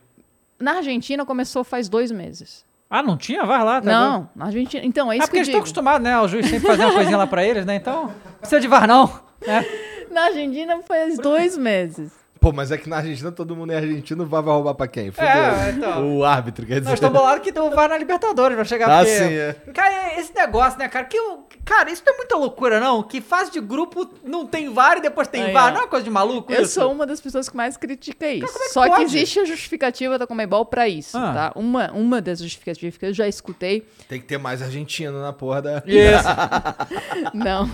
Na 0.58 0.76
Argentina 0.76 1.26
começou 1.26 1.64
faz 1.64 1.88
dois 1.88 2.10
meses. 2.12 2.64
Ah, 2.88 3.02
não 3.02 3.16
tinha? 3.16 3.44
Vai 3.44 3.58
lá, 3.64 3.80
tá 3.80 3.80
vendo? 3.80 3.90
não, 3.98 4.30
na 4.36 4.46
Argentina. 4.46 4.84
Então, 4.84 5.10
é 5.10 5.16
É 5.16 5.18
isso 5.18 5.26
porque 5.26 5.32
que 5.32 5.36
eu 5.38 5.40
eles 5.40 5.48
estão 5.48 5.60
acostumados, 5.60 6.02
né? 6.04 6.18
O 6.20 6.28
juiz 6.28 6.46
sempre 6.46 6.66
fazer 6.68 6.84
uma 6.84 6.92
coisinha 6.94 7.16
lá 7.16 7.26
pra 7.26 7.42
eles, 7.44 7.64
né? 7.66 7.74
Então, 7.76 8.04
não 8.06 8.14
precisa 8.38 8.60
de 8.60 8.68
VAR, 8.68 8.86
não. 8.86 9.06
né? 9.46 9.64
Na 10.12 10.26
Argentina 10.26 10.82
faz 10.82 11.16
dois 11.16 11.56
meses. 11.56 12.12
Pô, 12.42 12.52
mas 12.52 12.72
é 12.72 12.76
que 12.76 12.88
na 12.88 12.96
Argentina 12.96 13.30
todo 13.30 13.54
mundo 13.54 13.72
é 13.72 13.76
argentino, 13.76 14.24
o 14.24 14.26
VAR 14.26 14.42
vai 14.42 14.52
roubar 14.54 14.74
pra 14.74 14.88
quem? 14.88 15.12
Fudeu. 15.12 15.28
É, 15.28 15.70
então. 15.70 16.16
O 16.18 16.24
árbitro, 16.24 16.66
quer 16.66 16.80
dizer. 16.80 16.90
Nós 16.90 16.94
estamos 16.94 17.16
bolados 17.18 17.42
que 17.48 17.56
o 17.58 17.70
VAR 17.70 17.88
na 17.88 17.96
Libertadores 17.96 18.56
vai 18.56 18.64
chegar 18.66 18.90
Ah, 18.90 18.98
porque... 19.04 19.16
sim, 19.16 19.32
é. 19.32 19.52
Cara, 19.72 20.18
esse 20.20 20.34
negócio, 20.34 20.76
né, 20.78 20.88
cara? 20.88 21.04
Que, 21.04 21.16
cara, 21.64 21.88
isso 21.90 22.02
não 22.04 22.12
é 22.14 22.16
muita 22.16 22.36
loucura, 22.36 22.80
não? 22.80 23.00
Que 23.04 23.20
fase 23.20 23.52
de 23.52 23.60
grupo 23.60 24.10
não 24.24 24.44
tem 24.44 24.68
VAR 24.72 24.98
e 24.98 25.00
depois 25.00 25.28
tem 25.28 25.40
Aí, 25.44 25.52
VAR. 25.52 25.68
ó. 25.68 25.70
Não 25.70 25.76
é 25.76 25.82
uma 25.82 25.88
coisa 25.88 26.02
de 26.04 26.10
maluco 26.10 26.52
Eu 26.52 26.62
isso? 26.62 26.74
sou 26.74 26.90
uma 26.90 27.06
das 27.06 27.20
pessoas 27.20 27.48
que 27.48 27.56
mais 27.56 27.76
critica 27.76 28.26
isso. 28.28 28.44
como 28.46 28.58
é 28.64 28.66
que 28.66 28.72
Só 28.72 28.82
que 28.82 28.88
pode? 28.90 29.04
existe 29.04 29.38
a 29.38 29.44
justificativa 29.44 30.18
da 30.18 30.26
Comebol 30.26 30.66
para 30.66 30.88
isso, 30.88 31.16
Ah. 31.16 31.32
tá? 31.32 31.52
Uma, 31.54 31.92
uma 31.92 32.20
das 32.20 32.40
justificativas 32.40 32.96
que 32.98 33.06
eu 33.06 33.12
já 33.14 33.28
escutei 33.28 33.86
Tem 34.08 34.18
que 34.20 34.26
ter 34.26 34.38
mais 34.38 34.60
argentino 34.60 35.22
na 35.22 35.32
porra 35.32 35.62
da. 35.62 35.82
Isso. 35.86 36.28
Não. 37.32 37.68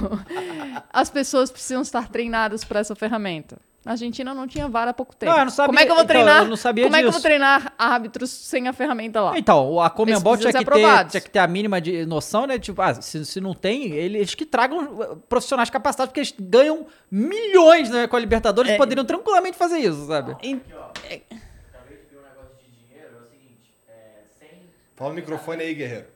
As 0.92 1.08
pessoas 1.10 1.50
precisam 1.50 1.80
estar 1.82 2.08
treinadas 2.08 2.64
para 2.64 2.80
essa 2.80 2.94
ferramenta. 2.94 3.56
Na 3.84 3.92
Argentina 3.92 4.34
não 4.34 4.46
tinha 4.46 4.68
VAR 4.68 4.88
há 4.88 4.92
pouco 4.92 5.14
tempo. 5.16 5.30
Não, 5.32 5.38
eu 5.38 5.44
não 5.46 5.52
sabia- 5.52 5.66
Como 5.68 5.78
é 5.78 5.84
que 5.86 5.90
eu 5.90 5.94
vou 5.94 6.04
então, 6.04 6.14
treinar? 6.16 6.42
eu 6.42 6.48
não 6.48 6.56
sabia 6.56 6.84
Como 6.84 6.96
é 6.96 6.98
que 6.98 7.04
eu 7.06 7.08
disso. 7.10 7.20
vou 7.20 7.28
treinar 7.28 7.72
árbitros 7.78 8.28
sem 8.30 8.66
a 8.68 8.72
ferramenta 8.72 9.20
lá? 9.20 9.38
Então, 9.38 9.80
a 9.80 9.88
Comembol 9.88 10.36
tinha 10.36 10.52
que, 10.52 10.64
ter, 10.64 11.06
tinha 11.08 11.20
que 11.22 11.30
ter 11.30 11.38
a 11.38 11.46
mínima 11.46 11.80
de 11.80 12.04
noção, 12.04 12.46
né? 12.46 12.58
Tipo, 12.58 12.82
ah, 12.82 12.94
se, 13.00 13.24
se 13.24 13.40
não 13.40 13.54
tem, 13.54 13.84
eles 13.92 14.34
que 14.34 14.44
tragam 14.44 14.84
uh, 15.00 15.16
profissionais 15.28 15.70
capacitados, 15.70 16.10
porque 16.10 16.20
eles 16.20 16.34
ganham 16.38 16.86
milhões 17.10 17.88
né, 17.88 18.06
com 18.08 18.16
a 18.16 18.20
Libertadores, 18.20 18.72
É. 18.72 18.76
poderiam 18.76 19.04
tranquilamente 19.06 19.56
fazer 19.56 19.78
isso, 19.78 20.06
sabe? 20.06 20.36
Em- 20.42 20.56
Acabei 20.56 21.20
de 21.20 22.10
ver 22.10 22.18
um 22.18 22.22
negócio 22.22 22.56
de 22.60 22.86
dinheiro, 22.86 23.14
é 23.16 23.20
o 23.20 23.30
seguinte, 23.30 23.72
é, 23.88 24.22
100 24.38 24.48
Fala 24.96 25.12
o 25.12 25.14
microfone 25.14 25.62
aí, 25.62 25.72
guerreiro. 25.74 26.06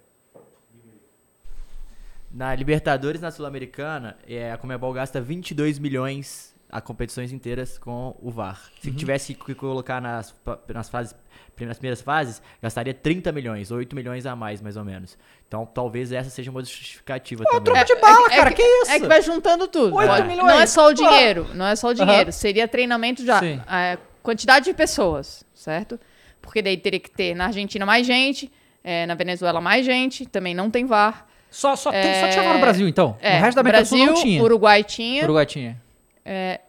Na 2.31 2.55
Libertadores, 2.55 3.21
na 3.21 3.31
Sul-Americana, 3.31 4.17
é, 4.27 4.51
a 4.53 4.57
Comebol 4.59 4.93
gasta 4.93 5.21
22 5.21 5.79
milhões 5.79 6.51
a 6.73 6.81
competições 6.81 7.33
inteiras 7.33 7.77
com 7.77 8.16
o 8.23 8.31
VAR. 8.31 8.59
Se 8.81 8.91
tivesse 8.91 9.35
que 9.35 9.55
colocar 9.55 10.01
nas, 10.01 10.35
nas, 10.73 10.89
fases, 10.89 11.14
nas 11.61 11.77
primeiras 11.77 12.01
fases, 12.01 12.41
gastaria 12.62 12.95
30 12.95 13.31
milhões, 13.31 13.70
8 13.70 13.95
milhões 13.95 14.25
a 14.25 14.35
mais, 14.35 14.62
mais 14.62 14.79
ou 14.79 14.85
menos. 14.85 15.18
Então, 15.47 15.66
talvez 15.66 16.12
essa 16.12 16.31
seja 16.31 16.51
uma 16.51 16.61
justificativa 16.61 17.45
também. 17.45 17.62
troco 17.62 17.85
de 17.85 17.95
bala, 17.97 18.31
cara, 18.31 18.51
que 18.53 18.62
isso? 18.62 18.91
É 18.91 18.99
que 18.99 19.07
vai 19.07 19.20
juntando 19.20 19.68
tudo. 19.68 19.95
Oito 19.97 20.09
Pode- 20.09 20.27
milhões. 20.27 20.49
Não 20.49 20.61
é 20.61 20.66
só 20.66 20.89
o 20.89 20.95
dinheiro, 20.95 21.47
não 21.53 21.66
é 21.66 21.77
só 21.77 21.89
o 21.89 21.95
dinheiro. 21.95 22.23
Aham. 22.23 22.33
Seria 22.33 22.66
treinamento 22.66 23.23
já. 23.23 23.39
Sim. 23.39 23.61
é, 23.70 23.99
quantidade 24.23 24.64
de 24.64 24.73
pessoas, 24.73 25.45
certo? 25.55 26.01
Porque 26.41 26.62
daí 26.62 26.79
teria 26.79 26.99
que 26.99 27.11
ter 27.11 27.35
na 27.35 27.47
Argentina 27.47 27.85
mais 27.85 28.07
gente, 28.07 28.51
é, 28.83 29.05
na 29.05 29.14
Venezuela 29.14 29.61
mais 29.61 29.85
gente, 29.85 30.25
também 30.25 30.55
não 30.55 30.70
tem 30.70 30.87
VAR. 30.87 31.27
Só, 31.51 31.77
só, 31.77 31.93
tem, 31.93 32.14
só 32.18 32.29
tinha 32.31 32.43
VAR 32.43 32.55
no 32.55 32.61
Brasil, 32.61 32.89
então. 32.89 33.14
É, 33.20 33.37
o 33.37 33.41
resto 33.43 33.57
da 33.57 33.61
América 33.61 33.83
do 33.83 33.89
Sul 33.89 33.99
Brasil, 33.99 34.14
não 34.14 34.23
tinha. 34.23 34.43
Uruguai 34.43 34.83
tinha. 34.83 35.23
Uruguai 35.25 35.45
tinha. 35.45 35.83
É, 36.25 36.61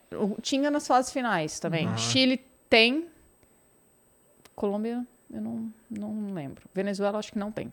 tinha 0.42 0.70
nas 0.72 0.88
fases 0.88 1.12
finais 1.12 1.60
também. 1.60 1.88
Uhum. 1.88 1.98
Chile 1.98 2.38
tem. 2.70 3.08
Colômbia, 4.56 5.06
eu 5.32 5.42
não, 5.42 5.72
não 5.90 6.34
lembro. 6.34 6.64
Venezuela, 6.74 7.18
acho 7.20 7.32
que 7.32 7.40
não 7.40 7.52
tem. 7.52 7.72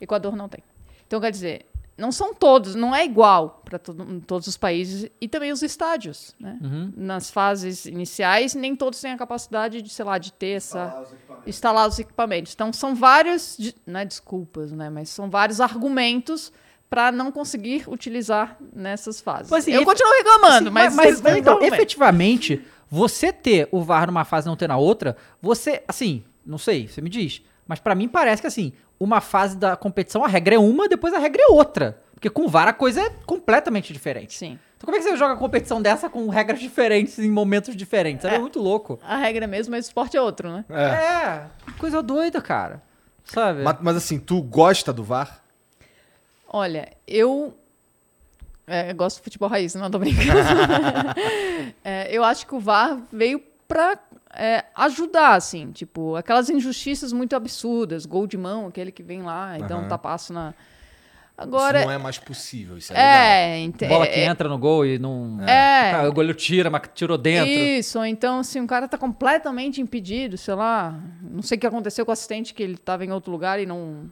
Equador 0.00 0.36
não 0.36 0.48
tem. 0.48 0.62
Então, 1.06 1.20
quer 1.20 1.30
dizer, 1.30 1.66
não 1.96 2.12
são 2.12 2.34
todos, 2.34 2.74
não 2.74 2.94
é 2.94 3.04
igual 3.04 3.62
para 3.64 3.78
todos 3.78 4.46
os 4.46 4.56
países 4.56 5.10
e 5.20 5.26
também 5.26 5.50
os 5.52 5.62
estádios. 5.62 6.34
Né? 6.38 6.58
Uhum. 6.62 6.92
Nas 6.96 7.30
fases 7.30 7.86
iniciais, 7.86 8.54
nem 8.54 8.76
todos 8.76 9.00
têm 9.00 9.12
a 9.12 9.16
capacidade 9.16 9.80
de, 9.80 9.88
sei 9.88 10.04
lá, 10.04 10.18
de 10.18 10.32
ter 10.32 10.50
essa. 10.56 10.84
Instalar 10.86 11.02
os 11.02 11.08
equipamentos. 11.12 11.48
instalar 11.48 11.88
os 11.88 11.98
equipamentos. 11.98 12.54
Então, 12.54 12.72
são 12.72 12.94
vários. 12.94 13.56
de- 13.58 13.74
Não 13.86 14.00
é 14.00 14.04
desculpas, 14.04 14.70
né? 14.70 14.90
Mas 14.90 15.08
são 15.08 15.30
vários 15.30 15.60
argumentos 15.60 16.52
para 16.88 17.12
não 17.12 17.30
conseguir 17.30 17.84
utilizar 17.86 18.56
nessas 18.74 19.20
fases. 19.20 19.50
Mas, 19.50 19.64
assim, 19.64 19.72
eu 19.72 19.84
continuo 19.84 20.12
reclamando, 20.14 20.54
Assim, 20.68 20.70
mas, 20.70 20.94
mas, 20.94 21.20
mas 21.20 21.36
então, 21.36 21.60
efetivamente, 21.62 22.64
você 22.90 23.32
ter 23.32 23.68
o 23.70 23.82
VAR 23.82 24.06
numa 24.06 24.24
fase 24.24 24.46
e 24.46 24.50
não 24.50 24.56
ter 24.56 24.68
na 24.68 24.76
outra, 24.76 25.16
você, 25.40 25.82
assim, 25.86 26.24
não 26.46 26.56
sei, 26.58 26.88
você 26.88 27.00
me 27.00 27.10
diz, 27.10 27.42
mas 27.66 27.78
pra 27.78 27.94
mim 27.94 28.08
parece 28.08 28.40
que, 28.40 28.48
assim, 28.48 28.72
uma 28.98 29.20
fase 29.20 29.56
da 29.56 29.76
competição, 29.76 30.24
a 30.24 30.28
regra 30.28 30.54
é 30.54 30.58
uma, 30.58 30.88
depois 30.88 31.12
a 31.12 31.18
regra 31.18 31.42
é 31.42 31.52
outra. 31.52 32.00
Porque 32.14 32.28
com 32.30 32.46
o 32.46 32.48
VAR 32.48 32.66
a 32.66 32.72
coisa 32.72 33.00
é 33.00 33.10
completamente 33.26 33.92
diferente. 33.92 34.34
Sim. 34.36 34.58
Então 34.76 34.86
como 34.86 34.96
é 34.96 34.98
que 34.98 35.04
você 35.04 35.16
joga 35.16 35.36
competição 35.36 35.80
dessa 35.80 36.08
com 36.10 36.28
regras 36.28 36.58
diferentes 36.58 37.16
em 37.18 37.30
momentos 37.30 37.76
diferentes? 37.76 38.24
É, 38.24 38.34
É. 38.34 38.38
muito 38.40 38.58
louco. 38.58 38.98
A 39.02 39.16
regra 39.16 39.44
é 39.44 39.46
mesmo, 39.46 39.70
mas 39.70 39.86
o 39.86 39.88
esporte 39.88 40.16
é 40.16 40.20
outro, 40.20 40.50
né? 40.50 40.64
É. 40.68 40.82
É, 40.82 41.46
coisa 41.78 42.02
doida, 42.02 42.40
cara. 42.40 42.82
Sabe? 43.24 43.62
Mas, 43.62 43.76
mas 43.80 43.96
assim, 43.96 44.18
tu 44.18 44.42
gosta 44.42 44.92
do 44.92 45.04
VAR? 45.04 45.40
Olha, 46.50 46.90
eu. 47.06 47.54
é, 48.66 48.92
gosto 48.94 49.18
de 49.18 49.22
futebol 49.24 49.48
raiz, 49.48 49.74
não 49.74 49.90
tô 49.90 49.98
brincando. 49.98 50.28
É, 51.84 52.08
eu 52.14 52.24
acho 52.24 52.46
que 52.46 52.54
o 52.54 52.60
VAR 52.60 52.98
veio 53.12 53.42
pra 53.66 53.98
é, 54.34 54.64
ajudar, 54.74 55.34
assim, 55.34 55.70
tipo, 55.72 56.16
aquelas 56.16 56.48
injustiças 56.50 57.12
muito 57.12 57.34
absurdas, 57.36 58.06
gol 58.06 58.26
de 58.26 58.36
mão, 58.36 58.66
aquele 58.66 58.90
que 58.92 59.02
vem 59.02 59.22
lá 59.22 59.58
e 59.58 59.62
dá 59.62 59.76
um 59.76 59.88
tapaço 59.88 60.32
na. 60.32 60.54
Agora, 61.36 61.78
Isso 61.78 61.86
não 61.86 61.92
é 61.94 61.98
mais 61.98 62.18
possível, 62.18 62.76
isso 62.78 62.92
é, 62.92 63.54
é, 63.54 63.58
ente- 63.60 63.86
Bola 63.86 64.06
que 64.08 64.18
é, 64.18 64.24
entra 64.24 64.48
no 64.48 64.58
gol 64.58 64.84
e 64.84 64.98
não. 64.98 65.38
É. 65.46 65.92
Cara, 65.92 66.08
O 66.08 66.12
goleiro 66.12 66.36
tira, 66.36 66.68
mas 66.68 66.82
tirou 66.94 67.16
dentro. 67.16 67.48
Isso, 67.48 67.98
ou 67.98 68.04
então 68.04 68.42
se 68.42 68.58
um 68.60 68.66
cara 68.66 68.88
tá 68.88 68.98
completamente 68.98 69.80
impedido, 69.80 70.36
sei 70.36 70.54
lá, 70.54 70.98
não 71.22 71.40
sei 71.42 71.56
o 71.56 71.60
que 71.60 71.66
aconteceu 71.66 72.04
com 72.04 72.10
o 72.10 72.12
assistente, 72.12 72.52
que 72.52 72.62
ele 72.62 72.76
tava 72.76 73.04
em 73.04 73.12
outro 73.12 73.30
lugar 73.30 73.60
e 73.60 73.66
não. 73.66 74.10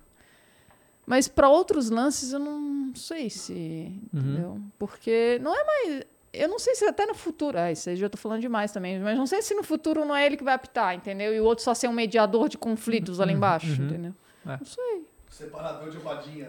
Mas 1.07 1.29
para 1.29 1.49
outros 1.49 1.89
lances 1.89 2.33
eu 2.33 2.39
não 2.41 2.93
sei 2.95 3.31
se. 3.31 3.93
Entendeu? 4.13 4.61
Porque 4.79 5.39
não 5.41 5.55
é 5.55 5.65
mais. 5.65 6.03
Eu 6.33 6.49
não 6.49 6.59
sei 6.59 6.75
se 6.75 6.85
até 6.85 7.07
no 7.07 7.15
futuro. 7.15 7.57
Ah, 7.59 7.71
isso 7.73 7.89
aí 7.89 7.97
já 7.97 8.11
tô 8.11 8.19
falando 8.19 8.41
demais 8.41 8.73
também. 8.73 8.99
Mas 8.99 9.17
não 9.17 9.27
sei 9.27 9.41
se 9.41 9.55
no 9.55 9.63
futuro 9.63 10.05
não 10.05 10.15
é 10.15 10.27
ele 10.27 10.37
que 10.37 10.45
vai 10.45 10.55
apitar, 10.55 10.95
entendeu? 10.95 11.33
E 11.35 11.41
o 11.41 11.45
outro 11.45 11.65
só 11.65 11.73
ser 11.73 11.89
um 11.89 11.93
mediador 11.93 12.49
de 12.49 12.59
conflitos 12.59 13.21
ali 13.21 13.33
embaixo, 13.33 13.69
entendeu? 13.81 14.13
É. 14.45 14.51
Não 14.59 14.67
sei. 14.67 15.07
Separador 15.31 15.91
de 15.91 15.97
rodinha. 15.99 16.47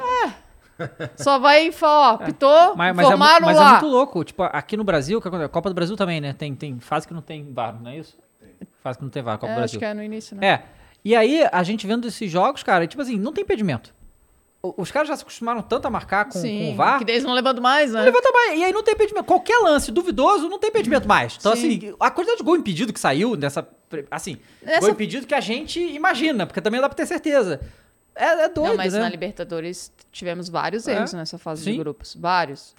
Só 1.15 1.39
vai 1.39 1.67
e 1.67 1.71
fala, 1.71 2.11
ó, 2.11 2.15
apitou, 2.15 2.75
Mas, 2.75 2.95
mas, 2.95 3.05
é, 3.05 3.09
formaram 3.09 3.45
mas 3.47 3.57
é 3.57 3.59
lá. 3.59 3.71
muito 3.71 3.87
louco. 3.87 4.23
Tipo, 4.23 4.43
aqui 4.43 4.77
no 4.77 4.83
Brasil, 4.83 5.17
o 5.17 5.21
que 5.21 5.27
acontece? 5.27 5.49
Copa 5.49 5.69
do 5.69 5.73
Brasil 5.75 5.95
também, 5.95 6.21
né? 6.21 6.33
Tem, 6.33 6.53
tem 6.55 6.79
fase 6.79 7.07
que 7.07 7.13
não 7.13 7.21
tem 7.21 7.51
VAR, 7.51 7.81
não 7.81 7.89
é 7.89 7.97
isso? 7.97 8.17
Fase 8.81 8.97
que 8.99 9.03
não 9.03 9.09
tem 9.09 9.23
VAR, 9.23 9.37
Copa 9.39 9.53
É, 9.53 9.55
do 9.55 9.63
acho 9.63 9.71
Brasil. 9.73 9.79
que 9.79 9.85
é 9.85 9.93
no 9.93 10.03
início, 10.03 10.35
né? 10.37 10.47
É. 10.47 10.63
E 11.03 11.15
aí, 11.15 11.47
a 11.51 11.63
gente 11.63 11.87
vendo 11.87 12.07
esses 12.07 12.29
jogos, 12.29 12.61
cara, 12.61 12.85
tipo 12.85 13.01
assim, 13.01 13.17
não 13.17 13.31
tem 13.33 13.43
impedimento. 13.43 13.93
Os 14.77 14.91
caras 14.91 15.07
já 15.07 15.15
se 15.15 15.21
acostumaram 15.23 15.61
tanto 15.61 15.85
a 15.87 15.89
marcar 15.89 16.25
com, 16.25 16.41
com 16.41 16.71
o 16.71 16.75
VAR. 16.75 16.99
que 16.99 17.05
daí 17.05 17.15
eles 17.15 17.23
não 17.25 17.33
levantam 17.33 17.61
mais, 17.61 17.91
né? 17.93 18.01
Levanta 18.01 18.31
mais. 18.31 18.59
E 18.59 18.63
aí 18.63 18.73
não 18.73 18.83
tem 18.83 18.93
impedimento. 18.93 19.25
Qualquer 19.25 19.57
lance 19.59 19.91
duvidoso 19.91 20.49
não 20.49 20.59
tem 20.59 20.69
impedimento 20.69 21.07
mais. 21.07 21.35
Então, 21.39 21.55
Sim. 21.55 21.77
assim, 21.77 21.95
a 21.99 22.11
quantidade 22.11 22.37
de 22.39 22.43
gol 22.43 22.55
impedido 22.57 22.91
que 22.93 22.99
saiu 22.99 23.35
nessa. 23.35 23.67
Assim, 24.11 24.37
Essa- 24.63 24.81
gol 24.81 24.89
impedido 24.89 25.25
que 25.27 25.33
a 25.35 25.39
gente 25.41 25.79
imagina, 25.79 26.45
porque 26.45 26.59
também 26.61 26.81
dá 26.81 26.89
pra 26.89 26.95
ter 26.95 27.05
certeza. 27.05 27.61
É, 28.15 28.45
é 28.45 28.49
doido, 28.49 28.69
Não, 28.71 28.77
mas 28.77 28.93
né? 28.93 28.99
na 28.99 29.09
Libertadores 29.09 29.91
tivemos 30.11 30.49
vários 30.49 30.87
É? 30.87 30.93
erros 30.95 31.13
nessa 31.13 31.37
fase 31.37 31.63
Sim. 31.63 31.73
de 31.73 31.77
grupos. 31.77 32.15
Vários. 32.19 32.75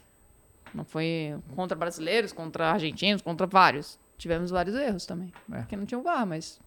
Não 0.75 0.85
foi 0.85 1.35
contra 1.55 1.77
brasileiros, 1.77 2.33
contra 2.33 2.71
argentinos, 2.73 3.23
contra 3.23 3.47
vários. 3.47 3.99
Tivemos 4.19 4.51
vários 4.51 4.75
erros 4.75 5.07
também. 5.07 5.33
É. 5.53 5.59
Porque 5.59 5.77
não 5.77 5.87
tinha 5.87 5.99
o 5.99 6.03
VAR, 6.03 6.27
mas. 6.27 6.61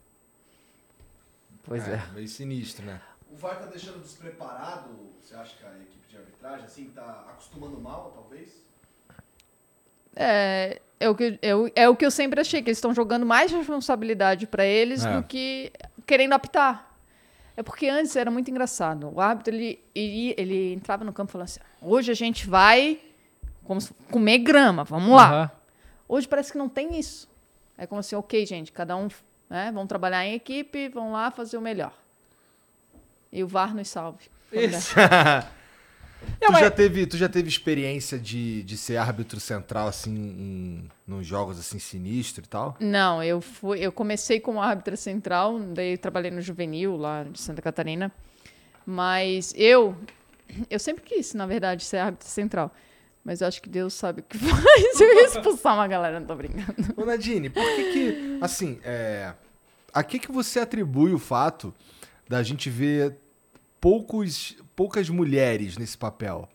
Pois 1.64 1.88
é. 1.88 2.02
meio 2.14 2.28
sinistro, 2.28 2.86
né? 2.86 3.00
O 3.32 3.36
VAR 3.38 3.60
tá 3.60 3.66
deixando 3.68 4.02
despreparado, 4.02 4.90
você 5.22 5.34
acha 5.36 5.56
que 5.58 5.66
a 5.66 5.70
equipe 5.82 6.08
de 6.10 6.18
arbitragem, 6.18 6.66
assim, 6.66 6.92
tá 6.94 7.26
acostumando 7.30 7.80
mal, 7.80 8.12
talvez? 8.14 8.62
É, 10.16 10.82
é, 11.00 11.10
o 11.10 11.16
que, 11.16 11.40
eu, 11.42 11.72
é 11.76 11.88
o 11.88 11.96
que 11.96 12.06
eu 12.06 12.12
sempre 12.12 12.42
achei, 12.42 12.62
que 12.62 12.70
eles 12.70 12.78
estão 12.78 12.94
jogando 12.94 13.26
mais 13.26 13.52
responsabilidade 13.52 14.46
pra 14.48 14.66
eles 14.66 15.06
É. 15.06 15.16
do 15.16 15.24
que 15.24 15.72
querendo 16.06 16.34
apitar. 16.34 16.90
É 17.56 17.64
porque 17.64 17.88
antes 17.88 18.16
era 18.16 18.30
muito 18.32 18.50
engraçado. 18.52 19.10
O 19.14 19.22
árbitro, 19.22 19.54
ele, 19.54 19.80
ele, 19.96 20.34
ele 20.38 20.74
entrava 20.74 21.04
no 21.04 21.14
campo 21.14 21.30
e 21.30 21.34
falava 21.34 21.46
assim: 21.50 21.60
hoje 21.82 22.12
a 22.12 22.16
gente 22.16 22.48
vai 22.48 23.00
como 23.64 23.80
se- 23.80 23.94
comer 24.10 24.40
grama, 24.40 24.84
vamos 24.84 25.16
lá. 25.16 25.30
Aham. 25.30 25.52
Hoje 26.08 26.28
parece 26.28 26.52
que 26.52 26.58
não 26.58 26.68
tem 26.68 27.00
isso. 27.00 27.30
É 27.78 27.88
como 27.88 28.00
assim, 28.00 28.16
ok, 28.16 28.46
gente, 28.46 28.72
cada 28.72 28.96
um, 28.98 29.08
né, 29.50 29.72
vão 29.72 29.88
trabalhar 29.88 30.26
em 30.26 30.34
equipe, 30.34 30.90
vão 30.90 31.14
lá 31.14 31.32
fazer 31.32 31.58
o 31.58 31.62
melhor. 31.62 31.94
E 33.32 33.44
o 33.44 33.48
VAR 33.48 33.76
nos 33.76 33.88
salve. 33.88 34.26
Isso. 34.52 34.96
tu, 36.40 36.54
já 36.60 36.72
teve, 36.72 37.06
tu 37.06 37.18
já 37.18 37.30
teve 37.30 37.48
experiência 37.48 38.20
de, 38.20 38.64
de 38.64 38.78
ser 38.78 38.98
árbitro 38.98 39.40
central, 39.40 39.88
assim, 39.88 40.14
em, 40.14 40.90
nos 41.08 41.26
jogos, 41.26 41.58
assim, 41.60 41.80
sinistro 41.80 42.44
e 42.44 42.48
tal? 42.48 42.76
Não, 42.80 43.24
eu 43.24 43.40
fui, 43.40 43.80
eu 43.80 43.92
comecei 43.92 44.40
como 44.40 44.62
árbitra 44.62 44.96
central, 44.96 45.60
daí 45.60 45.94
eu 45.94 45.98
trabalhei 45.98 46.32
no 46.32 46.42
juvenil 46.42 46.98
lá 46.98 47.24
de 47.24 47.40
Santa 47.40 47.62
Catarina. 47.62 48.12
Mas 48.86 49.54
eu 49.56 49.96
eu 50.70 50.80
sempre 50.80 51.04
quis, 51.04 51.34
na 51.34 51.46
verdade, 51.46 51.84
ser 51.84 51.98
árbitra 51.98 52.28
central. 52.28 52.74
Mas 53.24 53.42
eu 53.42 53.48
acho 53.48 53.62
que 53.62 53.70
Deus 53.70 53.94
sabe 53.94 54.22
o 54.22 54.24
que 54.24 54.38
faz. 54.38 55.00
Eu 55.00 55.14
ia 55.14 55.26
expulsar 55.26 55.76
uma 55.76 55.88
galera, 55.88 56.20
não 56.20 56.28
tô 56.28 56.36
brincando. 56.36 56.94
Ô, 56.98 57.06
Nadine, 57.06 57.50
por 57.50 57.64
que 57.64 57.94
que, 57.94 58.40
assim, 58.42 58.80
é, 58.84 59.34
a 59.94 60.04
que 60.04 60.20
que 60.20 60.32
você 60.32 60.60
atribui 60.60 61.14
o 61.14 61.20
fato 61.20 61.74
da 62.32 62.42
gente 62.42 62.70
ver 62.70 63.18
poucos, 63.82 64.56
poucas 64.74 65.10
mulheres 65.10 65.78
nesse 65.78 65.98
papel? 65.98 66.48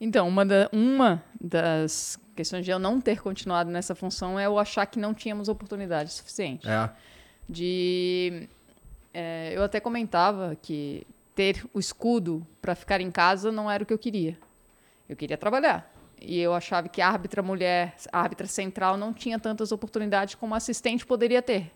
Então, 0.00 0.26
uma, 0.26 0.46
da- 0.46 0.70
uma 0.72 1.22
das 1.38 2.18
questões 2.34 2.64
de 2.64 2.70
eu 2.70 2.78
não 2.78 2.98
ter 3.02 3.20
continuado 3.20 3.70
nessa 3.70 3.94
função 3.94 4.38
é 4.40 4.46
eu 4.46 4.58
achar 4.58 4.86
que 4.86 4.98
não 4.98 5.12
tínhamos 5.12 5.48
oportunidade 5.48 6.10
suficiente. 6.10 6.66
É, 6.66 6.90
de 7.46 8.48
é, 9.12 9.52
eu 9.54 9.62
até 9.62 9.78
comentava 9.78 10.56
que 10.62 11.06
ter 11.34 11.66
o 11.74 11.78
escudo 11.78 12.46
para 12.62 12.74
ficar 12.74 13.00
em 13.02 13.10
casa 13.10 13.52
não 13.52 13.70
era 13.70 13.82
o 13.82 13.86
que 13.86 13.92
eu 13.92 13.98
queria. 13.98 14.38
Eu 15.06 15.16
queria 15.16 15.36
trabalhar. 15.36 15.92
E 16.18 16.38
eu 16.38 16.54
achava 16.54 16.88
que 16.88 17.02
a 17.02 17.08
árbitra 17.08 17.42
mulher, 17.42 17.94
a 18.10 18.20
árbitra 18.20 18.46
central 18.46 18.96
não 18.96 19.12
tinha 19.12 19.38
tantas 19.38 19.70
oportunidades 19.70 20.34
como 20.34 20.54
assistente 20.54 21.04
poderia 21.04 21.42
ter. 21.42 21.70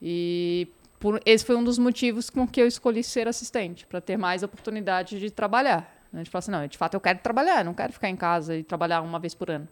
E 0.00 0.68
por- 0.98 1.20
esse 1.24 1.44
foi 1.44 1.56
um 1.56 1.64
dos 1.64 1.78
motivos 1.78 2.30
com 2.30 2.46
que 2.46 2.60
eu 2.60 2.66
escolhi 2.66 3.02
ser 3.02 3.28
assistente, 3.28 3.86
para 3.86 4.00
ter 4.00 4.16
mais 4.16 4.42
oportunidade 4.42 5.18
de 5.18 5.30
trabalhar. 5.30 5.94
A 6.12 6.16
gente 6.18 6.30
fala 6.30 6.40
assim, 6.40 6.50
não, 6.50 6.66
de 6.66 6.78
fato 6.78 6.94
eu 6.94 7.00
quero 7.00 7.18
trabalhar, 7.18 7.64
não 7.64 7.74
quero 7.74 7.92
ficar 7.92 8.08
em 8.08 8.16
casa 8.16 8.56
e 8.56 8.62
trabalhar 8.62 9.02
uma 9.02 9.18
vez 9.18 9.34
por 9.34 9.50
ano. 9.50 9.68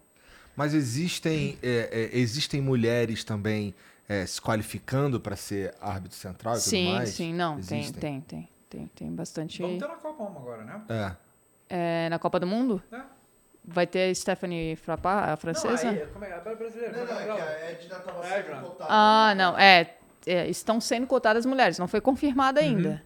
Mas 0.55 0.73
existem, 0.75 1.59
é, 1.63 2.11
é, 2.13 2.19
existem 2.19 2.61
mulheres 2.61 3.25
também 3.25 3.75
é, 4.09 4.25
se 4.27 4.41
qualificando 4.41 5.21
para 5.21 5.37
ser 5.37 5.75
árbitro 5.81 6.17
central 6.17 6.55
e 6.55 6.59
tudo 6.59 6.71
sim, 6.71 6.93
mais? 6.93 7.09
sim, 7.11 7.35
não, 7.35 7.61
tem, 7.61 7.81
Existem. 7.81 8.01
tem, 8.01 8.21
tem, 8.21 8.49
tem, 8.71 8.87
tem 8.95 9.13
bastante. 9.15 9.61
Vamos 9.63 9.79
ter 9.79 9.89
na 9.89 9.97
Copa 9.97 10.23
uma 10.23 10.41
agora, 10.41 10.65
né? 10.65 10.81
É. 10.89 11.17
É, 11.69 12.09
na 12.09 12.19
Copa 12.19 12.39
do 12.39 12.47
Mundo? 12.47 12.83
É. 12.93 13.01
Vai 13.65 13.87
ter 13.87 14.15
Stephanie 14.15 14.77
Frappart, 14.77 15.31
a 15.31 15.37
francesa? 15.37 15.91
Não, 15.93 16.01
aí, 16.01 16.07
como 16.07 16.25
é, 16.25 16.33
a 16.33 16.39
brasileira, 16.39 16.93
Não, 16.97 17.05
não, 17.07 17.19
é 17.19 17.73
é 17.73 17.75
que 17.75 17.93
a 17.93 17.97
Edna 17.97 17.99
tava 17.99 18.27
É, 18.27 18.43
sendo 18.45 18.77
ah, 18.89 19.35
não. 19.37 19.59
É, 19.59 19.97
é, 20.27 20.49
estão 20.49 20.81
sendo 20.81 21.07
cotadas 21.07 21.47
mulheres. 21.47 21.79
Não 21.79 21.89
foi 21.89 22.01
confirmada 22.01 22.61
ainda. 22.61 23.03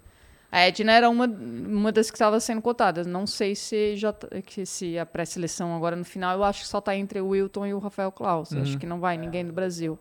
A 0.53 0.61
Edna 0.63 0.93
era 0.93 1.09
uma, 1.09 1.27
uma 1.27 1.93
das 1.93 2.11
que 2.11 2.17
estava 2.17 2.41
sendo 2.41 2.61
cotadas. 2.61 3.07
Não 3.07 3.25
sei 3.27 3.55
se 3.55 3.97
já 3.97 4.13
tá- 4.13 4.29
que 4.45 4.67
se 4.67 4.99
a 4.99 5.07
pré-seleção 5.07 5.77
agora 5.77 5.95
no 5.95 6.05
final, 6.05 6.37
eu 6.37 6.43
acho 6.43 6.63
que 6.63 6.69
só 6.69 6.79
está 6.79 6.97
entre 6.97 7.21
o 7.21 7.29
Wilton 7.29 7.67
e 7.67 7.75
o 7.75 7.79
Rafael 7.79 8.11
Klaus. 8.11 8.53
Acho 8.53 8.77
que 8.77 8.87
não 8.87 8.99
vai 8.99 9.17
ninguém 9.17 9.47
do 9.47 9.53
Brasil. 9.53 9.97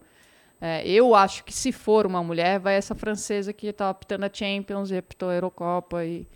É, 0.60 0.86
eu 0.88 1.14
acho 1.14 1.44
que 1.44 1.54
se 1.54 1.72
for 1.72 2.06
uma 2.06 2.24
mulher, 2.24 2.60
vai 2.60 2.76
essa 2.76 2.96
francesa 2.96 3.54
que 3.54 3.68
está 3.68 3.90
apitando 3.90 4.24
a 4.26 4.30
Champions 4.34 4.90
e 4.92 4.98
apitou 4.98 5.30
a 5.30 5.34
Eurocopa 5.36 6.04
e 6.04 6.28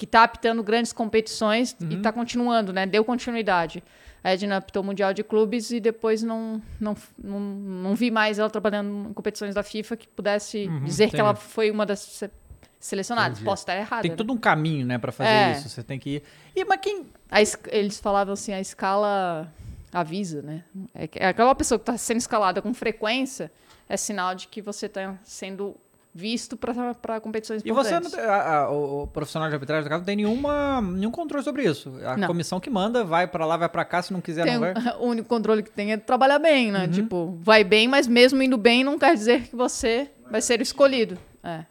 que- 0.00 0.06
está 0.06 0.24
apitando 0.24 0.62
grandes 0.62 0.92
competições 0.92 1.76
e 1.90 1.94
está 1.94 2.10
continuando, 2.10 2.72
né? 2.72 2.86
Deu 2.86 3.04
continuidade. 3.04 3.82
A 4.24 4.32
Edna 4.32 4.56
apitou 4.58 4.82
o 4.82 4.86
Mundial 4.86 5.12
de 5.14 5.22
Clubes 5.24 5.70
e 5.70 5.80
depois 5.80 6.22
não, 6.22 6.60
não, 6.78 6.94
não, 7.22 7.40
não 7.40 7.94
vi 7.94 8.10
mais 8.10 8.38
ela 8.38 8.50
trabalhando 8.50 9.10
em 9.10 9.12
competições 9.12 9.54
da 9.54 9.62
FIFA 9.62 9.96
que 9.96 10.06
pudesse 10.08 10.68
dizer 10.84 11.10
que 11.10 11.18
ela 11.20 11.30
entendi. 11.30 11.46
foi 11.46 11.70
uma 11.70 11.86
das 11.86 12.00
se- 12.00 12.30
selecionadas. 12.78 13.38
Entendi. 13.38 13.44
Posso 13.46 13.62
estar 13.62 13.76
errada. 13.76 14.02
Tem 14.02 14.10
né? 14.10 14.16
todo 14.16 14.32
um 14.32 14.36
caminho, 14.38 14.84
né, 14.86 14.98
pra 14.98 15.10
fazer 15.12 15.30
É. 15.30 15.52
isso. 15.52 15.68
Você 15.70 15.82
tem 15.82 15.98
que 15.98 16.10
ir. 16.16 16.22
E, 16.54 16.64
mas 16.64 16.80
quem. 16.82 17.06
Es- 17.32 17.58
eles 17.68 17.98
falavam 18.00 18.34
assim, 18.34 18.52
a 18.52 18.60
escala 18.60 19.50
avisa, 19.92 20.42
né? 20.42 20.64
É, 20.94 21.08
é 21.16 21.28
aquela 21.28 21.54
pessoa 21.54 21.78
que 21.78 21.82
está 21.82 21.96
sendo 21.96 22.18
escalada 22.18 22.60
com 22.62 22.72
frequência 22.74 23.50
é 23.88 23.96
sinal 23.96 24.34
de 24.34 24.46
que 24.48 24.60
você 24.62 24.86
está 24.86 25.16
sendo 25.24 25.74
visto 26.14 26.56
para 26.56 27.20
competições 27.20 27.62
E 27.64 27.70
você, 27.70 27.90
não 27.92 27.98
importantes. 28.00 28.12
tem- 28.12 28.24
a- 28.24 28.58
a- 28.62 28.70
o, 28.70 29.02
o 29.02 29.06
profissional 29.06 29.48
de 29.48 29.54
arbitragem 29.54 29.84
do 29.84 29.88
caso 29.88 30.00
não 30.00 30.04
tem 30.06 30.16
nenhuma, 30.16 30.80
nenhum 30.80 31.10
controle 31.10 31.44
sobre 31.44 31.62
isso. 31.64 31.92
A 32.04 32.16
Não. 32.16 32.26
comissão 32.26 32.58
que 32.58 32.68
manda, 32.68 33.04
vai 33.04 33.26
pra 33.28 33.46
lá, 33.46 33.56
vai 33.56 33.68
pra 33.68 33.84
cá, 33.84 34.02
se 34.02 34.12
não 34.12 34.20
quiser, 34.20 34.44
Tem 34.44 34.54
não 34.54 34.60
vai. 34.60 34.74
um- 34.74 34.74
o 35.04 35.06
único 35.08 35.28
controle 35.28 35.62
que 35.62 35.70
tem 35.70 35.92
é 35.92 35.96
trabalhar 35.96 36.38
bem, 36.38 36.72
né? 36.72 36.88
Tipo, 36.88 37.38
vai 37.40 37.62
bem, 37.62 37.86
mas 37.86 38.06
mesmo 38.08 38.42
indo 38.42 38.58
bem 38.58 38.82
não 38.82 38.98
quer 38.98 39.14
dizer 39.14 39.42
que 39.48 39.54
você 39.54 40.10
vai 40.30 40.40
ser 40.42 40.58
o 40.58 40.62
escolhido. 40.62 41.16
É. 41.44 41.64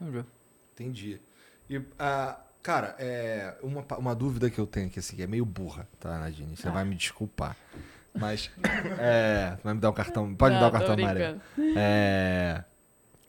Entendi. 0.74 1.20
E, 1.70 1.82
ah, 2.00 2.38
cara, 2.64 2.96
é, 2.98 3.56
uma, 3.62 3.84
uma 3.98 4.16
dúvida 4.16 4.50
que 4.50 4.58
eu 4.60 4.66
tenho 4.66 4.88
aqui, 4.88 5.00
assim, 5.00 5.16
que 5.16 5.22
é 5.22 5.28
meio 5.28 5.46
burra, 5.46 5.88
tá, 6.00 6.18
Nadine? 6.18 6.56
Você 6.56 6.70
vai 6.70 6.84
me 6.86 6.96
desculpar. 6.96 7.56
Mas, 8.18 8.50
é, 9.00 9.58
vai 9.64 9.74
me 9.74 9.80
dar 9.80 9.90
um 9.90 9.94
cartão, 9.94 10.34
pode 10.34 10.56
me 10.56 10.60
dar 10.62 10.68
um 10.70 10.72
Não, 10.72 10.80
tô 10.80 10.86
cartão 10.86 11.04
amarelo. 11.06 11.42
É, 11.76 12.64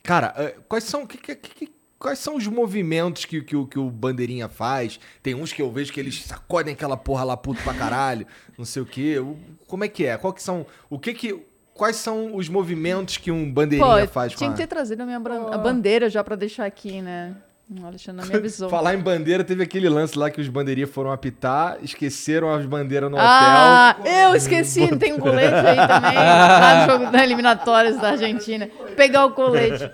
cara, 0.02 0.34
é, 0.36 0.54
quais 0.68 0.84
são, 0.84 1.06
que, 1.06 1.18
que- 1.18 1.34
que- 1.36 1.72
quais 1.98 2.18
são 2.18 2.36
os 2.36 2.46
movimentos 2.46 3.24
que, 3.24 3.42
que, 3.42 3.54
o- 3.56 3.66
que 3.66 3.78
o 3.78 3.90
Bandeirinha 3.90 4.48
faz? 4.48 4.98
Tem 5.22 5.34
uns 5.34 5.52
que 5.52 5.60
eu 5.62 5.70
vejo 5.70 5.92
que 5.92 6.00
eles 6.00 6.22
sacodem 6.24 6.72
aquela 6.74 6.96
porra 6.96 7.24
lá 7.24 7.36
puto 7.36 7.62
pra 7.62 7.74
caralho, 7.74 8.26
não 8.58 8.64
sei 8.64 8.82
o 8.82 8.86
quê. 8.86 9.18
O- 9.18 9.36
Como 9.66 9.84
é 9.84 9.88
que 9.88 10.06
é? 10.06 10.16
Qual 10.16 10.32
que 10.32 10.42
são, 10.42 10.66
o 10.88 10.98
que 10.98 11.12
que, 11.14 11.44
quais 11.74 11.96
são 11.96 12.34
os 12.36 12.48
movimentos 12.48 13.16
que 13.16 13.30
um 13.30 13.50
Bandeirinha 13.52 14.06
Pô, 14.06 14.12
faz 14.12 14.32
com 14.32 14.38
tinha 14.38 14.50
a... 14.50 14.52
que 14.52 14.58
ter 14.58 14.66
trazido 14.66 15.02
a 15.02 15.06
minha 15.06 15.20
bran- 15.20 15.48
a 15.52 15.58
bandeira 15.58 16.08
já 16.10 16.22
pra 16.24 16.36
deixar 16.36 16.64
aqui, 16.66 17.00
né? 17.02 17.36
O 17.70 17.86
Alexandre 17.86 18.22
não 18.22 18.28
me 18.28 18.34
avisou. 18.38 18.68
Falar 18.68 18.94
em 18.94 18.98
bandeira, 18.98 19.44
teve 19.44 19.62
aquele 19.62 19.88
lance 19.88 20.18
lá 20.18 20.28
que 20.30 20.40
os 20.40 20.48
bandeirinhas 20.48 20.90
foram 20.90 21.12
apitar, 21.12 21.78
esqueceram 21.82 22.52
as 22.52 22.66
bandeiras 22.66 23.10
no 23.10 23.16
Ah, 23.18 23.96
eu 24.04 24.34
esqueci, 24.34 24.96
tem 24.96 25.12
um 25.12 25.18
colete 25.20 25.54
aí 25.54 25.76
também, 25.76 26.14
lá 26.16 26.86
no 26.86 26.92
jogo 26.92 27.12
da 27.12 27.22
eliminatórias 27.22 27.96
da 27.98 28.10
Argentina. 28.10 28.68
Pegar 28.96 29.24
o 29.26 29.32
colete. 29.32 29.90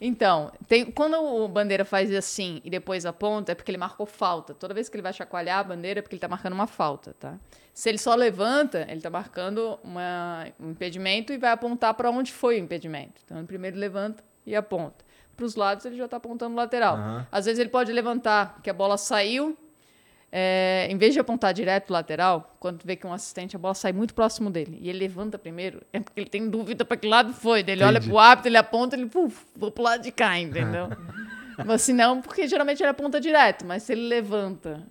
Então, 0.00 0.52
tem, 0.68 0.84
quando 0.92 1.16
o 1.20 1.48
bandeira 1.48 1.84
faz 1.84 2.14
assim 2.14 2.60
e 2.64 2.70
depois 2.70 3.04
aponta, 3.04 3.50
é 3.50 3.54
porque 3.54 3.70
ele 3.70 3.78
marcou 3.78 4.06
falta. 4.06 4.54
Toda 4.54 4.72
vez 4.72 4.88
que 4.88 4.94
ele 4.96 5.02
vai 5.02 5.12
chacoalhar 5.12 5.58
a 5.58 5.64
bandeira, 5.64 5.98
é 5.98 6.02
porque 6.02 6.14
ele 6.14 6.20
tá 6.20 6.28
marcando 6.28 6.52
uma 6.52 6.68
falta, 6.68 7.14
tá? 7.18 7.34
Se 7.74 7.88
ele 7.88 7.98
só 7.98 8.14
levanta, 8.14 8.86
ele 8.88 9.00
tá 9.00 9.10
marcando 9.10 9.76
uma- 9.82 10.46
um 10.60 10.70
impedimento 10.70 11.32
e 11.32 11.36
vai 11.36 11.50
apontar 11.50 11.92
para 11.94 12.08
onde 12.10 12.32
foi 12.32 12.60
o 12.60 12.62
impedimento. 12.62 13.20
Então, 13.24 13.38
ele 13.38 13.46
primeiro 13.48 13.76
levanta 13.76 14.22
e 14.46 14.54
aponta. 14.54 15.04
Para 15.38 15.46
os 15.46 15.54
lados, 15.54 15.86
ele 15.86 15.96
já 15.96 16.08
tá 16.08 16.16
apontando 16.16 16.56
lateral. 16.56 16.96
Aham. 16.96 17.26
Às 17.30 17.44
vezes 17.44 17.60
ele 17.60 17.68
pode 17.68 17.92
levantar, 17.92 18.58
que 18.60 18.68
a 18.68 18.72
bola 18.72 18.98
saiu, 18.98 19.56
é, 20.32 20.88
em 20.90 20.98
vez 20.98 21.14
de 21.14 21.20
apontar 21.20 21.54
direto 21.54 21.92
lateral, 21.92 22.56
quando 22.58 22.82
vê 22.84 22.96
que 22.96 23.06
um 23.06 23.12
assistente, 23.12 23.54
a 23.54 23.58
bola 23.58 23.72
sai 23.72 23.92
muito 23.92 24.14
próximo 24.14 24.50
dele 24.50 24.80
e 24.82 24.88
ele 24.90 24.98
levanta 24.98 25.38
primeiro, 25.38 25.80
é 25.92 26.00
porque 26.00 26.18
ele 26.18 26.28
tem 26.28 26.50
dúvida 26.50 26.84
para 26.84 26.96
que 26.96 27.06
lado 27.06 27.32
foi. 27.32 27.62
Daí 27.62 27.76
Ele 27.76 27.84
olha 27.84 27.98
Entendi. 27.98 28.08
pro 28.08 28.18
árbitro, 28.18 28.48
ele 28.48 28.56
aponta, 28.56 28.96
ele, 28.96 29.06
puf, 29.06 29.46
vou 29.54 29.70
pro 29.70 29.84
lado 29.84 30.02
de 30.02 30.10
cá, 30.10 30.36
entendeu? 30.36 30.88
mas 31.64 31.82
se 31.82 31.92
não, 31.92 32.20
porque 32.20 32.48
geralmente 32.48 32.82
ele 32.82 32.90
aponta 32.90 33.20
direto, 33.20 33.64
mas 33.64 33.84
se 33.84 33.92
ele 33.92 34.08
levanta 34.08 34.82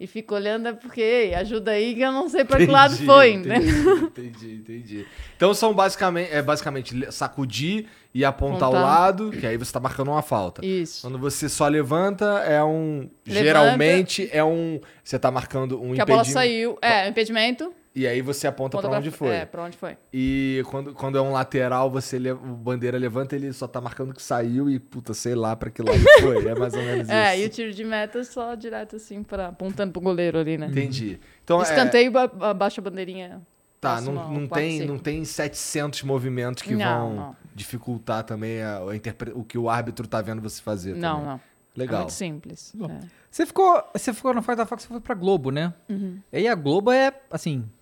e 0.00 0.06
fica 0.06 0.34
olhando, 0.34 0.66
é 0.66 0.72
porque, 0.72 1.02
ei, 1.02 1.34
ajuda 1.34 1.72
aí 1.72 1.94
que 1.94 2.00
eu 2.00 2.10
não 2.10 2.26
sei 2.26 2.42
para 2.42 2.56
que 2.56 2.64
lado 2.64 2.96
foi, 3.04 3.32
entendi, 3.34 3.68
entendeu? 3.68 3.96
Entendi, 3.98 4.54
entendi. 4.54 5.06
Então 5.36 5.52
são 5.52 5.74
basicamente, 5.74 6.32
é 6.32 6.40
basicamente 6.40 7.12
sacudir 7.12 7.86
e 8.14 8.24
apontar 8.24 8.70
Apontar. 8.70 8.82
lado, 8.82 9.30
que 9.30 9.46
aí 9.46 9.58
você 9.58 9.70
tá 9.70 9.78
marcando 9.78 10.08
uma 10.08 10.22
falta. 10.22 10.64
Isso. 10.64 11.02
Quando 11.02 11.18
você 11.18 11.50
só 11.50 11.68
levanta, 11.68 12.24
é 12.46 12.64
um. 12.64 13.10
Levanta. 13.26 13.44
geralmente 13.44 14.28
é 14.32 14.42
um. 14.42 14.80
Você 15.04 15.18
tá 15.18 15.30
marcando 15.30 15.80
um 15.80 15.92
Que 15.92 16.00
a 16.00 16.06
bola 16.06 16.22
impedimento. 16.22 16.32
saiu, 16.32 16.78
é, 16.80 17.06
impedimento. 17.06 17.70
E 17.92 18.06
aí 18.06 18.22
você 18.22 18.46
aponta 18.46 18.76
aponta 18.78 18.88
pra 18.88 18.98
onde 18.98 19.10
foi. 19.10 19.28
É, 19.34 19.44
pra 19.44 19.64
onde 19.64 19.76
foi. 19.76 19.96
E 20.12 20.62
quando, 20.70 20.94
quando 20.94 21.18
é 21.18 21.20
um 21.20 21.32
lateral, 21.32 21.90
você 21.90 22.18
o 22.30 22.36
bandeira 22.36 22.96
levanta, 22.96 23.34
ele 23.34 23.52
só 23.52 23.66
tá 23.66 23.80
marcando 23.80 24.14
que 24.14 24.22
saiu 24.22 24.70
e, 24.70 24.78
puta, 24.78 25.12
sei 25.12 25.34
lá 25.34 25.56
pra 25.56 25.70
que 25.70 25.82
lado 25.82 25.98
foi. 26.20 26.46
É 26.46 26.54
mais 26.54 26.72
ou 26.74 26.80
menos 26.82 27.08
isso. 27.08 27.10
É, 27.16 27.40
e 27.40 27.44
o 27.44 27.48
tiro 27.48 27.72
de 27.72 27.82
meta 27.84 28.20
é 28.20 28.24
só 28.24 28.54
direto 28.54 28.94
assim, 28.94 29.24
pra, 29.24 29.48
apontando 29.48 29.90
pro 29.92 30.00
goleiro 30.00 30.38
ali, 30.38 30.56
né? 30.56 30.66
Entendi. 30.68 31.18
Então, 31.42 31.58
é, 31.58 31.62
Escanteio, 31.64 32.12
ba- 32.12 32.30
abaixa 32.40 32.80
a 32.80 32.84
bandeirinha. 32.84 33.42
tá, 33.80 34.00
não, 34.00 34.12
não, 34.30 34.46
tem, 34.46 34.86
não 34.86 34.98
tem 34.98 35.24
700 35.24 36.02
movimentos 36.04 36.62
que 36.62 36.74
Não, 36.76 37.08
vão 37.08 37.16
não. 37.16 37.36
dificultar 37.54 38.22
também 38.22 38.62
a- 38.62 38.78
a 38.88 38.94
interpre- 38.94 39.32
o 39.34 39.42
que 39.42 39.58
o 39.58 39.68
árbitro 39.68 40.06
tá 40.06 40.22
vendo 40.22 40.40
você 40.40 40.62
fazer. 40.62 40.94
Não, 40.94 41.14
também. 41.14 41.26
não. 41.28 41.40
É 41.76 41.78
Legal. 41.80 42.00
muito 42.02 42.12
simples. 42.12 42.72
É. 42.88 42.98
Você 43.30 43.46
ficou, 43.46 43.82
você 43.92 44.12
ficou 44.12 44.34
no 44.34 44.42
Fight 44.42 44.56
da 44.56 44.66
Fox, 44.66 44.82
você 44.82 44.88
foi 44.88 45.00
pra 45.00 45.14
Globo, 45.14 45.50
né? 45.50 45.72
Uhum. 45.88 46.18
E 46.32 46.36
aí 46.38 46.48
a 46.48 46.54
Globo 46.54 46.90
é, 46.92 47.12
assim, 47.30 47.64
é 47.64 47.79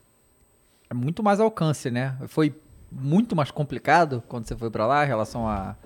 muito 0.94 1.22
mais 1.22 1.40
alcance, 1.40 1.90
né? 1.90 2.16
Foi 2.28 2.54
muito 2.90 3.36
mais 3.36 3.50
complicado 3.50 4.22
quando 4.28 4.46
você 4.46 4.56
foi 4.56 4.70
pra 4.70 4.86
lá 4.86 5.04
em 5.04 5.08
relação 5.08 5.46
a 5.48 5.76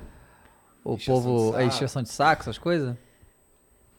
o 0.85 0.95
Encheção 0.95 1.15
povo, 1.23 1.51
de 1.53 1.57
a 1.59 1.65
encheção 1.65 2.03
de 2.03 2.09
saco, 2.09 2.43
essas 2.43 2.59
coisas? 2.59 2.97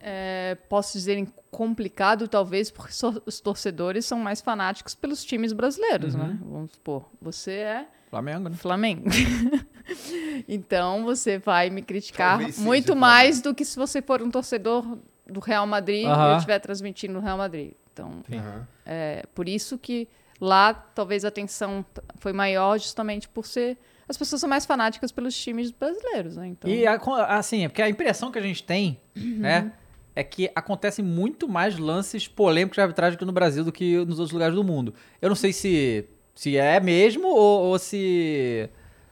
É, 0.00 0.56
posso 0.68 0.92
dizer 0.98 1.26
complicado, 1.50 2.28
talvez, 2.28 2.70
porque 2.70 2.92
so- 2.92 3.22
os 3.24 3.40
torcedores 3.40 4.04
são 4.04 4.18
mais 4.18 4.40
fanáticos 4.42 4.94
pelos 4.94 5.24
times 5.24 5.52
brasileiros, 5.52 6.14
né? 6.14 6.38
Vamos 6.42 6.72
supor, 6.72 7.08
você 7.22 7.52
é 7.52 7.86
Flamengo, 8.10 8.48
né? 8.50 8.56
Flamengo. 8.56 9.04
então 10.48 11.04
você 11.04 11.38
vai 11.38 11.70
me 11.70 11.82
criticar 11.82 12.38
muito 12.38 12.54
Flamengo. 12.54 12.96
mais 12.96 13.40
do 13.40 13.54
que 13.54 13.64
se 13.64 13.76
você 13.76 14.00
for 14.02 14.22
um 14.22 14.30
torcedor 14.30 14.98
do 15.26 15.40
Real 15.40 15.66
Madrid 15.66 16.04
e 16.04 16.06
Aham. 16.06 16.30
eu 16.32 16.36
estiver 16.36 16.58
transmitindo 16.58 17.14
no 17.14 17.20
Real 17.20 17.38
Madrid. 17.38 17.72
Então, 17.92 18.22
Aham. 18.32 18.66
É 18.84 19.24
por 19.34 19.48
isso 19.48 19.78
que 19.78 20.06
lá 20.40 20.74
talvez 20.74 21.24
a 21.24 21.30
tensão 21.30 21.82
t- 21.94 22.00
foi 22.18 22.32
maior 22.32 22.78
justamente 22.78 23.28
por 23.28 23.46
ser 23.46 23.76
as 24.08 24.16
pessoas 24.18 24.40
são 24.40 24.48
mais 24.50 24.66
fanáticas 24.66 25.10
pelos 25.10 25.34
times 25.34 25.70
brasileiros, 25.70 26.36
né? 26.36 26.48
Então, 26.48 26.70
E 26.70 26.84
assim, 26.86 27.64
é 27.64 27.68
porque 27.68 27.80
a 27.80 27.88
impressão 27.88 28.30
que 28.30 28.38
a 28.38 28.42
gente 28.42 28.62
tem, 28.62 29.00
Uhum. 29.16 29.38
né, 29.38 29.72
é 30.14 30.22
que 30.22 30.50
acontecem 30.54 31.02
muito 31.02 31.48
mais 31.48 31.78
lances 31.78 32.28
polêmicos 32.28 32.76
de 32.76 32.82
arbitragem 32.82 33.16
aqui 33.16 33.24
no 33.24 33.32
Brasil 33.32 33.64
do 33.64 33.72
que 33.72 33.96
nos 34.04 34.18
outros 34.18 34.32
lugares 34.32 34.54
do 34.54 34.62
mundo. 34.62 34.92
Eu 35.22 35.30
não 35.30 35.36
sei 35.36 35.52
se, 35.54 36.04
se 36.34 36.54
é 36.56 36.78
mesmo 36.80 37.28
ou, 37.28 37.62
ou 37.70 37.78
se 37.78 38.68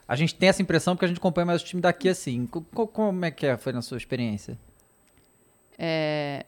a 0.07 0.15
gente 0.15 0.35
tem 0.35 0.51
essa 0.51 0.61
impressão 0.61 0.95
porque 0.95 1.07
a 1.07 1.09
gente 1.09 1.17
acompanha 1.19 1.47
mais 1.47 1.63
o 1.63 1.65
time 1.65 1.81
daqui 1.81 2.11
assim. 2.11 2.47
Co- 2.47 2.61
co- 2.75 2.87
Como 2.87 3.25
é 3.25 3.31
que 3.31 3.47
é, 3.47 3.57
foi 3.57 3.73
na 3.73 3.81
sua 3.81 3.97
experiência? 3.97 4.59
é, 5.79 6.45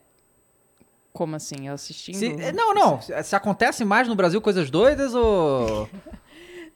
como 1.15 1.35
assim? 1.37 1.67
Eu 1.67 1.73
assistindo? 1.73 2.17
Se- 2.17 2.51
não, 2.51 2.73
não. 2.73 3.01
Se, 3.01 3.35
acontece 3.35 3.85
mais 3.85 4.05
no 4.05 4.15
Brasil 4.15 4.41
coisas 4.41 4.69
doidas 4.69 5.15
ou. 5.15 5.89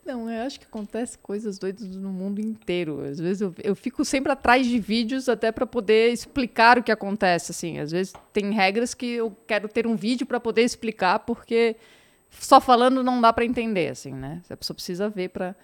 Não, 0.05 0.27
eu 0.27 0.43
acho 0.43 0.59
que 0.59 0.65
acontece 0.65 1.19
coisas 1.19 1.59
doidas 1.59 1.85
no 1.95 2.09
mundo 2.09 2.41
inteiro. 2.41 3.01
Às 3.01 3.19
vezes 3.19 3.41
eu, 3.41 3.53
eu 3.63 3.75
fico 3.75 4.03
sempre 4.03 4.31
atrás 4.31 4.65
de 4.65 4.79
vídeos 4.79 5.29
até 5.29 5.51
para 5.51 5.67
poder 5.67 6.11
explicar 6.11 6.79
o 6.79 6.83
que 6.83 6.91
acontece. 6.91 7.51
Assim, 7.51 7.77
às 7.77 7.91
vezes 7.91 8.13
tem 8.33 8.51
regras 8.51 8.95
que 8.95 9.05
eu 9.05 9.37
quero 9.45 9.67
ter 9.67 9.85
um 9.85 9.95
vídeo 9.95 10.25
para 10.25 10.39
poder 10.39 10.63
explicar 10.63 11.19
porque 11.19 11.75
só 12.31 12.59
falando 12.59 13.03
não 13.03 13.21
dá 13.21 13.31
para 13.31 13.45
entender, 13.45 13.89
assim, 13.89 14.11
né? 14.11 14.41
A 14.49 14.57
pessoa 14.57 14.73
precisa 14.73 15.09
ver 15.09 15.29
para. 15.29 15.55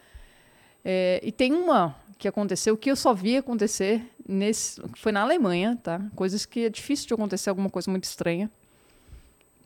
e 1.24 1.32
tem 1.32 1.52
uma 1.52 1.96
que 2.20 2.28
aconteceu 2.28 2.78
que 2.78 2.92
eu 2.92 2.96
só 2.96 3.16
vi 3.16 3.38
acontecer 3.38 4.04
nesse, 4.28 4.80
foi 4.96 5.12
na 5.12 5.22
Alemanha, 5.22 5.76
tá? 5.82 6.00
Coisas 6.16 6.46
que 6.46 6.66
é 6.66 6.70
difícil 6.70 7.08
de 7.08 7.14
acontecer 7.16 7.50
alguma 7.50 7.70
coisa 7.70 7.90
muito 7.90 8.04
estranha. 8.04 8.52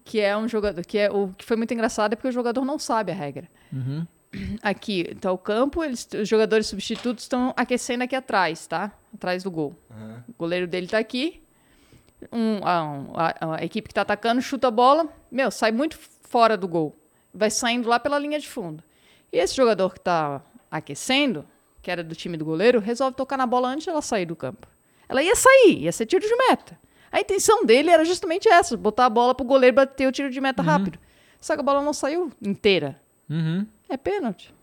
Que 0.03 0.19
é 0.19 0.35
um 0.37 0.47
jogador, 0.47 0.83
que 0.85 0.97
é 0.97 1.11
o 1.11 1.29
que 1.37 1.45
foi 1.45 1.55
muito 1.57 1.73
engraçado 1.73 2.13
é 2.13 2.15
porque 2.15 2.27
o 2.29 2.31
jogador 2.31 2.63
não 2.65 2.79
sabe 2.79 3.11
a 3.11 3.15
regra 3.15 3.47
Uhum. 3.71 4.05
aqui 4.63 5.05
está 5.11 5.31
o 5.31 5.37
campo, 5.37 5.83
eles, 5.83 6.07
os 6.19 6.27
jogadores 6.27 6.67
substitutos 6.67 7.23
estão 7.25 7.53
aquecendo 7.57 8.03
aqui 8.03 8.15
atrás, 8.15 8.65
tá? 8.67 8.91
Atrás 9.13 9.43
do 9.43 9.51
gol. 9.51 9.75
O 10.27 10.33
goleiro 10.37 10.67
dele 10.67 10.87
tá 10.87 10.97
aqui. 10.99 11.41
Um, 12.31 12.59
a, 12.67 12.83
um- 12.83 13.13
a- 13.15 13.55
a 13.59 13.63
equipe 13.65 13.87
que 13.87 13.93
tá 13.93 14.01
atacando 14.01 14.41
chuta 14.41 14.67
a 14.67 14.71
bola. 14.71 15.07
Meu, 15.31 15.49
sai 15.49 15.71
muito 15.71 15.97
fora 16.23 16.57
do 16.57 16.67
gol. 16.67 16.95
Vai 17.33 17.49
saindo 17.49 17.87
lá 17.87 17.99
pela 17.99 18.19
linha 18.19 18.39
de 18.39 18.47
fundo. 18.47 18.83
E 19.31 19.37
esse 19.37 19.55
jogador 19.55 19.93
que 19.93 19.99
tá 19.99 20.41
aquecendo, 20.69 21.45
que 21.81 21.89
era 21.89 22.03
do 22.03 22.15
time 22.15 22.35
do 22.37 22.43
goleiro, 22.45 22.79
resolve 22.79 23.15
tocar 23.15 23.37
na 23.37 23.45
bola 23.47 23.69
antes 23.69 23.85
dela 23.85 24.01
sair 24.01 24.25
do 24.25 24.35
campo. 24.35 24.67
Ela 25.07 25.23
ia 25.23 25.35
sair, 25.35 25.79
ia 25.83 25.91
ser 25.91 26.05
tiro 26.05 26.25
de 26.27 26.35
meta. 26.35 26.77
A 27.11 27.19
intenção 27.19 27.65
dele 27.65 27.89
era 27.89 28.05
justamente 28.05 28.47
essa: 28.47 28.75
botar 28.77 29.05
a 29.05 29.09
bola 29.09 29.33
pro 29.33 29.45
goleiro 29.45 29.75
bater 29.75 30.07
o 30.07 30.11
tiro 30.11 30.29
de 30.29 30.41
meta 30.41 30.61
rápido. 30.61 30.99
Só 31.39 31.55
que 31.55 31.61
a 31.61 31.63
bola 31.63 31.81
não 31.81 31.93
saiu 31.93 32.31
inteira. 32.41 32.99
Uhum. 33.29 33.65
É 33.87 33.97
pênalti. 33.97 34.53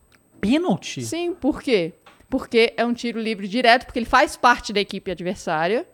Pênalti? 0.40 1.03
Sim, 1.03 1.34
por 1.34 1.62
quê? 1.62 1.94
Porque 2.28 2.74
é 2.76 2.84
um 2.84 2.92
tiro 2.92 3.20
livre 3.20 3.49
direto, 3.49 3.86
porque 3.86 3.99
ele 3.99 4.07
faz 4.07 4.36
parte 4.36 4.72
da 4.72 4.80
equipe 4.80 5.11
adversária. 5.11 5.86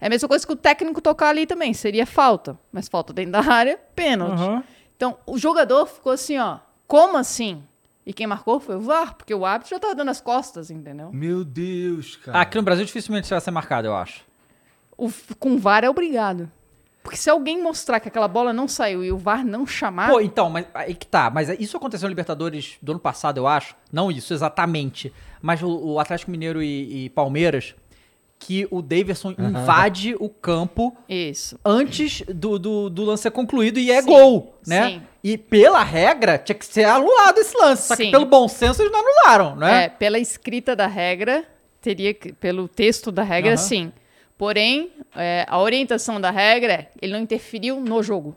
É 0.00 0.06
a 0.06 0.10
mesma 0.10 0.28
coisa 0.28 0.46
que 0.46 0.52
o 0.52 0.56
técnico 0.56 1.00
tocar 1.00 1.28
ali 1.28 1.46
também, 1.46 1.72
seria 1.74 2.06
falta. 2.06 2.58
Mas 2.70 2.88
falta 2.88 3.12
dentro 3.12 3.32
da 3.32 3.40
área, 3.40 3.78
pênalti. 3.94 4.40
Aham. 4.40 4.64
Então, 4.96 5.16
o 5.26 5.38
jogador 5.38 5.86
ficou 5.86 6.12
assim, 6.12 6.38
ó, 6.38 6.58
como 6.86 7.16
assim? 7.16 7.62
E 8.04 8.12
quem 8.12 8.26
marcou 8.26 8.58
foi 8.58 8.76
o 8.76 8.80
VAR, 8.80 9.14
porque 9.14 9.34
o 9.34 9.44
árbitro 9.44 9.70
já 9.70 9.78
tava 9.78 9.94
dando 9.94 10.10
as 10.10 10.20
costas, 10.20 10.70
entendeu? 10.70 11.10
Meu 11.12 11.44
Deus, 11.44 12.16
cara. 12.16 12.40
Aqui 12.40 12.56
no 12.56 12.62
Brasil 12.62 12.84
dificilmente 12.84 13.24
isso 13.24 13.34
vai 13.34 13.40
ser 13.40 13.50
marcado, 13.50 13.86
eu 13.86 13.94
acho. 13.94 14.24
O, 14.98 15.10
com 15.38 15.52
o 15.52 15.58
VAR 15.58 15.84
é 15.84 15.88
obrigado. 15.88 16.50
Porque 17.02 17.16
se 17.16 17.30
alguém 17.30 17.62
mostrar 17.62 18.00
que 18.00 18.08
aquela 18.08 18.28
bola 18.28 18.52
não 18.52 18.68
saiu 18.68 19.02
e 19.02 19.10
o 19.10 19.16
VAR 19.16 19.42
não 19.42 19.66
chamar, 19.66 20.10
Pô, 20.10 20.20
então, 20.20 20.50
mas 20.50 20.66
aí 20.74 20.94
que 20.94 21.06
tá. 21.06 21.30
Mas 21.30 21.48
isso 21.58 21.76
aconteceu 21.76 22.06
no 22.06 22.10
Libertadores 22.10 22.76
do 22.82 22.92
ano 22.92 23.00
passado, 23.00 23.38
eu 23.38 23.46
acho. 23.46 23.74
Não 23.90 24.10
isso 24.10 24.34
exatamente. 24.34 25.10
Mas 25.40 25.62
o, 25.62 25.68
o 25.68 26.00
Atlético 26.00 26.30
Mineiro 26.30 26.62
e, 26.62 27.06
e 27.06 27.08
Palmeiras, 27.08 27.74
que 28.38 28.68
o 28.70 28.82
Daverson 28.82 29.34
invade 29.38 30.14
o 30.18 30.28
campo 30.28 30.96
isso. 31.08 31.58
antes 31.64 32.22
do, 32.28 32.58
do, 32.58 32.90
do 32.90 33.04
lance 33.04 33.22
ser 33.24 33.30
concluído 33.30 33.78
e 33.78 33.90
é 33.90 34.02
Sim, 34.02 34.08
gol, 34.08 34.54
né? 34.66 34.90
sim. 34.90 35.02
E 35.24 35.36
pela 35.36 35.82
regra, 35.82 36.38
tinha 36.38 36.54
que 36.54 36.64
ser 36.64 36.84
anulado 36.84 37.38
esse 37.38 37.56
lance. 37.56 37.88
Só 37.88 37.96
que 37.96 38.04
Sim. 38.04 38.10
pelo 38.10 38.24
bom 38.26 38.46
senso 38.46 38.82
eles 38.82 38.92
não 38.92 39.00
anularam, 39.00 39.56
né? 39.56 39.84
É, 39.84 39.88
pela 39.88 40.18
escrita 40.18 40.76
da 40.76 40.86
regra, 40.86 41.44
teria 41.80 42.14
que, 42.14 42.32
pelo 42.32 42.68
texto 42.68 43.10
da 43.10 43.22
regra, 43.22 43.50
Aham. 43.50 43.56
sim. 43.56 43.92
Porém, 44.38 44.92
é, 45.16 45.44
a 45.48 45.58
orientação 45.58 46.20
da 46.20 46.30
regra 46.30 46.72
é, 46.72 46.90
ele 47.02 47.12
não 47.12 47.20
interferiu 47.20 47.80
no 47.80 48.00
jogo. 48.04 48.36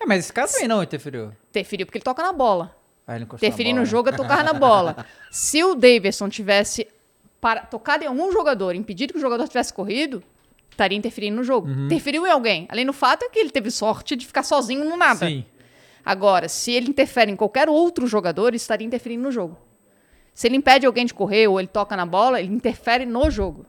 É, 0.00 0.06
mas 0.06 0.20
esse 0.20 0.32
caso 0.32 0.54
também 0.54 0.66
não 0.66 0.82
interferiu. 0.82 1.32
Interferiu 1.50 1.86
porque 1.86 1.98
ele 1.98 2.04
toca 2.04 2.22
na 2.22 2.32
bola. 2.32 2.74
Aí 3.06 3.18
na 3.20 3.26
Interferir 3.26 3.74
no 3.74 3.80
né? 3.80 3.84
jogo 3.84 4.08
é 4.08 4.12
tocar 4.12 4.42
na 4.42 4.54
bola. 4.54 5.04
Se 5.30 5.62
o 5.62 5.74
Davidson 5.74 6.30
tivesse 6.30 6.88
para, 7.38 7.60
tocado 7.60 8.02
em 8.02 8.06
algum 8.06 8.32
jogador, 8.32 8.74
impedido 8.74 9.12
que 9.12 9.18
o 9.18 9.22
jogador 9.22 9.46
tivesse 9.46 9.74
corrido, 9.74 10.22
estaria 10.70 10.96
interferindo 10.96 11.36
no 11.36 11.44
jogo. 11.44 11.68
Uhum. 11.68 11.84
Interferiu 11.84 12.26
em 12.26 12.30
alguém. 12.30 12.66
Além 12.70 12.86
do 12.86 12.94
fato 12.94 13.24
é 13.24 13.28
que 13.28 13.38
ele 13.38 13.50
teve 13.50 13.70
sorte 13.70 14.16
de 14.16 14.26
ficar 14.26 14.42
sozinho 14.42 14.82
no 14.88 14.96
nada. 14.96 15.26
Sim. 15.26 15.44
Agora, 16.02 16.48
se 16.48 16.72
ele 16.72 16.88
interfere 16.88 17.30
em 17.30 17.36
qualquer 17.36 17.68
outro 17.68 18.06
jogador, 18.06 18.48
ele 18.48 18.56
estaria 18.56 18.86
interferindo 18.86 19.22
no 19.22 19.30
jogo. 19.30 19.58
Se 20.32 20.48
ele 20.48 20.56
impede 20.56 20.86
alguém 20.86 21.04
de 21.04 21.12
correr 21.12 21.46
ou 21.48 21.60
ele 21.60 21.68
toca 21.68 21.94
na 21.94 22.06
bola, 22.06 22.40
ele 22.40 22.52
interfere 22.52 23.04
no 23.04 23.30
jogo. 23.30 23.66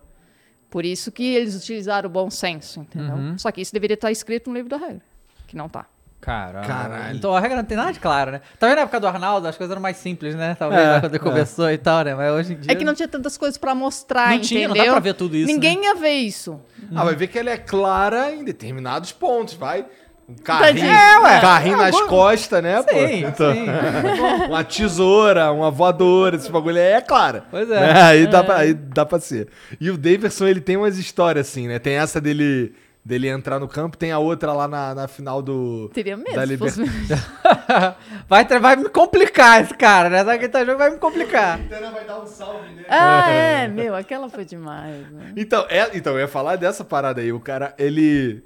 Por 0.69 0.83
isso 0.85 1.11
que 1.11 1.23
eles 1.35 1.55
utilizaram 1.55 2.07
o 2.09 2.11
bom 2.11 2.29
senso, 2.29 2.81
entendeu? 2.81 3.15
Uhum. 3.15 3.37
Só 3.37 3.51
que 3.51 3.61
isso 3.61 3.71
deveria 3.73 3.93
estar 3.95 4.11
escrito 4.11 4.49
no 4.49 4.55
livro 4.55 4.69
da 4.69 4.77
regra, 4.77 5.01
que 5.47 5.55
não 5.55 5.69
tá. 5.69 5.85
Caralho. 6.19 6.67
Caralho. 6.67 7.15
Então 7.17 7.35
a 7.35 7.39
regra 7.39 7.57
não 7.57 7.63
tem 7.63 7.77
nada 7.77 7.93
de 7.93 7.99
claro, 7.99 8.31
né? 8.31 8.41
Talvez 8.59 8.75
na 8.75 8.81
época 8.81 8.99
do 8.99 9.05
Arnaldo 9.07 9.47
as 9.47 9.55
coisas 9.55 9.71
eram 9.71 9.81
mais 9.81 9.97
simples, 9.97 10.33
né? 10.33 10.55
Talvez 10.57 10.81
É, 10.81 10.93
né, 10.93 10.99
quando 11.01 11.11
ele 11.13 11.21
é. 11.21 11.23
começou 11.23 11.69
e 11.71 11.77
tal, 11.77 12.03
né? 12.03 12.15
Mas 12.15 12.31
hoje 12.33 12.53
em 12.53 12.57
dia. 12.57 12.71
É 12.71 12.75
que 12.75 12.83
não 12.83 12.95
tinha 12.95 13.07
tantas 13.07 13.37
coisas 13.37 13.59
pra 13.59 13.75
mostrar, 13.75 14.29
Não 14.29 14.35
entendeu? 14.37 14.47
tinha, 14.47 14.67
não 14.69 14.75
dá 14.75 14.83
pra 14.85 14.99
ver 14.99 15.13
tudo 15.13 15.35
isso, 15.35 15.45
Ninguém 15.45 15.77
né? 15.77 15.83
ia 15.85 15.95
ver 15.95 16.13
isso. 16.15 16.59
Ah, 16.95 17.03
vai 17.03 17.15
ver 17.15 17.27
que 17.27 17.37
ela 17.37 17.51
é 17.51 17.57
clara 17.57 18.31
em 18.33 18.43
determinados 18.43 19.11
pontos, 19.11 19.53
vai. 19.53 19.85
Um 20.27 20.33
carrinho, 20.35 20.85
É, 20.87 21.19
ué. 21.19 21.37
um 21.37 21.41
carrinho 21.41 21.75
Ah, 21.75 21.83
nas 21.83 21.91
bom. 21.91 22.07
costas, 22.07 22.63
né, 22.63 22.81
pô? 22.81 22.89
Sim, 22.91 23.25
Então, 23.25 23.53
sim. 23.53 23.65
uma 24.49 24.63
tesoura, 24.63 25.51
uma 25.51 25.69
voadora, 25.69 26.35
esse 26.35 26.51
bagulho 26.51 26.77
aí 26.77 26.93
é 26.93 27.01
clara. 27.01 27.43
Pois 27.51 27.69
é. 27.69 27.79
Né? 27.79 28.01
Aí, 28.01 28.25
dá 28.27 28.43
pra, 28.43 28.55
aí 28.57 28.73
dá 28.73 29.05
pra 29.05 29.19
ser. 29.19 29.47
E 29.79 29.89
o 29.91 29.97
Davidson, 29.97 30.47
ele 30.47 30.61
tem 30.61 30.77
umas 30.77 30.97
histórias 30.97 31.47
assim, 31.47 31.67
né? 31.67 31.77
Tem 31.77 31.93
essa 31.93 32.19
dele, 32.19 32.73
dele 33.05 33.27
entrar 33.27 33.59
no 33.59 33.67
campo, 33.67 33.97
tem 33.97 34.11
a 34.11 34.17
outra 34.17 34.51
lá 34.51 34.67
na, 34.67 34.95
na 34.95 35.07
final 35.07 35.43
do... 35.43 35.91
Teria 35.93 36.17
mesmo. 36.17 36.33
Da 36.33 36.57
fosse- 36.57 36.81
vai, 38.27 38.45
vai 38.59 38.75
me 38.77 38.89
complicar 38.89 39.61
esse 39.61 39.75
cara, 39.75 40.09
né? 40.09 40.25
Sabe 40.25 40.39
que 40.39 40.49
tá 40.49 40.65
jogo 40.65 40.79
vai 40.79 40.89
me 40.89 40.97
complicar. 40.97 41.59
Tana 41.69 41.91
vai 41.91 42.03
dar 42.03 42.19
um 42.19 42.25
salve 42.25 42.69
nele. 42.69 42.87
Ah, 42.89 43.29
é, 43.29 43.67
meu, 43.67 43.93
aquela 43.95 44.27
foi 44.27 44.43
demais. 44.43 45.07
né? 45.11 45.33
Então, 45.37 45.65
é, 45.69 45.91
então, 45.93 46.13
eu 46.13 46.21
ia 46.21 46.27
falar 46.27 46.55
dessa 46.55 46.83
parada 46.83 47.21
aí. 47.21 47.31
O 47.31 47.39
cara, 47.39 47.75
ele... 47.77 48.43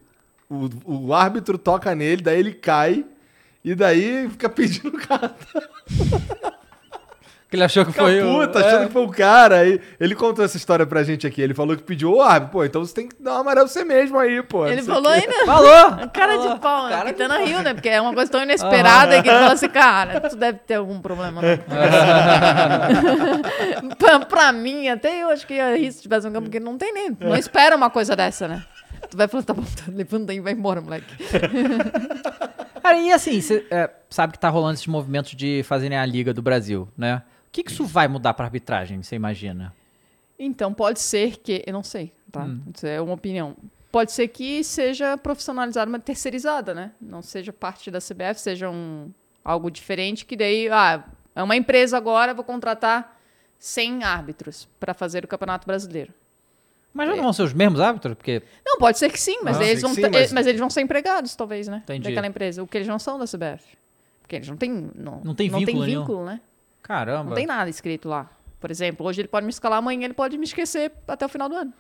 O, 0.49 0.69
o 0.85 1.13
árbitro 1.13 1.57
toca 1.57 1.93
nele, 1.93 2.21
daí 2.21 2.39
ele 2.39 2.53
cai... 2.53 3.05
E 3.63 3.75
daí 3.75 4.29
fica 4.29 4.47
pedindo 4.49 4.91
carta. 4.97 5.69
Que 7.49 7.55
ele 7.55 7.63
achou 7.63 7.83
que 7.83 7.91
Fica 7.91 8.03
foi 8.03 8.21
o. 8.21 8.45
puta, 8.45 8.59
é. 8.59 8.67
achando 8.67 8.87
que 8.87 8.93
foi 8.93 9.01
o 9.01 9.09
cara. 9.09 9.57
Aí, 9.61 9.81
ele 9.99 10.13
contou 10.13 10.45
essa 10.45 10.55
história 10.55 10.85
pra 10.85 11.01
gente 11.01 11.25
aqui. 11.25 11.41
Ele 11.41 11.55
falou 11.55 11.75
que 11.75 11.81
pediu 11.81 12.13
o 12.13 12.21
árbitro. 12.21 12.51
Pô, 12.51 12.63
então 12.63 12.85
você 12.85 12.93
tem 12.93 13.07
que 13.07 13.15
dar 13.19 13.31
uma 13.31 13.41
amarelo 13.41 13.67
você 13.67 13.83
mesmo 13.83 14.19
aí, 14.19 14.43
pô. 14.43 14.67
Ele 14.67 14.83
falou 14.83 15.11
ainda. 15.11 15.33
Falou! 15.47 16.07
Cara 16.13 16.33
Falou. 16.33 16.53
de 16.53 16.59
pau, 16.59 16.83
né? 16.85 16.89
Cara 16.91 17.05
de 17.05 17.13
Pitana 17.13 17.37
riu, 17.39 17.63
né? 17.63 17.73
Porque 17.73 17.89
é 17.89 17.99
uma 17.99 18.13
coisa 18.13 18.31
tão 18.31 18.43
inesperada 18.43 19.19
que 19.23 19.27
ele 19.27 19.37
falou 19.37 19.53
assim, 19.53 19.69
cara, 19.69 20.21
tu 20.21 20.35
deve 20.35 20.59
ter 20.59 20.75
algum 20.75 21.01
problema. 21.01 21.41
Né? 21.41 21.59
pra, 23.97 24.19
pra 24.19 24.51
mim, 24.51 24.87
até 24.87 25.23
eu 25.23 25.29
acho 25.29 25.47
que 25.47 25.55
ia 25.55 25.75
rir 25.75 25.91
se 25.91 26.03
tivesse 26.03 26.27
um 26.27 26.31
campo, 26.31 26.43
porque 26.43 26.59
não 26.59 26.77
tem 26.77 26.93
nem. 26.93 27.17
Não 27.19 27.35
espera 27.35 27.75
uma 27.75 27.89
coisa 27.89 28.15
dessa, 28.15 28.47
né? 28.47 28.63
Tu 29.09 29.17
vai 29.17 29.27
falar, 29.27 29.43
tá 29.43 29.53
bom, 29.53 29.63
tá, 29.63 29.85
levanta 29.91 30.31
aí 30.31 30.37
e 30.37 30.41
vai 30.41 30.53
embora, 30.53 30.81
moleque. 30.81 31.15
Cara, 32.81 32.97
e 32.97 33.11
assim, 33.11 33.41
você 33.41 33.65
é, 33.69 33.89
sabe 34.09 34.33
que 34.33 34.39
tá 34.39 34.49
rolando 34.49 34.75
esses 34.75 34.87
movimentos 34.87 35.35
de 35.35 35.61
fazerem 35.63 35.97
a 35.97 36.05
Liga 36.05 36.33
do 36.33 36.41
Brasil, 36.41 36.87
né? 36.97 37.23
O 37.47 37.51
que, 37.51 37.63
que 37.63 37.71
isso 37.71 37.85
vai 37.85 38.07
mudar 38.07 38.33
pra 38.33 38.45
arbitragem, 38.45 39.01
você 39.01 39.15
imagina? 39.15 39.75
Então, 40.37 40.73
pode 40.73 40.99
ser 40.99 41.37
que. 41.37 41.63
Eu 41.65 41.73
não 41.73 41.83
sei, 41.83 42.13
tá? 42.31 42.47
Isso 42.73 42.85
é 42.85 43.01
uma 43.01 43.13
opinião. 43.13 43.55
Pode 43.91 44.11
ser 44.11 44.27
que 44.27 44.63
seja 44.63 45.17
profissionalizada, 45.17 45.89
mas 45.89 46.03
terceirizada, 46.03 46.73
né? 46.73 46.91
Não 47.01 47.21
seja 47.21 47.51
parte 47.51 47.89
da 47.89 47.99
CBF, 47.99 48.39
seja 48.39 48.69
um, 48.69 49.11
algo 49.43 49.71
diferente, 49.71 50.25
que 50.25 50.37
daí, 50.37 50.69
ah, 50.69 51.03
é 51.35 51.41
uma 51.41 51.55
empresa 51.55 51.97
agora, 51.97 52.33
vou 52.33 52.45
contratar 52.45 53.19
100 53.57 54.03
árbitros 54.03 54.69
para 54.79 54.93
fazer 54.93 55.25
o 55.25 55.27
Campeonato 55.27 55.65
Brasileiro. 55.65 56.13
Mas 56.99 57.09
já 57.09 57.15
não 57.15 57.23
vão 57.23 57.33
ser 57.33 57.43
os 57.43 57.53
mesmos 57.53 57.79
árbitros? 57.79 58.15
Porque. 58.15 58.43
Não, 58.65 58.77
pode 58.77 58.99
ser 58.99 59.09
que 59.11 59.19
sim, 59.19 59.39
mas, 59.43 59.57
Ah, 59.57 59.63
eles, 59.63 59.81
vão 59.81 59.95
que 59.95 60.01
ter- 60.01 60.07
sim, 60.07 60.11
mas- 60.13 60.33
mas... 60.33 60.47
eles 60.47 60.59
vão 60.59 60.69
ser 60.69 60.81
empregados, 60.81 61.35
talvez, 61.35 61.67
né? 61.67 61.81
Entendi. 61.83 62.07
Daquela 62.09 62.27
empresa. 62.27 62.61
O 62.61 62.67
que 62.67 62.77
eles 62.77 62.87
não 62.87 62.99
são 62.99 63.17
da 63.17 63.25
CBF. 63.25 63.63
Porque 64.21 64.35
eles 64.35 64.47
não 64.49 64.57
têm. 64.57 64.91
Não, 64.95 65.21
Não 65.23 65.33
tem 65.33 65.49
não 65.49 65.59
vínculo 65.59 65.77
tem 65.79 65.87
nenhum. 65.87 66.01
vínculo, 66.01 66.25
né? 66.25 66.41
Caramba. 66.83 67.29
Não 67.29 67.35
tem 67.35 67.45
nada 67.45 67.69
escrito 67.69 68.09
lá. 68.09 68.29
Por 68.59 68.69
exemplo, 68.69 69.05
hoje 69.05 69.21
ele 69.21 69.27
pode 69.29 69.45
me 69.45 69.49
escalar, 69.51 69.79
amanhã 69.79 70.03
ele 70.05 70.13
pode 70.13 70.37
me 70.37 70.43
esquecer 70.43 70.91
até 71.07 71.25
o 71.25 71.29
final 71.29 71.47
do 71.47 71.55
ano. 71.55 71.73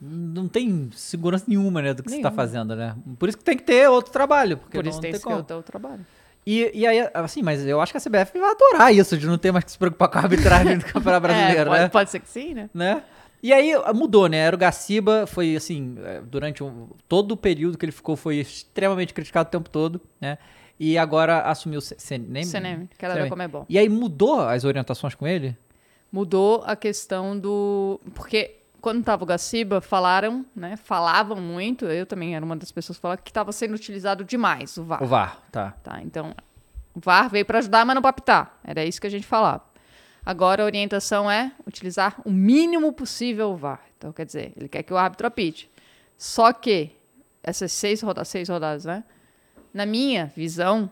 Não 0.00 0.46
tem 0.46 0.90
segurança 0.94 1.46
nenhuma, 1.48 1.80
né, 1.80 1.94
do 1.94 2.02
que 2.02 2.10
você 2.10 2.16
tá 2.16 2.28
Nenhuma. 2.28 2.36
fazendo, 2.36 2.76
né? 2.76 2.94
Por 3.18 3.28
isso 3.30 3.38
que 3.38 3.42
tem 3.44 3.56
que 3.56 3.62
ter 3.64 3.88
outro 3.88 4.12
trabalho. 4.12 4.58
Porque 4.58 4.76
Por 4.76 4.84
não, 4.84 4.90
isso 4.90 4.98
não 4.98 5.02
tem 5.02 5.12
tem 5.12 5.20
que 5.20 5.24
como. 5.24 5.36
é 5.36 5.40
o 5.40 5.42
teu 5.42 5.62
trabalho. 5.62 6.04
E, 6.46 6.70
e 6.74 6.86
aí, 6.86 7.08
assim, 7.14 7.42
mas 7.42 7.66
eu 7.66 7.80
acho 7.80 7.92
que 7.92 7.98
a 7.98 8.00
CBF 8.00 8.38
vai 8.38 8.50
adorar 8.50 8.94
isso, 8.94 9.16
de 9.16 9.26
não 9.26 9.38
ter 9.38 9.50
mais 9.50 9.64
que 9.64 9.70
se 9.72 9.78
preocupar 9.78 10.08
com 10.08 10.18
a 10.18 10.20
arbitragem 10.22 10.78
do 10.78 10.84
Campeonato 10.92 11.22
Brasileiro, 11.22 11.60
é, 11.62 11.64
pode, 11.64 11.82
né? 11.82 11.88
pode 11.88 12.10
ser 12.10 12.20
que 12.20 12.28
sim, 12.28 12.54
né? 12.54 12.70
né? 12.74 13.02
E 13.46 13.52
aí 13.52 13.72
mudou, 13.94 14.26
né? 14.28 14.38
Era 14.38 14.56
o 14.56 14.58
Gaciba, 14.58 15.24
foi 15.24 15.54
assim, 15.54 15.94
é, 16.04 16.20
durante 16.20 16.64
um- 16.64 16.88
todo 17.08 17.30
o 17.32 17.36
período 17.36 17.78
que 17.78 17.84
ele 17.84 17.92
ficou, 17.92 18.16
foi 18.16 18.38
extremamente 18.38 19.14
criticado 19.14 19.46
o 19.46 19.50
tempo 19.52 19.70
todo, 19.70 20.00
né? 20.20 20.36
E 20.80 20.98
agora 20.98 21.42
assumiu 21.42 21.78
o 21.78 21.80
CNM. 21.80 22.44
CNM, 22.44 22.88
que 22.98 23.04
era 23.04 23.14
da 23.14 23.20
CNM. 23.20 23.30
Comebol. 23.30 23.64
E 23.68 23.78
aí 23.78 23.88
mudou 23.88 24.40
as 24.40 24.64
orientações 24.64 25.14
com 25.14 25.26
ele? 25.28 25.56
Mudou 26.10 26.64
a 26.66 26.74
questão 26.74 27.38
do. 27.38 28.00
Porque 28.16 28.56
quando 28.80 29.04
tava 29.04 29.22
o 29.22 29.26
Gaciba, 29.26 29.80
falaram, 29.80 30.44
né? 30.54 30.76
Falavam 30.76 31.40
muito, 31.40 31.84
eu 31.86 32.04
também 32.04 32.34
era 32.34 32.44
uma 32.44 32.56
das 32.56 32.72
pessoas 32.72 32.98
que 32.98 33.02
falavam 33.02 33.22
que 33.22 33.30
estava 33.30 33.52
sendo 33.52 33.74
utilizado 33.74 34.24
demais 34.24 34.76
o 34.76 34.82
VAR. 34.84 35.02
O 35.02 35.06
VAR, 35.06 35.40
tá. 35.52 35.70
Tá, 35.84 36.00
então, 36.02 36.34
o 36.94 36.98
VAR 37.00 37.30
veio 37.30 37.44
para 37.46 37.58
ajudar, 37.58 37.86
mas 37.86 37.94
não 37.94 38.02
para 38.02 38.10
apitar. 38.10 38.58
Era 38.64 38.84
isso 38.84 39.00
que 39.00 39.06
a 39.06 39.10
gente 39.10 39.24
falava. 39.26 39.62
Agora 40.26 40.64
a 40.64 40.66
orientação 40.66 41.30
é 41.30 41.52
utilizar 41.64 42.20
o 42.24 42.32
mínimo 42.32 42.92
possível 42.92 43.52
o 43.52 43.56
VAR. 43.56 43.80
Então, 43.96 44.12
quer 44.12 44.26
dizer, 44.26 44.52
ele 44.56 44.68
quer 44.68 44.82
que 44.82 44.92
o 44.92 44.96
árbitro 44.96 45.24
apite. 45.24 45.70
Só 46.18 46.52
que 46.52 46.90
essas 47.44 47.70
seis 47.70 48.02
rodadas, 48.02 48.26
seis 48.26 48.48
rodadas, 48.48 48.84
né? 48.84 49.04
Na 49.72 49.86
minha 49.86 50.32
visão, 50.36 50.90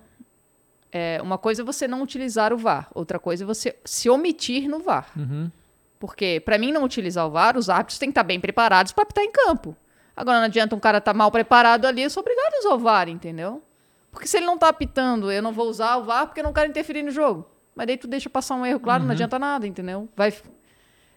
é, 0.92 1.20
uma 1.20 1.36
coisa 1.36 1.62
é 1.62 1.64
você 1.64 1.88
não 1.88 2.00
utilizar 2.00 2.52
o 2.52 2.56
VAR, 2.56 2.88
outra 2.94 3.18
coisa 3.18 3.42
é 3.42 3.46
você 3.46 3.76
se 3.84 4.08
omitir 4.08 4.68
no 4.68 4.78
VAR. 4.78 5.10
Uhum. 5.16 5.50
Porque, 5.98 6.40
para 6.44 6.56
mim 6.56 6.70
não 6.70 6.84
utilizar 6.84 7.26
o 7.26 7.30
VAR, 7.30 7.56
os 7.56 7.68
árbitros 7.68 7.98
têm 7.98 8.10
que 8.10 8.12
estar 8.12 8.22
bem 8.22 8.38
preparados 8.38 8.92
para 8.92 9.02
apitar 9.02 9.24
em 9.24 9.32
campo. 9.32 9.76
Agora, 10.16 10.38
não 10.38 10.44
adianta 10.44 10.76
um 10.76 10.80
cara 10.80 10.98
estar 10.98 11.12
mal 11.12 11.32
preparado 11.32 11.86
ali, 11.86 12.02
eu 12.02 12.10
sou 12.10 12.20
obrigado 12.20 12.54
a 12.54 12.58
usar 12.60 12.74
o 12.74 12.78
VAR, 12.78 13.08
entendeu? 13.08 13.60
Porque 14.12 14.28
se 14.28 14.36
ele 14.36 14.46
não 14.46 14.56
tá 14.56 14.68
apitando, 14.68 15.32
eu 15.32 15.42
não 15.42 15.52
vou 15.52 15.68
usar 15.68 15.96
o 15.96 16.04
VAR 16.04 16.26
porque 16.26 16.38
eu 16.38 16.44
não 16.44 16.52
quero 16.52 16.70
interferir 16.70 17.02
no 17.02 17.10
jogo. 17.10 17.50
Mas 17.74 17.86
daí 17.86 17.96
tu 17.96 18.06
deixa 18.06 18.30
passar 18.30 18.54
um 18.54 18.64
erro, 18.64 18.78
claro, 18.80 19.02
não 19.04 19.10
adianta 19.12 19.38
nada, 19.38 19.66
entendeu? 19.66 20.08
Vai, 20.16 20.32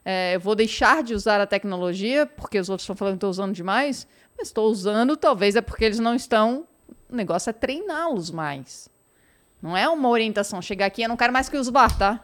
é, 0.03 0.35
eu 0.35 0.39
vou 0.39 0.55
deixar 0.55 1.03
de 1.03 1.13
usar 1.13 1.39
a 1.39 1.45
tecnologia, 1.45 2.25
porque 2.25 2.59
os 2.59 2.69
outros 2.69 2.83
estão 2.83 2.95
falando 2.95 3.13
que 3.13 3.17
estou 3.17 3.29
usando 3.29 3.53
demais, 3.53 4.07
mas 4.37 4.47
estou 4.47 4.69
usando, 4.69 5.15
talvez 5.15 5.55
é 5.55 5.61
porque 5.61 5.85
eles 5.85 5.99
não 5.99 6.15
estão. 6.15 6.65
O 7.09 7.15
negócio 7.15 7.49
é 7.49 7.53
treiná-los 7.53 8.31
mais. 8.31 8.89
Não 9.61 9.75
é 9.77 9.87
uma 9.87 10.09
orientação. 10.09 10.61
Chegar 10.61 10.85
aqui, 10.87 11.01
eu 11.03 11.09
não 11.09 11.17
quero 11.17 11.31
mais 11.33 11.47
que 11.49 11.57
use 11.57 11.69
o 11.69 11.73
VAR, 11.73 11.95
tá? 11.97 12.23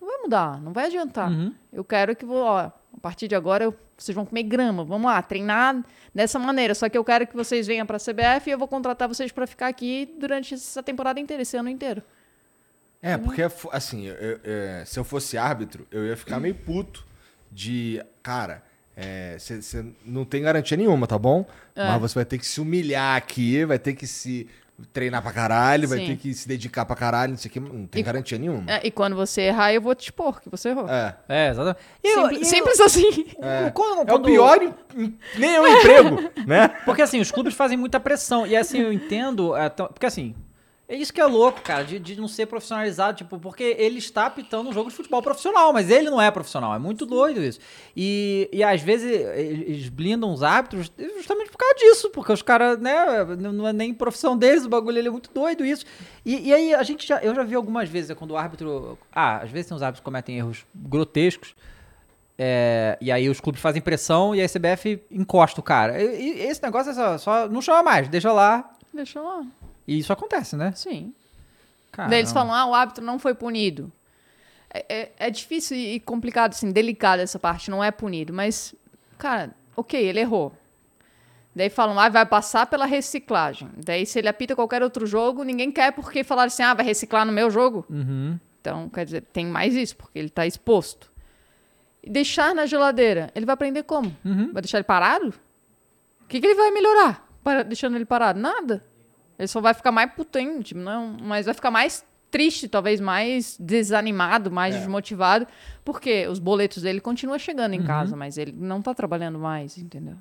Não 0.00 0.08
vai 0.08 0.18
mudar, 0.18 0.60
não 0.60 0.72
vai 0.72 0.86
adiantar. 0.86 1.30
Uhum. 1.30 1.54
Eu 1.72 1.84
quero 1.84 2.14
que, 2.14 2.24
vou, 2.24 2.42
ó, 2.42 2.58
a 2.60 2.72
partir 3.00 3.28
de 3.28 3.34
agora, 3.34 3.64
eu- 3.64 3.74
vocês 3.96 4.14
vão 4.14 4.26
comer 4.26 4.42
grama. 4.42 4.84
Vamos 4.84 5.06
lá, 5.10 5.20
treinar 5.22 5.82
dessa 6.14 6.38
maneira. 6.38 6.74
Só 6.74 6.88
que 6.88 6.96
eu 6.98 7.04
quero 7.04 7.26
que 7.26 7.34
vocês 7.34 7.66
venham 7.66 7.86
para 7.86 7.96
a 7.96 8.00
CBF 8.00 8.48
e 8.48 8.52
eu 8.52 8.58
vou 8.58 8.68
contratar 8.68 9.08
vocês 9.08 9.32
para 9.32 9.46
ficar 9.46 9.68
aqui 9.68 10.14
durante 10.18 10.54
essa 10.54 10.82
temporada 10.82 11.18
inteira, 11.18 11.42
esse 11.42 11.56
ano 11.56 11.68
inteiro. 11.70 12.02
É, 13.12 13.16
porque, 13.16 13.42
assim, 13.72 14.06
eu- 14.06 14.14
eu- 14.14 14.40
é, 14.44 14.82
se 14.84 14.98
eu 14.98 15.04
fosse 15.04 15.38
árbitro, 15.38 15.86
eu 15.90 16.04
ia 16.06 16.16
ficar 16.16 16.40
meio 16.40 16.54
puto 16.54 17.04
de. 17.52 18.02
Cara, 18.22 18.62
você 19.38 19.84
não 20.04 20.24
tem 20.24 20.42
garantia 20.42 20.76
nenhuma, 20.76 21.06
tá 21.06 21.18
bom? 21.18 21.46
É. 21.74 21.86
Mas 21.88 22.00
você 22.00 22.14
vai 22.16 22.24
ter 22.24 22.38
que 22.38 22.46
se 22.46 22.60
humilhar 22.60 23.16
aqui, 23.16 23.64
vai 23.64 23.78
ter 23.78 23.94
que 23.94 24.06
se 24.06 24.48
treinar 24.92 25.22
pra 25.22 25.32
caralho, 25.32 25.88
vai 25.88 25.98
Sim. 26.00 26.06
ter 26.08 26.16
que 26.16 26.34
se 26.34 26.46
dedicar 26.46 26.84
pra 26.84 26.94
caralho, 26.94 27.30
não 27.30 27.38
sei 27.38 27.48
o 27.48 27.52
que, 27.52 27.60
não 27.60 27.86
tem 27.86 28.00
E- 28.00 28.04
garantia 28.04 28.36
nenhuma. 28.36 28.70
É, 28.70 28.86
e 28.86 28.90
quando 28.90 29.16
você 29.16 29.42
errar, 29.42 29.72
eu 29.72 29.80
vou 29.80 29.94
te 29.94 30.02
expor 30.04 30.38
que 30.40 30.50
você 30.50 30.68
errou. 30.68 30.86
É. 30.88 31.16
É, 31.28 31.48
exatamente. 31.50 31.80
E 32.04 32.08
eu- 32.08 32.22
Simples, 32.28 32.38
e 32.38 32.40
eu- 32.42 32.44
simples 32.58 32.80
assim. 32.80 33.26
É, 33.40 33.70
quando- 33.70 34.00
é 34.00 34.02
o 34.02 34.06
quando- 34.06 34.24
pior, 34.26 34.62
em- 34.62 34.74
em- 34.94 35.18
nem 35.38 35.54
é 35.56 35.60
um 35.60 35.66
emprego, 35.66 36.16
né? 36.46 36.68
Porque 36.84 37.00
assim, 37.00 37.20
os 37.20 37.30
clubes 37.30 37.54
fazem 37.54 37.76
muita 37.78 37.98
pressão. 37.98 38.46
E 38.46 38.54
assim, 38.54 38.78
eu 38.80 38.92
entendo. 38.92 39.56
é, 39.56 39.68
porque 39.70 40.04
assim. 40.06 40.34
É 40.88 40.94
isso 40.94 41.12
que 41.12 41.20
é 41.20 41.24
louco, 41.26 41.60
cara, 41.62 41.82
de, 41.82 41.98
de 41.98 42.14
não 42.14 42.28
ser 42.28 42.46
profissionalizado, 42.46 43.16
tipo, 43.18 43.40
porque 43.40 43.74
ele 43.76 43.98
está 43.98 44.26
apitando 44.26 44.68
um 44.68 44.72
jogo 44.72 44.88
de 44.88 44.94
futebol 44.94 45.20
profissional, 45.20 45.72
mas 45.72 45.90
ele 45.90 46.08
não 46.08 46.22
é 46.22 46.30
profissional. 46.30 46.72
É 46.72 46.78
muito 46.78 47.04
doido 47.04 47.42
isso. 47.42 47.58
E, 47.96 48.48
e 48.52 48.62
às 48.62 48.80
vezes 48.82 49.10
eles 49.10 49.88
blindam 49.88 50.32
os 50.32 50.44
árbitros 50.44 50.92
justamente 51.16 51.50
por 51.50 51.58
causa 51.58 51.74
disso, 51.74 52.08
porque 52.10 52.32
os 52.32 52.40
caras, 52.40 52.78
né, 52.78 52.94
não 53.36 53.66
é 53.66 53.72
nem 53.72 53.92
profissão 53.92 54.38
deles, 54.38 54.64
o 54.64 54.68
bagulho 54.68 54.96
ele 54.98 55.08
é 55.08 55.10
muito 55.10 55.28
doido 55.34 55.64
isso. 55.64 55.84
E, 56.24 56.50
e 56.50 56.54
aí 56.54 56.72
a 56.72 56.84
gente 56.84 57.04
já, 57.04 57.18
eu 57.18 57.34
já 57.34 57.42
vi 57.42 57.56
algumas 57.56 57.88
vezes, 57.88 58.10
é 58.10 58.14
quando 58.14 58.30
o 58.30 58.36
árbitro. 58.36 58.96
Ah, 59.12 59.38
às 59.38 59.50
vezes 59.50 59.66
tem 59.66 59.76
uns 59.76 59.82
árbitros 59.82 60.00
que 60.00 60.04
cometem 60.04 60.38
erros 60.38 60.64
grotescos. 60.72 61.56
É, 62.38 62.96
e 63.00 63.10
aí 63.10 63.28
os 63.28 63.40
clubes 63.40 63.60
fazem 63.60 63.82
pressão 63.82 64.36
e 64.36 64.40
a 64.42 64.48
CBF 64.48 65.02
encosta 65.10 65.58
o 65.60 65.64
cara. 65.64 66.00
E, 66.00 66.38
e 66.38 66.40
esse 66.42 66.62
negócio 66.62 66.92
é 66.92 66.94
só, 66.94 67.18
só- 67.18 67.48
não 67.48 67.60
chama 67.60 67.82
mais, 67.82 68.08
deixa 68.08 68.32
lá. 68.32 68.70
Deixa 68.94 69.20
lá. 69.20 69.44
E 69.86 69.98
isso 69.98 70.12
acontece, 70.12 70.56
né? 70.56 70.72
Sim. 70.74 71.14
Caramba. 71.92 72.10
Daí 72.10 72.20
eles 72.20 72.32
falam, 72.32 72.52
ah, 72.54 72.66
o 72.66 72.74
árbitro 72.74 73.04
não 73.04 73.18
foi 73.18 73.34
punido. 73.34 73.90
É, 74.72 74.84
é- 74.88 75.12
é 75.18 75.30
difícil 75.30 75.76
e 75.76 76.00
complicado, 76.00 76.52
assim, 76.52 76.70
delicado 76.70 77.20
essa 77.22 77.38
parte, 77.38 77.70
não 77.70 77.82
é 77.82 77.90
punido. 77.90 78.32
Mas, 78.32 78.74
cara, 79.16 79.54
ok, 79.76 79.98
ele 80.00 80.20
errou. 80.20 80.52
Daí 81.54 81.70
falam, 81.70 81.98
ah, 81.98 82.08
vai 82.10 82.26
passar 82.26 82.66
pela 82.66 82.84
reciclagem. 82.84 83.70
Daí 83.82 84.04
se 84.04 84.18
ele 84.18 84.28
apita 84.28 84.54
qualquer 84.54 84.82
outro 84.82 85.06
jogo, 85.06 85.42
ninguém 85.42 85.72
quer 85.72 85.92
porque 85.92 86.22
falaram 86.22 86.48
assim, 86.48 86.62
ah, 86.62 86.74
vai 86.74 86.84
reciclar 86.84 87.24
no 87.24 87.32
meu 87.32 87.50
jogo. 87.50 87.86
Uhum. 87.88 88.38
Então, 88.60 88.88
quer 88.90 89.04
dizer, 89.06 89.22
tem 89.32 89.46
mais 89.46 89.74
isso, 89.74 89.96
porque 89.96 90.18
ele 90.18 90.28
está 90.28 90.44
exposto. 90.46 91.10
E 92.02 92.10
deixar 92.10 92.54
na 92.54 92.66
geladeira, 92.66 93.30
ele 93.34 93.46
vai 93.46 93.54
aprender 93.54 93.84
como? 93.84 94.14
Uhum. 94.24 94.52
Vai 94.52 94.60
deixar 94.60 94.78
ele 94.78 94.84
parado? 94.84 95.28
O 96.22 96.26
que, 96.28 96.40
que 96.40 96.46
ele 96.46 96.54
vai 96.56 96.70
melhorar 96.72 97.26
para, 97.42 97.62
deixando 97.62 97.96
ele 97.96 98.04
parado? 98.04 98.38
Nada. 98.38 98.84
Ele 99.38 99.48
só 99.48 99.60
vai 99.60 99.74
ficar 99.74 99.92
mais 99.92 100.10
potente, 100.12 100.74
não, 100.74 101.16
mas 101.20 101.46
vai 101.46 101.54
ficar 101.54 101.70
mais 101.70 102.04
triste, 102.30 102.68
talvez 102.68 103.00
mais 103.00 103.56
desanimado, 103.60 104.50
mais 104.50 104.74
É. 104.74 104.78
desmotivado, 104.78 105.46
porque 105.84 106.26
os 106.26 106.38
boletos 106.38 106.82
dele 106.82 107.00
continuam 107.00 107.38
chegando 107.38 107.72
Uhum. 107.74 107.80
em 107.80 107.82
casa, 107.84 108.16
mas 108.16 108.36
ele 108.38 108.52
não 108.52 108.82
tá 108.82 108.92
trabalhando 108.94 109.38
mais, 109.38 109.78
entendeu? 109.78 110.16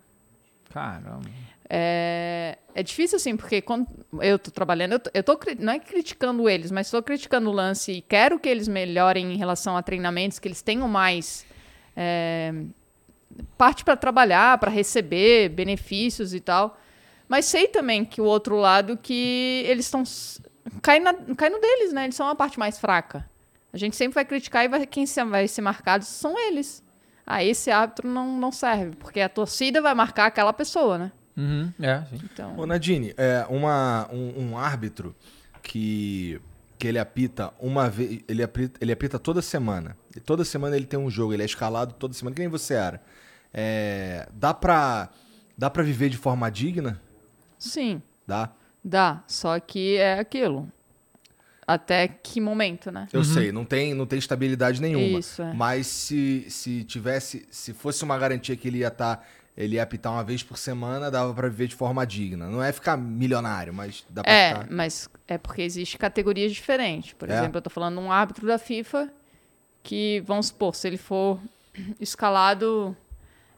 Caramba. 0.69 1.21
É, 1.69 2.57
é 2.75 2.83
difícil 2.83 3.15
assim, 3.15 3.35
porque 3.35 3.59
quando 3.61 3.87
eu 4.21 4.37
tô 4.37 4.51
trabalhando, 4.51 4.93
eu 4.93 4.99
tô, 4.99 5.09
eu 5.13 5.23
tô 5.23 5.39
não 5.59 5.73
é 5.73 5.79
criticando 5.79 6.47
eles, 6.47 6.69
mas 6.69 6.87
estou 6.87 7.01
criticando 7.01 7.49
o 7.49 7.53
lance 7.53 7.91
e 7.91 8.01
quero 8.01 8.39
que 8.39 8.47
eles 8.47 8.67
melhorem 8.67 9.33
em 9.33 9.37
relação 9.37 9.75
a 9.75 9.81
treinamentos, 9.81 10.37
que 10.37 10.47
eles 10.47 10.61
tenham 10.61 10.87
mais 10.87 11.43
é, 11.95 12.53
parte 13.57 13.83
para 13.83 13.95
trabalhar, 13.95 14.57
para 14.59 14.69
receber 14.69 15.49
benefícios 15.49 16.33
e 16.35 16.39
tal. 16.39 16.77
Mas 17.27 17.45
sei 17.45 17.67
também 17.67 18.05
que 18.05 18.21
o 18.21 18.25
outro 18.25 18.55
lado 18.57 18.97
que 18.97 19.63
eles 19.67 19.85
estão 19.85 20.03
cai, 20.81 20.99
na, 20.99 21.13
cai 21.35 21.49
no 21.49 21.59
deles, 21.59 21.91
né? 21.93 22.03
Eles 22.05 22.15
são 22.15 22.27
a 22.27 22.35
parte 22.35 22.59
mais 22.59 22.77
fraca. 22.79 23.27
A 23.73 23.77
gente 23.77 23.95
sempre 23.95 24.15
vai 24.15 24.25
criticar 24.25 24.63
e 24.63 24.67
vai, 24.67 24.85
quem 24.85 25.05
se- 25.05 25.23
vai 25.25 25.47
ser 25.47 25.61
marcado 25.61 26.05
são 26.05 26.37
eles. 26.47 26.83
Ah, 27.25 27.43
esse 27.43 27.71
árbitro 27.71 28.07
não, 28.07 28.37
não 28.37 28.51
serve, 28.51 28.95
porque 28.97 29.19
a 29.19 29.27
torcida 29.27 29.81
vai 29.81 29.93
marcar 29.95 30.27
aquela 30.27 30.53
pessoa, 30.53 30.97
né? 30.97 31.11
Uhum, 31.35 31.73
é, 31.81 32.01
sim. 32.09 32.21
Então, 32.23 32.57
Ô, 32.57 32.65
Nadine, 32.65 33.13
é, 33.17 33.45
uma, 33.49 34.07
um, 34.13 34.51
um 34.51 34.57
árbitro 34.57 35.13
que, 35.61 36.39
que 36.77 36.87
ele 36.87 36.99
apita 36.99 37.51
uma 37.59 37.89
vez. 37.89 38.21
Ele 38.27 38.43
apita, 38.43 38.77
ele 38.79 38.91
apita 38.91 39.17
toda 39.19 39.41
semana. 39.41 39.97
E 40.15 40.19
toda 40.19 40.45
semana 40.45 40.75
ele 40.77 40.85
tem 40.85 40.99
um 40.99 41.09
jogo, 41.09 41.33
ele 41.33 41.41
é 41.41 41.45
escalado 41.45 41.93
toda 41.95 42.13
semana, 42.13 42.35
que 42.35 42.41
nem 42.41 42.47
você 42.49 42.75
era. 42.75 43.01
É, 43.53 44.27
dá, 44.33 44.53
pra, 44.53 45.09
dá 45.57 45.69
pra 45.69 45.83
viver 45.83 46.09
de 46.09 46.17
forma 46.17 46.49
digna? 46.49 47.01
Sim, 47.67 48.01
Dá. 48.27 48.49
dá. 48.83 49.23
Só 49.27 49.59
que 49.59 49.97
é 49.97 50.19
aquilo. 50.19 50.71
Até 51.67 52.07
que 52.07 52.39
momento, 52.39 52.91
né? 52.91 53.07
Eu 53.11 53.23
sei, 53.23 53.51
não 53.51 53.65
tem, 53.65 53.93
não 53.95 54.05
tem 54.05 54.19
estabilidade 54.19 54.79
nenhuma. 54.79 55.17
Isso, 55.19 55.41
é. 55.41 55.51
Mas 55.53 55.87
se, 55.87 56.45
se 56.49 56.83
tivesse. 56.83 57.47
Se 57.49 57.73
fosse 57.73 58.03
uma 58.03 58.17
garantia 58.19 58.55
que 58.55 58.67
ele 58.67 58.77
ia 58.79 58.89
estar. 58.89 59.25
ele 59.57 59.75
ia 59.77 59.81
apitar 59.83 60.11
uma 60.11 60.23
vez 60.23 60.43
por 60.43 60.57
semana, 60.59 61.09
dava 61.09 61.33
pra 61.33 61.47
viver 61.49 61.67
de 61.67 61.73
forma 61.75 62.05
digna. 62.05 62.47
Não 62.47 62.61
é 62.61 62.71
ficar 62.71 62.95
milionário, 62.97 63.73
mas 63.73 64.05
dá 64.09 64.21
pra 64.23 64.31
É, 64.31 64.49
ficar. 64.49 64.67
mas 64.69 65.09
é 65.27 65.39
porque 65.39 65.63
existe 65.63 65.97
categorias 65.97 66.51
diferentes. 66.53 67.13
Por 67.13 67.27
É? 67.31 67.33
exemplo, 67.35 67.57
eu 67.57 67.61
tô 67.63 67.69
falando 67.71 67.95
de 67.99 68.01
um 68.03 68.11
árbitro 68.11 68.45
da 68.45 68.59
FIFA 68.59 69.09
que, 69.81 70.21
vamos 70.27 70.47
supor, 70.47 70.75
se 70.75 70.87
ele 70.87 70.97
for 70.97 71.39
escalado 71.99 72.95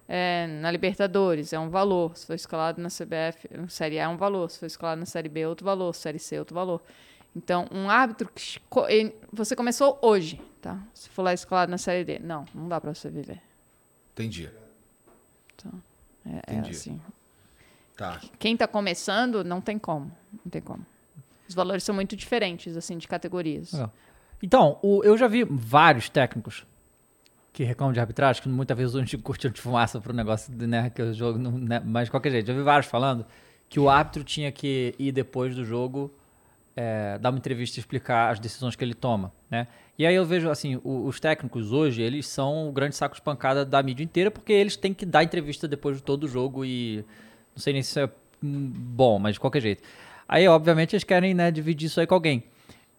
é, 0.07 0.47
na 0.61 0.71
Libertadores, 0.71 1.51
é 1.53 1.59
um 1.59 1.69
valor. 1.69 2.15
Se 2.17 2.25
for 2.25 2.33
escalado 2.33 2.81
na 2.81 2.89
CBF, 2.89 3.47
na 3.55 3.67
Série 3.67 3.99
A, 3.99 4.03
é 4.03 4.07
um 4.07 4.17
valor. 4.17 4.49
Se 4.49 4.59
for 4.59 4.65
escalado 4.65 4.99
na 4.99 5.05
Série 5.05 5.29
B, 5.29 5.41
é 5.41 5.47
outro 5.47 5.65
valor. 5.65 5.93
Série 5.93 6.19
C, 6.19 6.35
é 6.35 6.39
outro 6.39 6.55
valor. 6.55 6.81
Então, 7.35 7.67
um 7.71 7.89
árbitro 7.89 8.29
que 8.33 8.59
você 9.31 9.55
começou 9.55 9.99
hoje, 10.01 10.41
tá? 10.61 10.79
Se 10.93 11.07
for 11.09 11.21
lá 11.23 11.33
escalado 11.33 11.69
na 11.69 11.77
Série 11.77 12.03
D, 12.03 12.19
não, 12.19 12.45
não 12.55 12.67
dá 12.67 12.79
pra 12.81 12.93
você 12.93 13.09
viver. 13.09 13.41
Entendi. 14.13 14.49
É, 16.25 16.29
é 16.47 16.53
Entendi. 16.55 16.71
assim. 16.71 17.01
Tá. 17.95 18.19
Quem 18.39 18.55
tá 18.55 18.67
começando, 18.67 19.43
não 19.43 19.59
tem 19.61 19.77
como. 19.79 20.11
Não 20.43 20.49
tem 20.51 20.61
como. 20.61 20.85
Os 21.47 21.55
valores 21.55 21.83
são 21.83 21.95
muito 21.95 22.15
diferentes, 22.15 22.75
assim, 22.75 22.97
de 22.97 23.07
categorias. 23.07 23.71
Legal. 23.73 23.93
Então, 24.41 24.79
o- 24.83 25.03
eu 25.03 25.17
já 25.17 25.27
vi 25.27 25.43
vários 25.43 26.09
técnicos 26.09 26.65
que 27.57 27.63
reclamam 27.63 27.91
de 27.91 27.99
arbitragem, 27.99 28.39
que 28.39 28.47
muitas 28.47 28.77
vezes 28.77 28.93
usam 28.93 29.19
curtindo 29.19 29.51
de 29.55 29.59
fumaça 29.59 29.99
pro 29.99 30.13
negócio, 30.13 30.53
né, 30.55 30.91
que 30.91 31.01
o 31.01 31.11
jogo 31.11 31.39
não, 31.39 31.53
né, 31.53 31.81
mas 31.83 32.05
de 32.05 32.11
qualquer 32.11 32.29
jeito. 32.29 32.45
Já 32.45 32.53
vi 32.53 32.61
vários 32.61 32.85
falando 32.87 33.25
que 33.67 33.79
o 33.79 33.89
árbitro 33.89 34.23
tinha 34.23 34.51
que 34.51 34.93
ir 34.99 35.11
depois 35.11 35.55
do 35.55 35.65
jogo 35.65 36.13
é, 36.75 37.17
dar 37.17 37.31
uma 37.31 37.39
entrevista 37.39 37.79
e 37.79 37.81
explicar 37.81 38.29
as 38.31 38.39
decisões 38.39 38.75
que 38.75 38.85
ele 38.85 38.93
toma, 38.93 39.33
né? 39.49 39.65
E 39.97 40.05
aí 40.05 40.13
eu 40.13 40.23
vejo, 40.23 40.47
assim, 40.51 40.79
o- 40.83 41.07
os 41.07 41.19
técnicos 41.19 41.71
hoje, 41.71 42.03
eles 42.03 42.27
são 42.27 42.69
o 42.69 42.71
grande 42.71 42.95
saco 42.95 43.15
de 43.15 43.21
pancada 43.23 43.65
da 43.65 43.81
mídia 43.81 44.03
inteira, 44.03 44.29
porque 44.29 44.53
eles 44.53 44.77
têm 44.77 44.93
que 44.93 45.03
dar 45.03 45.23
entrevista 45.23 45.67
depois 45.67 45.97
de 45.97 46.03
todo 46.03 46.25
o 46.25 46.27
jogo 46.27 46.63
e 46.63 47.03
não 47.55 47.59
sei 47.63 47.73
nem 47.73 47.81
se 47.81 47.89
isso 47.89 47.99
é 48.01 48.05
hum, 48.43 48.71
bom, 48.71 49.17
mas 49.17 49.33
de 49.33 49.39
qualquer 49.39 49.61
jeito. 49.63 49.81
Aí, 50.29 50.47
obviamente, 50.47 50.93
eles 50.95 51.03
querem, 51.03 51.33
né, 51.33 51.49
dividir 51.49 51.87
isso 51.87 51.99
aí 51.99 52.05
com 52.05 52.13
alguém. 52.13 52.43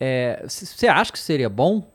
É, 0.01 0.43
Você 0.49 0.89
acha 0.89 1.13
que 1.13 1.19
seria 1.21 1.49
bom? 1.49 1.89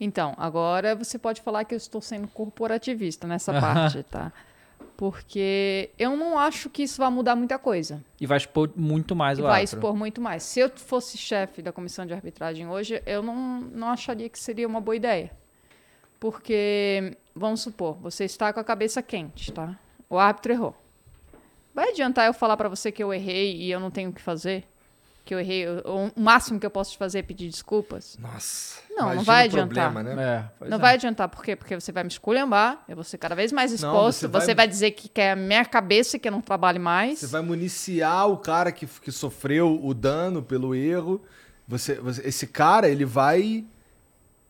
Então, 0.00 0.34
agora 0.36 0.94
você 0.94 1.18
pode 1.18 1.40
falar 1.40 1.64
que 1.64 1.74
eu 1.74 1.76
estou 1.78 2.00
sendo 2.00 2.26
corporativista 2.28 3.26
nessa 3.26 3.52
parte, 3.60 4.02
tá? 4.04 4.32
Porque 4.96 5.90
eu 5.98 6.16
não 6.16 6.38
acho 6.38 6.70
que 6.70 6.82
isso 6.82 6.98
vai 6.98 7.10
mudar 7.10 7.34
muita 7.34 7.58
coisa. 7.58 8.02
E 8.20 8.26
vai 8.26 8.36
expor 8.38 8.70
muito 8.76 9.14
mais 9.16 9.38
E 9.38 9.42
o 9.42 9.44
vai 9.44 9.60
árbitro. 9.62 9.78
expor 9.78 9.96
muito 9.96 10.20
mais. 10.20 10.42
Se 10.42 10.60
eu 10.60 10.70
fosse 10.70 11.18
chefe 11.18 11.62
da 11.62 11.72
comissão 11.72 12.06
de 12.06 12.12
arbitragem 12.12 12.68
hoje, 12.68 13.02
eu 13.06 13.22
não, 13.22 13.60
não 13.60 13.88
acharia 13.88 14.28
que 14.28 14.38
seria 14.38 14.66
uma 14.68 14.80
boa 14.80 14.94
ideia. 14.96 15.30
Porque, 16.20 17.16
vamos 17.34 17.60
supor, 17.60 17.94
você 18.00 18.24
está 18.24 18.52
com 18.52 18.60
a 18.60 18.64
cabeça 18.64 19.02
quente, 19.02 19.52
tá? 19.52 19.78
O 20.08 20.18
árbitro 20.18 20.52
errou. 20.52 20.76
Vai 21.74 21.90
adiantar 21.90 22.26
eu 22.26 22.32
falar 22.34 22.56
pra 22.56 22.68
você 22.68 22.92
que 22.92 23.02
eu 23.02 23.12
errei 23.12 23.56
e 23.56 23.70
eu 23.70 23.80
não 23.80 23.90
tenho 23.90 24.10
o 24.10 24.12
que 24.12 24.22
fazer? 24.22 24.64
Que 25.24 25.34
eu 25.34 25.40
errei, 25.40 25.66
o 25.66 26.10
máximo 26.20 26.60
que 26.60 26.66
eu 26.66 26.70
posso 26.70 26.92
te 26.92 26.98
fazer 26.98 27.20
é 27.20 27.22
pedir 27.22 27.48
desculpas? 27.48 28.18
Nossa. 28.20 28.78
Não, 28.90 29.14
não 29.14 29.22
vai 29.22 29.48
o 29.48 29.50
problema, 29.50 30.00
adiantar. 30.00 30.16
né? 30.16 30.50
É, 30.60 30.68
Não 30.68 30.76
é. 30.76 30.80
vai 30.80 30.94
adiantar, 30.94 31.28
por 31.30 31.42
quê? 31.42 31.56
Porque 31.56 31.74
você 31.80 31.90
vai 31.90 32.02
me 32.04 32.10
esculhambar, 32.10 32.84
eu 32.86 32.94
vou 32.94 33.02
ser 33.04 33.16
cada 33.16 33.34
vez 33.34 33.50
mais 33.50 33.70
Não, 33.70 33.76
exposto, 33.76 34.20
você 34.20 34.28
você, 34.28 34.46
vai- 34.48 34.54
vai... 34.56 34.68
dizer 34.68 34.90
que 34.90 35.08
quer 35.08 35.30
a 35.32 35.36
minha 35.36 35.64
cabeça, 35.64 36.18
que 36.18 36.28
eu 36.28 36.32
não 36.32 36.42
trabalhe 36.42 36.78
mais. 36.78 37.20
Você 37.20 37.26
vai 37.26 37.40
municiar 37.40 38.28
o 38.28 38.36
cara 38.36 38.70
que, 38.70 38.86
que 38.86 39.10
sofreu 39.10 39.80
o 39.82 39.94
dano 39.94 40.42
pelo 40.42 40.74
erro. 40.74 41.22
Você, 41.66 41.94
você- 41.94 42.28
esse 42.28 42.46
cara, 42.46 42.86
ele 42.86 43.06
vai 43.06 43.64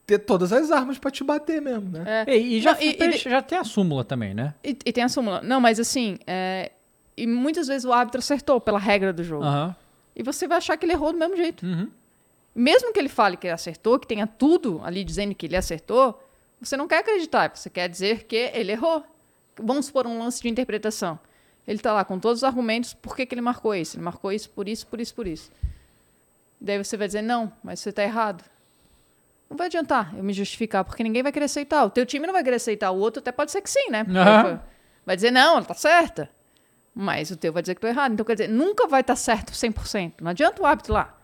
ter 0.05 0.19
todas 0.19 0.53
as 0.53 0.73
armas 0.73 0.99
pra 0.99 1.11
te 1.11 1.23
bater 1.23 1.63
mesmo, 1.63 1.89
né? 1.91 2.25
É. 2.27 2.37
E, 2.37 2.57
e 2.59 2.61
já, 2.61 2.73
Não, 2.75 2.81
e- 2.83 2.95
tem- 2.95 3.11
e- 3.11 3.17
já 3.17 3.41
tem 3.41 3.59
a 3.59 3.65
súmula 3.65 4.05
também, 4.05 4.35
né? 4.35 4.55
E, 4.65 4.71
e 4.85 4.93
tem 4.93 5.05
a 5.05 5.09
súmula. 5.09 5.41
Não, 5.41 5.61
mas 5.61 5.79
assim, 5.79 6.19
é, 6.27 6.73
e 7.17 7.29
muitas 7.29 7.69
vezes 7.69 7.85
o 7.85 7.93
árbitro 7.93 8.19
acertou 8.19 8.61
pela 8.61 8.79
regra 8.81 9.13
do 9.13 9.23
jogo. 9.23 9.45
Aham. 9.45 9.77
E 10.15 10.23
você 10.23 10.47
vai 10.47 10.59
achar 10.59 10.77
que 10.77 10.87
ele 10.87 10.93
errou 10.93 11.13
do 11.13 11.19
mesmo 11.19 11.37
jeito. 11.37 11.65
Uhum. 11.65 11.91
Mesmo 12.55 12.93
que 12.93 12.99
ele 12.99 13.09
fale 13.09 13.37
que 13.37 13.47
ele 13.47 13.55
acertou, 13.55 13.99
que 13.99 14.07
tenha 14.07 14.27
tudo 14.27 14.81
ali 14.85 15.03
dizendo 15.03 15.35
que 15.35 15.47
ele 15.47 15.57
acertou, 15.57 16.23
você 16.61 16.77
não 16.77 16.87
quer 16.87 16.99
acreditar, 16.99 17.55
você 17.55 17.69
quer 17.69 17.89
dizer 17.89 18.25
que 18.25 18.37
ele 18.37 18.73
errou. 18.73 19.05
Vamos 19.57 19.87
supor 19.87 20.07
um 20.07 20.19
lance 20.19 20.41
de 20.41 20.49
interpretação. 20.49 21.19
Ele 21.67 21.79
tá 21.79 21.93
lá 21.93 22.05
com 22.05 22.19
todos 22.19 22.41
os 22.41 22.45
argumentos, 22.45 22.95
por 22.95 23.17
que, 23.17 23.27
que 23.27 23.35
ele 23.35 23.41
marcou 23.41 23.75
isso? 23.75 23.97
Ele 23.97 24.05
marcou 24.05 24.31
isso, 24.31 24.51
por 24.51 24.69
isso, 24.69 24.87
por 24.87 25.01
isso, 25.01 25.15
por 25.15 25.27
isso. 25.27 25.51
Daí 26.61 26.83
você 26.83 26.97
vai 26.97 27.07
dizer, 27.07 27.23
não, 27.23 27.53
mas 27.63 27.81
você 27.81 27.93
tá 27.93 28.03
errado. 28.03 28.45
Não 29.49 29.57
vai 29.57 29.67
adiantar 29.67 30.15
eu 30.17 30.23
me 30.23 30.33
justificar, 30.33 30.85
porque 30.85 31.03
ninguém 31.03 31.23
vai 31.23 31.33
querer 31.33 31.47
aceitar. 31.47 31.85
O 31.85 31.91
teu 31.91 32.07
time 32.07 32.27
não 32.27 32.33
vai 32.33 32.45
querer 32.45 32.57
aceitar, 32.57 32.91
o 32.91 32.99
outro 32.99 33.21
até 33.21 33.33
pode 33.33 33.51
ser 33.51 33.61
que 33.63 33.71
sim, 33.71 33.91
né? 33.91 34.07
Aham. 34.09 34.63
Vai 35.05 35.17
dizer, 35.17 35.31
não, 35.31 35.57
ela 35.57 35.65
tá 35.65 35.75
certa. 35.75 36.31
Mas 36.95 37.31
o 37.31 37.37
teu 37.37 37.53
vai 37.53 37.63
dizer 37.63 37.75
que 37.75 37.81
tô 37.81 37.89
errado. 37.89 38.13
Então, 38.13 38.25
quer 38.25 38.35
dizer, 38.35 38.49
nunca 38.49 38.87
vai 38.87 39.01
estar 39.01 39.17
certo 39.17 39.53
100%. 39.53 40.15
Não 40.21 40.31
adianta 40.31 40.63
o 40.63 40.67
árbitro 40.67 40.93
lá. 40.93 41.19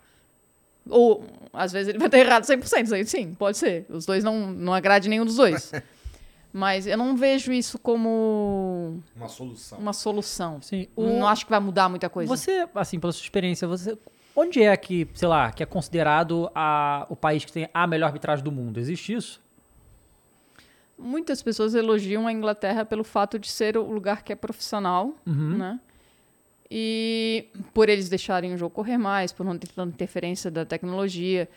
Ou, 0.88 1.24
às 1.52 1.70
vezes, 1.72 1.88
ele 1.88 1.98
vai 1.98 2.08
estar 2.08 2.18
errado 2.18 2.44
100%. 2.44 2.92
Aí, 2.92 3.06
Sim, 3.06 3.34
pode 3.34 3.56
ser. 3.56 3.86
Os 3.88 4.04
dois 4.04 4.24
não, 4.24 4.50
não 4.50 4.74
agrade 4.74 5.08
nenhum 5.08 5.24
dos 5.24 5.36
dois. 5.36 5.70
Mas 6.52 6.86
eu 6.86 6.98
não 6.98 7.16
vejo 7.16 7.52
isso 7.52 7.78
como 7.78 9.00
Uma 9.14 9.28
solução. 9.28 9.78
uma 9.78 9.92
solução. 9.92 10.60
Sim. 10.60 10.88
Não 10.96 11.26
acho 11.28 11.44
que 11.44 11.50
vai 11.50 11.60
mudar 11.60 11.88
muita 11.88 12.08
coisa. 12.10 12.28
Você, 12.28 12.66
assim, 12.74 12.98
pela 12.98 13.12
sua 13.12 13.22
experiência, 13.22 13.68
você, 13.68 13.96
onde 14.34 14.60
é 14.60 14.76
que, 14.76 15.06
sei 15.14 15.28
lá, 15.28 15.52
que 15.52 15.62
é 15.62 15.66
considerado 15.66 16.50
a, 16.52 17.06
o 17.08 17.14
país 17.14 17.44
que 17.44 17.52
tem 17.52 17.68
a 17.72 17.86
melhor 17.86 18.06
arbitragem 18.06 18.44
do 18.44 18.50
mundo? 18.50 18.80
Existe 18.80 19.12
isso? 19.12 19.40
Muitas 21.00 21.42
pessoas 21.42 21.74
elogiam 21.74 22.26
a 22.26 22.32
Inglaterra 22.32 22.84
pelo 22.84 23.02
fato 23.04 23.38
de 23.38 23.48
ser 23.50 23.76
o 23.76 23.90
lugar 23.90 24.22
que 24.22 24.32
é 24.32 24.36
profissional, 24.36 25.14
Uhum. 25.26 25.56
né? 25.56 25.80
E 26.70 27.46
por 27.74 27.88
eles 27.88 28.08
deixarem 28.08 28.54
o 28.54 28.58
jogo 28.58 28.72
correr 28.74 28.96
mais, 28.98 29.32
por 29.32 29.44
não 29.44 29.58
ter 29.58 29.66
tanta 29.68 29.92
interferência 29.92 30.50
da 30.50 30.64
tecnologia. 30.64 31.48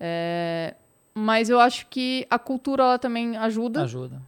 É, 0.00 0.74
Mas 1.14 1.48
eu 1.48 1.58
acho 1.60 1.86
que 1.86 2.26
a 2.28 2.38
cultura 2.38 2.82
ela 2.82 2.98
também 2.98 3.36
ajuda. 3.38 3.84
Ajuda. 3.84 4.20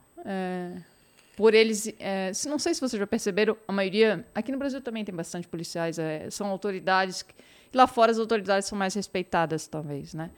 Por 1.36 1.55
eles. 1.55 1.93
é, 2.01 2.32
se- 2.32 2.49
não 2.49 2.59
sei 2.59 2.73
se 2.74 2.81
vocês 2.81 2.99
já 2.99 3.07
perceberam, 3.07 3.57
a 3.69 3.73
maioria. 3.73 4.24
Aqui 4.35 4.51
no 4.51 4.59
Brasil 4.59 4.81
também 4.81 5.05
tem 5.05 5.15
bastante 5.15 5.47
policiais, 5.47 5.99
é, 5.99 6.31
são 6.31 6.47
autoridades. 6.49 7.23
que- 7.23 7.35
e 7.73 7.77
lá 7.77 7.86
fora 7.86 8.11
as 8.11 8.19
autoridades 8.19 8.66
são 8.69 8.78
mais 8.78 8.95
respeitadas, 8.95 9.66
talvez, 9.66 10.15
né? 10.15 10.31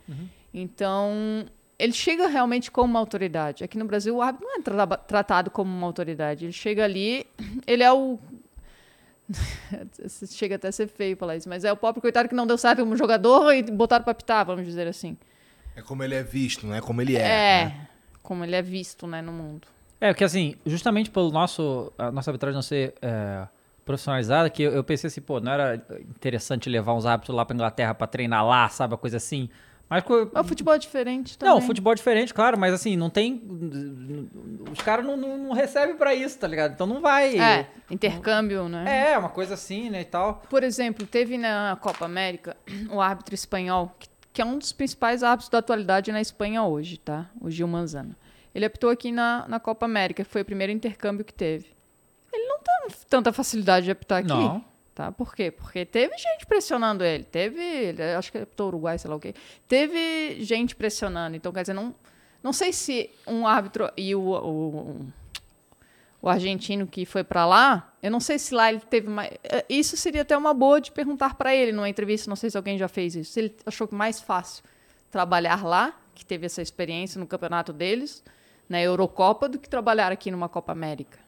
Então. 0.53 1.47
Ele 1.81 1.93
chega 1.93 2.29
realmente 2.29 2.71
como 2.71 2.91
uma 2.91 2.99
autoridade. 2.99 3.65
Aqui 3.65 3.79
no 3.79 3.85
Brasil, 3.85 4.15
o 4.15 4.23
árbitro 4.23 4.47
não 4.47 4.57
é 4.59 4.63
traba- 4.63 4.97
tratado 4.97 5.51
como 5.51 5.75
uma 5.75 5.87
autoridade. 5.87 6.45
Ele 6.45 6.53
chega 6.53 6.85
ali, 6.85 7.27
ele 7.67 7.83
é 7.83 7.93
o. 7.93 8.19
chega 10.29 10.57
até 10.57 10.69
a 10.69 10.73
ser 10.73 10.89
feio 10.89 11.17
falar 11.17 11.37
isso, 11.37 11.49
mas 11.49 11.65
é 11.65 11.73
o 11.73 11.77
pobre 11.77 12.01
coitado 12.01 12.29
que 12.29 12.35
não 12.35 12.47
deu 12.47 12.59
certo 12.59 12.81
como 12.81 12.97
jogador 12.97 13.53
e 13.55 13.63
botaram 13.63 14.05
pra 14.05 14.15
pitar, 14.15 14.45
vamos 14.45 14.67
dizer 14.67 14.87
assim. 14.87 15.17
É 15.75 15.83
como 15.83 16.03
ele 16.03 16.15
é 16.15 16.23
visto, 16.23 16.67
não 16.67 16.75
é 16.75 16.81
como 16.81 17.01
ele 17.01 17.17
é. 17.17 17.21
É, 17.21 17.65
né? 17.67 17.89
como 18.23 18.45
ele 18.45 18.57
é 18.57 18.63
visto, 18.63 19.07
né, 19.07 19.23
no 19.23 19.33
mundo. 19.33 19.69
É, 20.01 20.13
porque 20.13 20.25
assim, 20.25 20.57
justamente 20.67 21.11
pelo 21.11 21.31
nosso, 21.31 21.93
a 21.97 22.11
nossa 22.11 22.31
arbitragem 22.31 22.55
não 22.55 22.63
ser, 22.63 22.95
é, 23.01 23.47
profissionalizada 23.85 24.49
que 24.51 24.63
eu, 24.63 24.73
eu 24.73 24.85
pensei 24.85 25.09
assim, 25.09 25.21
pô, 25.21 25.41
não 25.41 25.53
era 25.53 25.77
interessante 26.01 26.69
levar 26.69 26.95
uns 26.95 27.07
árbitros 27.07 27.37
lá 27.37 27.45
pra 27.45 27.55
Inglaterra 27.55 27.95
pra 27.95 28.07
treinar 28.07 28.47
lá, 28.47 28.69
sabe? 28.69 28.95
Uma 28.95 28.99
coisa 28.99 29.17
assim. 29.17 29.49
Mas. 29.91 30.05
o 30.09 30.45
futebol 30.45 30.73
é 30.73 30.79
diferente 30.79 31.37
também. 31.37 31.53
Não, 31.53 31.61
futebol 31.61 31.93
é 31.93 31.97
diferente, 31.97 32.33
claro, 32.33 32.57
mas 32.57 32.73
assim, 32.73 32.97
não 32.97 33.11
tem. 33.11 33.43
Os 34.71 34.81
caras 34.81 35.05
não, 35.05 35.17
não, 35.17 35.37
não 35.37 35.53
recebem 35.53 35.97
pra 35.97 36.15
isso, 36.15 36.39
tá 36.39 36.47
ligado? 36.47 36.75
Então 36.75 36.87
não 36.87 37.01
vai. 37.01 37.37
É, 37.37 37.67
intercâmbio, 37.91 38.69
né? 38.69 39.11
É, 39.11 39.19
uma 39.19 39.29
coisa 39.29 39.55
assim, 39.55 39.91
né, 39.91 40.03
e 40.03 40.05
tal. 40.05 40.43
Por 40.49 40.63
exemplo, 40.63 41.05
teve 41.05 41.37
na 41.37 41.77
Copa 41.81 42.05
América 42.05 42.57
o 42.89 43.01
árbitro 43.01 43.35
espanhol, 43.35 43.93
que, 43.99 44.09
que 44.33 44.41
é 44.41 44.45
um 44.45 44.57
dos 44.57 44.71
principais 44.71 45.25
árbitros 45.25 45.49
da 45.51 45.59
atualidade 45.59 46.13
na 46.13 46.21
Espanha 46.21 46.63
hoje, 46.63 46.97
tá? 46.97 47.29
O 47.41 47.51
Gil 47.51 47.67
Manzano. 47.67 48.15
Ele 48.55 48.65
apitou 48.65 48.91
aqui 48.91 49.11
na, 49.11 49.45
na 49.49 49.59
Copa 49.59 49.87
América, 49.87 50.23
que 50.23 50.31
foi 50.31 50.43
o 50.43 50.45
primeiro 50.45 50.73
intercâmbio 50.73 51.25
que 51.25 51.35
teve. 51.35 51.67
Ele 52.33 52.47
não 52.47 52.61
tem 52.61 52.97
tanta 53.09 53.33
facilidade 53.33 53.87
de 53.87 53.91
apitar 53.91 54.19
aqui. 54.21 54.29
Não. 54.29 54.65
Tá? 55.01 55.11
Por 55.11 55.35
quê? 55.35 55.51
Porque 55.51 55.87
teve 55.87 56.15
gente 56.19 56.45
pressionando 56.45 57.03
ele. 57.03 57.25
Teve, 57.25 57.95
acho 58.19 58.31
que 58.31 58.37
ele 58.37 58.43
apitou 58.43 58.67
Uruguai, 58.69 58.99
sei 58.99 59.09
lá 59.09 59.17
o 59.17 59.19
quê. 59.19 59.35
Teve 59.67 60.45
gente 60.45 60.77
pressionando. 60.77 61.35
Então, 61.35 61.51
quer 61.51 61.63
dizer, 61.63 61.73
não, 61.73 61.95
não 62.43 62.53
sei 62.53 62.71
se 62.71 63.09
um 63.27 63.47
árbitro 63.47 63.91
e 63.97 64.15
o, 64.15 64.21
o, 64.21 65.07
o 66.21 66.29
argentino 66.29 66.87
que 66.87 67.07
foi 67.07 67.25
pra 67.25 67.47
lá, 67.47 67.95
eu 68.03 68.11
não 68.11 68.21
sei 68.21 68.39
se 68.39 68.53
lá 68.55 68.71
ele 68.71 68.81
teve 68.81 69.09
mais. 69.09 69.31
eh, 69.43 69.65
Isso 69.71 69.97
seria 69.97 70.21
até 70.21 70.37
uma 70.37 70.53
boa 70.53 70.79
de 70.83 70.93
perguntar 70.93 71.33
pra 71.35 71.57
ele 71.57 71.73
numa 71.73 71.89
entrevista, 71.89 72.29
não 72.29 72.37
sei 72.37 72.51
se 72.51 72.59
alguém 72.59 72.77
já 72.77 72.87
fez 72.87 73.17
isso. 73.17 73.33
Se 73.33 73.41
ele 73.41 73.57
achou 73.65 73.89
que 73.89 73.95
mais 73.95 74.21
fácil 74.21 74.63
trabalhar 75.11 75.65
lá, 75.65 75.99
que 76.15 76.27
teve 76.27 76.45
essa 76.45 76.61
experiência 76.61 77.19
no 77.19 77.27
campeonato 77.27 77.73
deles, 77.73 78.23
na 78.69 78.83
Eurocopa, 78.83 79.49
do 79.49 79.59
que 79.59 79.67
trabalhar 79.67 80.13
aqui 80.13 80.31
numa 80.31 80.47
Copa 80.51 80.73
América. 80.73 81.19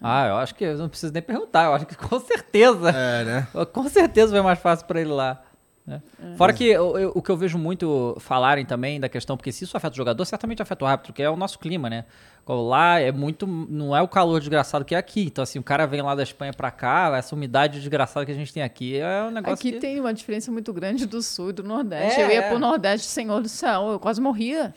Ah, 0.00 0.28
eu 0.28 0.36
acho 0.36 0.54
que 0.54 0.64
eu 0.64 0.78
não 0.78 0.88
preciso 0.88 1.12
nem 1.12 1.22
perguntar, 1.22 1.64
eu 1.64 1.74
acho 1.74 1.86
que 1.86 1.96
com 1.96 2.20
certeza. 2.20 2.90
É, 2.90 3.24
né? 3.24 3.48
Com 3.72 3.88
certeza 3.88 4.32
foi 4.32 4.42
mais 4.42 4.58
fácil 4.58 4.86
pra 4.86 5.00
ele 5.00 5.10
lá. 5.10 5.42
né? 5.86 6.00
Fora 6.36 6.52
que 6.52 6.64
eu- 6.68 6.98
eu- 6.98 7.12
o 7.14 7.22
que 7.22 7.30
eu 7.30 7.36
vejo 7.36 7.58
muito 7.58 8.16
falarem 8.20 8.64
também 8.64 9.00
da 9.00 9.08
questão, 9.08 9.36
porque 9.36 9.50
se 9.50 9.64
isso 9.64 9.76
afeta 9.76 9.94
o 9.94 9.96
jogador, 9.96 10.24
certamente 10.24 10.62
afeta 10.62 10.84
o 10.84 10.88
árbitro, 10.88 11.12
que 11.12 11.22
é 11.22 11.28
o 11.30 11.34
nosso 11.36 11.58
clima, 11.58 11.88
né? 11.90 12.04
Lá 12.46 12.98
é 13.00 13.10
muito. 13.12 13.46
Não 13.46 13.94
é 13.96 14.00
o 14.00 14.08
calor 14.08 14.38
desgraçado 14.38 14.84
que 14.84 14.94
é 14.94 14.98
aqui. 14.98 15.22
Então, 15.24 15.42
assim, 15.42 15.58
o 15.58 15.62
cara 15.62 15.86
vem 15.86 16.00
lá 16.00 16.14
da 16.14 16.22
Espanha 16.22 16.52
pra 16.52 16.70
cá, 16.70 17.12
essa 17.16 17.34
umidade 17.34 17.78
desgraçada 17.78 18.24
que 18.24 18.32
a 18.32 18.34
gente 18.34 18.52
tem 18.52 18.62
aqui 18.62 18.98
é 18.98 19.24
um 19.24 19.30
negócio. 19.30 19.54
Aqui 19.54 19.72
que... 19.72 19.78
tem 19.78 19.98
uma 20.00 20.14
diferença 20.14 20.50
muito 20.50 20.72
grande 20.72 21.06
do 21.06 21.20
sul 21.20 21.50
e 21.50 21.52
do 21.52 21.62
nordeste. 21.62 22.20
É, 22.20 22.24
eu 22.24 22.30
ia 22.30 22.40
é. 22.44 22.48
pro 22.48 22.58
nordeste, 22.58 23.06
senhor 23.06 23.42
do 23.42 23.48
céu, 23.48 23.88
eu 23.92 23.98
quase 23.98 24.20
morria. 24.20 24.74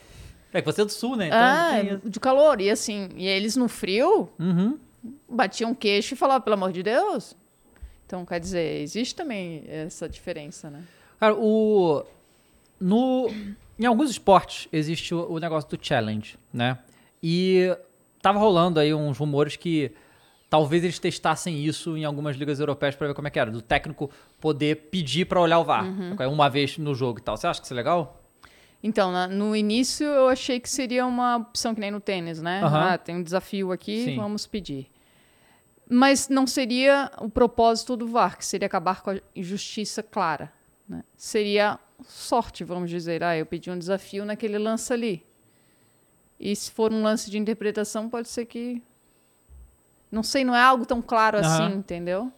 É 0.54 0.62
que 0.62 0.66
você 0.66 0.82
é 0.82 0.86
do 0.86 0.92
sul, 0.92 1.16
né? 1.16 1.28
Então, 1.28 1.40
ah, 1.40 2.00
de 2.04 2.20
calor. 2.20 2.60
E 2.60 2.70
assim, 2.70 3.10
e 3.16 3.26
eles 3.28 3.56
no 3.56 3.70
frio 3.70 4.28
Uhum. 4.38 4.78
Batiam 5.30 5.74
queixo 5.74 6.14
e 6.14 6.18
falavam, 6.18 6.42
pelo 6.42 6.56
amor 6.56 6.72
de 6.72 6.84
Deus. 6.84 7.36
Então, 8.06 8.26
quer 8.26 8.40
dizer, 8.40 8.82
existe 8.82 9.16
também 9.16 9.64
essa 9.68 10.08
diferença, 10.08 10.70
né? 10.70 10.84
Cara, 11.20 11.36
o. 11.36 12.04
No, 12.80 13.30
em 13.80 13.86
alguns 13.86 14.10
esportes 14.10 14.68
existe 14.72 15.14
o, 15.14 15.32
o 15.32 15.40
negócio 15.40 15.70
do 15.70 15.78
challenge, 15.80 16.38
né? 16.52 16.80
E 17.22 17.76
tava 18.22 18.40
rolando 18.40 18.80
aí 18.80 18.94
uns 18.94 19.18
rumores 19.18 19.56
que 19.56 19.92
talvez 20.50 20.84
eles 20.84 21.00
testassem 21.00 21.64
isso 21.64 21.96
em 21.96 22.04
algumas 22.04 22.36
ligas 22.36 22.60
europeias 22.60 22.96
pra 22.96 23.08
ver 23.08 23.14
como 23.14 23.28
é 23.28 23.32
que 23.32 23.40
era. 23.40 23.50
Do 23.50 23.62
técnico 23.62 24.10
poder 24.40 24.90
pedir 24.92 25.26
pra 25.26 25.40
olhar 25.40 25.60
o 25.60 25.64
VAR 25.64 25.86
uma 26.28 26.50
vez 26.50 26.78
no 26.78 26.94
jogo 26.94 27.20
e 27.20 27.22
tal. 27.22 27.38
Você 27.38 27.48
acha 27.48 27.60
que 27.60 27.66
isso 27.66 27.74
é 27.74 27.78
legal? 27.78 28.21
Então, 28.84 29.12
na- 29.12 29.28
no 29.28 29.56
início 29.56 30.06
eu 30.08 30.28
achei 30.28 30.60
que 30.60 30.70
seria 30.70 31.06
uma 31.06 31.38
opção 31.38 31.74
que 31.76 31.80
nem 31.82 31.92
no 31.92 32.00
tênis, 32.00 32.42
né? 32.42 32.62
Aham. 32.64 32.94
Ah, 32.94 32.98
tem 32.98 33.16
um 33.16 33.24
desafio 33.24 33.72
aqui, 33.72 34.06
Sim. 34.06 34.16
vamos 34.16 34.48
pedir. 34.48 34.90
Mas 35.88 36.30
não 36.30 36.48
seria 36.48 37.12
o 37.20 37.30
propósito 37.30 37.96
do 37.98 38.08
VAR, 38.08 38.38
que 38.38 38.46
seria 38.46 38.66
acabar 38.66 39.02
com 39.02 39.12
a 39.12 39.20
injustiça 39.36 40.02
clara. 40.02 40.52
né? 40.88 41.04
Seria 41.16 41.78
sorte, 42.08 42.64
vamos 42.64 42.90
dizer. 42.90 43.24
Ah, 43.24 43.38
eu 43.38 43.46
pedi 43.46 43.70
um 43.70 43.78
desafio 43.78 44.26
naquele 44.26 44.58
lance 44.58 44.92
ali. 44.92 45.26
E 46.40 46.56
se 46.56 46.72
for 46.72 46.92
um 46.92 47.04
lance 47.04 47.30
de 47.30 47.38
interpretação, 47.38 48.10
pode 48.10 48.30
ser 48.30 48.46
que. 48.46 48.82
Não 50.12 50.24
sei, 50.24 50.44
não 50.44 50.56
é 50.56 50.62
algo 50.62 50.86
tão 50.86 51.02
claro 51.02 51.38
Aham. 51.38 51.46
assim, 51.68 51.76
entendeu? 51.78 52.32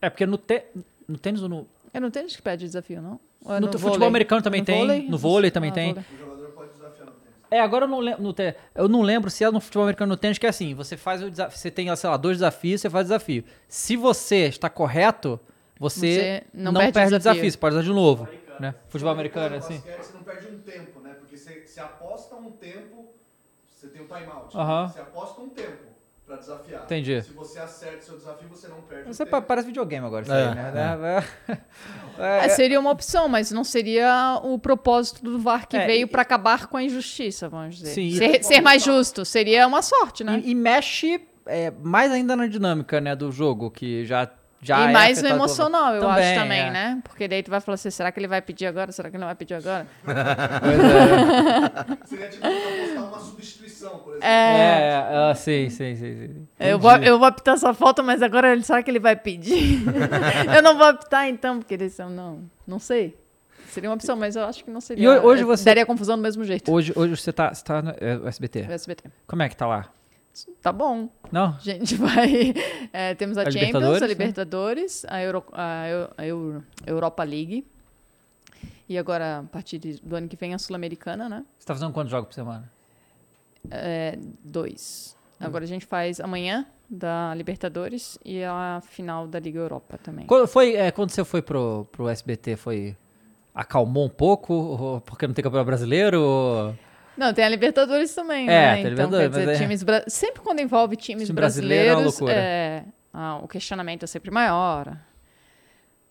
É, 0.00 0.08
porque 0.08 0.24
no, 0.26 0.38
te- 0.38 0.64
no 1.06 1.18
tênis 1.18 1.42
ou 1.42 1.48
no. 1.48 1.68
É 1.92 2.00
no 2.00 2.10
tênis 2.10 2.34
que 2.34 2.42
pede 2.42 2.64
desafio, 2.64 3.02
não? 3.02 3.20
É 3.48 3.60
No 3.60 3.66
no 3.66 3.72
futebol 3.72 3.90
vôlei? 3.92 4.08
americano 4.08 4.42
também 4.42 4.60
No 4.60 4.66
tem, 4.66 4.78
vôlei? 4.80 5.08
no 5.08 5.18
vôlei 5.18 5.50
também 5.50 5.70
Ah, 5.70 5.74
tem. 5.74 5.88
vôlei. 5.94 6.04
O 6.12 6.18
jogador 6.18 6.48
pode 6.52 6.72
desafiar 6.72 7.06
no 7.06 7.12
tênis. 7.12 7.36
É, 7.50 7.60
agora 7.60 7.84
eu 7.84 7.88
não 7.88 8.00
lembro. 8.00 8.34
Eu 8.74 8.88
não 8.88 9.02
lembro 9.02 9.30
se 9.30 9.44
é 9.44 9.50
no 9.50 9.60
futebol 9.60 9.84
americano 9.84 10.10
no 10.10 10.16
tênis, 10.16 10.38
que 10.38 10.46
é 10.46 10.48
assim: 10.48 10.74
você 10.74 10.96
faz 10.96 11.22
o 11.22 11.30
desafio. 11.30 11.58
Você 11.58 11.70
tem, 11.70 11.94
sei 11.96 12.10
lá, 12.10 12.16
dois 12.16 12.38
desafios, 12.38 12.80
você 12.80 12.90
faz 12.90 13.06
o 13.06 13.08
desafio. 13.08 13.44
Se 13.68 13.96
você 13.96 14.46
está 14.46 14.68
correto, 14.68 15.38
você, 15.78 15.98
Você 15.98 16.44
não, 16.54 16.72
não 16.72 16.80
perde, 16.80 16.94
perde 16.94 17.14
o 17.14 17.18
desafio. 17.18 17.32
desafio, 17.34 17.50
você 17.52 17.58
pode 17.58 17.74
usar 17.76 17.84
de 17.84 17.92
novo. 17.92 18.28
Né? 18.58 18.74
Futebol 18.88 19.12
americano, 19.12 19.50
No 19.50 19.56
assim. 19.58 19.74
basquete, 19.78 20.02
Você 20.02 20.12
não 20.14 20.22
perde 20.24 20.46
um 20.48 20.58
tempo, 20.60 21.00
né? 21.00 21.14
Porque 21.20 21.36
você, 21.36 21.62
você 21.66 21.80
aposta 21.80 22.34
um 22.36 22.50
tempo, 22.52 23.10
você 23.70 23.88
tem 23.88 24.00
um 24.02 24.06
timeout. 24.06 24.56
Aham. 24.56 24.88
Você 24.88 25.00
aposta 25.00 25.40
um 25.42 25.48
tempo 25.50 25.78
pra 26.26 26.36
desafiar. 26.36 26.82
Entendi. 26.84 27.22
Se 27.22 27.32
você 27.32 27.58
acerta 27.58 27.98
o 28.02 28.06
seu 28.06 28.16
desafio, 28.16 28.48
você 28.50 28.68
não 28.68 28.82
perde 28.82 29.04
Você 29.06 29.22
o 29.22 29.26
pa- 29.26 29.36
tempo. 29.38 29.48
parece 29.48 29.66
videogame 29.68 30.06
agora, 30.06 30.22
isso 30.24 30.32
É, 30.32 30.48
aí, 30.48 30.54
né? 30.54 30.72
É, 31.48 31.56
É, 32.46 32.48
seria 32.48 32.80
uma 32.80 32.90
opção, 32.90 33.28
mas 33.28 33.50
não 33.50 33.62
seria 33.62 34.40
o 34.42 34.58
propósito 34.58 35.22
do 35.22 35.38
VAR 35.38 35.68
que 35.68 35.76
É, 35.76 35.86
veio 35.86 36.04
e- 36.04 36.06
para 36.06 36.22
acabar 36.22 36.66
com 36.66 36.76
a 36.76 36.82
injustiça, 36.82 37.48
vamos 37.48 37.76
dizer. 37.76 37.90
Sim, 37.90 38.10
ser, 38.16 38.42
ser 38.42 38.60
mais 38.62 38.82
justo. 38.82 39.24
Seria 39.24 39.66
uma 39.66 39.82
sorte, 39.82 40.24
né? 40.24 40.40
E, 40.44 40.50
e 40.50 40.54
mexe 40.54 41.20
é, 41.44 41.70
mais 41.70 42.10
ainda 42.10 42.34
na 42.34 42.46
dinâmica 42.46 43.00
né, 43.00 43.14
do 43.14 43.30
jogo, 43.30 43.70
que 43.70 44.04
já, 44.06 44.28
já 44.66 44.80
e 44.80 44.88
é 44.88 44.92
mais 44.92 45.22
no 45.22 45.28
afetado 45.28 45.34
pelo- 45.34 45.44
emocional, 45.44 45.94
eu 45.94 46.00
Também, 46.02 46.24
acho 46.32 46.40
também, 46.40 46.60
é. 46.60 46.70
né? 46.70 47.00
Porque 47.04 47.28
daí 47.28 47.42
tu 47.42 47.50
vai 47.50 47.60
falar 47.60 47.74
assim, 47.74 47.90
será 47.90 48.10
que 48.12 48.18
ele 48.20 48.28
vai 48.28 48.40
pedir 48.42 48.66
agora? 48.66 48.90
Será 48.92 49.08
que 49.10 49.16
ele 49.16 49.20
não 49.20 49.28
vai 49.28 49.34
pedir 49.36 49.54
agora? 49.54 49.86
Seria 52.06 52.28
tipo 52.28 52.46
apostar 52.46 53.04
uma 53.08 53.20
substituição, 53.20 53.90
por 53.98 54.10
exemplo. 54.12 54.26
É, 54.26 54.90
É, 54.90 55.30
ah, 55.30 55.34
sim, 55.34 55.68
sim, 55.70 55.94
sim, 55.96 56.16
sim. 56.16 56.46
eu, 56.58 56.78
vou, 56.78 56.92
eu 56.96 57.18
vou 57.18 57.26
apitar 57.28 57.54
essa 57.54 57.72
falta, 57.74 58.02
mas 58.02 58.22
agora 58.22 58.52
ele- 58.52 58.62
será 58.62 58.82
que 58.82 58.90
ele 58.90 58.98
vai 59.00 59.16
pedir? 59.16 59.82
eu 60.54 60.62
não 60.62 60.76
vou 60.76 60.86
apitar 60.86 61.28
então, 61.28 61.58
porque 61.58 61.74
eles 61.74 61.92
são, 61.92 62.08
não, 62.10 62.40
não 62.66 62.78
sei. 62.78 63.16
Seria 63.68 63.90
uma 63.90 63.96
opção, 63.96 64.16
mas 64.16 64.36
eu 64.36 64.44
acho 64.44 64.64
que 64.64 64.70
não 64.70 64.80
seria. 64.80 65.04
E 65.04 65.08
ho- 65.08 65.22
hoje 65.24 65.44
você- 65.44 65.64
Daria 65.64 65.84
confusão 65.84 66.16
do 66.16 66.22
mesmo 66.22 66.42
jeito. 66.44 66.72
Hoje, 66.72 66.92
hoje 66.96 67.14
você 67.16 67.32
tá, 67.32 67.52
você 67.52 67.62
tá 67.62 67.82
no 67.82 67.90
é, 68.00 68.16
o 68.16 68.26
SBT. 68.26 68.66
O 68.68 68.72
SBT. 68.72 69.04
Como 69.26 69.42
é 69.42 69.48
que 69.48 69.56
tá 69.56 69.66
lá? 69.66 69.86
Tá 70.62 70.72
bom. 70.72 71.08
Não? 71.32 71.54
A 71.54 71.58
gente 71.58 71.94
vai. 71.96 72.54
é, 72.92 73.14
temos 73.14 73.38
a, 73.38 73.42
A 73.42 73.44
Champions, 73.50 73.66
Libertadores, 73.66 74.02
a 74.02 74.06
né? 74.06 74.08
Libertadores, 74.08 75.04
a, 75.08 75.20
Euro, 75.22 75.44
a 75.52 75.88
Eu- 75.88 76.10
a 76.18 76.26
Euro- 76.26 76.64
Europa 76.86 77.22
League. 77.24 77.66
E 78.88 78.96
agora, 78.96 79.38
a 79.38 79.42
partir 79.42 79.78
do 79.78 80.14
ano 80.16 80.28
que 80.28 80.36
vem, 80.36 80.54
a 80.54 80.58
Sul-Americana, 80.58 81.28
né? 81.28 81.44
Você 81.58 81.66
tá 81.66 81.74
fazendo 81.74 81.92
quantos 81.92 82.10
jogos 82.10 82.28
por 82.28 82.34
semana? 82.34 82.70
É, 83.70 84.16
dois. 84.44 85.16
Hum. 85.40 85.44
Agora 85.46 85.64
a 85.64 85.66
gente 85.66 85.84
faz 85.86 86.20
amanhã 86.20 86.66
da 86.88 87.34
Libertadores 87.34 88.16
e 88.24 88.44
a 88.44 88.80
final 88.86 89.26
da 89.26 89.40
Liga 89.40 89.58
Europa 89.58 89.98
também. 89.98 90.24
Quando, 90.26 90.46
foi, 90.46 90.76
é, 90.76 90.90
quando 90.92 91.10
você 91.10 91.24
foi 91.24 91.42
pro, 91.42 91.86
pro 91.90 92.08
SBT, 92.08 92.56
foi. 92.56 92.96
Acalmou 93.52 94.04
um 94.04 94.08
pouco? 94.10 94.52
Ou 94.54 95.00
porque 95.00 95.26
não 95.26 95.34
tem 95.34 95.42
campeonato 95.42 95.66
brasileiro? 95.66 96.20
ou- 96.20 96.74
Não, 97.16 97.32
tem 97.32 97.44
a 97.44 97.48
Libertadores 97.48 98.14
também, 98.14 98.48
É, 98.48 98.50
né? 98.50 98.74
tem 98.76 98.86
a 98.86 98.90
Então, 98.90 98.90
Libertadores, 99.06 99.34
quer 99.34 99.40
dizer, 99.40 99.52
é- 99.52 99.58
times 99.58 99.82
bra- 99.82 100.04
sempre 100.06 100.42
quando 100.42 100.60
envolve 100.60 100.96
times 100.96 101.24
Time 101.26 101.34
brasileiro 101.36 101.84
é 101.88 101.92
uma 101.94 102.02
brasileiros, 102.02 102.20
loucura. 102.20 102.38
é, 102.38 102.84
ah, 103.12 103.38
o 103.42 103.48
questionamento 103.48 104.02
é 104.02 104.06
sempre 104.06 104.30
maior. 104.30 104.96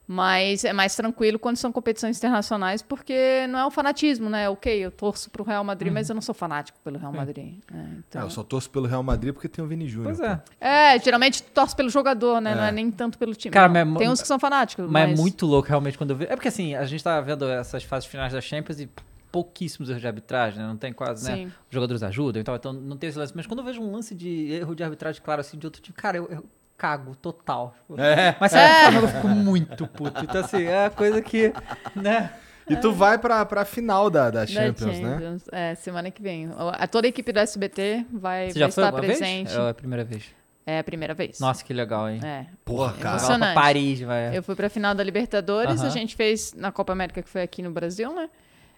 Mas 0.08 0.64
é 0.64 0.72
mais 0.72 0.96
tranquilo 0.96 1.40
quando 1.40 1.58
são 1.58 1.72
competições 1.72 2.16
internacionais, 2.20 2.84
porque 2.84 3.48
não 3.50 3.58
é 3.58 3.66
o 3.66 3.72
fanatismo, 3.72 4.30
né? 4.30 4.48
Ok, 4.48 4.72
eu 4.72 4.92
torço 4.92 5.32
pro 5.32 5.44
Real 5.44 5.64
Madrid, 5.64 5.92
mas 5.92 6.08
eu 6.10 6.14
não 6.14 6.22
sou 6.22 6.36
fanático 6.36 6.78
pelo 6.84 7.00
Real 7.00 7.12
Madrid. 7.12 7.58
É, 7.74 7.76
Ah, 7.76 7.86
então... 8.08 8.22
eu 8.22 8.30
só 8.30 8.44
torço 8.44 8.70
pelo 8.70 8.86
Real 8.86 9.02
Madrid 9.02 9.34
porque 9.34 9.50
tem 9.50 9.66
o 9.66 9.68
Vini 9.68 9.88
Júnior. 9.90 10.16
Pois 10.16 10.20
é. 10.30 10.40
É, 10.62 11.00
geralmente 11.00 11.42
tu 11.42 11.50
torce 11.52 11.76
pelo 11.76 11.90
jogador, 11.90 12.40
né? 12.40 12.54
Não 12.54 12.64
é 12.66 12.72
nem 12.72 12.92
tanto 12.92 13.18
pelo 13.18 13.34
time. 13.34 13.52
Cara, 13.52 13.68
mas- 13.68 13.98
Tem 13.98 14.08
uns 14.08 14.22
que 14.22 14.28
são 14.28 14.38
fanáticos, 14.38 14.86
Mas, 14.88 15.10
mas... 15.10 15.18
é 15.20 15.22
muito 15.24 15.44
louco 15.48 15.68
realmente 15.68 15.98
quando 15.98 16.12
eu 16.12 16.18
vejo. 16.18 16.32
É 16.32 16.36
porque 16.36 16.50
assim, 16.50 16.76
a 16.76 16.86
gente 16.86 17.04
tá 17.04 17.20
vendo 17.20 17.50
essas 17.50 17.84
fases 17.84 18.08
finais 18.08 18.32
da 18.32 18.42
Champions 18.42 18.80
e 18.80 18.88
pouquíssimos 19.36 19.90
erros 19.90 20.00
de 20.02 20.08
arbitragem, 20.08 20.60
né? 20.62 20.66
Não 20.66 20.78
tem 20.78 20.94
quase, 20.94 21.30
né? 21.30 21.36
Sim. 21.36 21.46
Os 21.48 21.54
jogadores 21.70 22.02
ajudam 22.04 22.40
e 22.40 22.44
tal, 22.46 22.56
então 22.56 22.72
não 22.72 22.96
tem 22.96 23.10
esse 23.10 23.20
lance. 23.20 23.34
Mas 23.36 23.46
quando 23.46 23.60
eu 23.60 23.66
vejo 23.66 23.82
um 23.82 23.92
lance 23.92 24.16
de 24.16 24.50
erro 24.54 24.74
de 24.74 24.82
arbitragem 24.82 25.22
claro 25.22 25.42
assim 25.42 25.58
de 25.58 25.68
outro 25.68 25.82
time, 25.82 25.94
cara, 25.94 26.16
eu, 26.16 26.28
eu 26.32 26.46
cago 26.78 27.14
total. 27.18 27.76
Tipo, 27.86 28.00
É. 28.00 28.34
Mas 28.40 28.54
sabe, 28.54 28.66
o 28.72 28.80
Flamengo 28.80 29.08
ficou 29.10 29.30
muito 29.32 29.88
puto. 29.88 30.24
Então, 30.24 30.40
assim, 30.40 30.64
é 30.64 30.86
a 30.86 30.90
coisa 30.90 31.22
que, 31.22 31.52
né? 31.94 32.32
E 32.70 32.78
tu 32.78 32.94
vai 32.94 33.18
pra, 33.18 33.46
pra 33.46 33.66
final 33.66 34.10
da, 34.10 34.32
da 34.32 34.40
Da 34.40 34.48
Champions, 34.48 35.00
né? 35.00 35.12
Champions. 35.12 35.44
É, 35.52 35.76
semana 35.76 36.10
que 36.10 36.22
vem. 36.22 36.50
A, 36.58 36.88
toda 36.88 37.08
a 37.08 37.10
equipe 37.10 37.32
do 37.34 37.40
SBT 37.40 38.06
vai, 38.12 38.48
Você 38.52 38.60
vai 38.60 38.70
já 38.70 38.72
foi 38.74 38.84
estar 38.86 38.98
presente. 39.02 39.48
vez? 39.50 39.58
É 39.58 39.70
a 39.70 39.74
primeira 39.74 40.04
vez. 40.06 40.24
É 40.66 40.80
a 40.80 40.84
primeira 40.84 41.14
vez. 41.14 41.40
Nossa, 41.40 41.64
que 41.64 41.74
legal, 41.74 42.10
hein? 42.10 42.20
É. 42.24 42.46
Porra, 42.64 42.94
cara. 42.94 43.04
Lá 43.04 43.04
pra 43.04 43.12
Emocionante. 43.28 43.54
Paris, 43.54 44.00
vai. 44.02 44.36
Eu 44.36 44.42
fui 44.42 44.56
pra 44.56 44.68
final 44.70 44.96
da 44.96 45.04
Libertadores, 45.04 45.80
Aham. 45.82 45.88
a 45.88 45.90
gente 45.92 46.16
fez 46.16 46.54
na 46.54 46.72
Copa 46.72 46.92
América, 46.94 47.22
que 47.22 47.30
foi 47.30 47.44
aqui 47.44 47.62
no 47.62 47.70
Brasil, 47.70 48.16
né? 48.16 48.30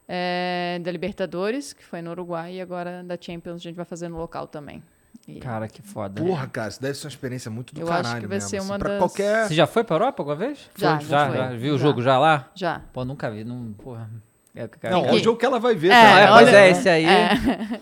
É, 0.08 0.80
da 0.82 0.92
Libertadores, 0.92 1.74
que 1.74 1.84
foi 1.84 2.02
no 2.02 2.12
Uruguai, 2.12 2.56
e 2.56 2.62
agora 2.62 3.04
da 3.04 3.18
Champions 3.20 3.56
a 3.56 3.64
gente 3.64 3.76
vai 3.76 3.86
fazer 3.86 4.08
no 4.08 4.18
local 4.18 4.48
também. 4.48 4.82
E 5.28 5.40
Cara, 5.40 5.68
que 5.68 5.82
foda. 5.82 6.22
Porra, 6.24 6.48
cara, 6.48 6.70
isso 6.70 6.82
deve 6.82 6.94
ser 6.98 7.06
uma 7.08 7.10
experiência 7.10 7.52
muito 7.52 7.74
do 7.76 7.82
Eu 7.82 7.92
acho 7.92 8.04
caralho 8.04 8.22
que 8.22 8.28
vai 8.28 8.38
mesmo, 8.38 8.50
ser 8.50 8.58
assim, 8.58 8.66
uma 8.70 8.80
pra 8.80 8.90
das- 8.92 8.98
qualquer... 9.00 9.48
Você 9.48 9.54
já 9.56 9.68
foi 9.68 9.84
pra 9.84 9.96
Europa 9.98 10.22
alguma 10.22 10.38
vez? 10.38 10.70
Já, 10.78 10.98
Foi? 10.98 11.06
já 11.08 11.30
já, 11.30 11.36
já. 11.36 11.50
Viu 11.58 11.74
o 11.76 11.78
Já. 11.78 11.84
jogo 11.84 12.02
já 12.02 12.18
lá? 12.18 12.50
Já. 12.56 12.82
Pô, 12.94 13.04
nunca 13.04 13.30
vi. 13.30 13.44
Não, 13.44 13.74
porra. 13.74 14.10
É, 14.56 14.66
cara, 14.70 14.96
Não, 14.96 15.04
que- 15.04 15.10
é 15.10 15.14
o 15.14 15.20
jogo 15.20 15.38
que 15.38 15.46
ela 15.46 15.60
vai 15.60 15.76
ver, 15.76 15.90
É, 15.90 15.92
cara. 15.92 16.34
pois 16.34 16.48
é, 16.54 16.70
esse 16.70 16.88
aí. 16.90 17.06
É. 17.06 17.30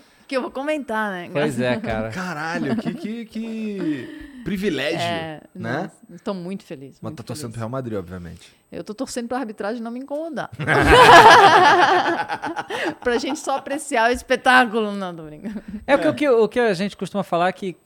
que 0.26 0.36
eu 0.36 0.42
vou 0.42 0.50
comentar, 0.50 1.12
né? 1.12 1.30
Pois 1.32 1.60
é, 1.60 1.76
cara. 1.76 2.08
Caralho, 2.10 2.74
que, 2.76 2.94
que, 2.94 3.24
que 3.26 4.35
privilégio, 4.46 5.00
É, 5.00 5.40
né? 5.54 5.90
Estou 6.12 6.32
muito 6.32 6.64
feliz. 6.64 6.98
Mas 7.00 7.02
muito 7.02 7.18
tá 7.18 7.24
torcendo 7.24 7.50
pro 7.50 7.54
feliz. 7.54 7.60
Real 7.60 7.68
Madrid, 7.68 7.98
obviamente. 7.98 8.56
Eu 8.70 8.84
tô 8.84 8.94
torcendo 8.94 9.28
pra 9.28 9.38
arbitragem 9.38 9.82
não 9.82 9.90
me 9.90 9.98
incomodar. 9.98 10.50
pra 13.00 13.18
gente 13.18 13.40
só 13.40 13.56
apreciar 13.56 14.10
o 14.10 14.12
espetáculo, 14.12 14.92
não, 14.92 15.14
tô 15.14 15.24
brincando. 15.24 15.62
É 15.86 15.96
porque 15.96 16.08
o 16.08 16.14
que, 16.14 16.28
o 16.28 16.48
que 16.48 16.60
a 16.60 16.74
gente 16.74 16.96
costuma 16.96 17.24
falar 17.24 17.52
que. 17.52 17.76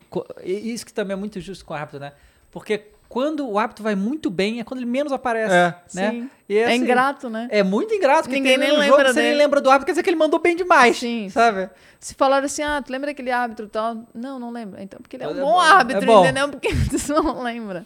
Isso 0.44 0.84
que 0.84 0.92
também 0.92 1.14
é 1.14 1.16
muito 1.16 1.40
justo 1.40 1.64
com 1.64 1.72
o 1.72 1.76
árbitro, 1.76 2.00
né? 2.00 2.12
Porque 2.50 2.88
quando 3.10 3.44
o 3.48 3.58
árbitro 3.58 3.82
vai 3.82 3.96
muito 3.96 4.30
bem 4.30 4.60
é 4.60 4.64
quando 4.64 4.78
ele 4.78 4.88
menos 4.88 5.12
aparece. 5.12 5.52
É. 5.52 5.74
né? 5.92 6.10
Sim. 6.12 6.30
E, 6.48 6.56
É 6.56 6.66
assim, 6.66 6.76
ingrato, 6.76 7.28
né? 7.28 7.48
É 7.50 7.60
muito 7.62 7.92
ingrato, 7.92 8.22
porque 8.28 8.36
Ninguém 8.36 8.56
tem 8.56 8.68
nem 8.68 8.78
lembra 8.78 8.98
jogo, 8.98 9.08
você 9.08 9.20
nem 9.20 9.30
dele. 9.32 9.36
lembra 9.38 9.60
do 9.60 9.68
árbitro, 9.68 9.86
quer 9.86 9.92
dizer 9.92 10.02
que 10.04 10.10
ele 10.10 10.16
mandou 10.16 10.38
bem 10.40 10.54
demais. 10.54 10.96
Sim. 10.96 11.28
Sabe? 11.28 11.68
Se 11.98 12.14
falaram 12.14 12.46
assim, 12.46 12.62
ah, 12.62 12.80
tu 12.80 12.92
lembra 12.92 13.08
daquele 13.10 13.32
árbitro 13.32 13.66
e 13.66 13.68
tal? 13.68 14.06
Não, 14.14 14.38
não 14.38 14.52
lembro. 14.52 14.80
Então, 14.80 15.00
porque 15.00 15.16
ele 15.16 15.24
é 15.24 15.28
um 15.28 15.32
é 15.32 15.34
bom 15.34 15.40
bom, 15.52 15.58
árbitro, 15.60 16.04
é 16.04 16.06
bom. 16.06 16.24
entendeu? 16.24 16.48
Porque 16.50 16.68
tu 16.72 17.12
não 17.22 17.42
lembra. 17.42 17.84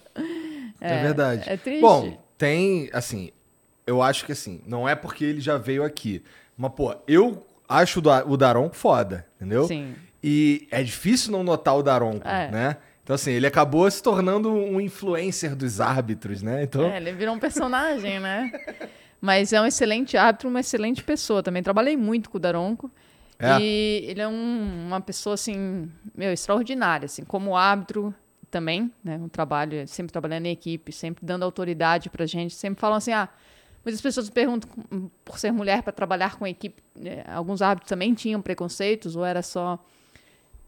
É, 0.81 1.03
verdade. 1.03 1.49
É 1.49 1.57
triste. 1.57 1.81
Bom, 1.81 2.23
tem, 2.37 2.91
assim, 2.93 3.31
eu 3.87 4.03
acho 4.03 4.27
que 4.27 4.33
assim, 4.33 4.61
não 4.67 4.87
é 4.87 4.95
porque 4.95 5.25
ele 5.25 5.41
já 5.41 5.57
veio 5.57 5.83
aqui. 5.85 6.23
Mas, 6.57 6.73
pô, 6.73 6.95
eu 7.09 7.47
acho 7.67 7.99
o 7.99 8.03
Da- 8.03 8.25
o 8.27 8.37
Daronco 8.37 8.77
foda, 8.77 9.27
entendeu? 9.37 9.65
Sim. 9.67 9.95
E 10.23 10.69
é 10.71 10.83
difícil 10.83 11.33
não 11.33 11.43
notar 11.43 11.77
o 11.77 11.83
Daronco, 11.83 12.27
É. 12.29 12.77
Então, 13.05 13.15
assim, 13.15 13.31
ele 13.33 13.47
acabou 13.47 13.89
se 13.91 14.03
tornando 14.03 14.51
um 14.51 14.81
influencer 14.81 15.55
dos 15.55 15.79
árbitros, 15.81 16.43
né? 16.43 16.63
Então, 16.65 16.85
É, 16.85 16.97
ele 16.97 17.13
virou 17.13 17.35
um 17.35 17.39
personagem, 17.39 18.19
né? 18.19 18.51
Mas 19.21 19.53
é 19.53 19.61
um 19.61 19.67
excelente 19.67 20.17
árbitro, 20.17 20.49
uma 20.49 20.61
excelente 20.61 21.05
pessoa 21.05 21.43
também. 21.43 21.63
Trabalhei 21.63 21.97
muito 21.97 22.31
com 22.31 22.39
o 22.39 22.41
Daronco. 22.41 22.91
É. 23.39 23.59
E 23.61 24.05
ele 24.09 24.21
é 24.23 24.29
um- 24.29 24.87
uma 24.87 25.01
pessoa, 25.03 25.35
assim, 25.35 25.91
meu, 26.17 26.33
extraordinária, 26.33 27.05
assim, 27.07 27.25
como 27.25 27.55
árbitro 27.57 28.15
também, 28.51 28.91
né? 29.03 29.17
Um 29.19 29.29
trabalho, 29.29 29.87
sempre 29.87 30.13
trabalhando 30.13 30.47
em 30.47 30.51
equipe, 30.53 30.91
sempre 30.93 31.27
dando 31.27 31.43
autoridade 31.43 32.09
pra 32.09 32.25
gente. 32.25 32.55
Sempre 32.55 32.81
falam 32.81 32.97
assim, 32.97 33.13
ah, 33.13 33.29
muitas 33.85 34.01
pessoas 34.01 34.31
perguntam, 34.31 34.71
por 35.25 35.39
ser 35.39 35.53
mulher, 35.53 35.83
para 35.83 35.93
trabalhar 35.93 36.37
com 36.37 36.47
equipe, 36.47 36.83
né, 36.95 37.23
alguns 37.27 37.61
árbitros 37.61 37.89
também 37.89 38.15
tinham 38.15 38.41
preconceitos, 38.41 39.15
ou 39.15 39.25
era 39.27 39.43
só... 39.43 39.79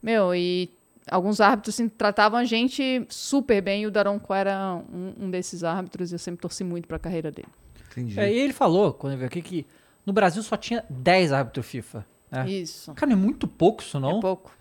Meu, 0.02 0.34
e 0.34 0.70
alguns 1.10 1.40
árbitros 1.40 1.74
assim, 1.74 1.88
tratavam 1.88 2.38
a 2.38 2.44
gente 2.44 3.06
super 3.08 3.60
bem, 3.62 3.82
e 3.82 3.86
o 3.86 3.90
Daronco 3.90 4.32
era 4.34 4.74
um, 4.92 5.12
um 5.26 5.30
desses 5.30 5.62
árbitros, 5.64 6.10
e 6.12 6.14
eu 6.14 6.18
sempre 6.18 6.40
torci 6.40 6.64
muito 6.64 6.86
pra 6.88 6.98
carreira 6.98 7.30
dele. 7.30 7.48
entendi. 7.90 8.18
É, 8.18 8.32
e 8.32 8.38
ele 8.38 8.52
falou, 8.52 8.92
quando 8.92 9.12
ele 9.12 9.18
veio 9.20 9.28
aqui, 9.28 9.42
que 9.42 9.66
no 10.04 10.12
Brasil 10.12 10.42
só 10.42 10.56
tinha 10.56 10.84
10 10.88 11.32
árbitros 11.32 11.66
FIFA. 11.66 12.06
né? 12.30 12.48
Isso. 12.48 12.92
Cara, 12.94 13.12
é 13.12 13.16
muito 13.16 13.46
pouco 13.48 13.82
isso, 13.82 13.98
não? 14.00 14.18
É 14.18 14.20
pouco. 14.20 14.52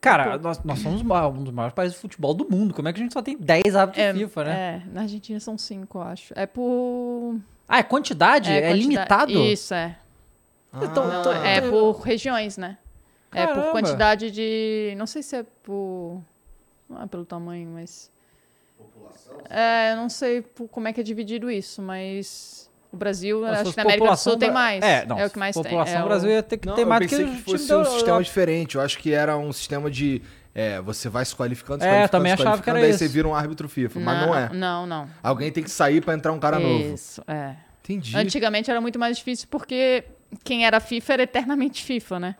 Cara, 0.00 0.38
nós, 0.38 0.62
nós 0.62 0.78
somos 0.78 1.02
um 1.02 1.42
dos 1.42 1.52
maiores 1.52 1.74
países 1.74 1.96
de 1.96 2.00
futebol 2.00 2.32
do 2.32 2.48
mundo. 2.48 2.72
Como 2.72 2.86
é 2.88 2.92
que 2.92 3.00
a 3.00 3.02
gente 3.02 3.12
só 3.12 3.20
tem 3.20 3.36
10 3.36 3.74
árbitros 3.74 4.04
É, 4.06 4.14
FIFA, 4.14 4.44
né? 4.44 4.52
É, 4.86 4.92
na 4.92 5.00
Argentina 5.02 5.40
são 5.40 5.58
cinco, 5.58 5.98
eu 5.98 6.02
acho. 6.02 6.32
É 6.36 6.46
por. 6.46 7.36
Ah, 7.68 7.78
é 7.78 7.82
quantidade? 7.82 8.48
É, 8.50 8.60
quantidade- 8.60 8.80
limitado? 8.80 9.32
Isso, 9.32 9.74
é. 9.74 9.98
Então, 10.74 11.10
Ah. 11.10 11.20
então- 11.20 11.32
É 11.44 11.60
por 11.68 11.92
regiões, 12.00 12.56
né? 12.56 12.78
É 13.32 13.46
por 13.46 13.70
quantidade 13.72 14.30
de. 14.30 14.94
Não 14.96 15.06
sei 15.06 15.22
se 15.22 15.36
é 15.36 15.44
por. 15.62 16.20
Não 16.88 17.02
é 17.02 17.06
pelo 17.06 17.24
tamanho, 17.24 17.70
mas. 17.70 18.10
É, 19.48 19.92
eu 19.92 19.96
não 19.96 20.08
sei 20.08 20.42
por- 20.42 20.68
como 20.68 20.88
é 20.88 20.92
que 20.92 21.00
é 21.00 21.02
dividido 21.02 21.50
isso, 21.50 21.80
mas. 21.82 22.70
O 22.92 22.96
Brasil, 22.96 23.40
Mas 23.40 23.54
se 23.60 23.62
acho 23.62 23.70
que 23.70 23.76
na 23.78 23.82
América 23.84 23.96
do 23.96 23.98
população 24.00 24.32
Sul 24.32 24.38
tem 24.38 24.50
mais. 24.50 24.84
É, 24.84 25.06
não, 25.06 25.18
é 25.18 25.24
o 25.24 25.30
que 25.30 25.38
mais 25.38 25.54
tem. 25.54 25.62
população 25.62 25.96
É 25.98 26.02
o- 26.02 26.06
Brasil 26.06 26.30
ia 26.30 26.42
ter 26.42 26.58
que 26.58 26.66
Não, 26.66 26.74
ter 26.74 26.82
eu 26.82 26.86
mais 26.86 27.00
do 27.00 27.08
pensei 27.08 27.24
que 27.24 27.30
que, 27.30 27.36
os 27.38 27.42
fosse 27.44 27.66
times 27.66 27.70
um 27.70 27.82
da 27.84 27.90
sistema 27.90 28.22
diferente. 28.22 28.74
Eu 28.74 28.82
acho 28.82 28.98
que 28.98 29.12
era 29.14 29.34
um 29.38 29.50
sistema 29.50 29.90
de... 29.90 30.20
É, 30.54 30.78
você 30.82 31.08
vai 31.08 31.24
se 31.24 31.34
qualificando, 31.34 31.80
se 31.80 31.86
É, 31.86 31.90
qualificando, 31.90 32.10
também 32.10 32.36
se 32.36 32.42
achava 32.42 32.58
que 32.58 32.64
qualificando, 32.64 32.76
era 32.76 32.86
aí 32.86 32.90
isso. 32.90 32.98
você 32.98 33.08
vira 33.08 33.26
um 33.26 33.34
árbitro 33.34 33.66
FIFA. 33.66 33.98
Mas 33.98 34.26
não 34.26 34.34
é. 34.36 34.50
Não, 34.52 34.86
não. 34.86 35.08
Alguém 35.22 35.50
tem 35.50 35.64
que 35.64 35.70
sair 35.70 36.02
pra 36.02 36.12
entrar 36.12 36.32
um 36.32 36.38
cara 36.38 36.58
novo. 36.58 36.92
Isso, 36.94 37.24
é. 37.26 37.56
Entendi. 37.82 38.14
Antigamente 38.14 38.70
era 38.70 38.78
muito 38.78 38.98
mais 38.98 39.16
difícil 39.16 39.48
porque 39.50 40.04
quem 40.44 40.66
era 40.66 40.78
FIFA 40.78 41.12
era 41.14 41.22
eternamente 41.22 41.82
FIFA, 41.82 42.20
né? 42.20 42.36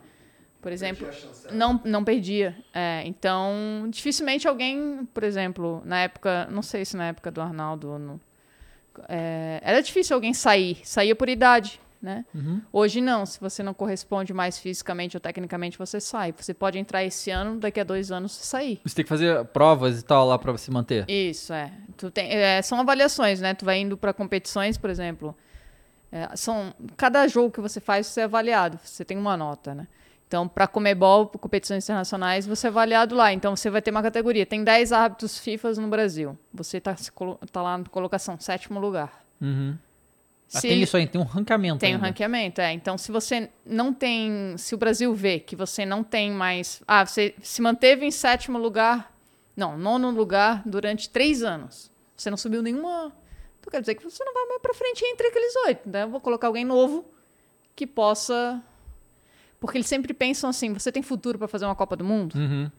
Por 0.63 0.71
exemplo, 0.71 1.07
não, 1.51 1.79
não 1.85 2.03
perdia. 2.03 2.55
É, 2.73 3.03
então, 3.05 3.85
dificilmente 3.89 4.47
alguém, 4.47 5.07
por 5.13 5.23
exemplo, 5.23 5.81
na 5.85 5.99
época, 5.99 6.47
não 6.49 6.61
sei 6.63 6.83
se 6.85 6.97
na 6.97 7.09
época 7.09 7.29
do 7.29 7.39
Arnaldo, 7.41 7.99
no- 7.99 8.19
é, 9.07 9.59
era 9.61 9.81
difícil 9.81 10.15
alguém 10.15 10.33
sair, 10.33 10.77
saía 10.83 11.15
por 11.15 11.27
idade, 11.29 11.79
né? 12.01 12.25
Uhum. 12.33 12.61
Hoje 12.71 13.01
não, 13.01 13.25
se 13.25 13.39
você 13.39 13.63
não 13.63 13.73
corresponde 13.73 14.33
mais 14.33 14.57
fisicamente 14.59 15.15
ou 15.17 15.21
tecnicamente, 15.21 15.77
você 15.77 15.99
sai. 15.99 16.33
Você 16.37 16.53
pode 16.53 16.77
entrar 16.79 17.03
esse 17.03 17.29
ano, 17.31 17.59
daqui 17.59 17.79
a 17.79 17.83
dois 17.83 18.11
anos 18.11 18.31
você 18.33 18.45
sair. 18.45 18.79
Você 18.85 18.95
tem 18.95 19.03
que 19.05 19.09
fazer 19.09 19.43
provas 19.45 19.99
e 19.99 20.03
tal 20.03 20.27
lá 20.27 20.37
pra 20.37 20.55
se 20.57 20.69
manter. 20.71 21.05
Isso, 21.09 21.53
é. 21.53 21.71
Tu 21.97 22.11
tem, 22.11 22.29
é, 22.31 22.61
são 22.61 22.79
avaliações, 22.79 23.39
né? 23.41 23.53
Tu 23.53 23.65
vai 23.65 23.79
indo 23.79 23.97
para 23.97 24.13
competições, 24.13 24.77
por 24.77 24.89
exemplo. 24.89 25.35
é, 26.11 26.35
são, 26.35 26.73
cada 26.95 27.27
jogo 27.27 27.51
que 27.51 27.59
você 27.61 27.79
faz, 27.79 28.07
você 28.07 28.21
é 28.21 28.23
avaliado. 28.25 28.79
Você 28.83 29.03
tem 29.03 29.17
uma 29.17 29.35
nota, 29.35 29.73
né? 29.73 29.87
Então, 30.33 30.47
para 30.47 30.65
Comebol, 30.65 31.27
competições 31.27 31.83
internacionais, 31.83 32.47
você 32.47 32.65
é 32.65 32.69
avaliado 32.71 33.13
lá. 33.13 33.31
Então, 33.31 33.55
você 33.55 33.69
vai 33.69 33.83
ter 33.83 33.91
uma 33.91 34.01
categoria. 34.01 34.47
Tem 34.47 34.63
10 34.63 34.91
árbitros 34.91 35.37
FIFA 35.37 35.73
no 35.73 35.87
Brasil. 35.87 36.35
Você 36.51 36.81
tá, 36.81 36.95
colo- 37.13 37.39
tá 37.51 37.61
lá 37.61 37.77
na 37.77 37.83
colocação, 37.85 38.39
sétimo 38.39 38.79
lugar. 38.79 39.23
Uhum. 39.39 39.77
Ah, 40.51 40.59
Se- 40.59 40.67
tem 40.69 40.81
isso 40.81 40.97
aí, 40.97 41.05
tem 41.05 41.21
um 41.21 41.23
ranqueamento 41.23 41.77
tem 41.77 41.91
um 41.91 41.97
ainda. 41.97 42.07
ranqueamento, 42.07 42.61
é. 42.61 42.73
Então, 42.73 42.97
se 42.97 43.11
você 43.11 43.47
não 43.63 43.93
tem. 43.93 44.55
Se 44.57 44.73
o 44.73 44.77
Brasil 44.79 45.13
vê 45.13 45.39
que 45.39 45.55
você 45.55 45.85
não 45.85 46.03
tem 46.03 46.31
mais. 46.31 46.81
Ah, 46.87 47.05
você 47.05 47.35
se 47.43 47.61
manteve 47.61 48.03
em 48.03 48.09
sétimo 48.11 48.57
lugar. 48.57 49.13
Não, 49.55 49.77
nono 49.77 50.09
lugar 50.09 50.63
durante 50.65 51.11
três 51.11 51.43
anos. 51.43 51.91
Você 52.17 52.31
não 52.31 52.37
subiu 52.37 52.63
nenhuma. 52.63 53.11
Então 53.59 53.69
quer 53.69 53.81
dizer 53.81 53.93
que 53.93 54.03
você 54.03 54.23
não 54.25 54.33
vai 54.33 54.45
mais 54.47 54.61
pra 54.63 54.73
frente 54.73 55.05
entre 55.05 55.27
aqueles 55.27 55.55
oito. 55.67 55.87
Né? 55.87 56.01
Eu 56.01 56.09
vou 56.09 56.19
colocar 56.19 56.47
alguém 56.47 56.65
novo 56.65 57.05
que 57.75 57.85
possa. 57.85 58.59
Porque 59.63 59.77
eles 59.77 59.87
sempre 59.87 60.13
pensam 60.13 60.49
assim: 60.49 60.73
você 60.73 60.91
tem 60.91 61.01
futuro 61.01 61.37
para 61.37 61.47
fazer 61.47 61.63
uma 61.63 61.73
Copa 61.73 61.95
do 61.95 62.03
Mundo? 62.03 62.35
Uhum. 62.35 62.69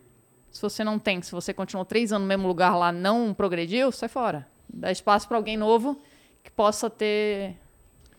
Se 0.50 0.60
você 0.60 0.84
não 0.84 0.98
tem, 0.98 1.22
se 1.22 1.32
você 1.32 1.54
continuou 1.54 1.82
três 1.82 2.12
anos 2.12 2.24
no 2.24 2.28
mesmo 2.28 2.46
lugar 2.46 2.76
lá, 2.76 2.92
não 2.92 3.32
progrediu, 3.32 3.90
sai 3.90 4.06
fora. 4.06 4.46
Dá 4.68 4.92
espaço 4.92 5.26
para 5.26 5.38
alguém 5.38 5.56
novo 5.56 5.98
que 6.42 6.50
possa 6.50 6.90
ter 6.90 7.56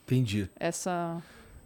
Entendi. 0.04 0.50
essa. 0.60 1.22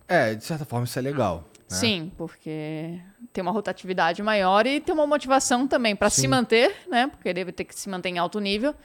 É, 0.10 0.36
de 0.36 0.44
certa 0.44 0.66
forma 0.66 0.84
isso 0.84 1.00
é 1.00 1.02
legal. 1.02 1.46
né? 1.72 1.78
Sim, 1.78 2.12
porque 2.18 3.00
tem 3.32 3.42
uma 3.42 3.52
rotatividade 3.52 4.22
maior 4.22 4.68
e 4.68 4.82
tem 4.82 4.94
uma 4.94 5.08
motivação 5.08 5.70
também 5.70 5.96
para 5.96 6.10
se 6.10 6.28
manter, 6.28 6.76
né? 6.90 7.08
Porque 7.08 7.30
ele 7.30 7.46
vai 7.46 7.54
ter 7.54 7.64
que 7.64 7.74
se 7.74 7.88
manter 7.88 8.10
em 8.10 8.18
alto 8.20 8.42
nível. 8.42 8.76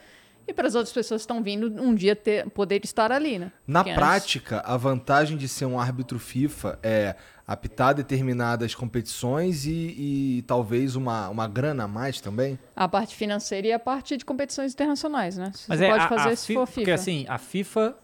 E 0.47 0.53
para 0.53 0.67
as 0.67 0.75
outras 0.75 0.93
pessoas 0.93 1.21
que 1.21 1.23
estão 1.23 1.41
vindo 1.41 1.67
um 1.81 1.93
dia 1.95 2.15
ter, 2.15 2.47
poder 2.51 2.81
estar 2.83 3.11
ali, 3.11 3.39
né? 3.39 3.51
Na 3.67 3.79
Porque 3.83 3.91
antes- 3.91 3.99
prática, 4.05 4.59
a 4.65 4.77
vantagem 4.77 5.37
de 5.37 5.47
ser 5.47 5.65
um 5.65 5.79
árbitro 5.79 6.19
FIFA 6.19 6.77
é 6.83 7.15
apitar 7.47 7.93
determinadas 7.95 8.73
competições 8.75 9.65
e, 9.65 10.37
e 10.39 10.43
talvez 10.47 10.95
uma, 10.95 11.29
uma 11.29 11.47
grana 11.47 11.83
a 11.83 11.87
mais 11.87 12.19
também. 12.21 12.57
A 12.75 12.87
parte 12.87 13.15
financeira 13.15 13.67
e 13.67 13.71
a 13.71 13.79
parte 13.79 14.17
de 14.17 14.25
competições 14.25 14.73
internacionais, 14.73 15.35
né? 15.37 15.51
Mas 15.67 15.79
Você 15.79 15.85
é 15.85 15.89
pode 15.91 16.03
a- 16.03 16.09
fazer 16.09 16.29
a 16.29 16.35
se 16.35 16.47
fi- 16.47 16.53
for 16.53 16.65
Porque 16.67 16.81
FIFA. 16.81 16.93
assim, 16.93 17.25
a 17.27 17.37
FIFA. 17.37 17.95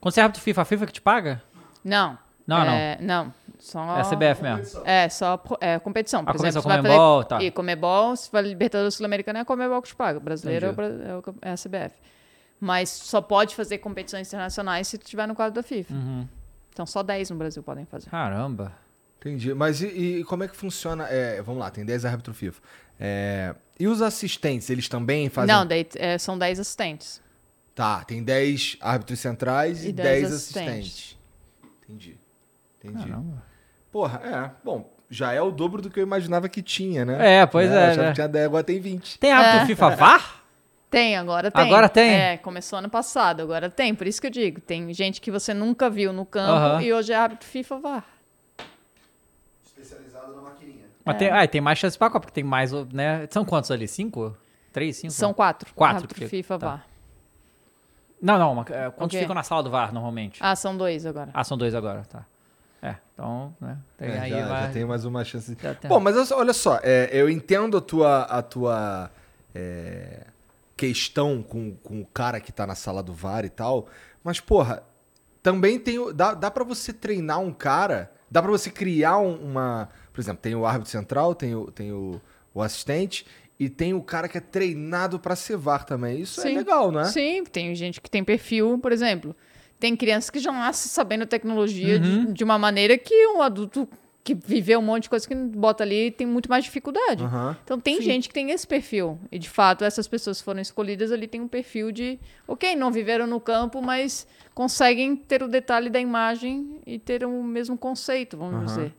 Quando 0.00 0.14
você 0.14 0.20
é 0.20 0.22
árbitro 0.22 0.42
FIFA, 0.42 0.62
a 0.62 0.64
FIFA 0.64 0.86
que 0.86 0.92
te 0.92 1.00
paga? 1.02 1.42
Não. 1.82 2.18
Não, 2.46 2.58
é, 2.62 2.98
não. 3.00 3.32
Só 3.64 3.96
É 3.96 4.00
a 4.00 4.04
CBF 4.04 4.42
mesmo. 4.42 4.82
É, 4.84 5.08
só 5.08 5.36
pro- 5.38 5.56
é, 5.60 5.78
competição. 5.78 6.22
Por 6.24 6.30
A 6.30 6.32
competição 6.34 6.60
exemplo, 6.60 6.62
você 6.62 6.68
vai 6.68 6.76
Comebol, 6.92 7.16
fazer... 7.22 7.28
tá. 7.28 7.42
E 7.42 7.50
Comebol, 7.50 8.14
se 8.16 8.30
vai 8.30 8.42
Libertadores 8.42 8.94
Sul-Americana, 8.94 9.38
é 9.38 9.42
a 9.42 9.44
Comebol 9.44 9.80
que 9.80 9.88
te 9.88 9.96
paga. 9.96 10.20
Brasileiro 10.20 10.66
é, 10.66 10.70
é 10.70 11.48
é 11.48 11.52
a 11.52 11.56
CBF. 11.56 11.96
Mas 12.60 12.90
só 12.90 13.20
pode 13.22 13.54
fazer 13.54 13.78
competições 13.78 14.28
internacionais 14.28 14.86
se 14.86 14.98
tu 14.98 15.04
estiver 15.04 15.26
no 15.26 15.34
quadro 15.34 15.54
da 15.54 15.62
FIFA. 15.62 15.94
Uhum. 15.94 16.28
Então 16.72 16.84
só 16.84 17.02
10 17.02 17.30
no 17.30 17.36
Brasil 17.36 17.62
podem 17.62 17.86
fazer. 17.86 18.10
Caramba. 18.10 18.72
Entendi. 19.18 19.54
Mas 19.54 19.80
e, 19.80 19.86
e 20.18 20.24
como 20.24 20.44
é 20.44 20.48
que 20.48 20.54
funciona? 20.56 21.08
É, 21.08 21.40
vamos 21.40 21.60
lá, 21.60 21.70
tem 21.70 21.84
10 21.86 22.04
árbitros 22.04 22.36
FIFA. 22.36 22.60
É, 23.00 23.54
e 23.80 23.88
os 23.88 24.02
assistentes, 24.02 24.68
eles 24.68 24.88
também 24.90 25.30
fazem. 25.30 25.54
Não, 25.54 25.64
daí, 25.66 25.86
é, 25.96 26.18
são 26.18 26.36
10 26.38 26.60
assistentes. 26.60 27.22
Tá, 27.74 28.04
tem 28.04 28.22
10 28.22 28.76
árbitros 28.80 29.18
centrais 29.18 29.84
e, 29.84 29.88
E 29.88 29.92
10 29.92 30.20
10 30.22 30.32
assistentes. 30.34 30.68
assistentes. 30.68 31.18
Entendi. 31.82 32.18
Entendi. 32.84 33.08
Caramba. 33.08 33.42
Porra, 33.94 34.20
é. 34.24 34.50
Bom, 34.64 34.92
já 35.08 35.32
é 35.32 35.40
o 35.40 35.52
dobro 35.52 35.80
do 35.80 35.88
que 35.88 36.00
eu 36.00 36.02
imaginava 36.02 36.48
que 36.48 36.60
tinha, 36.60 37.04
né? 37.04 37.42
É, 37.42 37.46
pois 37.46 37.70
Eu 37.70 37.78
é. 37.78 37.96
né? 37.96 38.08
que 38.08 38.14
tinha 38.14 38.26
10, 38.26 38.46
agora 38.46 38.64
tem 38.64 38.80
20. 38.80 39.20
Tem 39.20 39.30
árbitro 39.30 39.60
É. 39.60 39.66
FIFA 39.66 39.90
VAR? 39.90 40.40
Tem, 40.90 41.16
agora 41.16 41.50
tem. 41.50 41.62
Agora 41.64 41.88
tem? 41.88 42.10
É, 42.10 42.36
começou 42.36 42.78
ano 42.78 42.88
passado, 42.88 43.40
agora 43.42 43.68
tem. 43.68 43.94
Por 43.96 44.06
isso 44.06 44.20
que 44.20 44.28
eu 44.28 44.30
digo, 44.30 44.60
tem 44.60 44.92
gente 44.94 45.20
que 45.20 45.28
você 45.28 45.52
nunca 45.52 45.88
viu 45.90 46.12
no 46.12 46.24
campo 46.24 46.80
e 46.82 46.92
hoje 46.92 47.12
é 47.12 47.16
árbitro 47.16 47.48
FIFA 47.48 47.78
VAR. 47.80 48.04
Especializado 49.66 50.34
na 50.36 50.42
maquininha. 50.42 50.84
Mas 51.04 51.16
tem, 51.16 51.30
ah, 51.30 51.46
tem 51.48 51.60
mais 51.60 51.78
chance 51.80 51.98
pra 51.98 52.08
Copa, 52.08 52.20
porque 52.26 52.34
tem 52.34 52.44
mais, 52.44 52.70
né? 52.92 53.26
São 53.30 53.44
quantos 53.44 53.72
ali? 53.72 53.88
Cinco? 53.88 54.36
Três, 54.72 54.96
cinco? 54.96 55.12
São 55.12 55.34
quatro. 55.34 55.72
Quatro 55.74 56.06
que- 56.06 56.28
FIFA, 56.28 56.58
tá. 56.60 56.66
VAR. 56.68 56.86
Não, 58.22 58.38
não. 58.38 58.60
é, 58.62 58.90
Quantos 58.90 59.16
Ok. 59.16 59.20
ficam 59.20 59.34
na 59.34 59.42
sala 59.42 59.62
do 59.64 59.70
VAR 59.70 59.92
normalmente? 59.92 60.38
Ah, 60.40 60.54
são 60.54 60.76
dois 60.76 61.04
agora. 61.06 61.30
Ah, 61.34 61.42
são 61.42 61.58
dois 61.58 61.74
agora, 61.74 62.02
tá. 62.04 62.24
É, 62.84 62.96
então, 63.14 63.56
né? 63.60 63.78
Tem 63.96 64.08
É, 64.10 64.18
aí 64.18 64.30
já, 64.30 64.46
vai- 64.48 64.62
já 64.66 64.72
tem 64.72 64.84
mais 64.84 65.04
uma 65.06 65.24
chance. 65.24 65.56
tem- 65.56 65.88
Bom, 65.88 65.98
mas 66.00 66.30
olha 66.30 66.52
só- 66.52 66.78
é, 66.82 67.08
eu 67.12 67.30
entendo 67.30 67.78
a 67.78 67.80
tua, 67.80 68.22
a 68.24 68.42
tua 68.42 69.10
é, 69.54 70.26
questão 70.76 71.42
com, 71.42 71.74
com 71.76 72.00
o 72.00 72.06
cara 72.06 72.40
que 72.40 72.52
tá 72.52 72.66
na 72.66 72.74
sala 72.74 73.02
do 73.02 73.12
VAR 73.14 73.44
e 73.44 73.48
tal, 73.48 73.86
mas, 74.22 74.40
porra, 74.40 74.82
também 75.42 75.78
tem. 75.78 75.96
Dá, 76.14 76.34
dá 76.34 76.50
pra 76.50 76.64
você 76.64 76.92
treinar 76.92 77.40
um 77.40 77.52
cara, 77.52 78.10
dá 78.30 78.42
pra 78.42 78.50
você 78.50 78.70
criar 78.70 79.18
um- 79.18 79.36
uma. 79.50 79.88
Por 80.12 80.20
exemplo, 80.20 80.40
tem 80.42 80.54
o 80.54 80.66
árbitro 80.66 80.90
central, 80.90 81.34
tem 81.34 81.54
o, 81.54 81.70
tem 81.70 81.92
o, 81.92 82.20
o 82.52 82.60
assistente. 82.62 83.26
E 83.58 83.68
tem 83.68 83.94
o 83.94 84.02
cara 84.02 84.28
que 84.28 84.36
é 84.36 84.40
treinado 84.40 85.16
pra 85.18 85.36
ser 85.36 85.56
VAR 85.56 85.84
também. 85.84 86.20
Isso 86.20 86.40
é 86.40 86.42
Sim. 86.42 86.56
legal, 86.56 86.90
né? 86.90 87.04
Sim, 87.04 87.44
tem 87.44 87.72
gente 87.76 88.00
que 88.00 88.10
tem 88.10 88.24
perfil, 88.24 88.78
por 88.78 88.90
exemplo. 88.90 89.34
Tem 89.78 89.96
crianças 89.96 90.30
que 90.30 90.38
já 90.38 90.52
nascem 90.52 90.90
sabendo 90.90 91.26
tecnologia 91.26 91.96
Uhum. 91.96 92.26
de, 92.26 92.32
de 92.34 92.44
uma 92.44 92.58
maneira 92.58 92.96
que 92.96 93.26
um 93.28 93.42
adulto 93.42 93.88
que 94.22 94.34
viveu 94.34 94.78
um 94.78 94.82
monte 94.82 95.02
de 95.02 95.10
coisa 95.10 95.28
que 95.28 95.34
bota 95.34 95.84
ali 95.84 96.10
tem 96.10 96.26
muito 96.26 96.48
mais 96.48 96.64
dificuldade. 96.64 97.22
Aham. 97.22 97.54
Então 97.62 97.78
tem 97.78 98.00
gente 98.00 98.26
que 98.26 98.32
tem 98.34 98.50
esse 98.50 98.66
perfil. 98.66 99.18
E 99.30 99.38
de 99.38 99.50
fato, 99.50 99.84
essas 99.84 100.08
pessoas 100.08 100.40
foram 100.40 100.60
escolhidas 100.60 101.12
ali 101.12 101.26
têm 101.28 101.42
um 101.42 101.48
perfil 101.48 101.92
de, 101.92 102.18
ok, 102.48 102.74
não 102.74 102.90
viveram 102.90 103.26
no 103.26 103.38
campo, 103.38 103.82
mas 103.82 104.26
conseguem 104.54 105.14
ter 105.14 105.42
o 105.42 105.48
detalhe 105.48 105.90
da 105.90 106.00
imagem 106.00 106.80
e 106.86 106.98
ter 106.98 107.22
o 107.22 107.42
mesmo 107.42 107.76
conceito, 107.76 108.38
vamos 108.38 108.54
Aham. 108.54 108.64
dizer. 108.64 108.94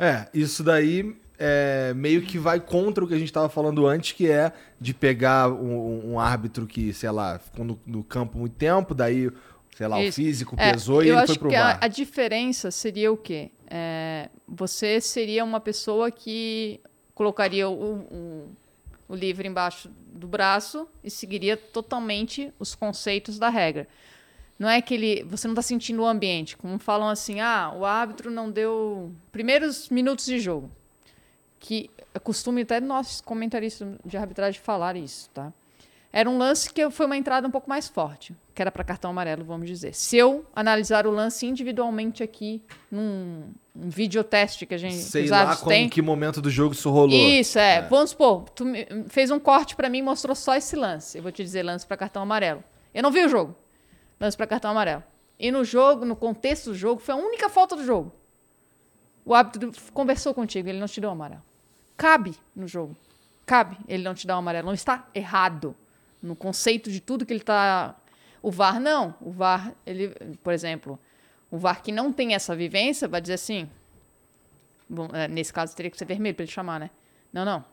É, 0.00 0.28
isso 0.34 0.64
daí 0.64 1.16
é, 1.38 1.92
meio 1.94 2.22
que 2.22 2.36
vai 2.38 2.58
contra 2.58 3.04
o 3.04 3.06
que 3.08 3.14
a 3.14 3.18
gente 3.18 3.28
estava 3.28 3.48
falando 3.48 3.86
antes, 3.86 4.12
que 4.12 4.28
é 4.28 4.52
de 4.80 4.92
pegar 4.92 5.48
um, 5.48 6.12
um 6.12 6.20
árbitro 6.20 6.66
que, 6.66 6.92
sei 6.92 7.10
lá, 7.12 7.38
ficou 7.38 7.64
no, 7.64 7.78
no 7.86 8.02
campo 8.02 8.36
muito 8.36 8.54
tempo, 8.56 8.94
daí, 8.94 9.30
sei 9.76 9.86
lá, 9.86 9.98
o 9.98 10.02
Isso. 10.02 10.16
físico 10.16 10.56
É, 10.58 10.72
pesou 10.72 11.04
e 11.04 11.08
eu 11.08 11.18
ele 11.18 11.26
foi 11.26 11.36
pro 11.36 11.50
que 11.50 11.54
a, 11.54 11.78
a 11.82 11.86
diferença 11.86 12.70
seria 12.70 13.12
o 13.12 13.16
quê? 13.16 13.50
É, 13.68 14.30
você 14.48 15.02
seria 15.02 15.44
uma 15.44 15.60
pessoa 15.60 16.10
que 16.10 16.80
colocaria 17.14 17.68
o, 17.68 17.74
o, 17.74 18.56
o 19.06 19.14
livro 19.14 19.46
embaixo 19.46 19.90
do 20.06 20.26
braço 20.26 20.88
e 21.04 21.10
seguiria 21.10 21.58
totalmente 21.58 22.50
os 22.58 22.74
conceitos 22.74 23.38
da 23.38 23.50
regra. 23.50 23.86
Não 24.58 24.66
é 24.66 24.80
que 24.80 24.94
ele, 24.94 25.22
você 25.24 25.46
não 25.46 25.52
está 25.52 25.60
sentindo 25.60 26.00
o 26.00 26.06
ambiente. 26.06 26.56
Como 26.56 26.78
falam 26.78 27.10
assim, 27.10 27.40
ah, 27.40 27.70
o 27.76 27.84
árbitro 27.84 28.30
não 28.30 28.50
deu 28.50 29.12
primeiros 29.30 29.90
minutos 29.90 30.24
de 30.24 30.40
jogo. 30.40 30.70
Que 31.60 31.90
é 32.14 32.18
costume 32.18 32.62
até 32.62 32.80
nós 32.80 33.20
comentaristas 33.20 33.86
de 34.06 34.16
arbitragem 34.16 34.58
falar 34.58 34.96
isso, 34.96 35.28
tá? 35.34 35.52
Era 36.12 36.30
um 36.30 36.38
lance 36.38 36.72
que 36.72 36.88
foi 36.90 37.06
uma 37.06 37.16
entrada 37.16 37.46
um 37.46 37.50
pouco 37.50 37.68
mais 37.68 37.88
forte, 37.88 38.34
que 38.54 38.62
era 38.62 38.70
para 38.72 38.82
cartão 38.82 39.10
amarelo, 39.10 39.44
vamos 39.44 39.68
dizer. 39.68 39.94
Se 39.94 40.16
eu 40.16 40.46
analisar 40.54 41.06
o 41.06 41.10
lance 41.10 41.46
individualmente 41.46 42.22
aqui, 42.22 42.62
num 42.90 43.52
um 43.78 43.90
videoteste 43.90 44.64
que 44.64 44.74
a 44.74 44.78
gente 44.78 44.96
Sei 44.96 45.28
lá 45.28 45.54
como, 45.56 45.68
têm, 45.68 45.86
em 45.86 45.88
que 45.88 46.00
momento 46.00 46.40
do 46.40 46.48
jogo 46.48 46.72
isso 46.72 46.90
rolou. 46.90 47.10
isso, 47.10 47.58
é. 47.58 47.82
Vamos 47.82 48.10
supor, 48.10 48.48
tu 48.50 48.64
fez 49.08 49.30
um 49.30 49.38
corte 49.38 49.76
pra 49.76 49.88
mim 49.90 49.98
e 49.98 50.02
mostrou 50.02 50.34
só 50.34 50.54
esse 50.54 50.74
lance. 50.74 51.18
Eu 51.18 51.22
vou 51.22 51.30
te 51.30 51.42
dizer 51.44 51.62
lance 51.62 51.86
pra 51.86 51.96
cartão 51.96 52.22
amarelo. 52.22 52.64
Eu 52.94 53.02
não 53.02 53.10
vi 53.10 53.22
o 53.24 53.28
jogo. 53.28 53.54
Lance 54.18 54.36
pra 54.36 54.46
cartão 54.46 54.70
amarelo. 54.70 55.02
E 55.38 55.50
no 55.50 55.62
jogo, 55.62 56.06
no 56.06 56.16
contexto 56.16 56.70
do 56.70 56.74
jogo, 56.74 57.00
foi 57.00 57.14
a 57.14 57.18
única 57.18 57.50
falta 57.50 57.76
do 57.76 57.84
jogo. 57.84 58.10
O 59.24 59.34
árbitro 59.34 59.70
conversou 59.92 60.32
contigo, 60.32 60.68
ele 60.68 60.78
não 60.78 60.86
te 60.86 61.00
deu 61.00 61.10
um 61.10 61.12
amarelo. 61.12 61.42
Cabe 61.96 62.34
no 62.54 62.66
jogo. 62.66 62.96
Cabe 63.44 63.76
ele 63.86 64.02
não 64.02 64.14
te 64.14 64.26
dar 64.26 64.36
um 64.36 64.38
amarelo. 64.38 64.66
Não 64.66 64.74
está 64.74 65.06
errado 65.14 65.76
no 66.26 66.36
conceito 66.36 66.90
de 66.90 67.00
tudo 67.00 67.24
que 67.24 67.32
ele 67.32 67.40
está. 67.40 67.96
O 68.42 68.50
VAR 68.50 68.80
não. 68.80 69.14
O 69.20 69.30
VAR, 69.30 69.72
ele, 69.86 70.08
por 70.42 70.52
exemplo, 70.52 70.98
o 71.50 71.58
VAR 71.58 71.82
que 71.82 71.92
não 71.92 72.12
tem 72.12 72.34
essa 72.34 72.54
vivência 72.54 73.08
vai 73.08 73.20
dizer 73.20 73.34
assim: 73.34 73.68
Bom, 74.88 75.08
é, 75.12 75.26
nesse 75.26 75.52
caso 75.52 75.74
teria 75.74 75.90
que 75.90 75.96
ser 75.96 76.04
vermelho 76.04 76.34
para 76.34 76.44
ele 76.44 76.52
chamar, 76.52 76.78
né? 76.78 76.90
Não, 77.32 77.44
não. 77.44 77.64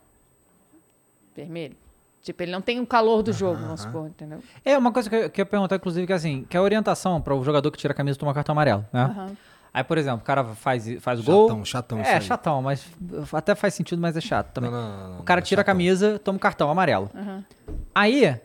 Vermelho. 1.36 1.76
Tipo, 2.22 2.42
ele 2.42 2.52
não 2.54 2.62
tem 2.62 2.80
o 2.80 2.88
calor 2.88 3.22
do 3.22 3.34
jogo, 3.34 3.60
vamos 3.60 3.82
supor, 3.82 4.08
entendeu? 4.08 4.42
É 4.64 4.78
uma 4.78 4.94
coisa 4.94 5.10
que 5.10 5.16
eu, 5.16 5.30
que 5.30 5.42
eu 5.42 5.44
ia 5.44 5.46
perguntar, 5.46 5.76
inclusive, 5.76 6.08
que 6.08 6.14
é 6.14 6.16
assim, 6.16 6.46
que 6.50 6.56
é 6.56 6.60
a 6.60 6.64
orientação 6.64 7.22
para 7.22 7.36
o 7.36 7.44
jogador 7.44 7.70
que 7.70 7.78
tira 7.78 7.92
a 7.92 7.96
camisa 7.96 8.18
tomar 8.18 8.34
cartão 8.34 8.54
amarelo, 8.54 8.86
né? 8.94 9.04
Aham. 9.04 9.38
Aí, 9.74 9.84
por 9.84 9.98
exemplo, 9.98 10.20
o 10.20 10.24
cara 10.24 10.44
faz, 10.44 10.86
faz 11.02 11.20
o 11.20 11.24
gol. 11.24 11.48
Chatão, 11.48 11.66
chatão 11.66 12.00
É, 12.02 12.14
aí. 12.16 12.22
chatão, 12.22 12.62
mas 12.62 12.86
até 13.34 13.56
faz 13.56 13.74
sentido, 13.74 14.00
mas 14.00 14.16
é 14.16 14.22
chato 14.22 14.52
também. 14.54 14.70
Não, 14.70 14.80
não, 14.82 14.98
não, 15.00 15.10
não, 15.16 15.20
o 15.22 15.24
cara 15.24 15.42
não, 15.42 15.46
tira 15.46 15.62
a 15.62 15.64
chatão. 15.64 15.74
camisa, 15.74 16.20
toma 16.20 16.38
o 16.38 16.40
cartão 16.40 16.70
amarelo. 16.70 17.10
Aham. 17.16 17.44
Aí, 17.96 18.40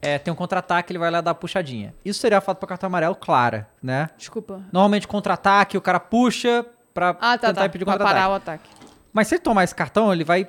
é, 0.00 0.18
tem 0.18 0.32
um 0.32 0.36
contra-ataque, 0.36 0.92
ele 0.92 1.00
vai 1.00 1.10
lá 1.10 1.20
dar 1.20 1.32
a 1.32 1.34
puxadinha. 1.34 1.92
Isso 2.04 2.20
seria 2.20 2.38
a 2.38 2.40
falta 2.40 2.60
para 2.60 2.68
cartão 2.68 2.86
amarelo 2.86 3.16
clara, 3.16 3.68
né? 3.82 4.08
Desculpa. 4.16 4.62
Normalmente, 4.72 5.08
contra-ataque, 5.08 5.76
o 5.76 5.80
cara 5.80 5.98
puxa 5.98 6.64
pra 6.94 7.10
Ah, 7.20 7.36
tá, 7.36 7.48
tentar 7.48 7.54
tá. 7.54 7.66
impedir 7.66 7.82
o 7.82 7.86
Pra 7.86 7.98
parar 7.98 8.28
contra-ataque. 8.28 8.68
o 8.68 8.74
ataque. 8.74 8.92
Mas 9.12 9.26
se 9.28 9.34
ele 9.34 9.42
tomar 9.42 9.64
esse 9.64 9.74
cartão, 9.74 10.12
ele 10.12 10.22
vai 10.22 10.48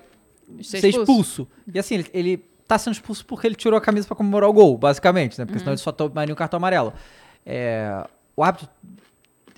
Ser 0.61 0.79
ser, 0.79 0.89
expulso. 0.89 1.41
expulso. 1.41 1.47
E 1.73 1.79
assim, 1.79 1.95
ele, 1.95 2.09
ele 2.13 2.37
tá 2.67 2.77
sendo 2.77 2.93
expulso 2.93 3.25
porque 3.25 3.47
ele 3.47 3.55
tirou 3.55 3.77
a 3.77 3.81
camisa 3.81 4.05
pra 4.07 4.15
comemorar 4.15 4.47
o 4.47 4.53
gol, 4.53 4.77
basicamente, 4.77 5.39
né? 5.39 5.45
Porque 5.45 5.57
senão 5.57 5.71
ele 5.73 5.79
só 5.79 5.91
tomaria 5.91 6.31
um 6.33 6.37
cartão 6.37 6.57
amarelo. 6.57 6.93
É, 7.45 8.05
o 8.35 8.43
árbitro 8.43 8.69